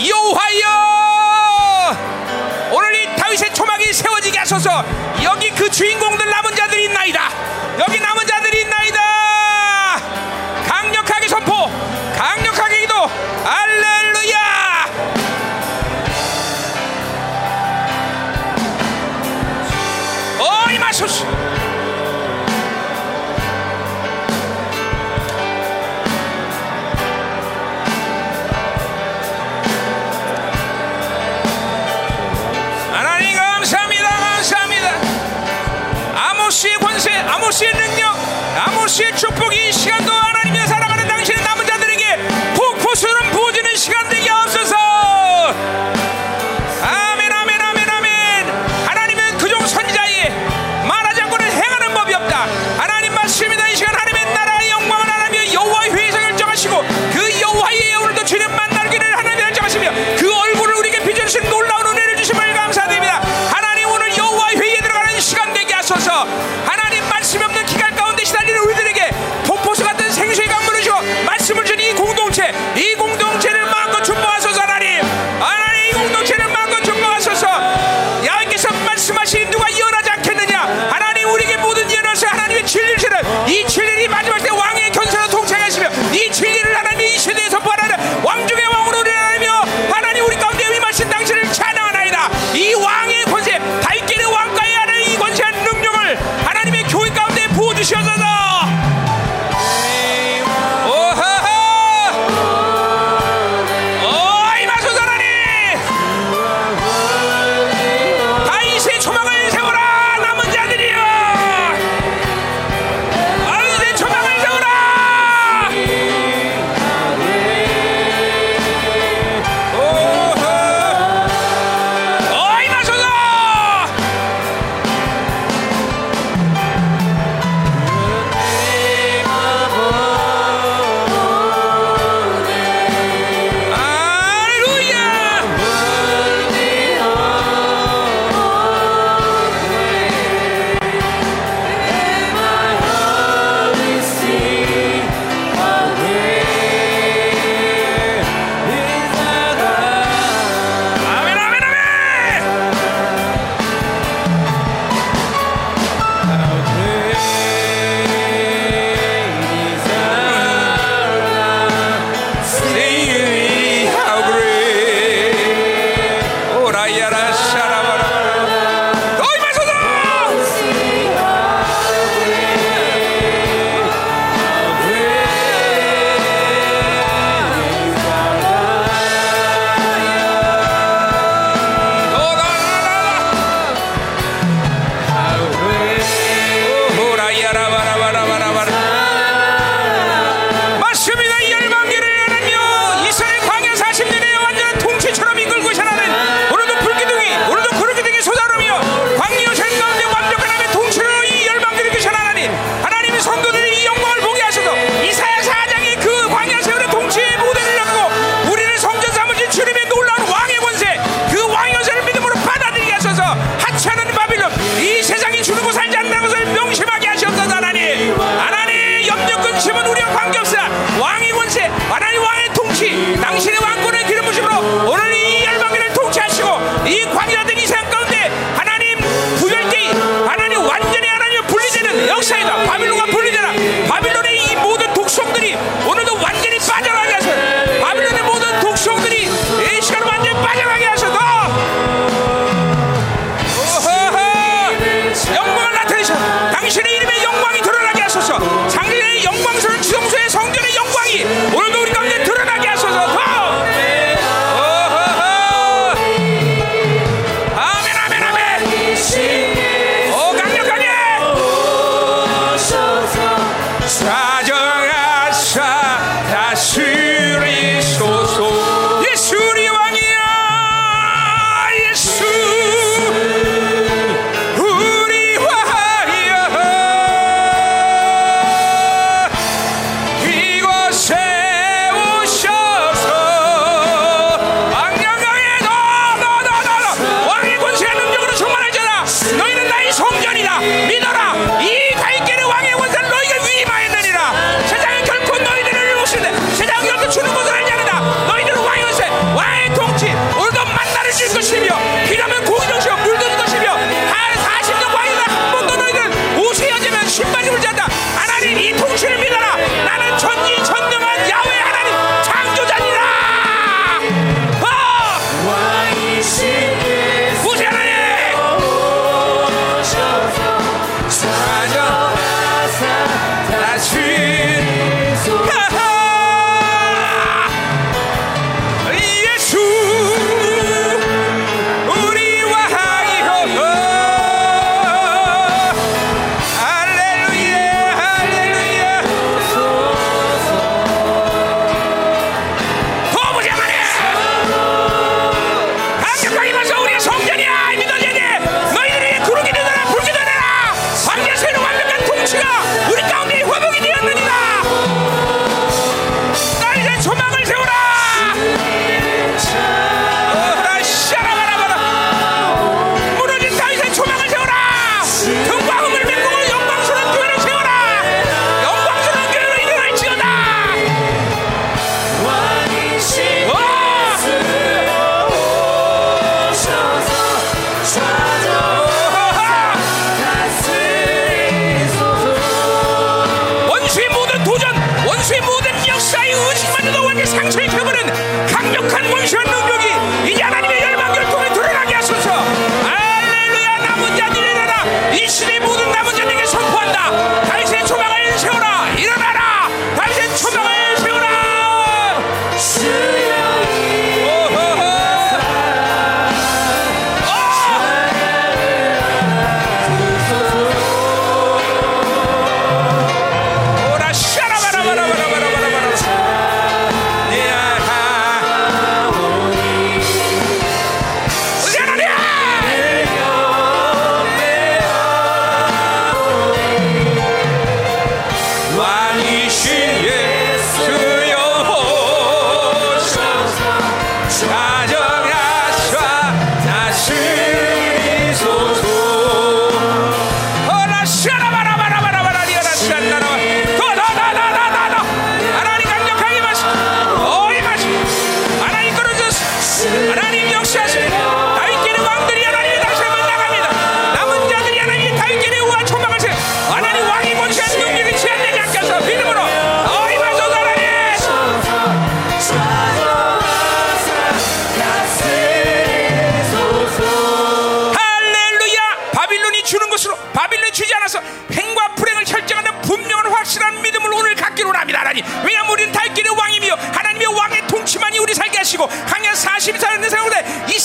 [0.08, 1.06] 여호와여!
[2.72, 4.84] 오늘 이 다윗의 초막이 세워지게 하소서.
[5.24, 7.30] 여기 그 주인공들 남은 자들이 있나이다.
[7.80, 8.35] 여기 남은 자
[20.96, 21.26] 마소스
[32.94, 34.90] 하나님 감사합니다 감사합니다.
[37.34, 38.16] 아모스의 능력
[38.66, 40.45] 아모스의 축복이 이 시간도 하나님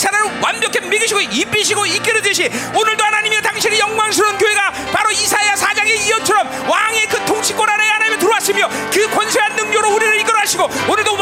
[0.01, 7.07] 사람을 완벽히 믿으시고 입히시고 이끌어듯이 오늘도 하나님의 당신의 영광스러운 교회가 바로 이사야 사장의 이언처럼 왕의
[7.07, 11.15] 그 통치권 아래 하나님이 들어왔으며 그 권세한 능력으로 우리를 이끌어 하시고 오늘도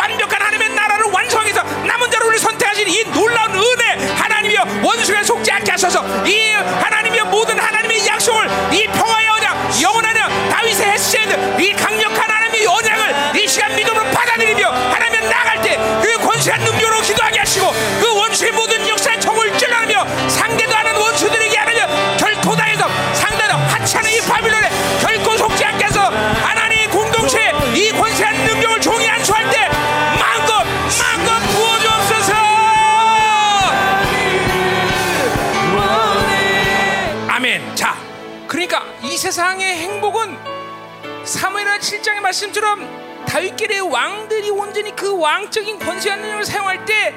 [42.28, 47.15] 말씀처럼 다윗길의 왕들이 온전히 그 왕적인 권세한 능력을 사용할 때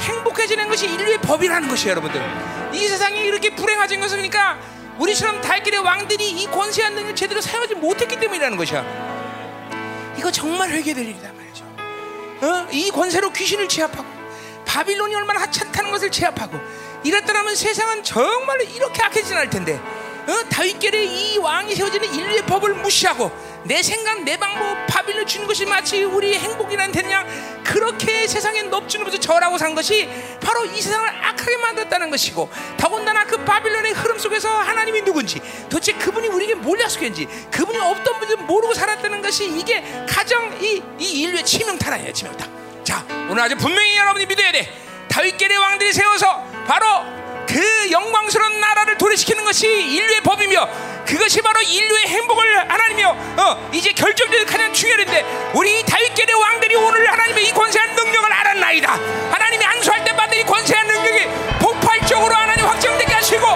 [0.00, 2.20] 행복해지는 것이 인류의 법이라는 것이에요 여러분들
[2.72, 4.58] 이 세상이 이렇게 불행해진 것은 그러니까
[4.98, 11.32] 우리처럼 다윗길의 왕들이 이 권세한 능력을 제대로 사용하지 못했기 때문이라는 것이야 이거 정말 회개될 일이다
[11.32, 11.64] 말이죠
[12.42, 12.68] 어?
[12.72, 14.06] 이 권세로 귀신을 제압하고
[14.64, 16.58] 바빌론이 얼마나 하찮다는 것을 제압하고
[17.04, 19.80] 이랬더라면 세상은 정말로 이렇게 악해지진 않을 텐데
[20.28, 20.48] 어?
[20.50, 23.30] 다윗결에 이 왕이 세워지는 인류의 법을 무시하고
[23.68, 27.26] 내 생각 내 방법 바빌론 주는 것이 마치 우리의 행복이란 되냐?
[27.62, 30.08] 그렇게 세상에 넙죽너면서 절하고 산 것이
[30.40, 32.48] 바로 이 세상을 악하게 만들었다는 것이고
[32.78, 35.38] 더군다나 그 바빌론의 흐름 속에서 하나님이 누군지
[35.68, 41.20] 도대체 그분이 우리에게 뭘 약속했는지 그분이 어떤 분인지 모르고 살았다는 것이 이게 가장 이, 이
[41.20, 42.46] 인류의 치명타라예요 치명타.
[42.84, 44.66] 자 오늘 아주 분명히 여러분이 믿어야 돼.
[45.08, 47.04] 다윗계의 왕들이 세워서 바로
[47.46, 50.68] 그 영광스러운 나라를 도래시키는 것이 인류의 법이며
[51.08, 57.48] 그것이 바로 인류의 행복을 하나님이여 어, 이제 결정적인 가장 중요한데 우리 다윗계의 왕들이 오늘 하나님의
[57.48, 58.92] 이 권세한 능력을 알았나이다.
[59.32, 61.26] 하나님이 안수할 때 받는 이 권세한 능력이
[61.60, 63.46] 폭발적으로 하나님 확정되게 하시고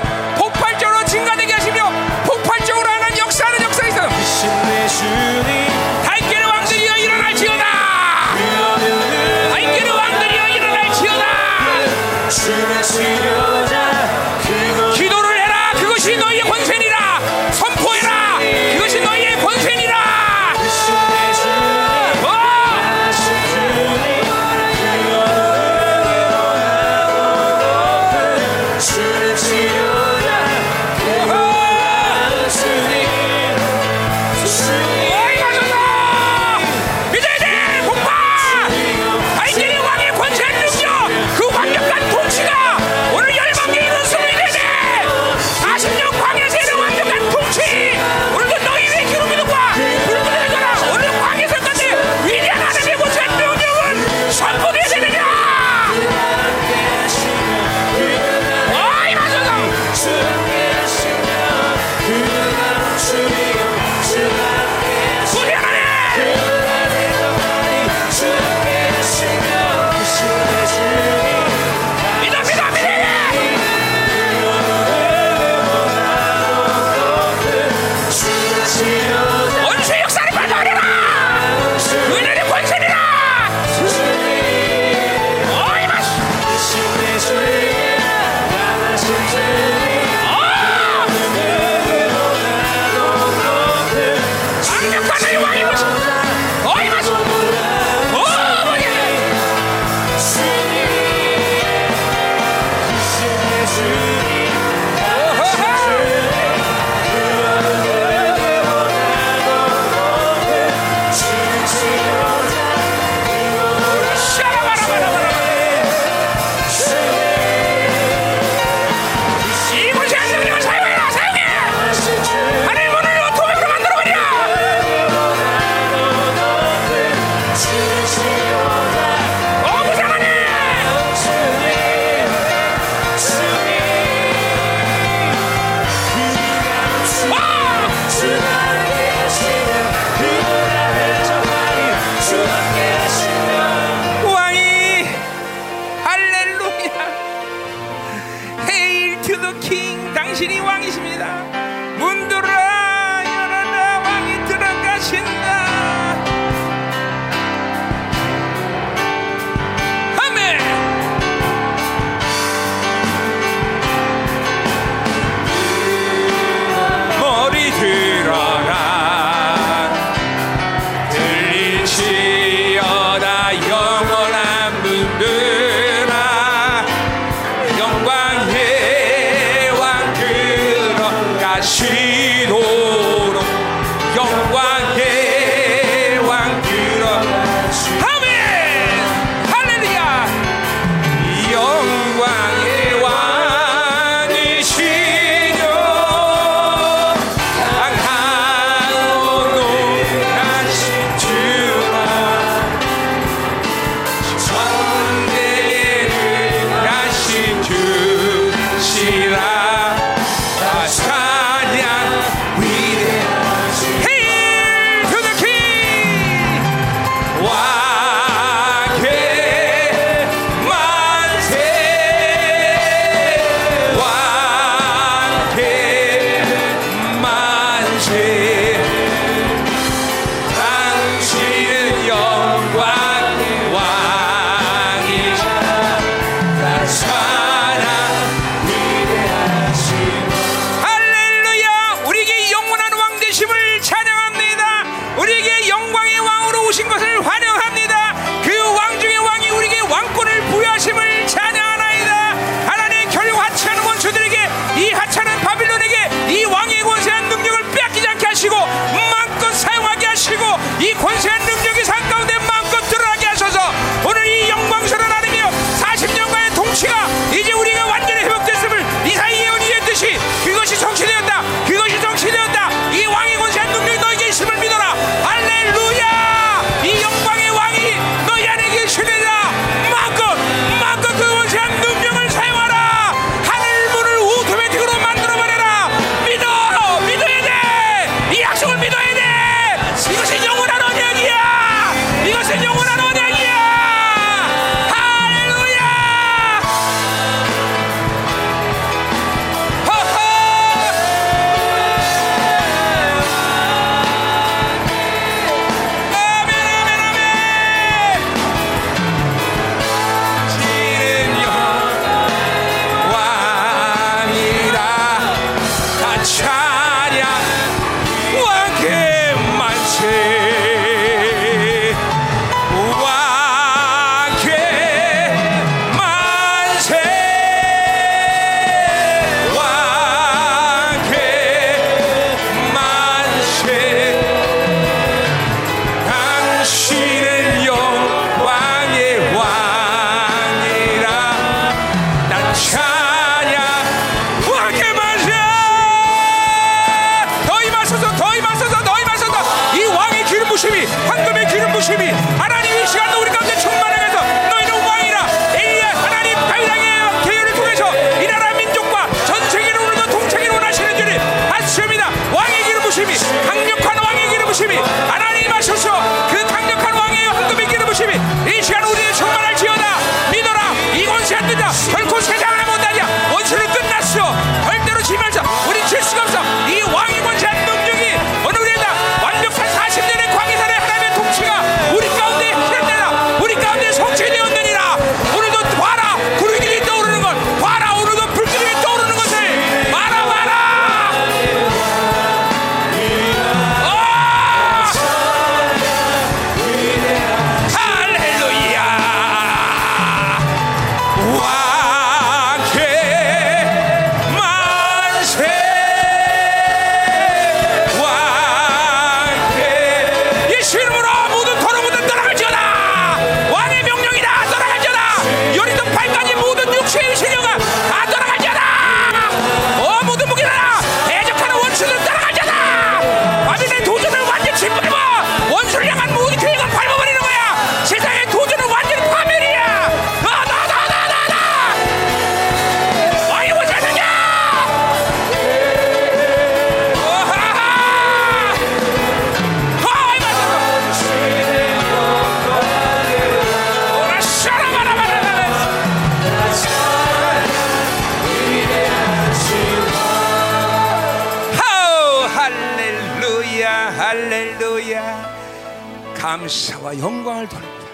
[456.17, 457.87] 감사와 영광을 돌립니다.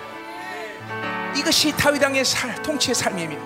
[1.35, 3.37] 이것이 다윗 왕의 살, 통치의 삶이며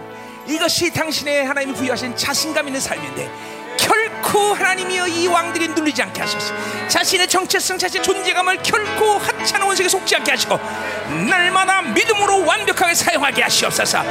[0.47, 3.31] 이것이 당신의 하나님이 부여하신 자신감 있는 삶인데
[3.79, 6.53] 결코 하나님이여 이 왕들이 눌리지 않게 하소서.
[6.89, 10.61] 자신의 정체성 자신의 존재감을 결코 하찮은 원색에 속지 않게 하시고
[11.31, 14.03] 날마다 믿음으로 완벽하게 사용하게 하시옵소서.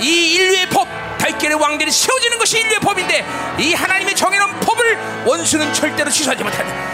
[0.00, 0.88] 이 인류의 법
[1.18, 3.24] 달길의 왕들이 세워지는 것이 인류의 법인데
[3.60, 6.93] 이 하나님의 정해놓은 법을 원수는 절대로 취소하지 못한다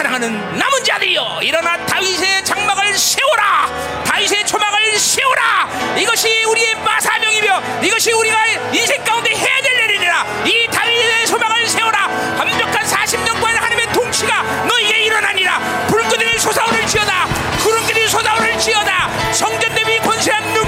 [0.00, 4.02] 사랑하는 남은 자들이여 일어나 다윗의 장막을 세워라.
[4.06, 5.68] 다윗의 초막을 세워라.
[5.94, 10.24] 이것이 우리의 마사명이며 이것이 우리가 인생 가운데 해야 될 일이라.
[10.46, 12.06] 이 다윗의 초막을 세워라.
[12.38, 15.58] 완벽한 40년간 하나님의 통치가 너에게 일어나니라.
[15.88, 17.26] 불끈이 솟아오를 지어다.
[17.62, 19.10] 구름끼리 솟아오를 지어다.
[19.34, 20.59] 성전 대비 권세한 능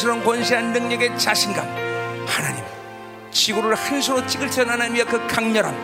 [0.00, 1.66] 영광스러운 권세한 능력의 자신감.
[2.26, 2.64] 하나님
[3.30, 5.74] 지구를 한 손으로 찍을 듯한 하나님의 그 강렬함.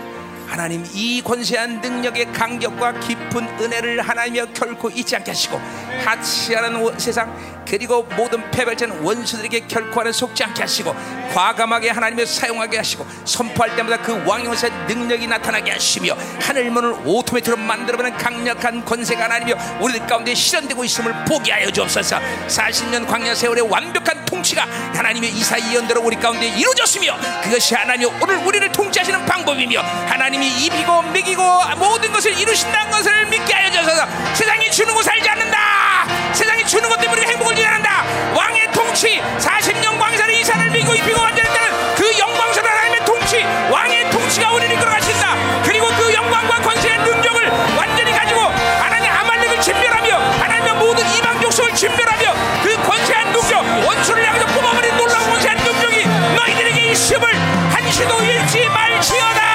[0.47, 5.61] 하나님 이 권세한 능력의 강격과 깊은 은혜를 하나님이여 결코 잊지 않게 하시고
[6.05, 7.35] 하치하는 원- 세상
[7.69, 10.95] 그리고 모든 패배자는 원수들에게 결코 하는 속지 않게 하시고
[11.35, 18.17] 과감하게 하나님을 사용하게 하시고 선포할 때마다 그 왕용사 능력이 나타나게 하시며 하늘 문을 오토매트로 만들어버리는
[18.19, 22.21] 강력한 권세가 하나님이여 우리들 가운데 실현되고 있음을 보게 하여 주옵소서.
[22.47, 28.71] 40년 광야 세월의 완벽한 통치가 하나님의 이사이 연대로 우리 가운데 이루어졌으며 그것이 하나님이 오늘 우리를
[28.71, 31.43] 통치하시는 방법이며 하나님이 입히고 먹이고
[31.79, 34.07] 모든 것을 이루신다는 것을 믿게 하여 주셔서.
[34.35, 35.86] 세상이 주는 거 살지 않는다
[36.33, 38.05] 세상이 주는 것 때문에 행복을 일어난다.
[38.35, 44.75] 왕의 통치 40년 광산의 이산을 믿고 입히고 완전했다는 그 영광스러운 하나님의 통치 왕의 통치가 우리를
[44.77, 45.63] 이끌어가신다.
[45.65, 48.41] 그리고 그 영광과 권세의 능력을 완전히 가지고
[48.81, 55.31] 하나님 아말렉을 진멸하며 하나님의 모든 이방 족속을 진멸하며 그 권세한 능력 원수를 향해서 뽑아버린 놀라운
[55.31, 56.07] 권세한 능력이
[56.37, 57.35] 너희들에게 있음을
[57.73, 59.46] 한시도 잃지 말지어다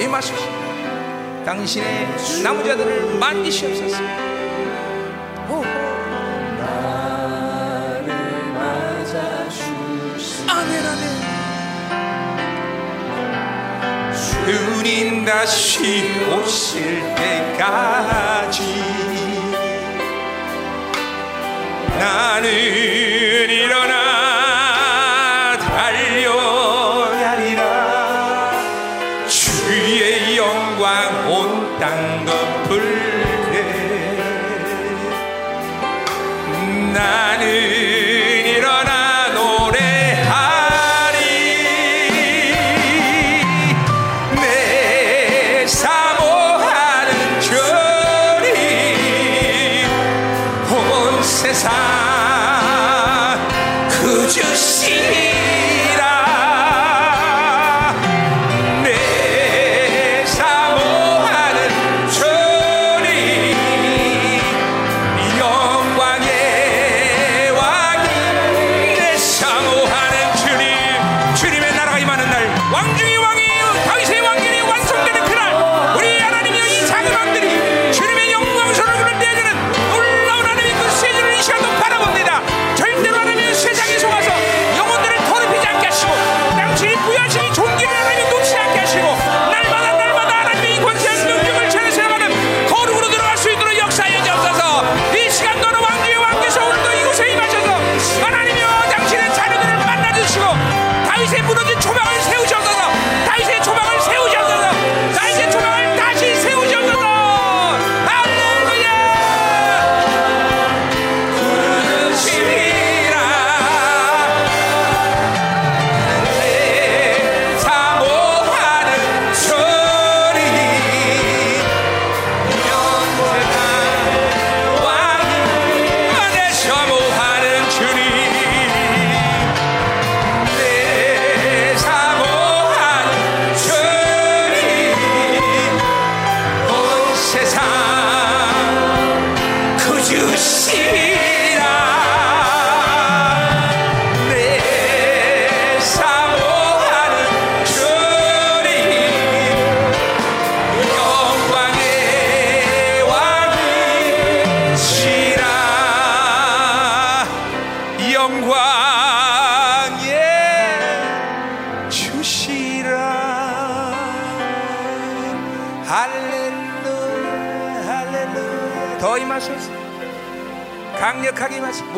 [0.00, 0.44] 임하소서
[1.44, 2.06] 당신의
[2.42, 3.98] 나무자들을 만지시옵소서
[5.48, 5.62] 오.
[10.48, 11.26] 아멘 아멘
[14.44, 18.62] 주님 다시 오실 때까지
[21.98, 22.46] 나는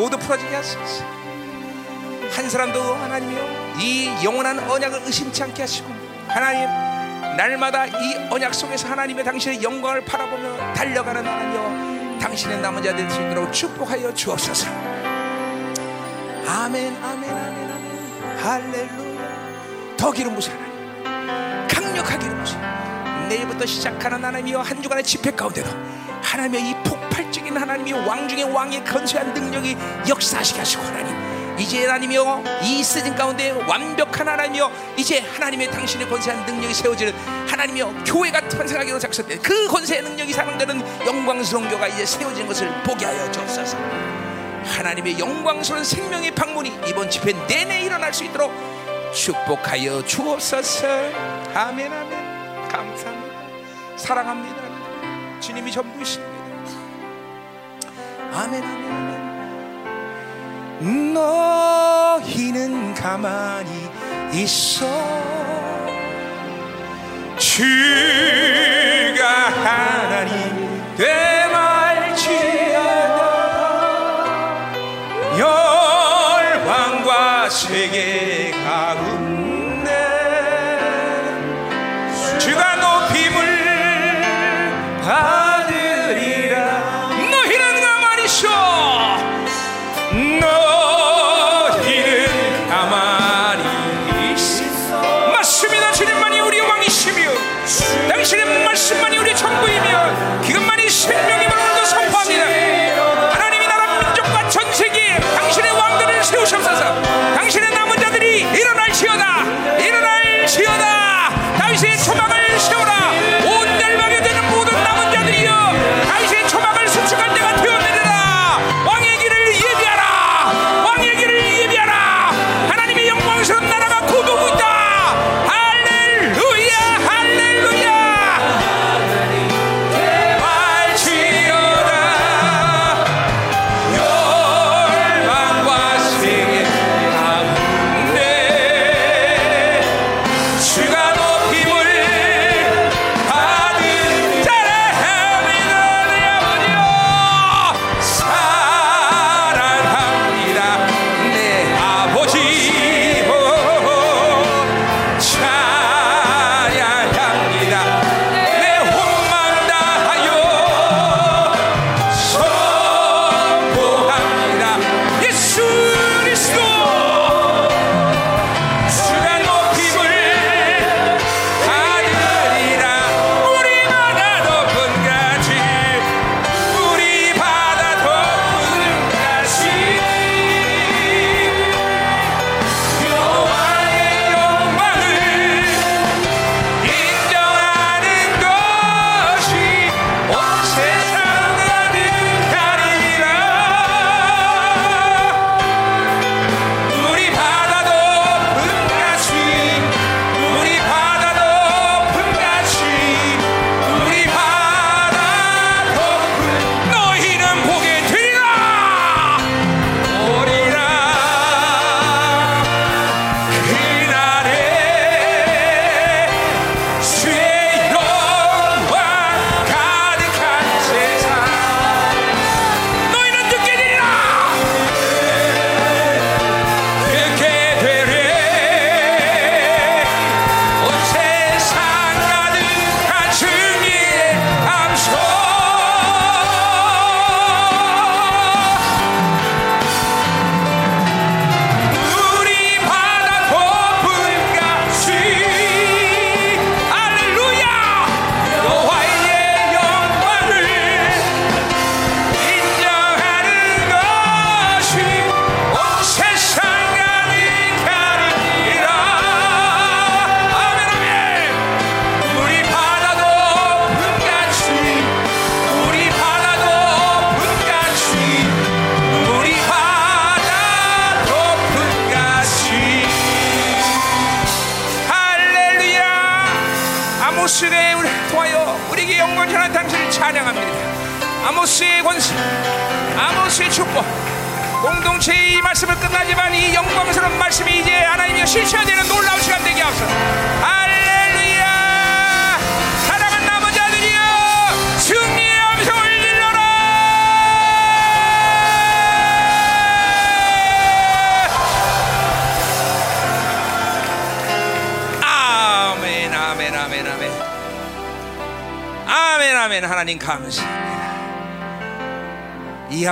[0.09, 1.05] 모두 풀어지게 하소서
[2.31, 5.87] 한 사람도 하나님이요 이 영원한 언약을 의심치 않게 하시고
[6.27, 6.67] 하나님
[7.37, 13.21] 날마다 이 언약 속에서 하나님의 당신의 영광을 바라보며 달려가는 하나님이요 당신의 남은 자들 될 수
[13.21, 14.67] 있도록 축복하여 주옵소서.
[16.47, 18.37] 아멘 아멘 아멘 아멘.
[18.43, 19.95] 할렐루야.
[19.95, 21.67] 더 기름 부으시 하나님.
[21.67, 22.55] 강력하게 기름 부으시
[23.29, 25.69] 내일부터 시작하는 하나님이여 한 주간의 집회 가운데도
[26.21, 26.78] 하나님의 이
[27.79, 29.77] 하나님의 왕 중의 왕의 건세한 능력이
[30.07, 36.73] 역사하시게 하시고 하나님 이제 하나님이여 이 시즌 가운데 완벽한 하나님이여 이제 하나님의 당신의 건세한 능력이
[36.73, 37.13] 세워지는
[37.47, 43.31] 하나님이여 교회가 탄생하기로 작성된 그 건세의 능력이 사용되는 영광스러운 교가 이제 세워지는 것을 보게 하여
[43.31, 43.77] 주옵소서.
[44.65, 48.51] 하나님의 영광스러운 생명의 방문이 이번 집회 내내 일어날 수 있도록
[49.13, 50.87] 축복하여 주옵소서.
[51.53, 52.69] 아멘 아멘.
[52.69, 53.97] 감사합니다.
[53.97, 55.39] 사랑합니다.
[55.39, 56.28] 주님이 전부이십니다
[58.41, 58.91] 아멘 아멘
[60.79, 61.13] 아멘.
[61.13, 63.89] 너희는 가만히
[64.31, 64.85] 있어.
[67.37, 67.65] 주가
[69.49, 71.38] 하나님 되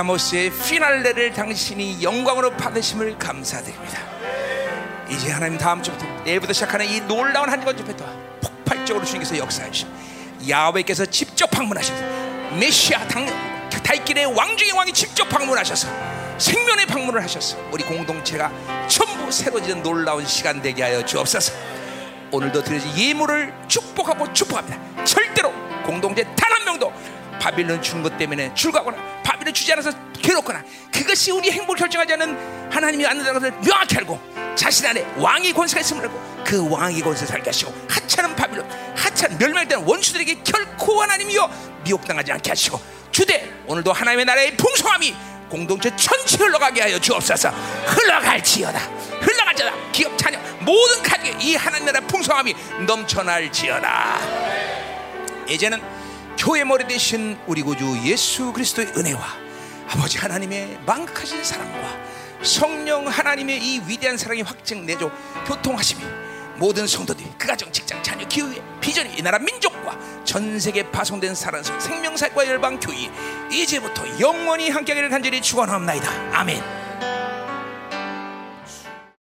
[0.08, 3.98] 아모스의 피날레를 당신이 영광으로 받으심을 감사드립니다
[5.10, 8.06] 이제 하나님 다음 주부터 내일부터 시작하는 이 놀라운 한 주부터
[8.40, 9.90] 폭발적으로 주님께서 역사하시고
[10.48, 12.02] 야훼께서 직접 방문하셔서
[12.58, 13.26] 메시아 당
[13.84, 15.88] 달길의 왕중의 왕이 직접 방문하셔서
[16.38, 18.50] 생명의 방문을 하셔서 우리 공동체가
[18.88, 21.52] 전부 새로지는 놀라운 시간 되게 하여 주옵소서.
[22.30, 25.04] 오늘도 드려진 예물을 축복하고 축복합니다.
[25.04, 25.52] 절대로
[25.84, 26.92] 공동체 단 한 명도
[27.40, 28.96] 바빌론 준것 때문에 출가거나
[29.58, 29.90] 주지 않아서
[30.22, 30.62] 괴롭거나
[30.92, 34.20] 그것이 우리 행복을 결정하지 않는 하나님이 안다는 것을 명확히 알고
[34.54, 39.80] 자신 안에 왕의 권세가 있음을 알고 그 왕의 권세 살게 하시고 하찮은 바빌론 하찮은 멸망된
[39.80, 42.80] 원수들에게 결코 하나님이여 미혹당하지 않게 하시고
[43.10, 45.14] 주대 오늘도 하나님의 나라의 풍성함이
[45.48, 47.48] 공동체 전체 흘러가게 하여 주옵소서.
[47.48, 48.78] 흘러갈지어다.
[49.20, 49.92] 흘러갈지어다.
[49.92, 52.54] 기업 찬양 모든 가족에 이 하나님 나라의 풍성함이
[52.86, 54.18] 넘쳐날지어다.
[55.48, 55.82] 이제는
[56.38, 59.47] 교회 머리 대신 우리 구주 예수 그리스도의 은혜와
[59.88, 61.98] 아버지 하나님의 망각하신 사랑과
[62.42, 65.10] 성령 하나님의 이 위대한 사랑이 확증 내조
[65.46, 66.02] 교통하심이
[66.56, 71.78] 모든 성도들이 그 가정 직장 자녀 기후의 비전이 이 나라 민족과 전 세계 파송된 사랑성
[71.80, 73.10] 생명사과 열방 교회
[73.50, 76.77] 이제부터 영원히 함께하기를 간절히 축원합나이다 아멘.